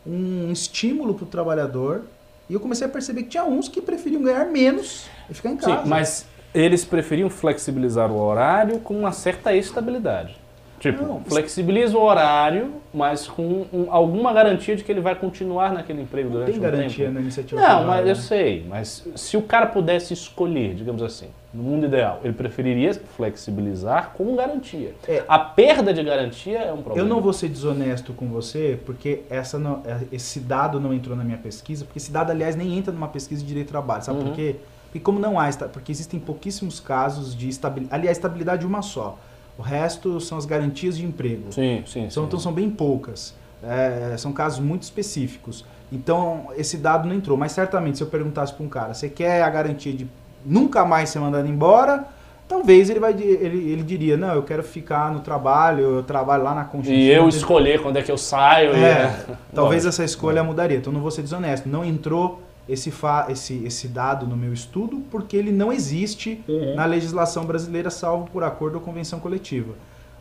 um 0.05 0.51
estímulo 0.51 1.15
para 1.15 1.23
o 1.23 1.27
trabalhador. 1.27 2.03
E 2.47 2.53
eu 2.53 2.59
comecei 2.59 2.85
a 2.85 2.89
perceber 2.89 3.23
que 3.23 3.29
tinha 3.29 3.43
uns 3.43 3.67
que 3.67 3.81
preferiam 3.81 4.21
ganhar 4.21 4.45
menos 4.45 5.09
e 5.27 5.33
ficar 5.33 5.49
em 5.49 5.57
casa. 5.57 5.81
Sim, 5.81 5.89
mas 5.89 6.27
eles 6.53 6.85
preferiam 6.85 7.27
flexibilizar 7.27 8.11
o 8.11 8.19
horário 8.19 8.77
com 8.81 8.99
uma 8.99 9.11
certa 9.11 9.55
estabilidade. 9.55 10.37
Tipo, 10.81 11.03
Não, 11.05 11.21
flexibiliza 11.23 11.95
o 11.95 12.01
horário, 12.01 12.73
mas 12.91 13.27
com 13.27 13.67
um- 13.71 13.85
alguma 13.91 14.33
garantia 14.33 14.75
de 14.75 14.83
que 14.83 14.91
ele 14.91 14.99
vai 14.99 15.13
continuar 15.13 15.71
naquele 15.71 16.01
emprego 16.01 16.27
não 16.29 16.37
durante 16.37 16.51
tem 16.53 16.59
um 16.59 16.63
garantia 16.63 17.05
tempo. 17.05 17.13
na 17.13 17.21
iniciativa 17.21 17.61
Não, 17.61 17.85
mas 17.85 17.99
eu 17.99 18.05
né? 18.07 18.15
sei. 18.15 18.65
Mas 18.67 19.07
se 19.15 19.37
o 19.37 19.43
cara 19.43 19.67
pudesse 19.67 20.11
escolher, 20.11 20.73
digamos 20.73 21.03
assim, 21.03 21.27
no 21.53 21.61
mundo 21.61 21.85
ideal, 21.85 22.19
ele 22.23 22.33
preferiria 22.33 22.91
flexibilizar 23.15 24.13
com 24.17 24.35
garantia. 24.35 24.95
É. 25.07 25.23
A 25.27 25.37
perda 25.37 25.93
de 25.93 26.03
garantia 26.03 26.57
é 26.57 26.73
um 26.73 26.81
problema. 26.81 26.99
Eu 26.99 27.05
não 27.13 27.21
vou 27.21 27.31
ser 27.33 27.47
desonesto 27.49 28.11
com 28.13 28.27
você, 28.29 28.79
porque 28.83 29.21
essa 29.29 29.59
não- 29.59 29.81
é- 29.85 29.99
esse 30.11 30.39
dado 30.39 30.79
não 30.79 30.91
entrou 30.93 31.15
na 31.15 31.23
minha 31.23 31.37
pesquisa, 31.37 31.85
porque 31.85 31.99
esse 31.99 32.11
dado, 32.11 32.31
aliás, 32.31 32.55
nem 32.55 32.75
entra 32.77 32.91
numa 32.91 33.07
pesquisa 33.07 33.41
de 33.41 33.47
direito 33.47 33.67
do 33.67 33.71
trabalho. 33.71 34.03
Sabe 34.03 34.17
Uhum. 34.19 34.25
por 34.25 34.33
quê? 34.35 34.55
Porque 34.85 34.99
como 34.99 35.19
não 35.19 35.39
há, 35.39 35.47
porque 35.71 35.91
existem 35.91 36.19
pouquíssimos 36.19 36.79
casos 36.79 37.35
de 37.35 37.47
estabilidade, 37.47 37.95
aliás, 38.01 38.17
estabilidade 38.17 38.65
uma 38.65 38.81
só. 38.81 39.17
O 39.57 39.61
resto 39.61 40.19
são 40.19 40.37
as 40.37 40.45
garantias 40.45 40.97
de 40.97 41.05
emprego. 41.05 41.51
Sim, 41.51 41.83
sim, 41.85 42.09
São, 42.09 42.23
sim. 42.23 42.27
então 42.27 42.39
são 42.39 42.51
bem 42.53 42.69
poucas. 42.69 43.33
É, 43.63 44.15
são 44.17 44.33
casos 44.33 44.59
muito 44.59 44.83
específicos. 44.83 45.63
Então, 45.91 46.47
esse 46.57 46.77
dado 46.77 47.07
não 47.07 47.15
entrou. 47.15 47.37
Mas 47.37 47.51
certamente, 47.51 47.97
se 47.97 48.03
eu 48.03 48.07
perguntasse 48.07 48.53
para 48.53 48.65
um 48.65 48.69
cara, 48.69 48.93
você 48.93 49.07
quer 49.09 49.43
a 49.43 49.49
garantia 49.49 49.93
de 49.93 50.07
nunca 50.45 50.83
mais 50.85 51.09
ser 51.09 51.19
mandado 51.19 51.47
embora? 51.47 52.05
Talvez 52.47 52.89
ele, 52.89 52.99
vai, 52.99 53.11
ele, 53.13 53.71
ele 53.71 53.83
diria, 53.83 54.17
não, 54.17 54.33
eu 54.33 54.43
quero 54.43 54.61
ficar 54.63 55.11
no 55.11 55.19
trabalho, 55.21 55.83
eu 55.97 56.03
trabalho 56.03 56.43
lá 56.43 56.53
na 56.55 56.63
Constituição. 56.65 57.01
E 57.05 57.09
eu 57.13 57.29
escolher 57.29 57.81
quando 57.81 57.97
é 57.97 58.01
que 58.01 58.11
eu 58.11 58.17
saio. 58.17 58.75
e- 58.75 58.83
É, 58.83 59.07
talvez 59.53 59.83
Lógico. 59.85 59.89
essa 59.89 60.03
escolha 60.03 60.43
mudaria. 60.43 60.77
Então 60.77 60.91
não 60.91 61.01
vou 61.01 61.11
ser 61.11 61.21
desonesto. 61.21 61.69
Não 61.69 61.85
entrou 61.85 62.41
esse, 62.67 62.91
fa 62.91 63.27
esse, 63.29 63.63
esse 63.65 63.87
dado 63.87 64.25
no 64.25 64.35
meu 64.35 64.53
estudo 64.53 65.01
porque 65.11 65.35
ele 65.35 65.51
não 65.51 65.71
existe 65.71 66.43
na 66.75 66.85
legislação 66.85 67.45
brasileira, 67.45 67.89
salvo 67.89 68.29
por 68.31 68.43
acordo 68.43 68.75
ou 68.75 68.81
convenção 68.81 69.19
coletiva. 69.19 69.73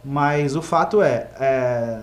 Mas 0.05 0.57
o 0.57 0.63
fato 0.63 1.03
é, 1.03 1.29
é, 1.39 2.01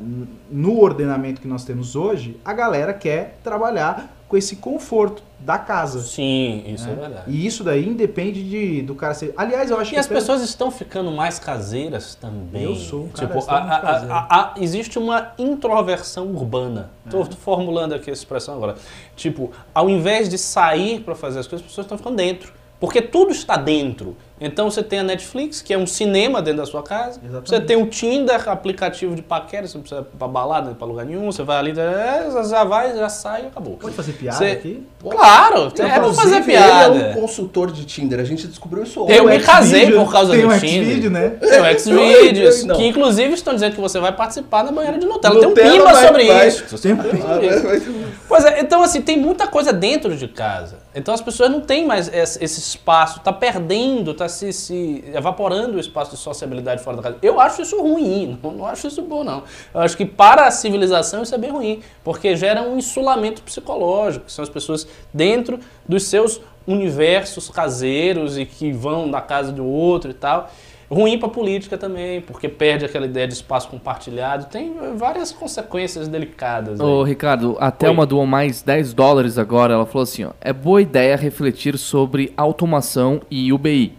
no 0.51 0.79
ordenamento 0.79 1.41
que 1.41 1.47
nós 1.47 1.65
temos 1.65 1.95
hoje, 1.95 2.39
a 2.45 2.53
galera 2.53 2.93
quer 2.93 3.39
trabalhar 3.43 4.16
com 4.27 4.35
esse 4.35 4.57
conforto 4.57 5.23
da 5.39 5.57
casa. 5.57 6.01
Sim, 6.01 6.63
isso 6.67 6.85
é, 6.85 6.91
né? 6.91 6.95
verdade. 7.01 7.23
E 7.31 7.45
isso 7.45 7.63
daí 7.63 7.87
independe 7.87 8.43
de, 8.43 8.81
do 8.81 8.93
cara 8.95 9.13
ser. 9.13 9.33
Aliás, 9.37 9.69
eu 9.71 9.79
acho 9.79 9.91
E 9.91 9.93
que 9.93 9.99
as 9.99 10.05
até- 10.05 10.15
pessoas 10.15 10.41
estão 10.41 10.69
ficando 10.69 11.11
mais 11.11 11.39
caseiras 11.39 12.15
também. 12.15 12.63
Eu 12.63 12.75
sou 12.75 13.07
cara 13.13 13.27
tipo, 13.27 13.49
a- 13.49 13.53
a- 13.55 13.77
a- 13.77 14.17
a- 14.19 14.41
a- 14.41 14.53
Existe 14.59 14.99
uma 14.99 15.31
introversão 15.37 16.27
urbana. 16.27 16.89
Estou 17.05 17.23
formulando 17.25 17.93
aqui 17.93 18.11
essa 18.11 18.21
expressão 18.21 18.55
agora. 18.55 18.75
Tipo, 19.15 19.51
ao 19.73 19.89
invés 19.89 20.27
de 20.27 20.37
sair 20.37 20.99
para 21.01 21.15
fazer 21.15 21.39
as 21.39 21.47
coisas, 21.47 21.65
as 21.65 21.69
pessoas 21.71 21.85
estão 21.85 21.97
ficando 21.97 22.15
dentro. 22.17 22.51
Porque 22.79 23.01
tudo 23.01 23.31
está 23.31 23.55
dentro. 23.57 24.15
Então 24.39 24.69
você 24.69 24.83
tem 24.83 24.99
a 24.99 25.03
Netflix, 25.03 25.63
que 25.63 25.73
é 25.73 25.77
um 25.79 25.87
cinema 25.87 26.43
dentro 26.43 26.59
da 26.59 26.65
sua 26.67 26.83
casa. 26.83 27.19
Exatamente. 27.23 27.49
Você 27.49 27.59
tem 27.59 27.75
o 27.75 27.87
Tinder, 27.87 28.47
aplicativo 28.47 29.15
de 29.15 29.23
paquera, 29.23 29.65
você 29.65 29.75
não 29.75 29.81
precisa 29.81 30.01
ir 30.01 30.15
pra 30.15 30.27
balada, 30.27 30.75
para 30.75 30.85
lugar 30.85 31.07
nenhum. 31.07 31.25
Você 31.31 31.41
vai 31.41 31.57
ali, 31.57 31.71
é, 31.71 32.27
já 32.47 32.63
vai, 32.63 32.95
já 32.95 33.09
sai 33.09 33.45
e 33.45 33.47
acabou. 33.47 33.77
Pode 33.77 33.95
fazer 33.95 34.11
piada 34.13 34.37
Você- 34.37 34.45
aqui? 34.51 34.83
Claro, 35.01 35.69
é 35.69 35.69
pra 35.71 35.97
Inclusive, 35.97 36.21
fazer 36.21 36.35
Ele 36.35 36.43
piada. 36.43 36.95
é 36.99 37.09
um 37.09 37.13
consultor 37.19 37.71
de 37.71 37.83
Tinder. 37.83 38.19
A 38.19 38.23
gente 38.23 38.45
descobriu 38.45 38.83
isso 38.83 38.99
Eu 39.09 39.23
ontem. 39.25 39.39
me 39.39 39.43
casei 39.43 39.91
por 39.91 40.11
causa 40.11 40.31
tem 40.33 40.41
do 40.41 40.47
um 40.53 40.59
Tinder. 40.59 40.85
Xvideo, 40.85 41.09
né? 41.09 41.29
Tem 41.29 41.49
o 41.73 41.79
Xvideos, 41.79 42.63
Não. 42.63 42.75
que 42.75 42.85
inclusive 42.85 43.33
estão 43.33 43.55
dizendo 43.55 43.73
que 43.73 43.81
você 43.81 43.99
vai 43.99 44.11
participar 44.11 44.61
da 44.61 44.71
banheira 44.71 44.99
de 44.99 45.07
Nutella. 45.07 45.33
Nutella 45.33 45.55
tem 45.55 45.65
um 45.67 45.71
pimba 45.79 45.93
vai- 45.93 46.05
sobre 46.07 46.27
vai- 46.27 46.47
isso. 46.47 46.77
Tem 46.77 46.93
um 46.93 46.97
Tem 46.97 47.09
Pois 48.27 48.43
é, 48.43 48.59
então 48.59 48.83
assim, 48.83 49.01
tem 49.01 49.17
muita 49.17 49.47
coisa 49.47 49.71
dentro 49.71 50.15
de 50.15 50.27
casa. 50.27 50.79
Então 50.93 51.13
as 51.13 51.21
pessoas 51.21 51.49
não 51.49 51.61
têm 51.61 51.85
mais 51.85 52.07
esse, 52.13 52.43
esse 52.43 52.59
espaço, 52.59 53.21
tá 53.21 53.31
perdendo, 53.31 54.13
tá 54.13 54.27
se, 54.27 54.51
se 54.51 55.03
evaporando 55.13 55.77
o 55.77 55.79
espaço 55.79 56.11
de 56.11 56.17
sociabilidade 56.17 56.83
fora 56.83 56.97
da 56.97 57.03
casa. 57.03 57.17
Eu 57.21 57.39
acho 57.39 57.61
isso 57.61 57.79
ruim, 57.81 58.37
não, 58.43 58.51
não 58.51 58.65
acho 58.65 58.87
isso 58.87 59.01
bom 59.01 59.23
não. 59.23 59.43
Eu 59.73 59.81
acho 59.81 59.95
que 59.95 60.05
para 60.05 60.45
a 60.45 60.51
civilização 60.51 61.23
isso 61.23 61.33
é 61.33 61.37
bem 61.37 61.51
ruim, 61.51 61.81
porque 62.03 62.35
gera 62.35 62.61
um 62.61 62.77
insulamento 62.77 63.41
psicológico. 63.41 64.29
São 64.29 64.43
as 64.43 64.49
pessoas 64.49 64.85
dentro 65.13 65.59
dos 65.87 66.03
seus 66.03 66.41
universos 66.67 67.49
caseiros 67.49 68.37
e 68.37 68.45
que 68.45 68.73
vão 68.73 69.09
da 69.09 69.21
casa 69.21 69.53
do 69.53 69.65
outro 69.65 70.11
e 70.11 70.13
tal. 70.13 70.51
Ruim 70.89 71.19
para 71.19 71.27
política 71.27 71.77
também, 71.77 72.21
porque 72.21 72.47
perde 72.47 72.85
aquela 72.85 73.05
ideia 73.05 73.27
de 73.27 73.33
espaço 73.33 73.67
compartilhado. 73.67 74.45
Tem 74.45 74.73
várias 74.95 75.33
consequências 75.33 76.07
delicadas. 76.07 76.79
Ô, 76.79 77.03
aí. 77.03 77.09
Ricardo, 77.09 77.57
a 77.59 77.69
Thelma 77.69 78.05
doou 78.05 78.25
mais 78.25 78.61
10 78.61 78.93
dólares 78.93 79.37
agora. 79.37 79.73
Ela 79.73 79.85
falou 79.85 80.03
assim: 80.03 80.23
ó, 80.23 80.31
é 80.39 80.53
boa 80.53 80.81
ideia 80.81 81.17
refletir 81.17 81.77
sobre 81.77 82.33
automação 82.37 83.21
e 83.29 83.51
UBI. 83.51 83.93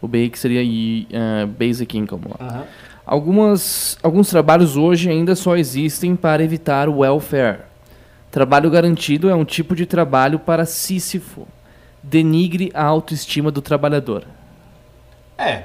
UBI 0.00 0.30
que 0.30 0.38
seria 0.38 0.62
eh, 0.62 1.46
Basic 1.46 1.96
Income. 1.96 2.24
lá. 2.28 2.46
Aham. 2.46 2.64
Algumas, 3.06 3.98
alguns 4.02 4.30
trabalhos 4.30 4.78
hoje 4.78 5.10
ainda 5.10 5.36
só 5.36 5.56
existem 5.56 6.16
para 6.16 6.42
evitar 6.42 6.88
o 6.88 7.00
welfare. 7.00 7.58
Trabalho 8.30 8.70
garantido 8.70 9.28
é 9.28 9.34
um 9.34 9.44
tipo 9.44 9.76
de 9.76 9.84
trabalho 9.84 10.38
para 10.38 10.64
Sísifo. 10.64 11.46
Denigre 12.02 12.70
a 12.72 12.82
autoestima 12.82 13.50
do 13.50 13.60
trabalhador. 13.60 14.24
É, 15.36 15.64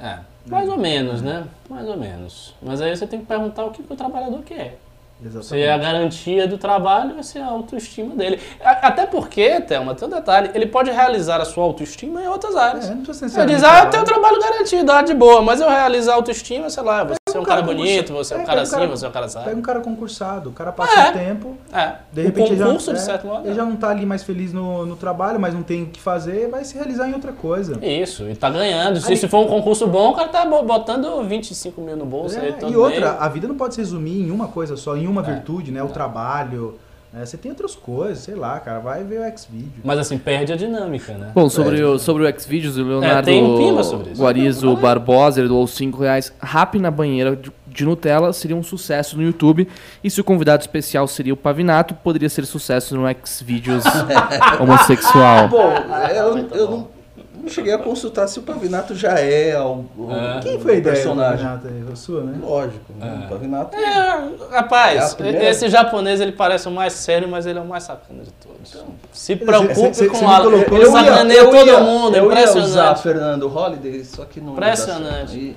é. 0.00 0.18
Mais 0.46 0.68
ou 0.68 0.78
menos, 0.78 1.22
né? 1.22 1.46
Mais 1.68 1.86
ou 1.86 1.96
menos. 1.96 2.54
Mas 2.62 2.80
aí 2.80 2.96
você 2.96 3.06
tem 3.06 3.20
que 3.20 3.26
perguntar 3.26 3.64
o 3.64 3.70
que, 3.70 3.82
que 3.82 3.92
o 3.92 3.96
trabalhador 3.96 4.42
quer. 4.42 4.78
Exatamente. 5.22 5.46
Você 5.46 5.60
é 5.60 5.72
a 5.72 5.78
garantia 5.78 6.48
do 6.48 6.56
trabalho, 6.58 7.14
vai 7.14 7.22
ser 7.22 7.40
a 7.40 7.46
autoestima 7.46 8.14
dele. 8.14 8.40
Até 8.62 9.06
porque, 9.06 9.60
Thelma, 9.60 9.94
tem 9.94 10.08
um 10.08 10.10
detalhe, 10.10 10.50
ele 10.54 10.66
pode 10.66 10.90
realizar 10.90 11.40
a 11.40 11.44
sua 11.44 11.64
autoestima 11.64 12.22
em 12.22 12.26
outras 12.26 12.56
áreas. 12.56 12.86
É, 12.86 12.94
não 12.94 13.02
precisa 13.02 13.28
Você 13.28 13.44
necessariamente 13.44 13.60
diz, 13.60 13.64
ah, 13.64 13.68
eu 13.68 13.72
trabalho. 13.72 13.90
tenho 13.90 14.04
trabalho 14.04 14.40
garantido, 14.40 14.92
ah, 14.92 15.02
de 15.02 15.14
boa, 15.14 15.42
mas 15.42 15.60
eu 15.60 15.68
realizo 15.68 16.10
a 16.10 16.14
autoestima, 16.14 16.70
sei 16.70 16.82
lá, 16.82 17.04
você 17.04 17.36
é 17.36 17.40
um 17.40 17.44
cara 17.44 17.62
cara 17.62 17.74
bonito, 17.74 18.12
você 18.12 18.34
é 18.34 18.36
um 18.38 18.40
É, 18.40 18.44
cara 18.44 18.56
pega 18.56 18.60
um 18.60 18.62
assim, 18.62 18.72
cara- 18.76 18.86
você 18.88 19.04
é 19.04 19.08
um 19.08 19.12
cara 19.12 19.26
Pega 19.26 19.40
sábio. 19.44 19.58
um 19.58 19.62
cara 19.62 19.80
concursado, 19.80 20.48
o 20.50 20.52
cara 20.52 20.72
passa 20.72 21.00
É. 21.00 21.10
um 21.10 21.12
tempo, 21.12 21.56
É, 21.72 21.92
de 22.12 22.20
o 22.20 22.24
repente 22.24 22.52
ele 22.52 22.62
concurso, 22.64 22.86
já, 22.86 22.92
de 22.92 22.98
é, 22.98 23.02
certo 23.02 23.26
modo. 23.26 23.46
ele 23.46 23.54
já 23.54 23.64
não 23.64 23.76
tá 23.76 23.88
ali 23.90 24.06
mais 24.06 24.22
feliz 24.22 24.52
no, 24.52 24.86
no 24.86 24.96
trabalho, 24.96 25.38
mas 25.38 25.54
não 25.54 25.62
tem 25.62 25.82
o 25.82 25.86
que 25.86 26.00
fazer, 26.00 26.48
vai 26.48 26.64
se 26.64 26.74
realizar 26.74 27.08
em 27.08 27.12
outra 27.14 27.32
coisa. 27.32 27.78
Isso, 27.84 28.28
e 28.28 28.34
tá 28.34 28.48
ganhando. 28.50 28.98
Se, 29.00 29.06
Ali- 29.08 29.16
se 29.16 29.28
for 29.28 29.38
um 29.40 29.46
concurso 29.48 29.86
bom, 29.86 30.10
o 30.10 30.14
cara 30.14 30.28
tá 30.28 30.44
bo- 30.44 30.62
botando 30.62 31.22
25 31.24 31.80
mil 31.80 31.96
no 31.96 32.04
bolso 32.06 32.38
É, 32.38 32.40
aí 32.62 32.72
e 32.72 32.76
outra, 32.76 33.10
mês. 33.12 33.16
a 33.22 33.28
vida 33.28 33.46
não 33.46 33.54
pode 33.56 33.74
se 33.74 33.80
resumir 33.80 34.22
em 34.22 34.30
uma 34.30 34.48
coisa 34.48 34.76
só, 34.76 34.96
em 34.96 35.06
É. 35.10 35.12
uma 35.12 35.22
virtude, 35.22 35.70
né? 35.70 35.82
O 35.82 35.88
trabalho. 35.88 36.78
né? 37.12 37.24
Você 37.26 37.36
tem 37.36 37.50
outras 37.50 37.74
coisas, 37.74 38.18
sei 38.20 38.34
lá, 38.34 38.58
cara, 38.60 38.78
vai 38.78 39.02
ver 39.04 39.20
o 39.20 39.24
X-Video. 39.24 39.72
Mas 39.84 39.98
assim, 39.98 40.16
perde 40.16 40.52
a 40.52 40.56
dinâmica, 40.56 41.12
né? 41.14 41.32
Bom, 41.34 41.48
sobre, 41.50 41.82
o, 41.82 41.98
sobre 41.98 42.24
o 42.24 42.40
Xvideos, 42.40 42.76
o 42.76 42.84
Leonardo 42.84 43.26
tem 43.26 43.42
um 43.42 43.58
pimba 43.58 43.82
sobre 43.82 44.10
isso. 44.12 44.22
Guarizo 44.22 44.76
Barbosa, 44.76 45.40
ele 45.40 45.48
doou 45.48 45.66
5 45.66 46.02
reais. 46.02 46.32
Rap 46.40 46.78
na 46.78 46.90
banheira 46.90 47.34
de, 47.34 47.50
de 47.66 47.84
Nutella 47.84 48.32
seria 48.32 48.56
um 48.56 48.62
sucesso 48.62 49.16
no 49.16 49.22
YouTube. 49.22 49.68
E 50.04 50.10
se 50.10 50.20
o 50.20 50.24
convidado 50.24 50.62
especial 50.62 51.06
seria 51.08 51.34
o 51.34 51.36
Pavinato, 51.36 51.94
poderia 51.94 52.28
ser 52.28 52.46
sucesso 52.46 52.96
no 52.96 53.02
Xvideos 53.24 53.84
homossexual. 54.60 55.48
Bom, 55.48 55.72
eu, 56.14 56.38
eu 56.56 56.70
não, 56.70 56.99
não 57.42 57.48
cheguei 57.48 57.72
a 57.72 57.78
consultar 57.78 58.28
se 58.28 58.38
o 58.38 58.42
Pavinato 58.42 58.94
já 58.94 59.18
é 59.18 59.54
algum 59.56 60.10
É. 60.12 60.40
Quem 60.40 60.58
foi 60.60 60.74
a 60.74 60.76
ideia 60.76 60.94
personagem. 60.94 61.46
do 61.58 61.68
aí? 61.68 61.92
A 61.92 61.96
sua, 61.96 62.22
né? 62.22 62.38
Lógico, 62.40 62.92
né? 62.98 63.22
o 63.26 63.28
Pavinato. 63.28 63.76
É, 63.76 64.28
rapaz, 64.50 64.96
É 65.00 65.04
a 65.04 65.14
primeira- 65.16 65.48
esse 65.50 65.68
japonês 65.68 66.20
ele 66.20 66.32
parece 66.32 66.68
o 66.68 66.70
mais 66.70 66.92
sério, 66.92 67.28
mas 67.28 67.46
ele 67.46 67.58
é 67.58 67.62
o 67.62 67.66
mais 67.66 67.84
sacana 67.84 68.22
de 68.22 68.30
todos. 68.32 68.70
Se 69.12 69.34
Cê- 69.34 69.36
preocupe 69.36 69.74
cê- 69.74 69.94
cê- 69.94 70.06
com 70.08 70.16
o 70.18 70.20
colocou- 70.20 70.76
Ele 70.78 70.86
eu 70.86 70.92
ia- 70.92 71.04
sacaneia 71.04 71.44
todo 71.50 71.80
mundo, 71.84 72.16
eu 72.16 72.24
ia 72.24 72.28
usar 72.28 72.50
impressionante. 72.50 73.02
Fernando 73.02 73.48
Holliday, 73.48 74.04
só 74.04 74.24
que 74.24 74.40
não 74.40 74.52
Impressionante. 74.52 75.56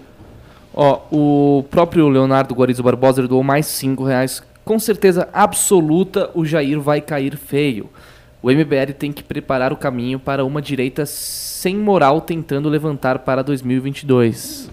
Ó, 0.75 0.99
o 1.11 1.63
próprio 1.69 2.07
Leonardo 2.09 2.55
Guarizo 2.55 2.81
Barbosa 2.81 3.27
doou 3.27 3.43
mais 3.43 3.65
5 3.67 4.03
reais. 4.03 4.41
Com 4.65 4.79
certeza 4.79 5.27
absoluta, 5.33 6.29
o 6.33 6.45
Jair 6.45 6.79
vai 6.79 7.01
cair 7.01 7.35
feio. 7.37 7.89
O 8.43 8.51
MBL 8.51 8.91
tem 8.99 9.13
que 9.13 9.23
preparar 9.23 9.71
o 9.71 9.77
caminho 9.77 10.19
para 10.19 10.43
uma 10.43 10.61
direita 10.61 11.05
sem 11.05 11.77
moral 11.77 12.19
tentando 12.19 12.67
levantar 12.67 13.19
para 13.19 13.41
2022. 13.41 14.69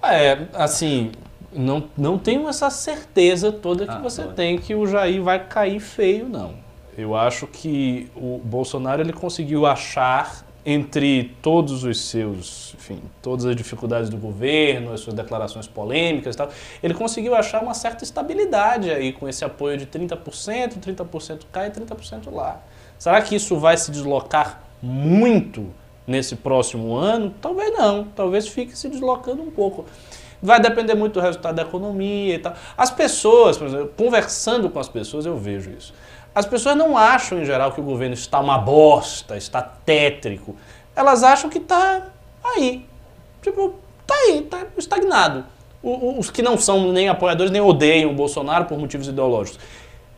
É, 0.00 0.46
assim, 0.54 1.10
não, 1.52 1.84
não 1.96 2.16
tenho 2.16 2.48
essa 2.48 2.70
certeza 2.70 3.50
toda 3.50 3.84
que 3.84 3.92
Ah, 3.92 3.98
você 3.98 4.22
tem 4.28 4.56
que 4.58 4.76
o 4.76 4.86
Jair 4.86 5.20
vai 5.20 5.44
cair 5.44 5.80
feio, 5.80 6.28
não. 6.28 6.54
Eu 6.96 7.16
acho 7.16 7.48
que 7.48 8.08
o 8.14 8.40
Bolsonaro 8.44 9.02
ele 9.02 9.12
conseguiu 9.12 9.66
achar 9.66 10.46
entre 10.70 11.34
todos 11.40 11.82
os 11.82 11.98
seus, 11.98 12.74
enfim, 12.74 13.00
todas 13.22 13.46
as 13.46 13.56
dificuldades 13.56 14.10
do 14.10 14.18
governo, 14.18 14.92
as 14.92 15.00
suas 15.00 15.16
declarações 15.16 15.66
polêmicas 15.66 16.34
e 16.34 16.38
tal, 16.38 16.50
ele 16.82 16.92
conseguiu 16.92 17.34
achar 17.34 17.62
uma 17.62 17.72
certa 17.72 18.04
estabilidade 18.04 18.90
aí 18.90 19.10
com 19.14 19.26
esse 19.26 19.42
apoio 19.42 19.78
de 19.78 19.86
30%, 19.86 20.78
30% 20.78 21.40
cá 21.50 21.66
e 21.66 21.70
30% 21.70 22.30
lá. 22.30 22.60
Será 22.98 23.22
que 23.22 23.34
isso 23.34 23.56
vai 23.56 23.78
se 23.78 23.90
deslocar 23.90 24.62
muito 24.82 25.68
nesse 26.06 26.36
próximo 26.36 26.94
ano? 26.94 27.34
Talvez 27.40 27.72
não, 27.72 28.04
talvez 28.04 28.46
fique 28.46 28.76
se 28.76 28.90
deslocando 28.90 29.40
um 29.40 29.50
pouco. 29.50 29.86
Vai 30.42 30.60
depender 30.60 30.94
muito 30.94 31.14
do 31.14 31.20
resultado 31.20 31.54
da 31.54 31.62
economia 31.62 32.34
e 32.34 32.38
tal. 32.40 32.52
As 32.76 32.90
pessoas, 32.90 33.56
por 33.56 33.68
exemplo, 33.68 33.90
conversando 33.96 34.68
com 34.68 34.78
as 34.78 34.88
pessoas, 34.88 35.24
eu 35.24 35.38
vejo 35.38 35.70
isso. 35.70 35.94
As 36.38 36.46
pessoas 36.46 36.76
não 36.76 36.96
acham, 36.96 37.40
em 37.40 37.44
geral, 37.44 37.72
que 37.72 37.80
o 37.80 37.82
governo 37.82 38.14
está 38.14 38.38
uma 38.38 38.58
bosta, 38.58 39.36
está 39.36 39.60
tétrico. 39.60 40.54
Elas 40.94 41.24
acham 41.24 41.50
que 41.50 41.58
está 41.58 42.12
aí. 42.44 42.86
Tipo, 43.42 43.74
tá 44.06 44.14
aí, 44.14 44.42
tá 44.42 44.64
estagnado. 44.76 45.44
Os 45.82 46.30
que 46.30 46.40
não 46.40 46.56
são 46.56 46.92
nem 46.92 47.08
apoiadores, 47.08 47.50
nem 47.50 47.60
odeiam 47.60 48.12
o 48.12 48.14
Bolsonaro 48.14 48.66
por 48.66 48.78
motivos 48.78 49.08
ideológicos. 49.08 49.58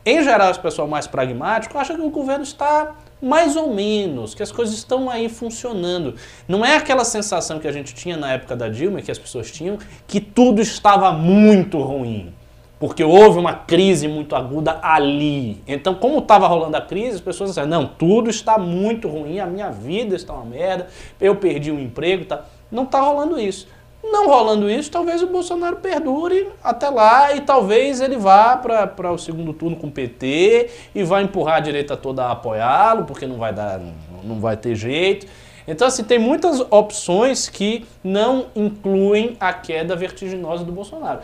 Em 0.05 0.23
geral, 0.23 0.51
esse 0.51 0.61
pessoal 0.61 0.87
mais 0.87 1.07
pragmático 1.07 1.79
acha 1.79 1.95
que 1.95 2.03
o 2.03 2.11
governo 2.11 2.45
está 2.45 2.97
mais 3.23 3.57
ou 3.57 3.73
menos, 3.73 4.35
que 4.35 4.43
as 4.43 4.53
coisas 4.53 4.75
estão 4.75 5.09
aí 5.09 5.27
funcionando. 5.27 6.17
Não 6.47 6.63
é 6.63 6.77
aquela 6.77 7.07
sensação 7.07 7.59
que 7.59 7.67
a 7.67 7.73
gente 7.73 7.95
tinha 7.95 8.19
na 8.19 8.35
época 8.35 8.55
da 8.55 8.69
Dilma, 8.69 9.01
que 9.01 9.11
as 9.11 9.19
pessoas 9.19 9.51
tinham, 9.51 9.79
que 10.07 10.21
tudo 10.21 10.61
estava 10.61 11.15
muito 11.15 11.79
ruim. 11.81 12.35
Porque 12.81 13.05
houve 13.05 13.39
uma 13.39 13.53
crise 13.53 14.09
muito 14.09 14.35
aguda 14.35 14.81
ali. 14.83 15.63
Então, 15.69 15.95
como 15.95 16.19
estava 16.19 16.49
rolando 16.49 16.79
a 16.79 16.81
crise, 16.81 17.17
as 17.17 17.21
pessoas 17.21 17.51
disseram, 17.51 17.69
não, 17.69 17.87
tudo 17.87 18.31
está 18.31 18.57
muito 18.57 19.07
ruim, 19.07 19.39
a 19.39 19.45
minha 19.45 19.71
vida 19.71 20.17
está 20.17 20.33
uma 20.33 20.47
merda, 20.47 20.89
eu 21.21 21.37
perdi 21.37 21.71
um 21.71 21.79
emprego, 21.79 22.25
tá? 22.25 22.43
Não 22.73 22.85
está 22.85 22.99
rolando 23.01 23.39
isso. 23.39 23.69
Não 24.03 24.29
rolando 24.29 24.71
isso, 24.71 24.91
talvez 24.91 25.23
o 25.23 25.27
Bolsonaro 25.27 25.77
perdure 25.77 26.49
até 26.65 26.89
lá 26.89 27.35
e 27.35 27.43
talvez 27.43 28.01
ele 28.01 28.17
vá 28.17 28.57
para 28.57 29.13
o 29.13 29.19
segundo 29.19 29.53
turno 29.53 29.77
com 29.77 29.89
o 29.89 29.91
PT 29.91 30.71
e 30.95 31.05
vai 31.05 31.23
empurrar 31.23 31.57
a 31.57 31.61
direita 31.61 31.99
toda 31.99 32.25
a 32.25 32.31
apoiá-lo, 32.31 33.05
porque 33.05 33.27
não 33.27 33.37
vai 33.37 33.53
dar, 33.53 33.79
não 34.25 34.41
vai 34.41 34.57
ter 34.57 34.75
jeito. 34.75 35.27
Então, 35.69 35.87
assim, 35.87 36.03
tem 36.03 36.19
muitas 36.19 36.61
opções 36.71 37.47
que 37.51 37.87
não 38.03 38.47
incluem 38.57 39.37
a 39.39 39.53
queda 39.53 39.95
vertiginosa 39.95 40.65
do 40.65 40.73
Bolsonaro. 40.73 41.21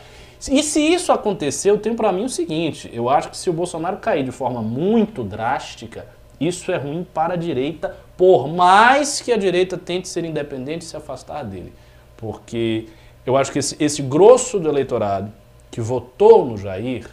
E 0.50 0.62
se 0.62 0.80
isso 0.80 1.12
acontecer, 1.12 1.70
eu 1.70 1.78
tenho 1.78 1.96
para 1.96 2.12
mim 2.12 2.24
o 2.24 2.28
seguinte: 2.28 2.90
eu 2.92 3.08
acho 3.08 3.30
que 3.30 3.36
se 3.36 3.48
o 3.48 3.52
Bolsonaro 3.52 3.96
cair 3.96 4.24
de 4.24 4.32
forma 4.32 4.62
muito 4.62 5.24
drástica, 5.24 6.06
isso 6.38 6.70
é 6.70 6.76
ruim 6.76 7.06
para 7.14 7.34
a 7.34 7.36
direita, 7.36 7.96
por 8.16 8.46
mais 8.48 9.20
que 9.20 9.32
a 9.32 9.36
direita 9.36 9.78
tente 9.78 10.08
ser 10.08 10.24
independente 10.24 10.82
e 10.82 10.84
se 10.84 10.96
afastar 10.96 11.42
dele. 11.44 11.72
Porque 12.16 12.86
eu 13.24 13.36
acho 13.36 13.50
que 13.50 13.58
esse, 13.58 13.76
esse 13.80 14.02
grosso 14.02 14.58
do 14.58 14.68
eleitorado 14.68 15.32
que 15.70 15.80
votou 15.80 16.44
no 16.44 16.56
Jair, 16.56 17.08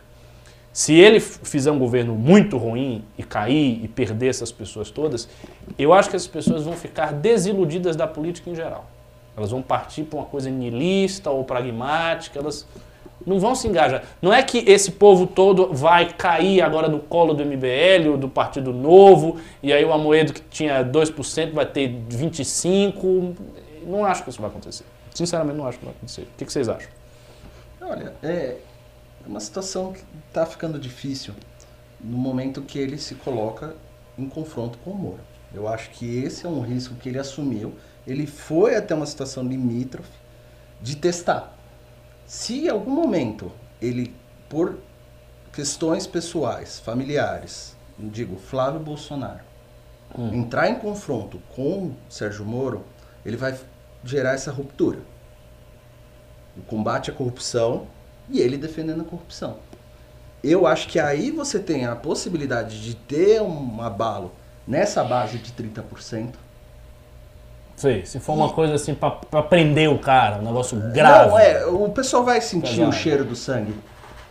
se 0.72 0.94
ele 0.94 1.20
fizer 1.20 1.72
um 1.72 1.80
governo 1.80 2.16
muito 2.16 2.58
ruim 2.58 3.04
e 3.18 3.24
cair 3.24 3.84
e 3.84 3.88
perder 3.88 4.28
essas 4.28 4.52
pessoas 4.52 4.90
todas, 4.90 5.30
eu 5.78 5.94
acho 5.94 6.10
que 6.10 6.16
essas 6.16 6.28
pessoas 6.28 6.64
vão 6.64 6.74
ficar 6.74 7.14
desiludidas 7.14 7.96
da 7.96 8.08
política 8.08 8.50
em 8.50 8.56
geral. 8.56 8.86
Elas 9.36 9.52
vão 9.52 9.62
partir 9.62 10.04
para 10.04 10.20
uma 10.20 10.26
coisa 10.26 10.50
niilista 10.50 11.30
ou 11.30 11.44
pragmática, 11.44 12.40
elas 12.40 12.68
não 13.26 13.40
vão 13.40 13.56
se 13.56 13.68
engajar. 13.68 14.04
Não 14.22 14.34
é 14.34 14.42
que 14.44 14.60
esse 14.60 14.92
povo 14.92 15.28
todo 15.28 15.74
vai 15.74 16.14
cair 16.14 16.62
agora 16.62 16.88
no 16.88 17.00
colo 17.00 17.34
do 17.34 17.46
MBL 17.46 18.10
ou 18.12 18.18
do 18.18 18.30
Partido 18.30 18.74
Novo, 18.74 19.38
e 19.62 19.72
aí 19.72 19.84
o 19.84 19.92
Amoedo 19.92 20.34
que 20.34 20.42
tinha 20.42 20.84
2% 20.84 21.52
vai 21.52 21.66
ter 21.66 21.90
25%. 22.10 23.36
Não 23.86 24.06
acho 24.06 24.24
que 24.24 24.30
isso 24.30 24.42
vai 24.42 24.50
acontecer. 24.50 24.86
Sinceramente, 25.14 25.58
não 25.58 25.68
acho 25.68 25.78
que 25.78 25.86
vai 25.86 25.94
acontecer. 25.94 26.22
O 26.22 26.38
que 26.38 26.52
vocês 26.52 26.70
acham? 26.70 26.90
Olha, 27.82 28.14
é 28.24 28.58
uma 29.26 29.40
situação 29.40 29.94
que 29.94 30.04
está 30.28 30.46
ficando 30.46 30.80
difícil 30.80 31.34
no 32.00 32.18
momento 32.18 32.62
que 32.62 32.80
ele 32.80 32.98
se 32.98 33.16
coloca 33.16 33.76
em 34.18 34.28
confronto 34.28 34.78
com 34.80 34.92
o 34.92 34.96
Moro. 34.96 35.20
Eu 35.54 35.68
acho 35.68 35.90
que 35.92 36.24
esse 36.24 36.46
é 36.46 36.50
um 36.50 36.62
risco 36.62 36.96
que 36.96 37.10
ele 37.10 37.20
assumiu. 37.20 37.74
Ele 38.08 38.26
foi 38.26 38.76
até 38.76 38.94
uma 38.96 39.06
situação 39.06 39.44
limítrofe 39.44 40.12
de 40.82 40.98
testar. 40.98 41.53
Se 42.34 42.66
em 42.66 42.68
algum 42.68 42.90
momento 42.90 43.52
ele, 43.80 44.12
por 44.50 44.80
questões 45.54 46.08
pessoais, 46.08 46.80
familiares, 46.80 47.78
digo, 47.96 48.38
Flávio 48.38 48.80
Bolsonaro, 48.80 49.44
entrar 50.32 50.68
em 50.68 50.80
confronto 50.80 51.40
com 51.56 51.94
Sérgio 52.10 52.44
Moro, 52.44 52.84
ele 53.24 53.38
vai 53.38 53.56
gerar 54.04 54.32
essa 54.32 54.52
ruptura 54.52 55.00
o 56.58 56.62
combate 56.64 57.12
à 57.12 57.14
corrupção 57.14 57.86
e 58.28 58.40
ele 58.40 58.58
defendendo 58.58 59.02
a 59.02 59.06
corrupção. 59.06 59.60
Eu 60.44 60.66
acho 60.66 60.88
que 60.88 61.00
aí 61.00 61.30
você 61.30 61.60
tem 61.60 61.86
a 61.86 61.96
possibilidade 61.96 62.82
de 62.82 62.96
ter 62.96 63.44
um 63.44 63.80
abalo 63.80 64.34
nessa 64.68 65.04
base 65.04 65.38
de 65.38 65.52
30%. 65.52 66.34
Sei, 67.84 68.06
se 68.06 68.18
for 68.18 68.32
uma 68.32 68.48
coisa 68.48 68.76
assim 68.76 68.96
pra, 68.96 69.12
pra 69.12 69.44
prender 69.44 69.90
o 69.90 70.00
cara, 70.00 70.38
um 70.38 70.46
negócio 70.46 70.80
grave. 70.94 71.32
Não, 71.32 71.38
é, 71.38 71.66
o 71.66 71.90
pessoal 71.90 72.24
vai 72.24 72.40
sentir 72.40 72.78
Pesado. 72.78 72.90
o 72.90 72.94
cheiro 72.94 73.26
do 73.26 73.36
sangue, 73.36 73.76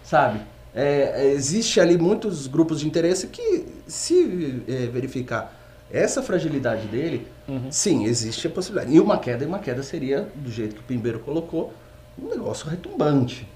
sabe? 0.02 0.40
É, 0.74 1.26
existe 1.34 1.78
ali 1.78 1.98
muitos 1.98 2.46
grupos 2.46 2.80
de 2.80 2.86
interesse 2.86 3.26
que, 3.26 3.66
se 3.86 4.64
é, 4.66 4.86
verificar 4.86 5.54
essa 5.92 6.22
fragilidade 6.22 6.86
dele, 6.86 7.26
sim, 7.70 8.06
existe 8.06 8.46
a 8.46 8.50
possibilidade. 8.50 8.96
E 8.96 8.98
uma 8.98 9.18
queda, 9.18 9.44
e 9.44 9.46
uma 9.46 9.58
queda 9.58 9.82
seria, 9.82 10.26
do 10.34 10.50
jeito 10.50 10.76
que 10.76 10.80
o 10.80 10.84
Pimbeiro 10.84 11.18
colocou, 11.18 11.74
um 12.18 12.30
negócio 12.30 12.66
retumbante. 12.66 13.46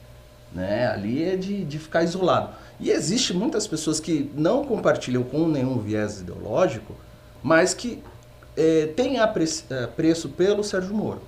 Né? 0.52 0.89
Ali 0.89 1.24
é 1.24 1.36
de, 1.36 1.64
de 1.64 1.78
ficar 1.78 2.02
isolado. 2.02 2.51
E 2.78 2.90
existe 2.90 3.32
muitas 3.32 3.66
pessoas 3.66 3.98
que 3.98 4.31
não 4.35 4.62
compartilham 4.62 5.23
com 5.23 5.48
nenhum 5.48 5.78
viés 5.78 6.20
ideológico, 6.20 6.94
mas 7.43 7.73
que 7.73 8.02
é, 8.57 8.87
têm 8.97 9.19
apre- 9.19 9.45
apreço 9.85 10.28
pelo 10.31 10.62
Sérgio 10.65 10.95
Moro. 10.95 11.20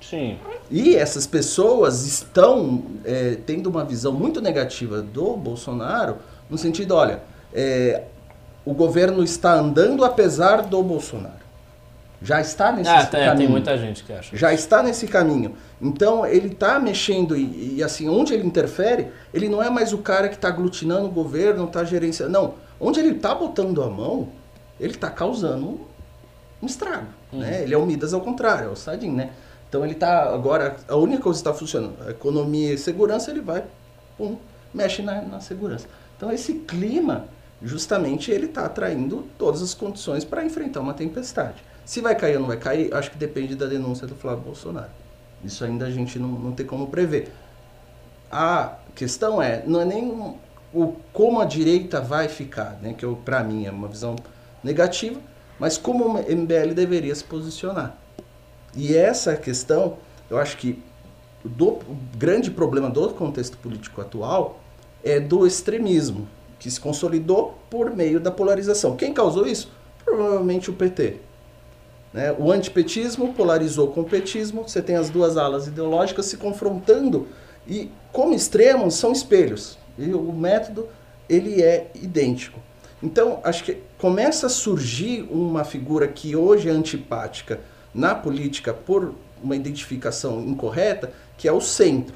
Sim. 0.00 0.38
E 0.70 0.94
essas 0.96 1.26
pessoas 1.26 2.04
estão 2.06 2.82
é, 3.04 3.38
tendo 3.46 3.68
uma 3.68 3.84
visão 3.84 4.12
muito 4.12 4.40
negativa 4.40 5.00
do 5.00 5.34
Bolsonaro, 5.36 6.16
no 6.50 6.58
sentido, 6.58 6.94
olha, 6.94 7.22
é, 7.52 8.02
o 8.64 8.74
governo 8.74 9.22
está 9.24 9.54
andando 9.54 10.04
apesar 10.04 10.62
do 10.62 10.82
Bolsonaro. 10.82 11.44
Já 12.22 12.40
está 12.40 12.72
nesse 12.72 12.88
Ah, 12.88 13.04
tem, 13.04 13.20
caminho. 13.20 13.36
tem 13.38 13.48
muita 13.48 13.76
gente 13.76 14.02
que 14.04 14.12
acha. 14.12 14.34
Já 14.36 14.52
está 14.52 14.82
nesse 14.82 15.06
caminho. 15.06 15.54
Então 15.80 16.24
ele 16.24 16.48
está 16.48 16.78
mexendo 16.78 17.36
e, 17.36 17.76
e, 17.76 17.82
assim, 17.82 18.08
onde 18.08 18.32
ele 18.32 18.46
interfere, 18.46 19.08
ele 19.32 19.48
não 19.48 19.62
é 19.62 19.68
mais 19.68 19.92
o 19.92 19.98
cara 19.98 20.28
que 20.28 20.34
está 20.34 20.48
aglutinando 20.48 21.06
o 21.06 21.10
governo, 21.10 21.64
está 21.64 21.84
gerenciando. 21.84 22.32
Não. 22.32 22.54
Onde 22.80 22.98
ele 23.00 23.16
está 23.16 23.34
botando 23.34 23.82
a 23.82 23.90
mão, 23.90 24.28
ele 24.80 24.94
está 24.94 25.10
causando 25.10 25.80
um, 26.64 26.66
estrago. 26.66 27.06
Né? 27.32 27.62
Ele 27.62 27.74
é 27.74 27.78
o 27.78 27.86
Midas 27.86 28.14
ao 28.14 28.20
contrário, 28.20 28.68
é 28.68 28.70
o 28.70 28.76
Sadin, 28.76 29.10
né? 29.10 29.30
Então 29.68 29.84
ele 29.84 29.94
está 29.94 30.32
agora, 30.32 30.76
a 30.88 30.96
única 30.96 31.22
coisa 31.22 31.42
que 31.42 31.48
está 31.48 31.58
funcionando, 31.58 31.96
a 32.06 32.10
economia 32.10 32.74
e 32.74 32.78
segurança, 32.78 33.30
ele 33.30 33.40
vai, 33.40 33.64
pum, 34.16 34.36
mexe 34.72 35.02
na, 35.02 35.22
na 35.22 35.40
segurança. 35.40 35.86
Então 36.16 36.32
esse 36.32 36.54
clima, 36.54 37.26
justamente, 37.62 38.30
ele 38.30 38.46
está 38.46 38.66
atraindo 38.66 39.24
todas 39.36 39.62
as 39.62 39.74
condições 39.74 40.24
para 40.24 40.44
enfrentar 40.44 40.80
uma 40.80 40.94
tempestade. 40.94 41.62
Se 41.84 42.00
vai 42.00 42.14
cair 42.14 42.36
ou 42.36 42.40
não 42.40 42.48
vai 42.48 42.56
cair, 42.56 42.94
acho 42.94 43.10
que 43.10 43.18
depende 43.18 43.54
da 43.56 43.66
denúncia 43.66 44.06
do 44.06 44.14
Flávio 44.14 44.44
Bolsonaro. 44.44 44.90
Isso 45.44 45.64
ainda 45.64 45.86
a 45.86 45.90
gente 45.90 46.18
não, 46.18 46.28
não 46.28 46.52
tem 46.52 46.64
como 46.64 46.86
prever. 46.86 47.32
A 48.30 48.78
questão 48.94 49.42
é, 49.42 49.62
não 49.66 49.80
é 49.80 49.84
nem 49.84 50.08
o 50.08 50.38
como 51.12 51.40
a 51.40 51.44
direita 51.44 52.00
vai 52.00 52.28
ficar, 52.28 52.78
né, 52.82 52.92
que 52.92 53.06
para 53.24 53.44
mim 53.44 53.64
é 53.64 53.70
uma 53.70 53.86
visão 53.86 54.16
negativa, 54.62 55.20
mas 55.58 55.76
como 55.76 56.04
o 56.04 56.18
MBL 56.18 56.74
deveria 56.74 57.14
se 57.14 57.24
posicionar. 57.24 57.96
E 58.76 58.96
essa 58.96 59.36
questão, 59.36 59.98
eu 60.28 60.38
acho 60.38 60.56
que 60.56 60.82
do, 61.44 61.68
o 61.68 61.96
grande 62.16 62.50
problema 62.50 62.88
do 62.88 63.08
contexto 63.10 63.56
político 63.58 64.00
atual 64.00 64.60
é 65.02 65.20
do 65.20 65.46
extremismo, 65.46 66.26
que 66.58 66.70
se 66.70 66.80
consolidou 66.80 67.58
por 67.68 67.94
meio 67.94 68.18
da 68.18 68.30
polarização. 68.30 68.96
Quem 68.96 69.12
causou 69.12 69.46
isso? 69.46 69.70
Provavelmente 70.04 70.70
o 70.70 70.72
PT. 70.72 71.18
Né? 72.12 72.34
O 72.38 72.50
antipetismo 72.50 73.34
polarizou 73.34 73.88
com 73.88 74.00
o 74.00 74.04
petismo, 74.04 74.62
você 74.62 74.80
tem 74.80 74.96
as 74.96 75.10
duas 75.10 75.36
alas 75.36 75.66
ideológicas 75.66 76.26
se 76.26 76.36
confrontando 76.36 77.28
e, 77.66 77.90
como 78.12 78.34
extremos, 78.34 78.94
são 78.94 79.12
espelhos. 79.12 79.76
E 79.98 80.12
o 80.14 80.32
método 80.32 80.88
ele 81.28 81.62
é 81.62 81.90
idêntico. 81.94 82.60
Então, 83.04 83.38
acho 83.44 83.64
que 83.64 83.82
começa 83.98 84.46
a 84.46 84.48
surgir 84.48 85.28
uma 85.30 85.62
figura 85.62 86.08
que 86.08 86.34
hoje 86.34 86.70
é 86.70 86.72
antipática 86.72 87.60
na 87.94 88.14
política 88.14 88.72
por 88.72 89.14
uma 89.42 89.54
identificação 89.54 90.40
incorreta, 90.40 91.12
que 91.36 91.46
é 91.46 91.52
o 91.52 91.60
centro. 91.60 92.14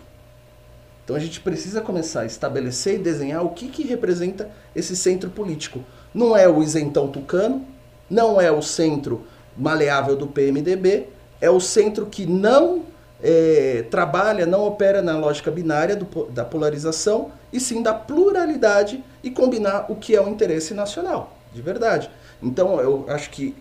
Então 1.05 1.15
a 1.15 1.19
gente 1.19 1.41
precisa 1.41 1.83
começar 1.83 2.23
a 2.23 2.27
estabelecer 2.27 2.95
e 2.95 3.03
desenhar 3.03 3.45
o 3.45 3.51
que, 3.51 3.69
que 3.69 3.83
representa 3.83 4.51
esse 4.75 4.97
centro 4.97 5.29
político. 5.29 5.85
Não 6.15 6.35
é 6.35 6.49
o 6.49 6.63
isentão 6.63 7.09
tucano, 7.09 7.67
não 8.09 8.41
é 8.41 8.51
o 8.51 8.63
centro 8.63 9.27
maleável 9.55 10.17
do 10.17 10.27
PMDB, 10.27 11.09
é 11.39 11.51
o 11.51 11.61
centro 11.61 12.07
que 12.07 12.25
não 12.25 12.83
é, 13.23 13.85
trabalha, 13.91 14.47
não 14.47 14.65
opera 14.65 15.03
na 15.03 15.17
lógica 15.17 15.51
binária 15.51 15.97
do, 15.97 16.27
da 16.27 16.45
polarização, 16.45 17.33
e 17.53 17.59
sim 17.59 17.83
da 17.83 17.95
pluralidade 17.95 19.03
e 19.23 19.31
combinar 19.31 19.87
o 19.91 19.97
que 19.97 20.15
é 20.15 20.21
o 20.21 20.29
interesse 20.29 20.75
nacional, 20.75 21.37
de 21.53 21.63
verdade. 21.63 22.11
Então 22.43 22.81
eu 22.81 23.07
acho 23.09 23.31
que 23.31 23.57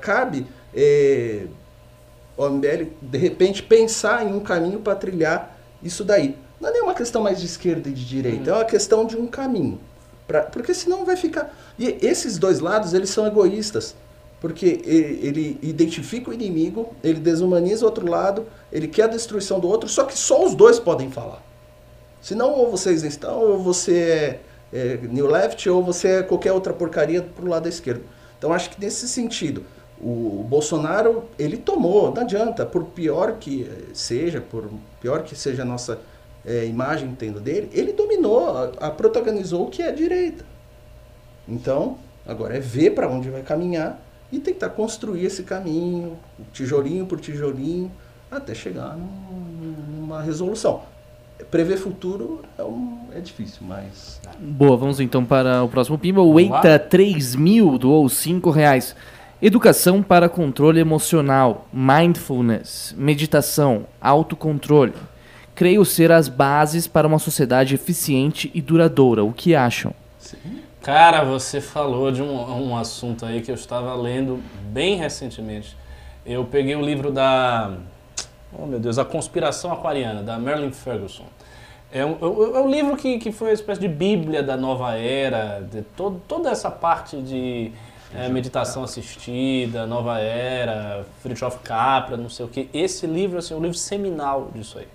cabe 0.00 0.46
é, 0.74 1.46
o 2.36 2.48
MBL, 2.48 2.90
de 3.00 3.18
repente, 3.18 3.62
pensar 3.62 4.24
em 4.26 4.34
um 4.34 4.40
caminho 4.40 4.80
para 4.80 4.94
trilhar 4.94 5.56
isso 5.82 6.04
daí. 6.04 6.36
Não 6.60 6.68
é 6.68 6.72
nem 6.72 6.82
uma 6.82 6.94
questão 6.94 7.22
mais 7.22 7.40
de 7.40 7.46
esquerda 7.46 7.88
e 7.88 7.92
de 7.92 8.04
direita, 8.04 8.50
uhum. 8.50 8.56
é 8.56 8.60
uma 8.60 8.64
questão 8.64 9.04
de 9.06 9.16
um 9.16 9.26
caminho. 9.26 9.80
Pra, 10.26 10.42
porque 10.42 10.74
senão 10.74 11.04
vai 11.04 11.16
ficar. 11.16 11.54
E 11.78 11.98
esses 12.02 12.36
dois 12.38 12.60
lados, 12.60 12.92
eles 12.92 13.10
são 13.10 13.26
egoístas. 13.26 13.94
Porque 14.40 14.80
ele, 14.84 15.26
ele 15.26 15.58
identifica 15.62 16.30
o 16.30 16.34
inimigo, 16.34 16.94
ele 17.02 17.18
desumaniza 17.18 17.84
o 17.84 17.88
outro 17.88 18.08
lado, 18.08 18.46
ele 18.70 18.86
quer 18.86 19.04
a 19.04 19.08
destruição 19.08 19.58
do 19.58 19.68
outro, 19.68 19.88
só 19.88 20.04
que 20.04 20.16
só 20.16 20.44
os 20.44 20.54
dois 20.54 20.78
podem 20.78 21.10
falar. 21.10 21.42
Senão, 22.20 22.52
ou 22.52 22.70
vocês 22.70 23.02
estão, 23.02 23.40
ou 23.40 23.58
você 23.58 24.40
é, 24.72 24.78
é 24.78 24.96
New 25.02 25.26
Left, 25.26 25.68
ou 25.68 25.82
você 25.82 26.08
é 26.08 26.22
qualquer 26.22 26.52
outra 26.52 26.72
porcaria 26.72 27.22
pro 27.22 27.48
lado 27.48 27.62
da 27.62 27.68
esquerda. 27.68 28.02
Então, 28.36 28.52
acho 28.52 28.70
que 28.70 28.80
nesse 28.80 29.08
sentido, 29.08 29.64
o 30.00 30.44
Bolsonaro, 30.46 31.24
ele 31.38 31.56
tomou, 31.56 32.12
não 32.12 32.22
adianta, 32.22 32.66
por 32.66 32.84
pior 32.84 33.36
que 33.38 33.70
seja, 33.94 34.40
por 34.40 34.68
pior 35.00 35.22
que 35.22 35.34
seja 35.34 35.62
a 35.62 35.64
nossa 35.64 35.98
é, 36.44 36.66
imagem 36.66 37.14
tendo 37.18 37.40
dele, 37.40 37.70
ele 37.72 37.92
dominou, 37.92 38.50
a, 38.50 38.72
a 38.86 38.90
protagonizou 38.90 39.66
o 39.66 39.70
que 39.70 39.82
é 39.82 39.88
a 39.88 39.92
direita. 39.92 40.44
Então, 41.48 41.98
agora 42.26 42.56
é 42.56 42.60
ver 42.60 42.90
para 42.90 43.08
onde 43.08 43.30
vai 43.30 43.42
caminhar 43.42 44.05
e 44.30 44.38
tentar 44.38 44.70
construir 44.70 45.24
esse 45.24 45.42
caminho, 45.42 46.18
tijolinho 46.52 47.06
por 47.06 47.20
tijolinho, 47.20 47.90
até 48.30 48.54
chegar 48.54 48.96
num, 48.96 49.74
numa 50.00 50.22
resolução. 50.22 50.82
Prever 51.50 51.76
futuro 51.76 52.42
é, 52.58 52.62
um, 52.62 53.00
é 53.14 53.20
difícil, 53.20 53.58
mas. 53.60 54.20
Boa, 54.38 54.76
vamos 54.76 55.00
então 55.00 55.24
para 55.24 55.62
o 55.62 55.68
próximo 55.68 55.98
pimba. 55.98 56.22
O 56.22 56.40
Eita 56.40 56.78
3 56.78 57.36
mil 57.36 57.78
doou 57.78 58.08
5 58.08 58.50
reais. 58.50 58.96
Educação 59.40 60.02
para 60.02 60.30
controle 60.30 60.80
emocional, 60.80 61.68
mindfulness, 61.70 62.94
meditação, 62.96 63.86
autocontrole. 64.00 64.94
Creio 65.54 65.84
ser 65.84 66.10
as 66.10 66.26
bases 66.28 66.86
para 66.86 67.06
uma 67.06 67.18
sociedade 67.18 67.74
eficiente 67.74 68.50
e 68.54 68.62
duradoura. 68.62 69.22
O 69.22 69.32
que 69.32 69.54
acham? 69.54 69.92
Sim. 70.18 70.65
Cara, 70.86 71.24
você 71.24 71.60
falou 71.60 72.12
de 72.12 72.22
um, 72.22 72.68
um 72.68 72.76
assunto 72.76 73.26
aí 73.26 73.42
que 73.42 73.50
eu 73.50 73.56
estava 73.56 73.92
lendo 73.96 74.40
bem 74.68 74.94
recentemente. 74.94 75.76
Eu 76.24 76.44
peguei 76.44 76.76
o 76.76 76.80
livro 76.80 77.10
da. 77.10 77.72
Oh 78.56 78.66
meu 78.66 78.78
Deus, 78.78 78.96
A 78.96 79.04
Conspiração 79.04 79.72
Aquariana, 79.72 80.22
da 80.22 80.38
Marilyn 80.38 80.70
Ferguson. 80.70 81.24
É 81.90 82.06
um, 82.06 82.16
é 82.20 82.60
um 82.60 82.70
livro 82.70 82.96
que, 82.96 83.18
que 83.18 83.32
foi 83.32 83.48
uma 83.48 83.54
espécie 83.54 83.80
de 83.80 83.88
bíblia 83.88 84.44
da 84.44 84.56
nova 84.56 84.94
era, 84.94 85.58
de 85.58 85.82
todo, 85.82 86.22
toda 86.28 86.50
essa 86.50 86.70
parte 86.70 87.20
de 87.20 87.72
é, 88.14 88.28
meditação 88.28 88.84
assistida, 88.84 89.88
Nova 89.88 90.20
Era, 90.20 91.04
Fritjof 91.20 91.58
Capra, 91.64 92.16
não 92.16 92.30
sei 92.30 92.46
o 92.46 92.48
que. 92.48 92.70
Esse 92.72 93.08
livro 93.08 93.38
assim, 93.38 93.54
é 93.54 93.56
um 93.56 93.60
livro 93.60 93.76
seminal 93.76 94.52
disso 94.54 94.78
aí. 94.78 94.86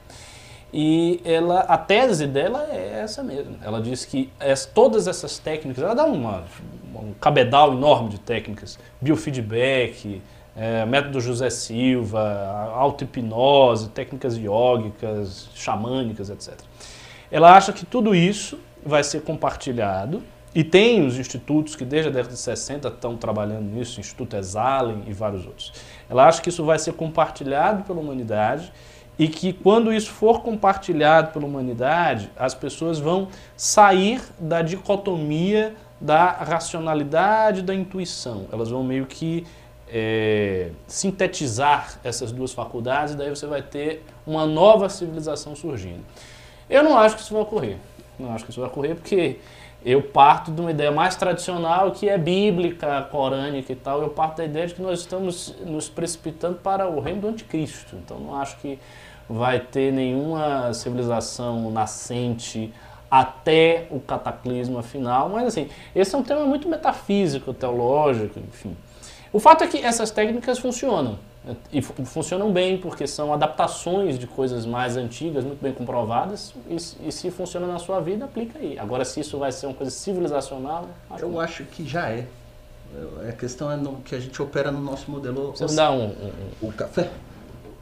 E 0.74 1.20
ela, 1.26 1.62
a 1.62 1.78
tese 1.78 2.26
dela 2.26 2.68
é 2.72 3.02
essa 3.04 3.22
mesmo. 3.22 3.58
Ela 3.62 3.82
diz 3.82 4.06
que 4.06 4.30
as, 4.40 4.66
todas 4.66 5.08
essas 5.08 5.38
técnicas, 5.38 5.84
ela 5.84 5.94
dá 5.94 6.06
uma, 6.06 6.44
um 6.96 7.14
cabedal 7.20 7.74
enorme 7.74 8.10
de 8.10 8.20
técnicas, 8.20 8.80
biofeedback, 9.02 10.22
é, 10.56 10.86
método 10.86 11.20
José 11.20 11.50
Silva, 11.50 12.72
auto-hipnose, 12.74 13.90
técnicas 13.90 14.38
iógicas, 14.38 15.50
xamânicas, 15.54 16.30
etc. 16.30 16.54
Ela 17.30 17.56
acha 17.56 17.74
que 17.74 17.86
tudo 17.86 18.16
isso 18.16 18.60
vai 18.86 19.04
ser 19.04 19.22
compartilhado 19.22 20.24
e 20.54 20.64
tem 20.64 21.06
os 21.06 21.18
institutos 21.18 21.76
que 21.76 21.86
desde 21.86 22.10
a 22.10 22.12
década 22.12 22.34
de 22.34 22.40
60 22.40 22.90
estão 22.90 23.16
trabalhando 23.16 23.64
nisso, 23.64 23.98
o 23.98 24.02
Instituto 24.02 24.36
Exalen 24.36 25.04
e 25.08 25.14
vários 25.14 25.46
outros. 25.46 25.72
Ela 26.10 26.28
acha 26.28 26.42
que 26.42 26.50
isso 26.50 26.66
vai 26.66 26.78
ser 26.78 26.94
compartilhado 26.94 27.84
pela 27.84 28.02
humanidade 28.02 28.72
e 29.22 29.28
que 29.28 29.54
quando 29.54 29.94
isso 29.94 30.10
for 30.10 30.42
compartilhado 30.42 31.32
pela 31.32 31.46
humanidade, 31.46 32.32
as 32.36 32.56
pessoas 32.56 32.98
vão 32.98 33.28
sair 33.56 34.20
da 34.40 34.64
dicotomia 34.64 35.76
da 36.00 36.32
racionalidade 36.32 37.62
da 37.62 37.76
intuição. 37.76 38.48
Elas 38.52 38.72
vão 38.72 38.84
meio 38.84 39.06
que 39.06 39.46
é, 39.88 40.72
sintetizar 40.88 42.00
essas 42.04 42.32
duas 42.32 42.52
faculdades 42.52 43.14
e 43.14 43.18
daí 43.18 43.30
você 43.30 43.46
vai 43.46 43.62
ter 43.62 44.04
uma 44.26 44.48
nova 44.48 44.90
civilização 44.90 45.56
surgindo. 45.56 46.04
Eu 46.68 46.84
não 46.84 46.98
acho 46.98 47.16
que 47.16 47.22
isso 47.22 47.34
vai 47.34 47.44
ocorrer. 47.44 47.78
Não 48.18 48.34
acho 48.34 48.44
que 48.44 48.50
isso 48.50 48.60
vai 48.60 48.72
ocorrer 48.72 48.96
porque 48.96 49.38
eu 49.86 50.02
parto 50.02 50.52
de 50.52 50.62
uma 50.62 50.72
ideia 50.72 50.92
mais 50.92 51.16
tradicional 51.16 51.92
que 51.92 52.10
é 52.10 52.18
bíblica, 52.18 53.08
corânica 53.12 53.72
e 53.72 53.76
tal. 53.76 54.02
Eu 54.02 54.10
parto 54.10 54.38
da 54.38 54.46
ideia 54.46 54.66
de 54.66 54.74
que 54.74 54.82
nós 54.82 55.00
estamos 55.00 55.56
nos 55.64 55.90
precipitando 55.90 56.58
para 56.58 56.88
o 56.88 57.00
reino 57.00 57.22
do 57.22 57.28
anticristo. 57.28 57.96
Então 57.96 58.20
não 58.20 58.36
acho 58.36 58.58
que 58.58 58.80
vai 59.30 59.60
ter 59.60 59.92
nenhuma 59.92 60.74
civilização 60.74 61.72
nascente 61.72 62.74
até 63.10 63.88
o 63.92 64.00
cataclisma 64.00 64.82
final. 64.82 65.30
Mas 65.30 65.48
assim, 65.48 65.70
esse 65.96 66.16
é 66.16 66.18
um 66.18 66.24
tema 66.24 66.46
muito 66.46 66.70
metafísico, 66.70 67.54
teológico, 67.54 68.40
enfim. 68.40 68.76
O 69.34 69.40
fato 69.40 69.64
é 69.64 69.68
que 69.68 69.78
essas 69.78 70.12
técnicas 70.12 70.60
funcionam. 70.60 71.18
E 71.74 71.82
funcionam 71.82 72.52
bem 72.52 72.78
porque 72.78 73.08
são 73.08 73.34
adaptações 73.34 74.20
de 74.20 74.28
coisas 74.28 74.64
mais 74.64 74.96
antigas, 74.96 75.44
muito 75.44 75.60
bem 75.60 75.74
comprovadas, 75.74 76.54
e, 76.70 76.76
e, 76.76 77.12
se 77.12 77.32
funciona 77.32 77.66
na 77.66 77.80
sua 77.80 78.00
vida, 78.00 78.26
aplica 78.26 78.60
aí. 78.60 78.78
Agora, 78.78 79.04
se 79.04 79.22
isso 79.22 79.40
vai 79.40 79.52
ser 79.52 79.66
uma 79.66 79.74
coisa 79.74 79.92
civilizacional. 79.92 80.88
Acho 81.10 81.26
eu 81.26 81.32
que... 81.32 81.40
acho 81.40 81.64
que 81.64 81.88
já 81.88 82.10
é. 82.10 82.28
A 83.28 83.32
questão 83.32 83.72
é 83.72 83.78
no, 83.78 83.96
que 84.02 84.14
a 84.14 84.20
gente 84.20 84.40
opera 84.40 84.72
no 84.72 84.82
nosso 84.82 85.10
modelo. 85.10 85.52
Você 85.56 85.66
dá 85.76 85.90
um, 85.92 86.10
um, 86.10 86.32
um, 86.62 86.68
O 86.68 86.74
café. 86.74 87.10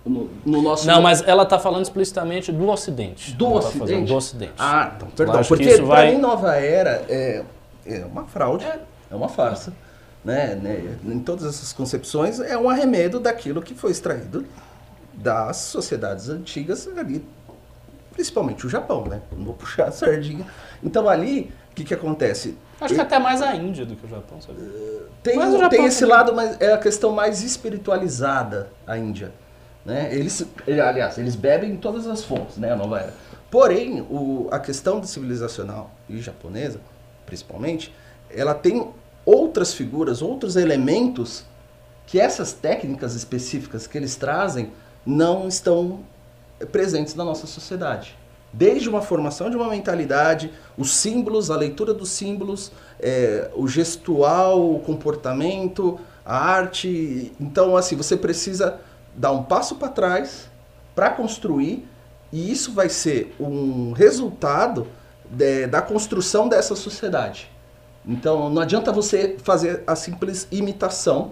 No, 0.10 0.30
no 0.45 0.61
nosso. 0.61 0.88
Não, 0.88 1.02
mas 1.02 1.22
ela 1.27 1.44
está 1.44 1.60
falando 1.60 1.84
explicitamente 1.84 2.52
do 2.52 2.68
Ocidente. 2.68 3.34
Do 3.34 3.45
Ela 3.45 3.53
tá 3.53 3.60
Ocidente? 3.60 3.80
fazendo 3.80 4.07
do 4.07 4.15
Ocidente. 4.15 4.53
Ah, 4.57 4.91
então, 4.95 5.07
perdão. 5.10 5.41
Porque 5.44 5.76
para 5.77 5.86
vai- 5.86 6.11
mim 6.15 6.22
Nova 6.22 6.56
Era 6.56 7.06
é, 7.07 7.44
é 7.86 8.06
uma 8.06 8.26
fraude, 8.26 8.65
é 8.65 9.15
uma 9.15 9.30
farsa. 9.30 9.72
Né? 10.26 10.56
né? 10.61 10.98
Em 11.06 11.19
todas 11.19 11.45
essas 11.45 11.72
concepções 11.72 12.40
é 12.41 12.57
um 12.57 12.69
arremedo 12.69 13.19
daquilo 13.22 13.61
que 13.61 13.73
foi 13.73 13.91
extraído 13.91 14.45
das 15.14 15.57
sociedades 15.57 16.27
antigas 16.27 16.88
ali, 16.98 17.26
principalmente 18.11 18.65
o 18.65 18.69
Japão, 18.69 19.06
né? 19.06 19.22
Não 19.31 19.45
vou 19.45 19.53
puxar 19.53 19.88
a 19.88 19.91
sardinha. 19.91 20.45
Então 20.84 21.07
ali, 21.07 21.53
o 21.72 21.76
que, 21.76 21.84
que 21.86 21.94
acontece? 21.94 22.57
Acho 22.81 22.95
que 22.95 23.02
até 23.02 23.18
mais 23.19 23.41
a 23.41 23.56
Índia 23.56 23.86
do 23.86 23.95
que 23.95 24.06
o 24.06 24.10
Japão, 24.10 24.41
sabe? 24.41 24.60
Tem, 25.23 25.38
o 25.38 25.52
Japão 25.53 25.69
tem 25.69 25.86
esse 25.86 26.02
também. 26.02 26.15
lado, 26.15 26.34
mas 26.36 26.60
é 26.60 26.73
a 26.73 26.77
questão 26.77 27.11
mais 27.11 27.41
espiritualizada 27.44 28.69
a 28.88 28.98
Índia. 28.98 29.31
Né? 29.85 30.14
Eles, 30.14 30.45
aliás, 30.68 31.18
eles 31.18 31.35
bebem 31.35 31.72
em 31.72 31.77
todas 31.77 32.06
as 32.06 32.23
fontes, 32.23 32.57
né, 32.57 32.72
a 32.72 32.76
nova 32.76 32.99
era. 32.99 33.14
Porém, 33.49 34.01
o, 34.01 34.47
a 34.51 34.60
questão 34.60 35.03
civilizacional 35.03 35.91
e 36.07 36.19
japonesa, 36.19 36.80
principalmente, 37.26 37.93
ela 38.30 38.53
tem 38.53 38.91
outras 39.26 39.73
figuras, 39.73 40.22
outros 40.22 40.56
elementos 40.56 41.45
que 42.06 42.19
essas 42.19 42.53
técnicas 42.53 43.15
específicas 43.15 43.85
que 43.85 43.97
eles 43.97 44.15
trazem 44.15 44.72
não 45.06 45.47
estão 45.47 45.99
eh, 46.60 46.65
presentes 46.65 47.15
na 47.15 47.23
nossa 47.23 47.45
sociedade. 47.45 48.18
Desde 48.51 48.89
uma 48.89 49.01
formação 49.01 49.49
de 49.49 49.56
uma 49.56 49.69
mentalidade, 49.69 50.51
os 50.76 50.91
símbolos, 50.91 51.51
a 51.51 51.56
leitura 51.56 51.93
dos 51.93 52.10
símbolos, 52.10 52.72
eh, 52.99 53.51
o 53.56 53.68
gestual, 53.68 54.73
o 54.73 54.80
comportamento, 54.80 55.99
a 56.26 56.35
arte. 56.35 57.31
Então, 57.39 57.77
assim, 57.77 57.95
você 57.95 58.18
precisa 58.18 58.80
dar 59.20 59.34
um 59.34 59.44
passo 59.44 59.76
para 59.76 59.90
trás 59.90 60.50
para 60.96 61.10
construir, 61.10 61.86
e 62.32 62.52
isso 62.52 62.72
vai 62.74 62.88
ser 62.90 63.36
um 63.40 63.91
resultado 63.91 64.88
de- 65.30 65.68
da 65.68 65.82
construção 65.82 66.48
dessa 66.48 66.76
sociedade. 66.76 67.50
Então, 68.06 68.50
não 68.50 68.62
adianta 68.62 68.91
você 68.91 69.36
fazer 69.44 69.84
a 69.86 69.96
simples 69.96 70.48
imitação, 70.52 71.32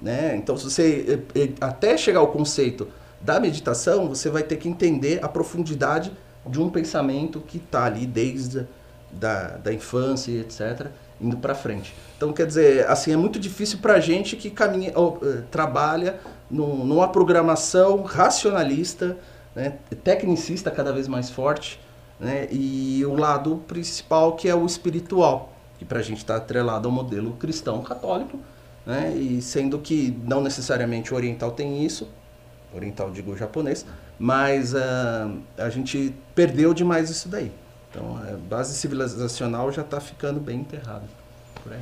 né? 0.00 0.34
Então, 0.36 0.56
se 0.56 0.64
você 0.64 1.22
eh, 1.34 1.40
eh, 1.42 1.52
até 1.60 1.96
chegar 1.96 2.20
ao 2.20 2.28
conceito 2.28 2.88
da 3.20 3.38
meditação, 3.38 4.08
você 4.08 4.28
vai 4.28 4.42
ter 4.42 4.56
que 4.56 4.68
entender 4.68 5.20
a 5.22 5.28
profundidade 5.28 6.12
de 6.44 6.60
um 6.60 6.68
pensamento 6.68 7.40
que 7.40 7.58
está 7.58 7.84
ali 7.84 8.04
desde 8.04 8.66
da, 9.12 9.58
da 9.58 9.72
infância, 9.72 10.32
etc, 10.32 10.88
indo 11.20 11.36
para 11.36 11.54
frente. 11.54 11.94
Então, 12.16 12.32
quer 12.32 12.46
dizer, 12.46 12.88
assim, 12.88 13.12
é 13.12 13.16
muito 13.16 13.38
difícil 13.38 13.78
para 13.78 13.94
a 13.94 14.00
gente 14.00 14.34
que 14.36 14.50
caminha, 14.50 14.92
ou, 14.96 15.18
eh, 15.22 15.42
trabalha 15.50 16.18
num- 16.52 16.84
numa 16.84 17.08
programação 17.08 18.02
racionalista, 18.02 19.16
né, 19.56 19.78
tecnicista 20.04 20.70
cada 20.70 20.92
vez 20.92 21.08
mais 21.08 21.30
forte, 21.30 21.80
né, 22.20 22.46
e 22.50 23.02
o 23.04 23.14
lado 23.16 23.62
principal 23.66 24.36
que 24.36 24.48
é 24.48 24.54
o 24.54 24.64
espiritual, 24.66 25.52
que 25.78 25.84
para 25.84 25.98
a 25.98 26.02
gente 26.02 26.18
está 26.18 26.36
atrelado 26.36 26.86
ao 26.86 26.92
modelo 26.94 27.32
cristão 27.32 27.82
católico, 27.82 28.38
né, 28.86 29.14
e 29.16 29.40
sendo 29.40 29.78
que 29.78 30.16
não 30.24 30.40
necessariamente 30.42 31.12
o 31.12 31.16
oriental 31.16 31.50
tem 31.50 31.84
isso, 31.84 32.08
oriental 32.74 33.10
digo 33.10 33.36
japonês, 33.36 33.84
mas 34.18 34.74
ah, 34.74 35.30
a 35.58 35.68
gente 35.68 36.14
perdeu 36.34 36.72
demais 36.72 37.10
isso 37.10 37.28
daí. 37.28 37.50
Então 37.90 38.16
a 38.16 38.36
base 38.48 38.74
civilizacional 38.74 39.70
já 39.70 39.82
está 39.82 40.00
ficando 40.00 40.40
bem 40.40 40.60
enterrada. 40.60 41.04
Por 41.62 41.72
aí. 41.72 41.80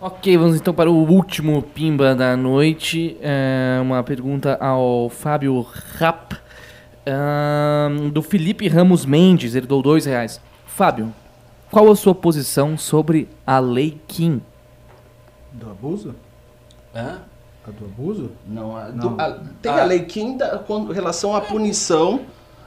Ok, 0.00 0.36
vamos 0.36 0.56
então 0.56 0.74
para 0.74 0.90
o 0.90 1.08
último 1.10 1.62
Pimba 1.62 2.14
da 2.14 2.36
noite. 2.36 3.16
É 3.20 3.78
uma 3.80 4.02
pergunta 4.02 4.56
ao 4.60 5.08
Fábio 5.08 5.66
Rapp, 5.98 6.34
ahn, 7.06 8.10
do 8.10 8.22
Felipe 8.22 8.68
Ramos 8.68 9.04
Mendes, 9.06 9.54
ele 9.54 9.66
deu 9.66 9.80
dois 9.82 10.04
reais. 10.04 10.40
Fábio, 10.66 11.12
qual 11.70 11.90
a 11.90 11.96
sua 11.96 12.14
posição 12.14 12.76
sobre 12.76 13.28
a 13.46 13.58
Lei 13.58 13.98
Kim? 14.06 14.42
Do 15.52 15.70
abuso? 15.70 16.14
Hã? 16.94 17.18
A 17.66 17.70
do 17.70 17.84
abuso? 17.86 18.30
Não, 18.46 18.76
a- 18.76 18.88
Não. 18.88 19.14
do- 19.16 19.20
a- 19.20 19.40
tem 19.62 19.72
Ah. 19.72 19.82
a 19.82 19.84
lei 19.84 20.00
Kim 20.00 20.36
da- 20.36 20.58
com 20.58 20.84
relação 20.84 21.34
à 21.34 21.40
punição, 21.40 22.20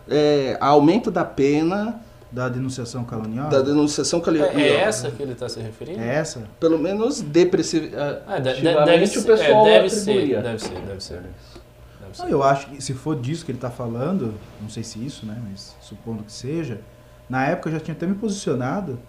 é, 0.09 0.57
aumento 0.59 1.09
da 1.11 1.23
pena 1.23 2.01
Da 2.31 2.47
denunciação 2.47 3.03
caluniosa? 3.03 3.49
da 3.49 3.61
denunciação 3.61 4.21
caluniosa. 4.21 4.51
É, 4.53 4.61
é 4.61 4.81
essa 4.81 5.09
que 5.09 5.23
ele 5.23 5.31
está 5.33 5.49
se 5.49 5.59
referindo? 5.59 5.99
É 5.99 6.15
essa? 6.15 6.43
Pelo 6.59 6.77
menos 6.77 7.21
depressiva. 7.21 8.21
Ah, 8.27 8.37
de- 8.37 8.43
de- 8.43 8.49
Ativamente 8.67 8.85
deve, 8.91 9.03
o 9.03 9.07
ser, 9.07 9.23
pessoal 9.23 9.67
é, 9.67 9.71
deve 9.81 9.87
atribuía. 9.87 10.35
ser, 10.37 10.43
deve 10.43 10.59
ser, 10.59 10.69
deve 10.81 11.03
ser. 11.03 11.13
Deve 11.21 12.13
ser. 12.13 12.21
Não, 12.23 12.29
eu 12.29 12.43
acho 12.43 12.67
que 12.69 12.81
se 12.83 12.93
for 12.93 13.15
disso 13.19 13.43
que 13.45 13.51
ele 13.51 13.57
está 13.57 13.69
falando, 13.71 14.33
não 14.61 14.69
sei 14.69 14.83
se 14.83 15.03
isso, 15.03 15.25
né, 15.25 15.39
mas 15.49 15.75
supondo 15.81 16.23
que 16.23 16.31
seja, 16.31 16.81
na 17.29 17.45
época 17.45 17.69
eu 17.69 17.73
já 17.73 17.79
tinha 17.79 17.95
até 17.95 18.05
me 18.05 18.15
posicionado, 18.15 18.99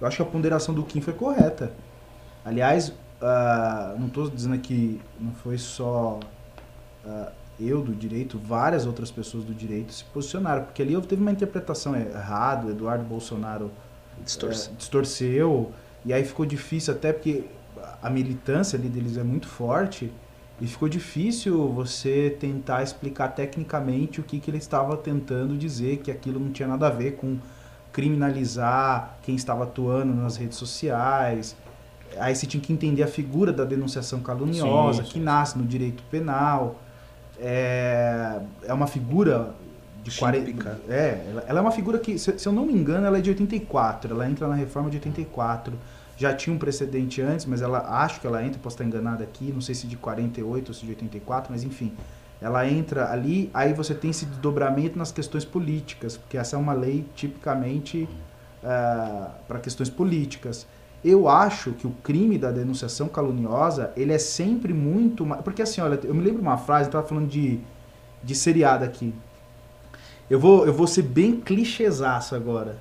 eu 0.00 0.06
acho 0.06 0.16
que 0.16 0.22
a 0.22 0.26
ponderação 0.26 0.74
do 0.74 0.82
Kim 0.82 1.00
foi 1.00 1.12
correta. 1.12 1.70
Aliás, 2.44 2.92
ah, 3.22 3.94
não 3.98 4.08
estou 4.08 4.28
dizendo 4.28 4.58
que 4.58 5.00
não 5.20 5.32
foi 5.32 5.56
só 5.58 6.18
ah, 7.06 7.30
eu 7.58 7.82
do 7.82 7.94
direito, 7.94 8.38
várias 8.38 8.86
outras 8.86 9.10
pessoas 9.10 9.44
do 9.44 9.54
direito 9.54 9.92
se 9.92 10.04
posicionaram, 10.04 10.64
porque 10.64 10.82
ali 10.82 11.00
teve 11.02 11.22
uma 11.22 11.32
interpretação 11.32 11.96
errada, 11.96 12.66
o 12.66 12.70
Eduardo 12.70 13.04
Bolsonaro 13.04 13.70
Distorce. 14.22 14.70
é, 14.70 14.72
distorceu, 14.76 15.72
e 16.04 16.12
aí 16.12 16.24
ficou 16.24 16.46
difícil, 16.46 16.94
até 16.94 17.12
porque 17.12 17.44
a 18.02 18.10
militância 18.10 18.78
ali 18.78 18.88
deles 18.88 19.16
é 19.16 19.22
muito 19.22 19.48
forte, 19.48 20.12
e 20.60 20.66
ficou 20.66 20.88
difícil 20.88 21.68
você 21.68 22.34
tentar 22.40 22.82
explicar 22.82 23.28
tecnicamente 23.28 24.20
o 24.20 24.22
que, 24.22 24.40
que 24.40 24.50
ele 24.50 24.58
estava 24.58 24.96
tentando 24.96 25.56
dizer, 25.56 25.98
que 25.98 26.10
aquilo 26.10 26.40
não 26.40 26.50
tinha 26.50 26.66
nada 26.66 26.86
a 26.86 26.90
ver 26.90 27.16
com 27.16 27.36
criminalizar 27.92 29.18
quem 29.22 29.34
estava 29.34 29.64
atuando 29.64 30.14
nas 30.14 30.36
redes 30.36 30.56
sociais. 30.56 31.56
Aí 32.18 32.34
você 32.34 32.46
tinha 32.46 32.60
que 32.60 32.72
entender 32.72 33.02
a 33.02 33.06
figura 33.06 33.52
da 33.52 33.64
denunciação 33.64 34.20
caluniosa, 34.20 35.02
Sim, 35.02 35.04
sim, 35.06 35.12
que 35.12 35.20
nasce 35.20 35.58
no 35.58 35.64
direito 35.64 36.02
penal. 36.10 36.80
É, 37.38 38.40
é 38.64 38.72
uma 38.72 38.86
figura 38.86 39.54
de 40.02 40.16
40. 40.18 40.46
Típica. 40.46 40.80
É, 40.88 41.44
ela, 41.46 41.58
é 41.58 41.60
uma 41.60 41.70
figura 41.70 41.98
que, 41.98 42.18
se, 42.18 42.38
se 42.38 42.48
eu 42.48 42.52
não 42.52 42.64
me 42.64 42.72
engano, 42.72 43.06
ela 43.06 43.18
é 43.18 43.20
de 43.20 43.30
84. 43.30 44.12
Ela 44.12 44.28
entra 44.28 44.46
na 44.48 44.54
reforma 44.54 44.88
de 44.90 44.96
84. 44.96 45.72
Já 46.16 46.34
tinha 46.34 46.54
um 46.54 46.58
precedente 46.58 47.20
antes, 47.20 47.44
mas 47.44 47.60
ela 47.60 48.02
acho 48.02 48.20
que 48.20 48.26
ela 48.26 48.42
entra, 48.42 48.58
posso 48.62 48.74
estar 48.74 48.84
enganado 48.84 49.22
aqui, 49.22 49.52
não 49.52 49.60
sei 49.60 49.74
se 49.74 49.86
de 49.86 49.96
48 49.96 50.68
ou 50.68 50.74
se 50.74 50.84
de 50.86 50.90
84, 50.92 51.52
mas 51.52 51.62
enfim. 51.62 51.92
Ela 52.40 52.68
entra 52.68 53.10
ali, 53.10 53.50
aí 53.52 53.72
você 53.74 53.94
tem 53.94 54.10
esse 54.10 54.24
desdobramento 54.24 54.98
nas 54.98 55.12
questões 55.12 55.44
políticas, 55.44 56.16
porque 56.16 56.38
essa 56.38 56.56
é 56.56 56.58
uma 56.58 56.72
lei 56.72 57.04
tipicamente 57.14 58.08
para 59.46 59.58
questões 59.60 59.90
políticas. 59.90 60.66
Eu 61.04 61.28
acho 61.28 61.72
que 61.72 61.86
o 61.86 61.90
crime 62.02 62.36
da 62.38 62.50
denunciação 62.50 63.06
caluniosa, 63.08 63.92
ele 63.96 64.12
é 64.12 64.18
sempre 64.18 64.72
muito 64.72 65.24
mais... 65.24 65.40
Porque 65.42 65.62
assim, 65.62 65.80
olha, 65.80 65.98
eu 66.02 66.14
me 66.14 66.22
lembro 66.24 66.42
uma 66.42 66.56
frase, 66.58 66.84
eu 66.84 66.88
estava 66.88 67.06
falando 67.06 67.28
de, 67.28 67.60
de 68.24 68.34
seriado 68.34 68.84
aqui. 68.84 69.14
Eu 70.28 70.40
vou, 70.40 70.66
eu 70.66 70.72
vou 70.72 70.86
ser 70.86 71.02
bem 71.02 71.40
clichêsaço 71.40 72.34
agora. 72.34 72.76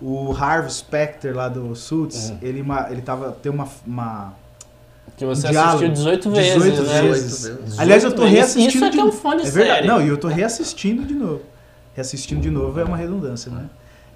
O 0.00 0.32
Harvey 0.32 0.70
Specter 0.70 1.34
lá 1.34 1.48
do 1.48 1.74
Suits, 1.74 2.30
Uhum. 2.30 2.38
ele, 2.42 2.64
ele 2.90 3.00
tava, 3.02 3.32
tem 3.32 3.50
uma, 3.50 3.66
uma 3.86 4.34
Que 5.16 5.24
você 5.24 5.48
Um 5.48 5.50
diálogo. 5.50 5.84
assistiu 5.86 5.92
18 5.94 6.30
vezes, 6.30 6.52
18 6.62 6.82
né? 6.82 7.02
vezes. 7.02 7.36
18 7.38 7.62
vezes. 7.62 7.78
Aliás, 7.78 8.04
eu 8.04 8.10
tô 8.12 8.24
18 8.26 8.30
vezes. 8.34 8.54
reassistindo 8.54 8.76
Isso 8.76 8.84
é 8.84 8.90
de 8.90 8.96
que 8.96 9.00
é 9.00 9.04
um 9.04 9.12
fã 9.12 9.36
de 9.36 9.42
é 9.46 9.50
verdade. 9.50 9.74
série. 9.76 9.86
Não, 9.88 10.02
e 10.02 10.08
eu 10.08 10.18
tô 10.18 10.28
reassistindo 10.28 11.04
de 11.06 11.14
novo. 11.14 11.40
Reassistindo 11.94 12.40
de 12.42 12.50
novo 12.50 12.78
é 12.78 12.84
uma 12.84 12.96
redundância, 12.96 13.50
né? 13.50 13.64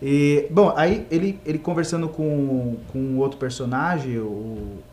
E, 0.05 0.49
bom, 0.51 0.73
aí 0.77 1.07
ele, 1.12 1.39
ele 1.47 1.59
conversando 1.61 2.09
com, 2.09 2.77
com 2.93 3.16
outro 3.19 3.39
personagem, 3.39 4.19
o, 4.19 4.24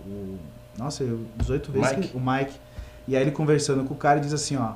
o- 0.06 0.38
Nossa, 0.77 1.03
eu 1.03 1.22
18 1.38 1.72
vezes 1.72 1.91
Mike. 1.98 2.07
que- 2.10 2.18
o 2.18 2.19
Mike. 2.22 2.53
E 3.07 3.15
aí 3.15 3.23
ele 3.23 3.31
conversando 3.31 3.84
com 3.86 3.95
o 3.95 3.98
cara 3.98 4.19
e 4.19 4.22
diz 4.22 4.34
assim, 4.34 4.56
ó. 4.56 4.73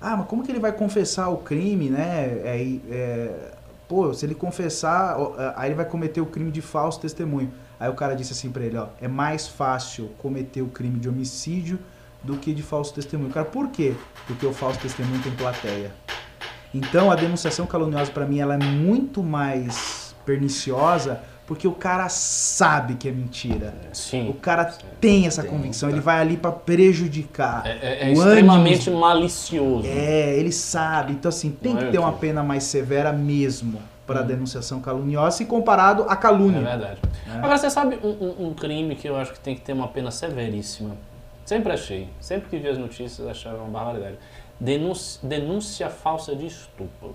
Ah, 0.00 0.16
mas 0.16 0.26
como 0.26 0.42
que 0.42 0.50
ele 0.50 0.58
vai 0.60 0.72
confessar 0.72 1.28
o 1.28 1.36
crime, 1.38 1.90
né? 1.90 2.40
É, 2.44 2.78
é, 2.90 3.52
pô, 3.86 4.14
se 4.14 4.24
ele 4.24 4.34
confessar, 4.34 5.16
aí 5.54 5.68
ele 5.68 5.74
vai 5.74 5.84
cometer 5.84 6.20
o 6.22 6.26
crime 6.26 6.50
de 6.50 6.62
falso 6.62 6.98
testemunho. 7.00 7.52
Aí 7.78 7.90
o 7.90 7.94
cara 7.94 8.14
disse 8.16 8.32
assim 8.32 8.50
pra 8.50 8.64
ele, 8.64 8.76
ó, 8.78 8.86
é 9.02 9.06
mais 9.06 9.46
fácil 9.46 10.08
cometer 10.18 10.62
o 10.62 10.68
crime 10.68 10.98
de 10.98 11.08
homicídio 11.10 11.78
do 12.22 12.36
que 12.38 12.54
de 12.54 12.62
falso 12.62 12.94
testemunho. 12.94 13.30
Cara, 13.32 13.44
por 13.46 13.68
quê? 13.68 13.92
Porque 14.26 14.46
o 14.46 14.52
falso 14.52 14.80
testemunho 14.80 15.20
tem 15.22 15.32
plateia. 15.32 15.92
Então 16.74 17.10
a 17.10 17.14
denunciação 17.14 17.66
caluniosa 17.66 18.10
pra 18.10 18.26
mim 18.26 18.38
ela 18.40 18.54
é 18.54 18.58
muito 18.58 19.22
mais 19.22 20.14
perniciosa 20.26 21.20
porque 21.46 21.66
o 21.66 21.72
cara 21.72 22.10
sabe 22.10 22.94
que 22.96 23.08
é 23.08 23.10
mentira. 23.12 23.72
O 23.90 23.96
Sim. 23.96 24.36
cara 24.42 24.66
tem 25.00 25.26
essa 25.26 25.40
Tem, 25.40 25.50
convicção, 25.50 25.88
tá. 25.88 25.94
ele 25.94 26.02
vai 26.02 26.20
ali 26.20 26.36
pra 26.36 26.52
prejudicar. 26.52 27.66
É, 27.66 27.70
é- 27.70 28.06
é 28.06 28.10
O 28.10 28.12
extremamente 28.12 28.88
ânimo- 28.90 29.00
malicioso. 29.00 29.88
É, 29.88 30.36
ele 30.36 30.52
sabe. 30.52 31.12
Então, 31.14 31.30
assim, 31.30 31.50
tem 31.50 31.72
Não 31.72 31.80
que 31.80 31.86
é 31.86 31.90
ter 31.90 31.98
uma 31.98 32.12
que- 32.12 32.18
pena 32.18 32.42
mais 32.42 32.64
severa 32.64 33.12
mesmo 33.14 33.80
para 34.06 34.20
a 34.20 34.22
Hum. 34.22 34.26
denunciação 34.26 34.80
caluniosa 34.80 35.38
se 35.38 35.46
comparado 35.46 36.04
à 36.06 36.12
É 36.12 36.16
calúnia. 36.16 36.60
verdade. 36.60 36.98
É. 37.26 37.38
Agora, 37.38 37.56
você 37.56 37.70
sabe 37.70 37.98
um, 38.04 38.08
um- 38.08 38.48
um 38.48 38.54
crime 38.54 38.94
que 38.94 39.08
eu 39.08 39.16
acho 39.16 39.32
que 39.32 39.40
tem 39.40 39.54
que 39.54 39.62
ter 39.62 39.72
uma 39.72 39.88
pena 39.88 40.10
severíssima? 40.10 40.96
Sempre 41.46 41.72
achei. 41.72 42.10
Sempre 42.20 42.50
que 42.50 42.58
vi 42.58 42.68
as 42.68 42.76
notícias, 42.76 43.26
achava 43.26 43.56
uma 43.62 43.68
barbaridade. 43.70 44.16
Denúncia, 44.60 45.20
denúncia 45.22 45.88
falsa 45.88 46.34
de 46.34 46.46
estupro. 46.46 47.14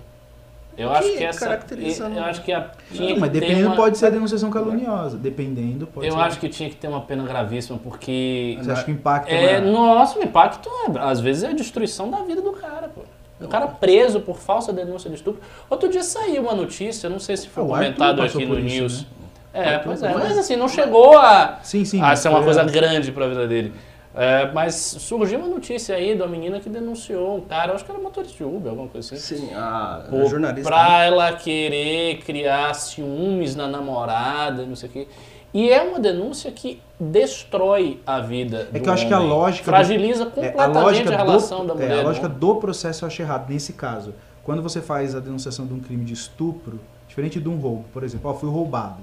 Eu 0.76 0.88
Que 0.90 0.96
acho 0.96 1.12
que 1.12 1.24
essa. 1.24 1.40
caracteriza, 1.46 2.04
Eu 2.04 2.10
né? 2.10 2.20
acho 2.20 2.42
que 2.42 2.52
a, 2.52 2.70
tinha 2.90 3.08
Não, 3.08 3.14
que 3.14 3.20
mas 3.20 3.30
dependendo 3.30 3.66
uma- 3.68 3.76
pode 3.76 3.96
ser 3.96 4.10
denunciação 4.10 4.50
caluniosa. 4.50 5.16
Dependendo 5.16 5.86
pode 5.86 6.06
Eu 6.08 6.14
ser. 6.14 6.20
acho 6.20 6.40
que 6.40 6.48
tinha 6.48 6.68
que 6.68 6.74
ter 6.74 6.88
uma 6.88 7.00
pena 7.02 7.22
gravíssima, 7.22 7.78
porque. 7.78 8.58
Você 8.60 8.70
acha 8.72 8.84
que 8.84 8.90
o 8.90 8.94
impacto 8.94 9.28
É, 9.30 9.52
é 9.52 9.60
nossa, 9.60 10.18
o 10.18 10.22
impacto 10.22 10.68
é, 10.88 10.98
às 10.98 11.20
vezes 11.20 11.44
é 11.44 11.48
a 11.48 11.52
destruição 11.52 12.10
da 12.10 12.22
vida 12.22 12.40
do 12.42 12.52
cara, 12.52 12.88
pô. 12.88 13.02
O 13.40 13.46
cara 13.48 13.66
preso 13.68 14.20
por 14.20 14.38
falsa 14.38 14.72
denúncia 14.72 15.08
de 15.10 15.16
estupro. 15.16 15.40
Outro 15.68 15.88
dia 15.88 16.02
saiu 16.02 16.42
uma 16.42 16.54
notícia, 16.54 17.08
não 17.10 17.20
sei 17.20 17.36
se 17.36 17.48
foi 17.48 17.62
Ah, 17.62 17.66
o 17.66 17.68
comentado 17.68 18.22
aqui 18.22 18.44
no 18.46 18.58
isso, 18.58 18.80
News. 18.80 19.00
né? 19.02 19.06
É, 19.52 19.74
Arthur 19.76 19.84
pois 19.84 20.02
é, 20.02 20.12
mas 20.14 20.38
assim, 20.38 20.56
não 20.56 20.68
chegou 20.68 21.16
a, 21.18 21.60
Sim, 21.62 21.84
sim. 21.84 22.00
a 22.02 22.16
ser 22.16 22.30
uma 22.30 22.42
coisa 22.42 22.64
grande 22.64 23.12
pra 23.12 23.28
vida 23.28 23.46
dele. 23.46 23.72
É, 24.16 24.50
mas 24.52 24.74
surgiu 24.76 25.40
uma 25.40 25.48
notícia 25.48 25.96
aí 25.96 26.14
de 26.14 26.22
uma 26.22 26.28
menina 26.28 26.60
que 26.60 26.68
denunciou 26.68 27.36
um 27.36 27.40
cara, 27.40 27.72
acho 27.74 27.84
que 27.84 27.90
era 27.90 28.00
motorista 28.00 28.36
de 28.36 28.44
Uber, 28.44 28.70
alguma 28.70 28.86
coisa 28.88 29.14
assim. 29.16 29.36
Sim, 29.38 29.52
a, 29.54 29.96
a 29.96 30.08
Por- 30.08 30.26
jornalista. 30.28 30.70
né? 30.70 30.76
Pra 30.76 31.02
ela 31.04 31.32
querer 31.32 32.18
criar 32.18 32.72
ciúmes 32.74 33.56
na 33.56 33.66
namorada, 33.66 34.64
não 34.64 34.76
sei 34.76 34.88
o 34.88 34.92
quê. 34.92 35.08
E 35.52 35.68
é 35.70 35.82
uma 35.82 35.98
denúncia 35.98 36.50
que 36.52 36.80
destrói 36.98 38.00
a 38.06 38.20
vida 38.20 38.68
É 38.72 38.78
que 38.78 38.88
eu 38.88 38.92
acho 38.92 39.06
que 39.06 39.14
a 39.14 39.18
homem. 39.18 39.28
lógica 39.30 39.64
do- 39.64 39.74
Fragiliza 39.76 40.22
É, 40.24 40.26
completamente 40.26 41.08
a, 41.12 41.16
relação 41.16 41.66
do, 41.66 41.74
da 41.74 41.82
é, 41.82 41.86
mulher. 41.86 41.98
a 41.98 42.02
do 42.02 42.06
lógica 42.08 42.26
homem. 42.26 42.38
do 42.38 42.54
processo 42.56 43.04
eu 43.04 43.06
acho 43.08 43.22
errado 43.22 43.50
nesse 43.52 43.72
caso. 43.72 44.14
Quando 44.42 44.62
você 44.62 44.80
faz 44.80 45.14
a 45.14 45.20
denunciação 45.20 45.66
de 45.66 45.72
um 45.74 45.80
crime 45.80 46.04
de 46.04 46.12
estupro, 46.12 46.78
diferente 47.08 47.40
de 47.40 47.48
um 47.48 47.56
roubo, 47.56 47.84
por 47.92 48.02
exemplo, 48.04 48.30
ó, 48.30 48.34
fui 48.34 48.48
roubado. 48.50 48.98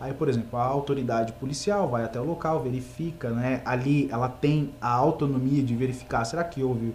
Aí, 0.00 0.14
por 0.14 0.28
exemplo, 0.30 0.58
a 0.58 0.64
autoridade 0.64 1.32
policial 1.34 1.86
vai 1.88 2.02
até 2.04 2.18
o 2.18 2.24
local, 2.24 2.60
verifica, 2.62 3.28
né? 3.30 3.60
Ali 3.66 4.08
ela 4.10 4.28
tem 4.30 4.70
a 4.80 4.88
autonomia 4.90 5.62
de 5.62 5.76
verificar, 5.76 6.24
será 6.24 6.42
que 6.42 6.62
houve, 6.62 6.94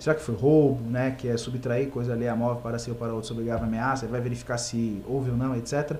será 0.00 0.16
que 0.16 0.22
foi 0.22 0.34
roubo, 0.34 0.82
né? 0.90 1.14
Que 1.16 1.28
é 1.28 1.36
subtrair 1.36 1.88
coisa 1.90 2.12
ali 2.12 2.26
a 2.26 2.34
móvel 2.34 2.60
para 2.60 2.76
si 2.78 2.90
ou 2.90 2.96
para 2.96 3.12
outro 3.12 3.28
sob 3.28 3.42
grave 3.44 3.62
ameaça, 3.64 4.04
ele 4.04 4.10
vai 4.12 4.20
verificar 4.20 4.58
se 4.58 5.00
houve 5.06 5.30
ou 5.30 5.36
não, 5.36 5.54
etc. 5.54 5.96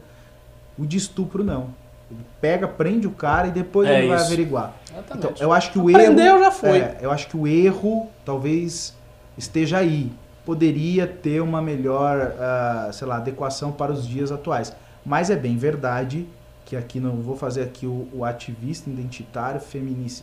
O 0.77 0.85
de 0.85 0.97
estupro 0.97 1.45
não. 1.45 1.69
Ele 2.11 2.27
pega, 2.41 2.67
prende 2.67 3.07
o 3.07 3.13
cara 3.13 3.47
e 3.47 3.53
depois 3.53 3.89
É 3.89 3.99
ele 4.01 4.09
vai 4.09 4.17
isso. 4.17 4.27
averiguar. 4.27 4.75
Exatamente. 4.91 5.27
Então, 5.29 5.35
eu 5.47 5.53
acho 5.53 5.71
que 5.71 5.79
o 5.79 5.89
Aprendeu, 5.89 6.35
erro. 6.35 6.39
já 6.41 6.51
foi. 6.51 6.79
é, 6.79 6.99
eu 7.01 7.13
acho 7.13 7.29
que 7.29 7.37
o 7.37 7.47
erro 7.47 8.09
talvez 8.25 8.93
esteja 9.39 9.79
aí. 9.79 10.11
Poderia 10.45 11.07
ter 11.07 11.41
uma 11.41 11.63
melhor, 11.63 12.35
ah, 12.41 12.91
sei 12.93 13.07
lá, 13.07 13.19
adequação 13.19 13.71
para 13.71 13.93
os 13.93 14.05
dias 14.05 14.33
atuais. 14.33 14.75
Mas 15.07 15.31
é 15.31 15.37
bem 15.37 15.57
verdade 15.57 16.27
que 16.71 16.77
aqui 16.77 17.01
não 17.01 17.17
vou 17.17 17.37
fazer 17.37 17.63
aqui 17.63 17.85
o, 17.85 18.07
o 18.13 18.25
ativista 18.25 18.89
identitário, 18.89 19.61
feminista, 19.61 20.23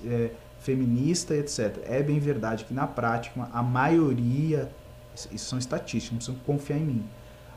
feminista, 0.61 1.36
etc. 1.36 1.78
É 1.86 2.02
bem 2.02 2.19
verdade 2.19 2.64
que 2.64 2.74
na 2.74 2.88
prática 2.88 3.49
a 3.53 3.61
maioria, 3.61 4.69
isso 5.32 5.45
são 5.45 5.60
estatísticas, 5.60 6.11
não 6.11 6.18
precisam 6.18 6.40
confiar 6.45 6.78
em 6.80 6.86
mim. 6.86 7.03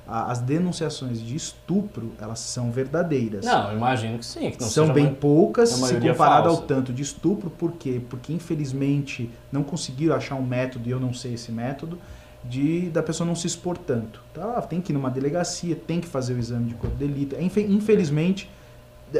A- 0.08 0.32
As 0.32 0.40
denunciações 0.40 1.20
de 1.22 1.36
estupro, 1.36 2.10
elas 2.20 2.40
são 2.40 2.72
verdadeiras 2.72 3.44
Não, 3.46 3.70
eu 3.70 3.76
imagino 3.76 4.18
que 4.18 4.26
sim. 4.26 4.50
Que 4.50 4.64
são 4.64 4.92
bem 4.92 5.14
poucas 5.14 5.68
se 5.68 5.94
comparado 6.12 6.48
ao 6.48 6.56
falsa. 6.56 6.66
tanto 6.66 6.92
de 6.92 7.02
estupro, 7.02 7.48
por 7.48 7.70
quê? 7.72 8.00
Porque 8.10 8.32
infelizmente 8.32 9.30
não 9.52 9.62
conseguiram 9.62 10.16
achar 10.16 10.34
um 10.34 10.42
método, 10.44 10.88
e 10.88 10.90
eu 10.92 10.98
não 10.98 11.14
sei 11.14 11.34
esse 11.34 11.52
método, 11.52 11.96
de 12.44 12.88
da 12.90 13.02
pessoa 13.04 13.26
não 13.26 13.36
se 13.36 13.46
expor 13.46 13.78
tanto. 13.78 14.20
Então 14.32 14.60
tem 14.62 14.80
que 14.80 14.90
ir 14.92 14.94
numa 14.94 15.10
delegacia, 15.10 15.76
tem 15.76 16.00
que 16.00 16.08
fazer 16.08 16.34
o 16.34 16.38
exame 16.38 16.70
de 16.70 16.74
corpo 16.74 16.96
de 16.96 17.06
delito. 17.06 17.36
Infe- 17.40 17.66
Infelizmente, 17.68 18.50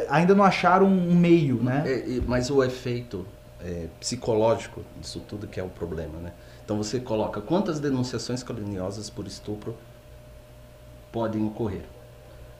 ainda 0.09 0.33
não 0.33 0.43
acharam 0.43 0.87
um 0.87 1.15
meio, 1.15 1.61
né? 1.61 1.83
É, 1.85 2.21
mas 2.25 2.49
o 2.49 2.63
efeito 2.63 3.25
é, 3.59 3.87
psicológico 3.99 4.83
disso 4.99 5.19
tudo 5.27 5.47
que 5.47 5.59
é 5.59 5.63
o 5.63 5.69
problema, 5.69 6.19
né? 6.19 6.33
Então 6.63 6.77
você 6.77 6.99
coloca 6.99 7.41
quantas 7.41 7.79
denunciações 7.79 8.43
caluniosas 8.43 9.09
por 9.09 9.27
estupro 9.27 9.75
podem 11.11 11.45
ocorrer? 11.45 11.83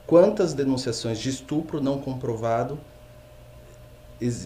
Quantas 0.06 0.54
denunciações 0.54 1.20
de 1.20 1.30
estupro 1.30 1.82
não 1.82 2.00
comprovado 2.00 2.80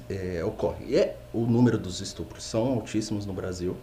é, 0.09 0.43
ocorrem? 0.43 0.89
E 0.89 0.95
é, 0.95 1.17
o 1.33 1.41
número 1.41 1.77
dos 1.77 2.01
estupros 2.01 2.43
são 2.43 2.73
altíssimos 2.73 3.25
no 3.25 3.33
Brasil. 3.33 3.75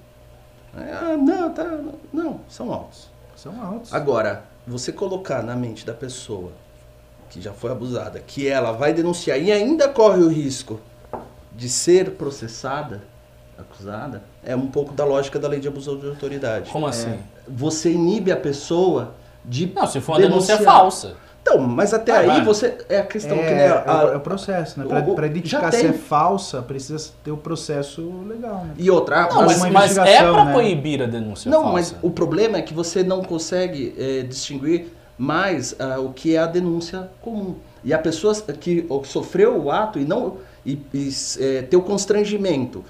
É, 0.77 0.93
ah, 0.93 1.16
não, 1.16 1.53
tá, 1.53 1.65
não, 2.12 2.41
são 2.49 2.73
altos. 2.73 3.11
São 3.35 3.61
altos. 3.61 3.93
Agora, 3.93 4.45
você 4.66 4.93
colocar 4.93 5.43
na 5.43 5.57
mente 5.57 5.85
da 5.85 5.93
pessoa 5.93 6.53
que 7.33 7.41
já 7.41 7.53
foi 7.53 7.73
abusada, 7.73 8.21
que 8.25 8.47
ela 8.47 8.73
vai 8.73 8.93
denunciar 8.93 9.41
e 9.41 9.51
ainda 9.51 9.89
corre 9.89 10.21
o 10.23 10.29
risco 10.29 10.79
de 11.57 11.67
ser 11.67 12.11
processada, 12.13 13.01
acusada, 13.59 14.23
é 14.45 14.55
um 14.55 14.67
pouco 14.67 14.93
da 14.93 15.05
lógica 15.05 15.39
da 15.39 15.49
lei 15.49 15.59
de 15.59 15.67
abuso 15.67 15.97
de 15.97 16.09
autoridade. 16.09 16.71
Como 16.71 16.87
assim? 16.87 17.19
Você 17.49 17.91
inibe 17.91 18.31
a 18.31 18.37
pessoa 18.37 19.15
de 19.43 19.73
Não, 19.75 19.87
se 19.87 19.99
for 20.01 20.13
uma 20.13 20.21
denúncia 20.21 20.57
denunciar. 20.57 20.77
falsa. 20.81 21.15
Então, 21.41 21.59
mas 21.59 21.93
até 21.95 22.13
Ah, 22.13 22.19
aí 22.21 22.27
vai. 22.27 22.45
você 22.45 22.77
é 22.89 22.99
a 22.99 23.07
questão 23.07 23.37
é, 23.37 23.43
que 23.49 23.55
né, 23.55 23.67
é 23.67 23.73
o- 23.73 23.91
a- 23.91 24.13
é 24.13 24.17
o 24.17 24.21
processo, 24.21 24.79
né? 24.79 24.87
Pra, 24.87 25.01
o- 25.01 25.15
pra 25.15 25.27
identificar 25.27 25.71
tem. 25.71 25.81
se 25.81 25.87
é 25.87 25.93
falsa, 25.93 26.63
precisa 26.63 27.11
ter 27.25 27.33
o 27.33 27.37
processo 27.37 28.03
legal, 28.29 28.65
né? 28.65 28.75
e 28.79 28.89
outra, 28.91 29.23
Não, 29.27 29.37
mas- 29.43 29.47
mas, 29.47 29.61
uma 29.63 29.71
mas 29.71 29.97
é 29.99 30.19
pra 30.23 30.45
né? 30.45 30.53
proibir 30.53 31.03
a 31.03 31.07
denúncia 31.07 31.51
Não, 31.51 31.63
falsa. 31.63 31.73
mas 31.73 31.95
o 32.03 32.11
problema 32.11 32.59
é 32.59 32.63
que 32.63 32.73
você 32.75 33.03
não 33.03 33.23
consegue 33.25 33.93
eh, 33.99 34.23
distinguir 34.23 34.93
mais 35.19 35.75
ah, 35.79 36.01
o 36.01 36.13
que 36.13 36.35
é 36.35 36.39
a 36.39 36.47
denúncia 36.47 37.09
comum. 37.21 37.55
E 37.85 37.93
a 37.93 37.99
pessoa 37.99 38.35
que 38.61 38.87
sofreu 39.05 39.57
o 39.61 39.71
ato 39.71 39.99
e 39.99 40.05
não 40.05 40.37
e, 40.65 40.79
e, 40.95 41.09
eh, 41.41 41.63
ter 41.63 41.77
o 41.77 41.83
constrangimento 41.83 42.85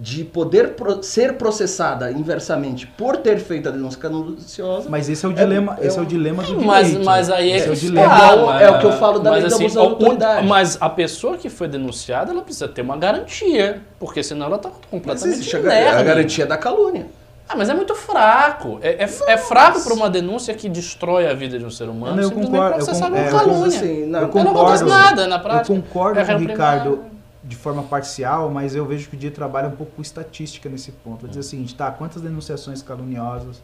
de 0.00 0.22
poder 0.22 0.74
pro- 0.74 1.02
ser 1.02 1.32
processada 1.34 2.12
inversamente 2.12 2.86
por 2.86 3.16
ter 3.16 3.40
feito 3.40 3.68
a 3.68 3.72
denúncia 3.72 4.00
canunciosa. 4.00 4.88
Mas 4.88 5.08
esse 5.08 5.26
é 5.26 5.28
o 5.28 5.32
É- 5.32 5.34
dilema, 5.34 5.76
é 5.80 5.86
esse 5.88 5.98
é 5.98 6.00
um- 6.00 6.04
o 6.04 6.06
dilema 6.06 6.42
do 6.44 6.60
Mas, 6.64 6.86
direito. 6.86 7.04
mas 7.04 7.30
aí 7.30 7.50
é 7.50 7.58
é 7.58 7.68
o 7.68 7.72
está, 7.72 7.86
dilema. 7.86 8.14
É 8.14 8.34
o- 8.36 8.46
mas- 8.46 8.62
é 8.62 8.70
o 8.70 8.78
que 8.78 8.86
eu 8.86 8.92
falo 8.92 9.18
da 9.18 9.30
mas 9.32 9.42
lei 9.42 9.52
assim, 9.66 9.74
da 9.74 9.80
autoridade. 9.80 10.46
Mas 10.46 10.78
a 10.80 10.88
pessoa 10.88 11.36
que 11.36 11.50
foi 11.50 11.66
denunciada, 11.66 12.30
ela 12.30 12.42
precisa 12.42 12.68
ter 12.68 12.82
uma 12.82 12.96
garantia, 12.96 13.82
porque 13.98 14.22
senão 14.22 14.46
ela 14.46 14.58
tá 14.58 14.68
Mas 14.70 14.78
completamente 14.88 15.34
existe 15.34 15.56
a, 15.56 15.98
a 15.98 16.02
garantia 16.04 16.46
da 16.46 16.56
calúnia. 16.56 17.06
Ah, 17.48 17.56
mas 17.56 17.68
é 17.70 17.74
muito 17.74 17.94
fraco. 17.94 18.78
É, 18.82 19.04
é, 19.04 19.08
é 19.32 19.38
fraco 19.38 19.82
para 19.82 19.94
uma 19.94 20.10
denúncia 20.10 20.52
que 20.54 20.68
destrói 20.68 21.26
a 21.26 21.32
vida 21.32 21.58
de 21.58 21.64
um 21.64 21.70
ser 21.70 21.88
humano. 21.88 22.16
Não, 22.16 22.22
eu 22.22 22.30
concordo, 22.30 22.76
você 22.84 22.90
eu 22.90 22.94
sabe 22.94 23.16
é, 23.18 23.28
eu 23.28 23.32
calúnia. 23.32 23.66
Assim, 23.66 24.06
na- 24.06 24.18
Eu 24.20 24.24
Aí 24.34 24.44
não 24.44 24.50
acontece 24.52 24.84
concordo. 24.84 24.86
nada 24.86 25.26
na 25.26 25.36
Eu 25.36 25.40
prática. 25.42 25.74
concordo 25.74 26.20
É 26.20 26.24
com 26.26 26.32
o 26.32 26.38
Ricardo 26.38 26.82
primário. 26.82 27.04
de 27.42 27.56
forma 27.56 27.82
parcial, 27.84 28.50
mas 28.50 28.76
eu 28.76 28.84
vejo 28.84 29.08
que 29.08 29.16
o 29.16 29.18
dia 29.18 29.30
trabalha 29.30 29.68
um 29.68 29.72
pouco 29.72 29.92
com 29.96 30.02
estatística 30.02 30.68
nesse 30.68 30.92
ponto. 30.92 31.20
Vai 31.22 31.28
dizer 31.30 31.40
o 31.40 31.42
seguinte, 31.42 31.74
tá, 31.74 31.90
quantas 31.90 32.20
denunciações 32.20 32.82
caluniosas 32.82 33.62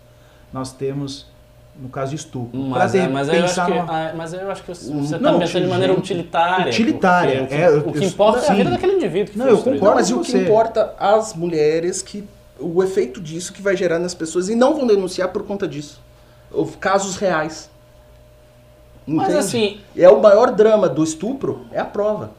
nós 0.50 0.72
temos 0.72 1.26
no 1.78 1.90
caso 1.90 2.10
de 2.10 2.16
estupro? 2.16 2.58
Mas, 2.58 2.94
é, 2.94 3.06
mas, 3.06 3.28
eu 3.28 3.34
que, 3.34 3.70
numa- 3.70 4.12
mas 4.16 4.32
eu 4.32 4.50
acho 4.50 4.62
que 4.62 4.68
você 4.74 4.90
está 4.92 5.18
Não, 5.18 5.38
pensando 5.40 5.64
de 5.64 5.68
maneira 5.68 5.92
utilitária. 5.92 6.68
utilitária, 6.68 7.40
porque 7.40 7.54
é, 7.54 7.68
o 7.68 7.72
eu- 7.72 7.82
que, 7.82 7.88
o 7.88 7.92
que 7.92 7.98
eu- 7.98 8.02
importa 8.08 8.46
é 8.46 8.50
a 8.50 8.54
vida 8.54 8.70
daquele 8.70 8.92
indivíduo. 8.94 9.32
Que 9.32 9.38
Não, 9.38 9.46
eu 9.48 9.58
concordo. 9.58 9.94
mas 9.96 10.10
o 10.10 10.20
que 10.20 10.30
você. 10.30 10.42
importa 10.42 10.94
as 10.98 11.34
mulheres 11.34 12.00
que 12.00 12.26
o 12.58 12.82
efeito 12.82 13.20
disso 13.20 13.52
que 13.52 13.62
vai 13.62 13.76
gerar 13.76 13.98
nas 13.98 14.14
pessoas 14.14 14.48
e 14.48 14.54
não 14.54 14.74
vão 14.74 14.86
denunciar 14.86 15.28
por 15.28 15.44
conta 15.44 15.66
disso. 15.66 16.00
Casos 16.80 17.16
reais. 17.16 17.70
Mas 19.06 19.28
Entende? 19.28 19.38
assim, 19.38 19.80
é 19.96 20.08
o 20.08 20.20
maior 20.20 20.50
drama 20.50 20.88
do 20.88 21.04
estupro 21.04 21.66
é 21.72 21.80
a 21.80 21.84
prova. 21.84 22.30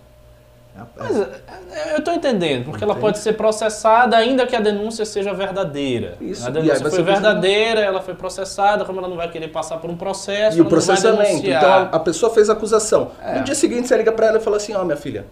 É, 0.78 0.82
Mas, 0.98 1.18
é, 1.18 1.96
eu 1.96 2.04
tô 2.04 2.12
entendendo, 2.12 2.66
porque 2.66 2.84
ela 2.84 2.96
pode 2.96 3.20
ser 3.20 3.34
processada 3.34 4.18
ainda 4.18 4.46
que 4.46 4.56
a 4.56 4.60
denúncia 4.60 5.06
seja 5.06 5.34
verdadeira. 5.34 6.18
Isso, 6.20 6.46
A 6.46 6.50
denúncia 6.50 6.90
foi 6.90 7.02
verdadeira, 7.02 7.80
ela 7.80 8.02
foi 8.02 8.14
processada, 8.14 8.84
como 8.84 9.00
ela 9.00 9.08
não 9.08 9.16
vai 9.16 9.30
querer 9.32 9.48
passar 9.50 9.78
por 9.78 9.90
um 9.90 9.96
processo, 9.96 10.58
e 10.58 10.62
o 10.62 10.66
processamento. 10.66 11.48
Então 11.48 11.90
a, 11.92 12.00
pessoa 12.00 12.34
fez 12.34 12.50
a 12.50 12.54
acusação. 12.54 13.12
É. 13.24 13.38
No 13.38 13.44
dia 13.46 13.56
seguinte 13.56 13.88
você 13.88 13.96
liga 13.96 14.12
pra 14.12 14.28
ela 14.28 14.38
e 14.38 14.42
fala 14.42 14.58
assim: 14.58 14.74
Ó, 14.74 14.84
minha 14.84 14.98
filha, 14.98 15.26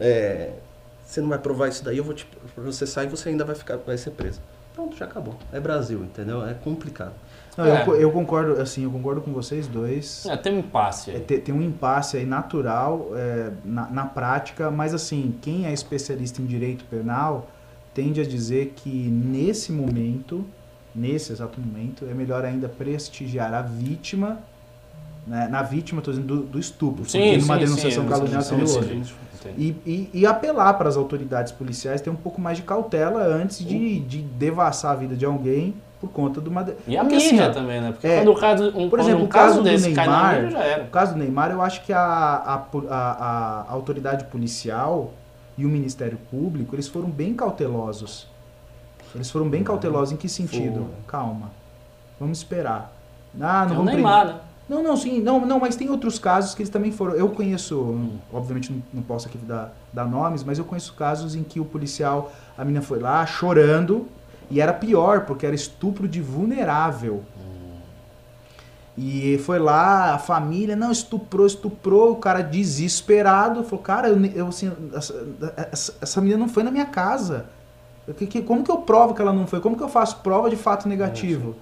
é, 0.00 0.50
você 1.04 1.20
não 1.20 1.28
vai 1.28 1.38
provar 1.38 1.68
isso 1.68 1.84
daí, 1.84 1.98
eu 1.98 2.04
vou 2.04 2.14
te 2.14 2.26
processar 2.54 3.04
e 3.04 3.08
você 3.08 3.28
ainda 3.28 3.44
vai 3.44 3.54
ficar, 3.54 3.76
vai 3.76 3.96
ser 3.98 4.10
presa. 4.10 4.40
Pronto, 4.74 4.96
já 4.96 5.04
acabou. 5.04 5.36
É 5.52 5.60
Brasil, 5.60 6.02
entendeu? 6.02 6.44
É 6.44 6.52
complicado. 6.54 7.12
Não, 7.56 7.64
É. 7.64 7.86
eu, 7.86 7.94
eu 7.94 8.10
concordo, 8.10 8.60
assim, 8.60 8.82
eu 8.82 8.90
concordo 8.90 9.20
com 9.20 9.32
vocês 9.32 9.68
dois. 9.68 10.26
É, 10.26 10.36
tem 10.36 10.54
um 10.56 10.58
impasse 10.58 11.12
É, 11.12 11.14
aí. 11.14 11.20
te- 11.20 11.38
tem 11.38 11.54
um 11.54 11.62
impasse 11.62 12.16
aí 12.16 12.26
natural 12.26 13.10
é, 13.14 13.52
na, 13.64 13.88
na 13.88 14.04
prática, 14.06 14.70
mas 14.72 14.92
assim, 14.92 15.36
quem 15.40 15.66
é 15.66 15.72
especialista 15.72 16.42
em 16.42 16.46
direito 16.46 16.84
penal 16.86 17.48
tende 17.94 18.20
a 18.20 18.24
dizer 18.24 18.72
que 18.74 18.90
nesse 18.90 19.70
momento, 19.70 20.44
nesse 20.92 21.30
exato 21.30 21.60
momento, 21.60 22.04
é 22.10 22.12
melhor 22.14 22.44
ainda 22.44 22.68
prestigiar 22.68 23.54
a 23.54 23.62
vítima, 23.62 24.40
né, 25.24 25.46
na 25.48 25.62
vítima, 25.62 26.00
estou 26.00 26.12
dizendo, 26.12 26.36
do, 26.38 26.42
do 26.42 26.58
estupro, 26.58 27.04
porque 27.04 27.36
numa 27.38 27.56
denunciação 27.56 28.02
sim, 28.02 28.08
caluniosa 28.10 28.48
sim, 28.56 28.66
seria 28.66 28.82
sim, 28.96 29.04
sim. 29.04 29.14
E, 29.56 29.76
e, 29.86 30.10
e 30.20 30.26
apelar 30.26 30.74
para 30.74 30.88
as 30.88 30.96
autoridades 30.96 31.52
policiais 31.52 32.00
ter 32.00 32.10
um 32.10 32.16
pouco 32.16 32.40
mais 32.40 32.56
de 32.56 32.62
cautela 32.62 33.22
antes 33.22 33.58
de, 33.58 34.00
de 34.00 34.22
devassar 34.22 34.92
a 34.92 34.94
vida 34.96 35.14
de 35.16 35.24
alguém 35.24 35.74
por 36.00 36.10
conta 36.10 36.40
de 36.40 36.48
uma... 36.48 36.66
E 36.86 36.96
a 36.96 37.00
Porque, 37.00 37.16
assim, 37.16 37.30
mídia 37.32 37.48
ó, 37.50 37.52
também, 37.52 37.80
né? 37.80 37.92
Porque 37.92 38.06
é, 38.06 38.16
quando 38.18 38.32
o 38.32 38.38
caso, 38.38 38.72
um, 38.76 38.90
por 38.90 39.00
exemplo, 39.00 39.22
um 39.22 39.24
o 39.24 39.28
caso 39.28 39.46
caso 39.46 39.58
do 39.62 39.64
desse 39.64 39.88
Neymar, 39.90 40.34
mídia, 40.34 40.50
já 40.50 40.58
era. 40.64 40.82
No 40.84 40.90
caso 40.90 41.12
do 41.14 41.18
Neymar, 41.18 41.50
eu 41.50 41.62
acho 41.62 41.82
que 41.84 41.92
a, 41.92 42.00
a, 42.00 42.54
a- 42.90 43.64
a 43.68 43.72
autoridade 43.72 44.24
policial 44.24 45.12
e 45.56 45.64
o 45.64 45.68
Ministério 45.68 46.18
Público, 46.30 46.74
eles 46.74 46.88
foram 46.88 47.08
bem 47.08 47.32
cautelosos. 47.34 48.26
Eles 49.14 49.30
foram 49.30 49.48
bem 49.48 49.62
cautelosos 49.62 50.12
em 50.12 50.16
que 50.16 50.28
sentido? 50.28 50.88
Calma. 51.06 51.50
Vamos 52.18 52.38
esperar. 52.38 52.92
Ah, 53.40 53.62
não 53.62 53.68
Tem 53.68 53.78
o 53.78 53.82
Neymar, 53.84 54.26
né? 54.26 54.34
Não, 54.68 54.82
não, 54.82 54.96
sim, 54.96 55.20
não, 55.20 55.44
não, 55.44 55.58
mas 55.60 55.76
tem 55.76 55.90
outros 55.90 56.18
casos 56.18 56.54
que 56.54 56.62
eles 56.62 56.70
também 56.70 56.90
foram. 56.90 57.14
Eu 57.14 57.28
conheço, 57.28 58.08
obviamente 58.32 58.72
não, 58.72 58.82
não 58.94 59.02
posso 59.02 59.28
aqui 59.28 59.36
dar, 59.38 59.74
dar 59.92 60.06
nomes, 60.06 60.42
mas 60.42 60.58
eu 60.58 60.64
conheço 60.64 60.94
casos 60.94 61.34
em 61.34 61.42
que 61.42 61.60
o 61.60 61.64
policial, 61.64 62.32
a 62.56 62.64
menina 62.64 62.82
foi 62.82 62.98
lá 62.98 63.24
chorando, 63.26 64.06
e 64.50 64.60
era 64.60 64.72
pior, 64.72 65.26
porque 65.26 65.44
era 65.46 65.54
estupro 65.54 66.06
de 66.08 66.20
vulnerável. 66.20 67.22
E 68.96 69.38
foi 69.44 69.58
lá, 69.58 70.14
a 70.14 70.18
família, 70.18 70.76
não, 70.76 70.92
estuprou, 70.92 71.46
estuprou, 71.46 72.12
o 72.12 72.16
cara 72.16 72.42
desesperado, 72.42 73.64
falou, 73.64 73.82
cara, 73.82 74.08
eu, 74.08 74.24
eu, 74.26 74.46
assim, 74.48 74.70
essa, 74.94 75.26
essa, 75.72 75.94
essa 76.00 76.20
menina 76.20 76.38
não 76.38 76.48
foi 76.48 76.62
na 76.62 76.70
minha 76.70 76.86
casa. 76.86 77.46
Eu, 78.06 78.14
que- 78.14 78.26
que- 78.26 78.42
como 78.42 78.62
que 78.62 78.70
eu 78.70 78.78
provo 78.78 79.12
que 79.12 79.20
ela 79.20 79.32
não 79.32 79.46
foi? 79.48 79.60
Como 79.60 79.76
que 79.76 79.82
eu 79.82 79.88
faço 79.88 80.18
prova 80.18 80.48
de 80.48 80.54
fato 80.56 80.88
negativo? 80.88 81.56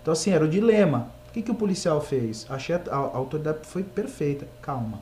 Então, 0.00 0.12
assim, 0.12 0.30
era 0.30 0.42
o 0.44 0.48
dilema. 0.48 1.08
O 1.30 1.32
que, 1.32 1.42
que 1.42 1.50
o 1.50 1.54
policial 1.54 2.00
fez? 2.00 2.44
Achei 2.50 2.74
a, 2.74 2.80
a- 2.90 2.94
a 2.96 3.16
autoridade 3.16 3.60
foi 3.62 3.82
perfeita. 3.84 4.46
Calma. 4.60 4.98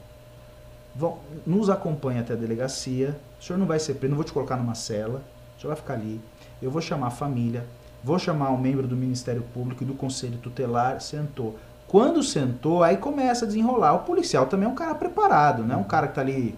Vão, 0.95 1.19
nos 1.47 1.71
acompanhe 1.71 2.21
até 2.21 2.35
a 2.35 2.37
delegacia. 2.37 3.19
O 3.41 3.45
senhor 3.45 3.59
não 3.59 3.67
vai 3.67 3.79
ser 3.79 3.95
preso, 3.95 4.11
não 4.11 4.17
vou 4.17 4.25
te 4.25 4.33
colocar 4.33 4.57
numa 4.57 4.75
cela. 4.75 5.23
O 5.57 5.61
senhor 5.61 5.73
vai 5.75 5.77
ficar 5.81 5.95
ali. 5.95 6.21
Eu 6.61 6.71
vou 6.71 6.83
chamar 6.83 7.07
a 7.09 7.11
família. 7.11 7.65
Vou 8.05 8.19
chamar 8.19 8.51
um 8.51 8.59
membro 8.59 8.87
do 8.87 8.97
Ministério 8.97 9.43
Público 9.55 9.83
e 9.83 9.87
do 9.87 9.95
Conselho 9.95 10.39
Tutelar. 10.39 11.01
Sentou. 11.01 11.59
Quando 11.87 12.23
sentou, 12.23 12.83
aí 12.83 12.99
começa 12.99 13.45
a 13.45 13.49
desenrolar. 13.49 13.95
O 13.95 14.01
policial 14.01 14.47
também 14.47 14.69
é 14.69 14.71
um 14.71 14.75
cara 14.75 14.95
preparado, 14.95 15.65
não 15.65 15.75
é 15.77 15.79
um 15.79 15.85
cara 15.85 16.09
que 16.09 16.15
tá 16.15 16.21
ali. 16.21 16.55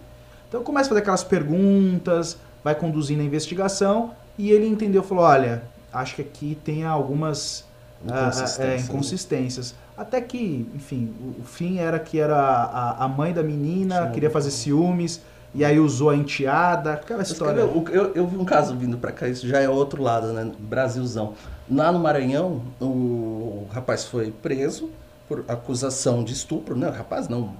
Então 0.48 0.64
começa 0.64 0.86
a 0.86 0.90
fazer 0.90 1.00
aquelas 1.02 1.22
perguntas, 1.22 2.36
vai 2.64 2.74
conduzindo 2.74 3.20
a 3.22 3.24
investigação 3.24 4.12
e 4.36 4.50
ele 4.50 4.66
entendeu, 4.66 5.02
falou: 5.04 5.22
olha, 5.24 5.62
acho 5.92 6.16
que 6.16 6.22
aqui 6.22 6.58
tem 6.64 6.84
algumas 6.84 7.64
ah, 8.08 8.30
é, 8.58 8.76
Inconsistências. 8.76 9.74
Até 9.96 10.20
que, 10.20 10.68
enfim, 10.74 11.12
o, 11.20 11.42
o 11.42 11.44
fim 11.44 11.78
era 11.78 11.98
que 11.98 12.18
era 12.18 12.36
a, 12.36 13.04
a 13.04 13.08
mãe 13.08 13.32
da 13.32 13.42
menina, 13.42 13.96
Ciúme. 13.96 14.12
queria 14.12 14.30
fazer 14.30 14.50
ciúmes, 14.50 15.20
e 15.54 15.64
aí 15.64 15.78
usou 15.78 16.10
a 16.10 16.16
enteada, 16.16 16.94
aquela 16.94 17.22
história. 17.22 17.60
eu, 17.60 17.84
eu, 17.90 18.14
eu 18.14 18.26
vi 18.26 18.36
um 18.36 18.44
caso 18.44 18.74
vindo 18.76 18.96
pra 18.96 19.12
cá, 19.12 19.28
isso 19.28 19.46
já 19.46 19.60
é 19.60 19.68
outro 19.68 20.02
lado, 20.02 20.32
né? 20.32 20.50
Brasilzão. 20.58 21.34
Lá 21.70 21.92
no 21.92 21.98
Maranhão, 21.98 22.62
o 22.80 23.66
rapaz 23.70 24.04
foi 24.04 24.30
preso 24.30 24.90
por 25.28 25.44
acusação 25.48 26.24
de 26.24 26.32
estupro, 26.32 26.76
né? 26.76 26.88
Rapaz 26.88 27.28
não, 27.28 27.54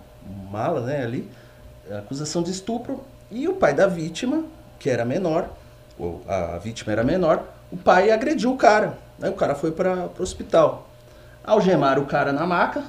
mala, 0.50 0.80
né, 0.80 1.02
ali. 1.02 1.30
Acusação 1.90 2.42
de 2.42 2.50
estupro. 2.50 3.00
E 3.30 3.46
o 3.48 3.54
pai 3.54 3.74
da 3.74 3.86
vítima, 3.86 4.44
que 4.78 4.88
era 4.88 5.04
menor, 5.04 5.48
ou 5.98 6.22
a 6.26 6.58
vítima 6.58 6.92
era 6.92 7.04
menor, 7.04 7.44
o 7.70 7.76
pai 7.76 8.10
agrediu 8.10 8.52
o 8.52 8.56
cara. 8.56 8.98
Aí 9.22 9.28
o 9.30 9.34
cara 9.34 9.54
foi 9.54 9.70
para 9.70 10.08
o 10.18 10.22
hospital. 10.22 10.86
Algemaram 11.44 12.02
o 12.02 12.06
cara 12.06 12.32
na 12.32 12.46
maca. 12.46 12.82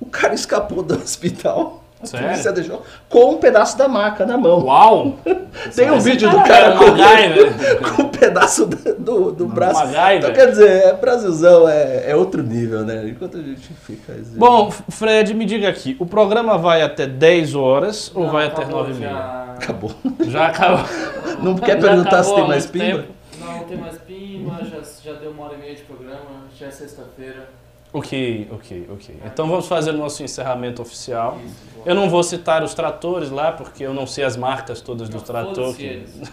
O 0.00 0.06
cara 0.06 0.32
escapou 0.34 0.82
do 0.82 0.94
hospital. 0.94 1.78
A 2.02 2.06
Sério? 2.06 2.28
polícia 2.28 2.50
deixou 2.50 2.82
com 3.10 3.32
um 3.34 3.36
pedaço 3.36 3.76
da 3.76 3.86
maca 3.86 4.24
na 4.24 4.38
mão. 4.38 4.64
Uau! 4.64 5.18
Tem 5.76 5.90
um 5.90 5.98
Esse 5.98 6.10
vídeo 6.10 6.30
do 6.30 6.36
cara 6.38 6.68
é 6.68 6.76
com, 6.78 6.84
MacGyver. 6.92 7.80
com 7.94 8.02
um 8.04 8.08
pedaço 8.08 8.64
do, 8.64 8.94
do, 8.94 9.32
do 9.32 9.46
braço. 9.46 9.80
MacGyver. 9.84 10.16
Então, 10.16 10.32
quer 10.32 10.48
dizer, 10.48 10.70
é 10.86 10.92
Brasilzão 10.94 11.68
é, 11.68 12.10
é 12.10 12.16
outro 12.16 12.42
nível, 12.42 12.86
né? 12.86 13.06
Enquanto 13.06 13.36
a 13.36 13.42
gente 13.42 13.68
fica. 13.84 14.12
exibindo. 14.12 14.38
Bom, 14.38 14.70
Fred, 14.88 15.34
me 15.34 15.44
diga 15.44 15.68
aqui, 15.68 15.94
o 16.00 16.06
programa 16.06 16.56
vai 16.56 16.80
até 16.80 17.06
10 17.06 17.54
horas 17.54 18.10
ou 18.14 18.24
Não, 18.24 18.32
vai 18.32 18.46
até 18.46 18.62
acabou, 18.62 18.78
9 18.78 18.92
e 18.92 18.94
meia? 18.94 19.10
já- 19.10 19.54
acabou. 19.58 19.90
Já 20.20 20.46
acabou. 20.46 20.84
Não 21.42 21.54
quer 21.56 21.78
Já 21.78 21.86
perguntar 21.88 22.22
se 22.22 22.34
tem 22.34 22.48
mais 22.48 22.64
muito 22.64 22.72
pimba? 22.72 22.98
tempo. 23.02 23.19
Não, 23.50 23.58
não 23.58 23.64
tem 23.64 23.76
mais 23.78 23.98
pimba, 23.98 24.58
já, 24.64 25.12
já 25.12 25.18
deu 25.18 25.30
uma 25.30 25.44
hora 25.44 25.54
e 25.54 25.58
meia 25.58 25.74
de 25.74 25.82
programa, 25.82 26.44
já 26.58 26.66
é 26.66 26.70
sexta-feira. 26.70 27.48
Ok, 27.92 28.48
ok, 28.52 28.88
ok. 28.92 29.16
Então 29.24 29.48
vamos 29.48 29.66
fazer 29.66 29.90
o 29.90 29.96
nosso 29.96 30.22
encerramento 30.22 30.80
oficial. 30.80 31.38
Isso. 31.44 31.56
Eu 31.84 31.94
não 31.94 32.08
vou 32.08 32.22
citar 32.22 32.62
os 32.62 32.72
tratores 32.72 33.30
lá, 33.30 33.50
porque 33.50 33.82
eu 33.84 33.92
não 33.92 34.06
sei 34.06 34.22
as 34.22 34.36
marcas 34.36 34.80
todas 34.80 35.08
dos 35.08 35.20
Não, 35.22 35.26
tratores. 35.26 35.78
eles. 35.80 36.08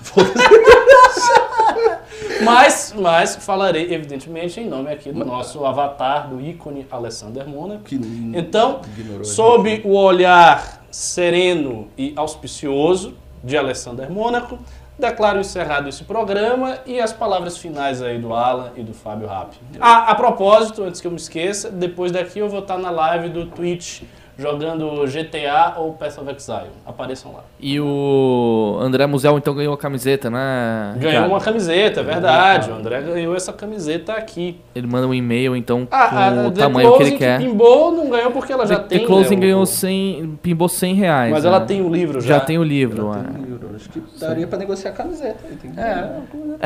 Mas, 2.43 2.93
mas 2.95 3.35
falarei, 3.35 3.91
evidentemente, 3.93 4.59
em 4.59 4.67
nome 4.67 4.91
aqui 4.91 5.11
do 5.11 5.25
nosso 5.25 5.65
avatar, 5.65 6.29
do 6.29 6.39
ícone 6.39 6.85
Alessander 6.89 7.47
Monaco. 7.47 7.83
Que 7.83 7.95
Então, 8.33 8.81
sob 9.23 9.81
o 9.83 9.95
olhar 9.95 10.83
sereno 10.91 11.87
e 11.97 12.13
auspicioso 12.15 13.15
de 13.43 13.57
Alessander 13.57 14.11
Mônaco, 14.11 14.59
declaro 14.97 15.39
encerrado 15.39 15.87
esse 15.89 16.03
programa 16.03 16.77
e 16.85 16.99
as 16.99 17.13
palavras 17.13 17.57
finais 17.57 18.01
aí 18.01 18.17
do 18.17 18.33
Alan 18.33 18.71
e 18.75 18.81
do 18.81 18.93
Fábio 18.93 19.27
Rapp. 19.27 19.55
Ah, 19.79 20.11
a 20.11 20.15
propósito, 20.15 20.83
antes 20.83 20.99
que 21.01 21.07
eu 21.07 21.11
me 21.11 21.17
esqueça, 21.17 21.69
depois 21.69 22.11
daqui 22.11 22.39
eu 22.39 22.49
vou 22.49 22.59
estar 22.59 22.77
na 22.77 22.89
live 22.89 23.29
do 23.29 23.45
Twitch 23.45 24.01
jogando 24.39 25.03
GTA 25.07 25.73
ou 25.77 25.93
Path 25.93 26.19
of 26.19 26.31
Exile. 26.31 26.69
Apareçam 26.85 27.31
lá. 27.33 27.39
E 27.59 27.79
o 27.79 28.77
André 28.79 29.07
Musel 29.07 29.35
então 29.35 29.55
ganhou 29.55 29.73
a 29.73 29.77
camiseta, 29.77 30.29
né? 30.29 30.93
Ganhou 30.97 31.11
Ricardo? 31.11 31.31
uma 31.31 31.41
camiseta, 31.41 32.01
é 32.01 32.03
verdade. 32.03 32.69
O 32.69 32.75
André 32.75 33.01
ganhou 33.01 33.35
essa 33.35 33.51
camiseta 33.51 34.13
aqui. 34.13 34.59
Ele 34.75 34.85
manda 34.85 35.07
um 35.07 35.13
e-mail 35.13 35.55
então 35.55 35.87
Ah, 35.89 36.07
com 36.07 36.15
a 36.43 36.47
o 36.47 36.51
The 36.51 36.61
tamanho 36.61 36.97
que 36.97 37.03
ele 37.03 37.11
quer. 37.17 37.39
pimbou, 37.39 37.91
não 37.91 38.11
ganhou 38.11 38.29
porque 38.29 38.53
ela 38.53 38.67
já 38.67 38.75
The, 38.77 38.83
tem. 38.83 38.99
The 38.99 39.05
Closing 39.07 39.35
né, 39.35 39.37
o- 39.37 39.41
ganhou 39.41 39.65
100, 39.65 40.39
pimbou 40.43 40.69
100 40.69 40.93
reais. 40.93 41.31
Mas 41.31 41.43
né? 41.43 41.49
ela 41.49 41.61
tem 41.61 41.81
o 41.81 41.89
livro 41.89 42.21
já. 42.21 42.35
Já 42.35 42.39
tem 42.39 42.59
o 42.59 42.63
livro. 42.63 43.07
Ela 43.07 43.17
é. 43.17 43.23
tem 43.23 43.41
um 43.43 43.49
euro. 43.49 43.56
Acho 43.77 43.89
que 43.89 44.01
daria 44.19 44.45
pra 44.47 44.57
negociar 44.57 44.91
a 44.91 44.93
camiseta. 44.93 45.43
que- 45.55 45.79
É. 45.79 46.21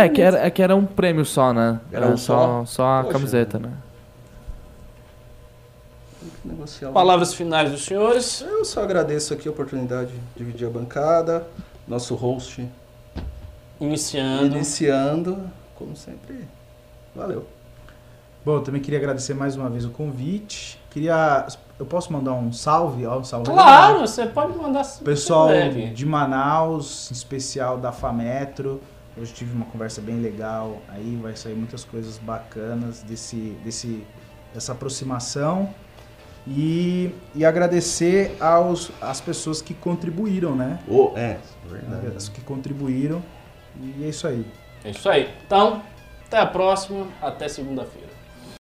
É 0.05 0.09
que, 0.09 0.21
era, 0.21 0.39
é 0.39 0.49
que 0.49 0.61
era 0.63 0.75
um 0.75 0.85
prêmio 0.85 1.23
só, 1.25 1.53
né? 1.53 1.79
Era 1.91 2.05
Era 2.05 2.13
um 2.13 2.17
só, 2.17 2.63
só? 2.63 2.65
só 2.65 2.83
a 2.99 3.03
Poxa. 3.03 3.13
camiseta, 3.13 3.59
né? 3.59 3.71
Negociar 6.45 6.91
Palavras 6.91 7.33
finais 7.33 7.71
dos 7.71 7.83
senhores. 7.85 8.41
Eu 8.41 8.63
só 8.65 8.83
agradeço 8.83 9.33
aqui 9.33 9.47
a 9.47 9.51
oportunidade 9.51 10.11
de 10.11 10.19
dividir 10.35 10.67
a 10.67 10.69
bancada. 10.69 11.45
Nosso 11.87 12.13
host 12.15 12.67
Iniciando. 13.79 14.55
iniciando, 14.55 15.39
como 15.75 15.95
sempre. 15.95 16.45
Valeu. 17.15 17.45
Bom, 18.45 18.61
também 18.61 18.81
queria 18.81 18.99
agradecer 18.99 19.33
mais 19.33 19.55
uma 19.55 19.69
vez 19.69 19.83
o 19.85 19.89
convite. 19.89 20.79
Queria. 20.91 21.45
Eu 21.81 21.85
posso 21.87 22.13
mandar 22.13 22.33
um 22.33 22.53
salve? 22.53 23.07
Ó, 23.07 23.17
um 23.17 23.23
salve 23.23 23.49
Claro, 23.49 24.01
você 24.01 24.27
pode 24.27 24.55
mandar. 24.55 24.85
Pessoal 25.03 25.49
de 25.95 26.05
Manaus, 26.05 27.09
em 27.09 27.15
especial 27.15 27.79
da 27.79 27.91
Fametro. 27.91 28.79
Hoje 29.19 29.33
tive 29.33 29.55
uma 29.55 29.65
conversa 29.65 29.99
bem 29.99 30.21
legal. 30.21 30.77
Aí 30.87 31.17
vai 31.19 31.35
sair 31.35 31.55
muitas 31.55 31.83
coisas 31.83 32.19
bacanas 32.19 33.01
desse, 33.01 33.57
desse, 33.65 34.05
dessa 34.53 34.73
aproximação. 34.73 35.73
E, 36.47 37.15
e 37.33 37.43
agradecer 37.43 38.37
aos, 38.39 38.91
às 39.01 39.19
pessoas 39.19 39.59
que 39.59 39.73
contribuíram, 39.73 40.55
né? 40.55 40.77
Oh, 40.87 41.13
é, 41.15 41.39
verdade. 41.67 42.15
As 42.15 42.29
que 42.29 42.41
contribuíram. 42.41 43.23
E 43.81 44.05
é 44.05 44.09
isso 44.09 44.27
aí. 44.27 44.45
É 44.83 44.91
isso 44.91 45.09
aí. 45.09 45.33
Então, 45.47 45.81
até 46.27 46.37
a 46.37 46.45
próxima. 46.45 47.07
Até 47.19 47.47
segunda-feira. 47.47 48.00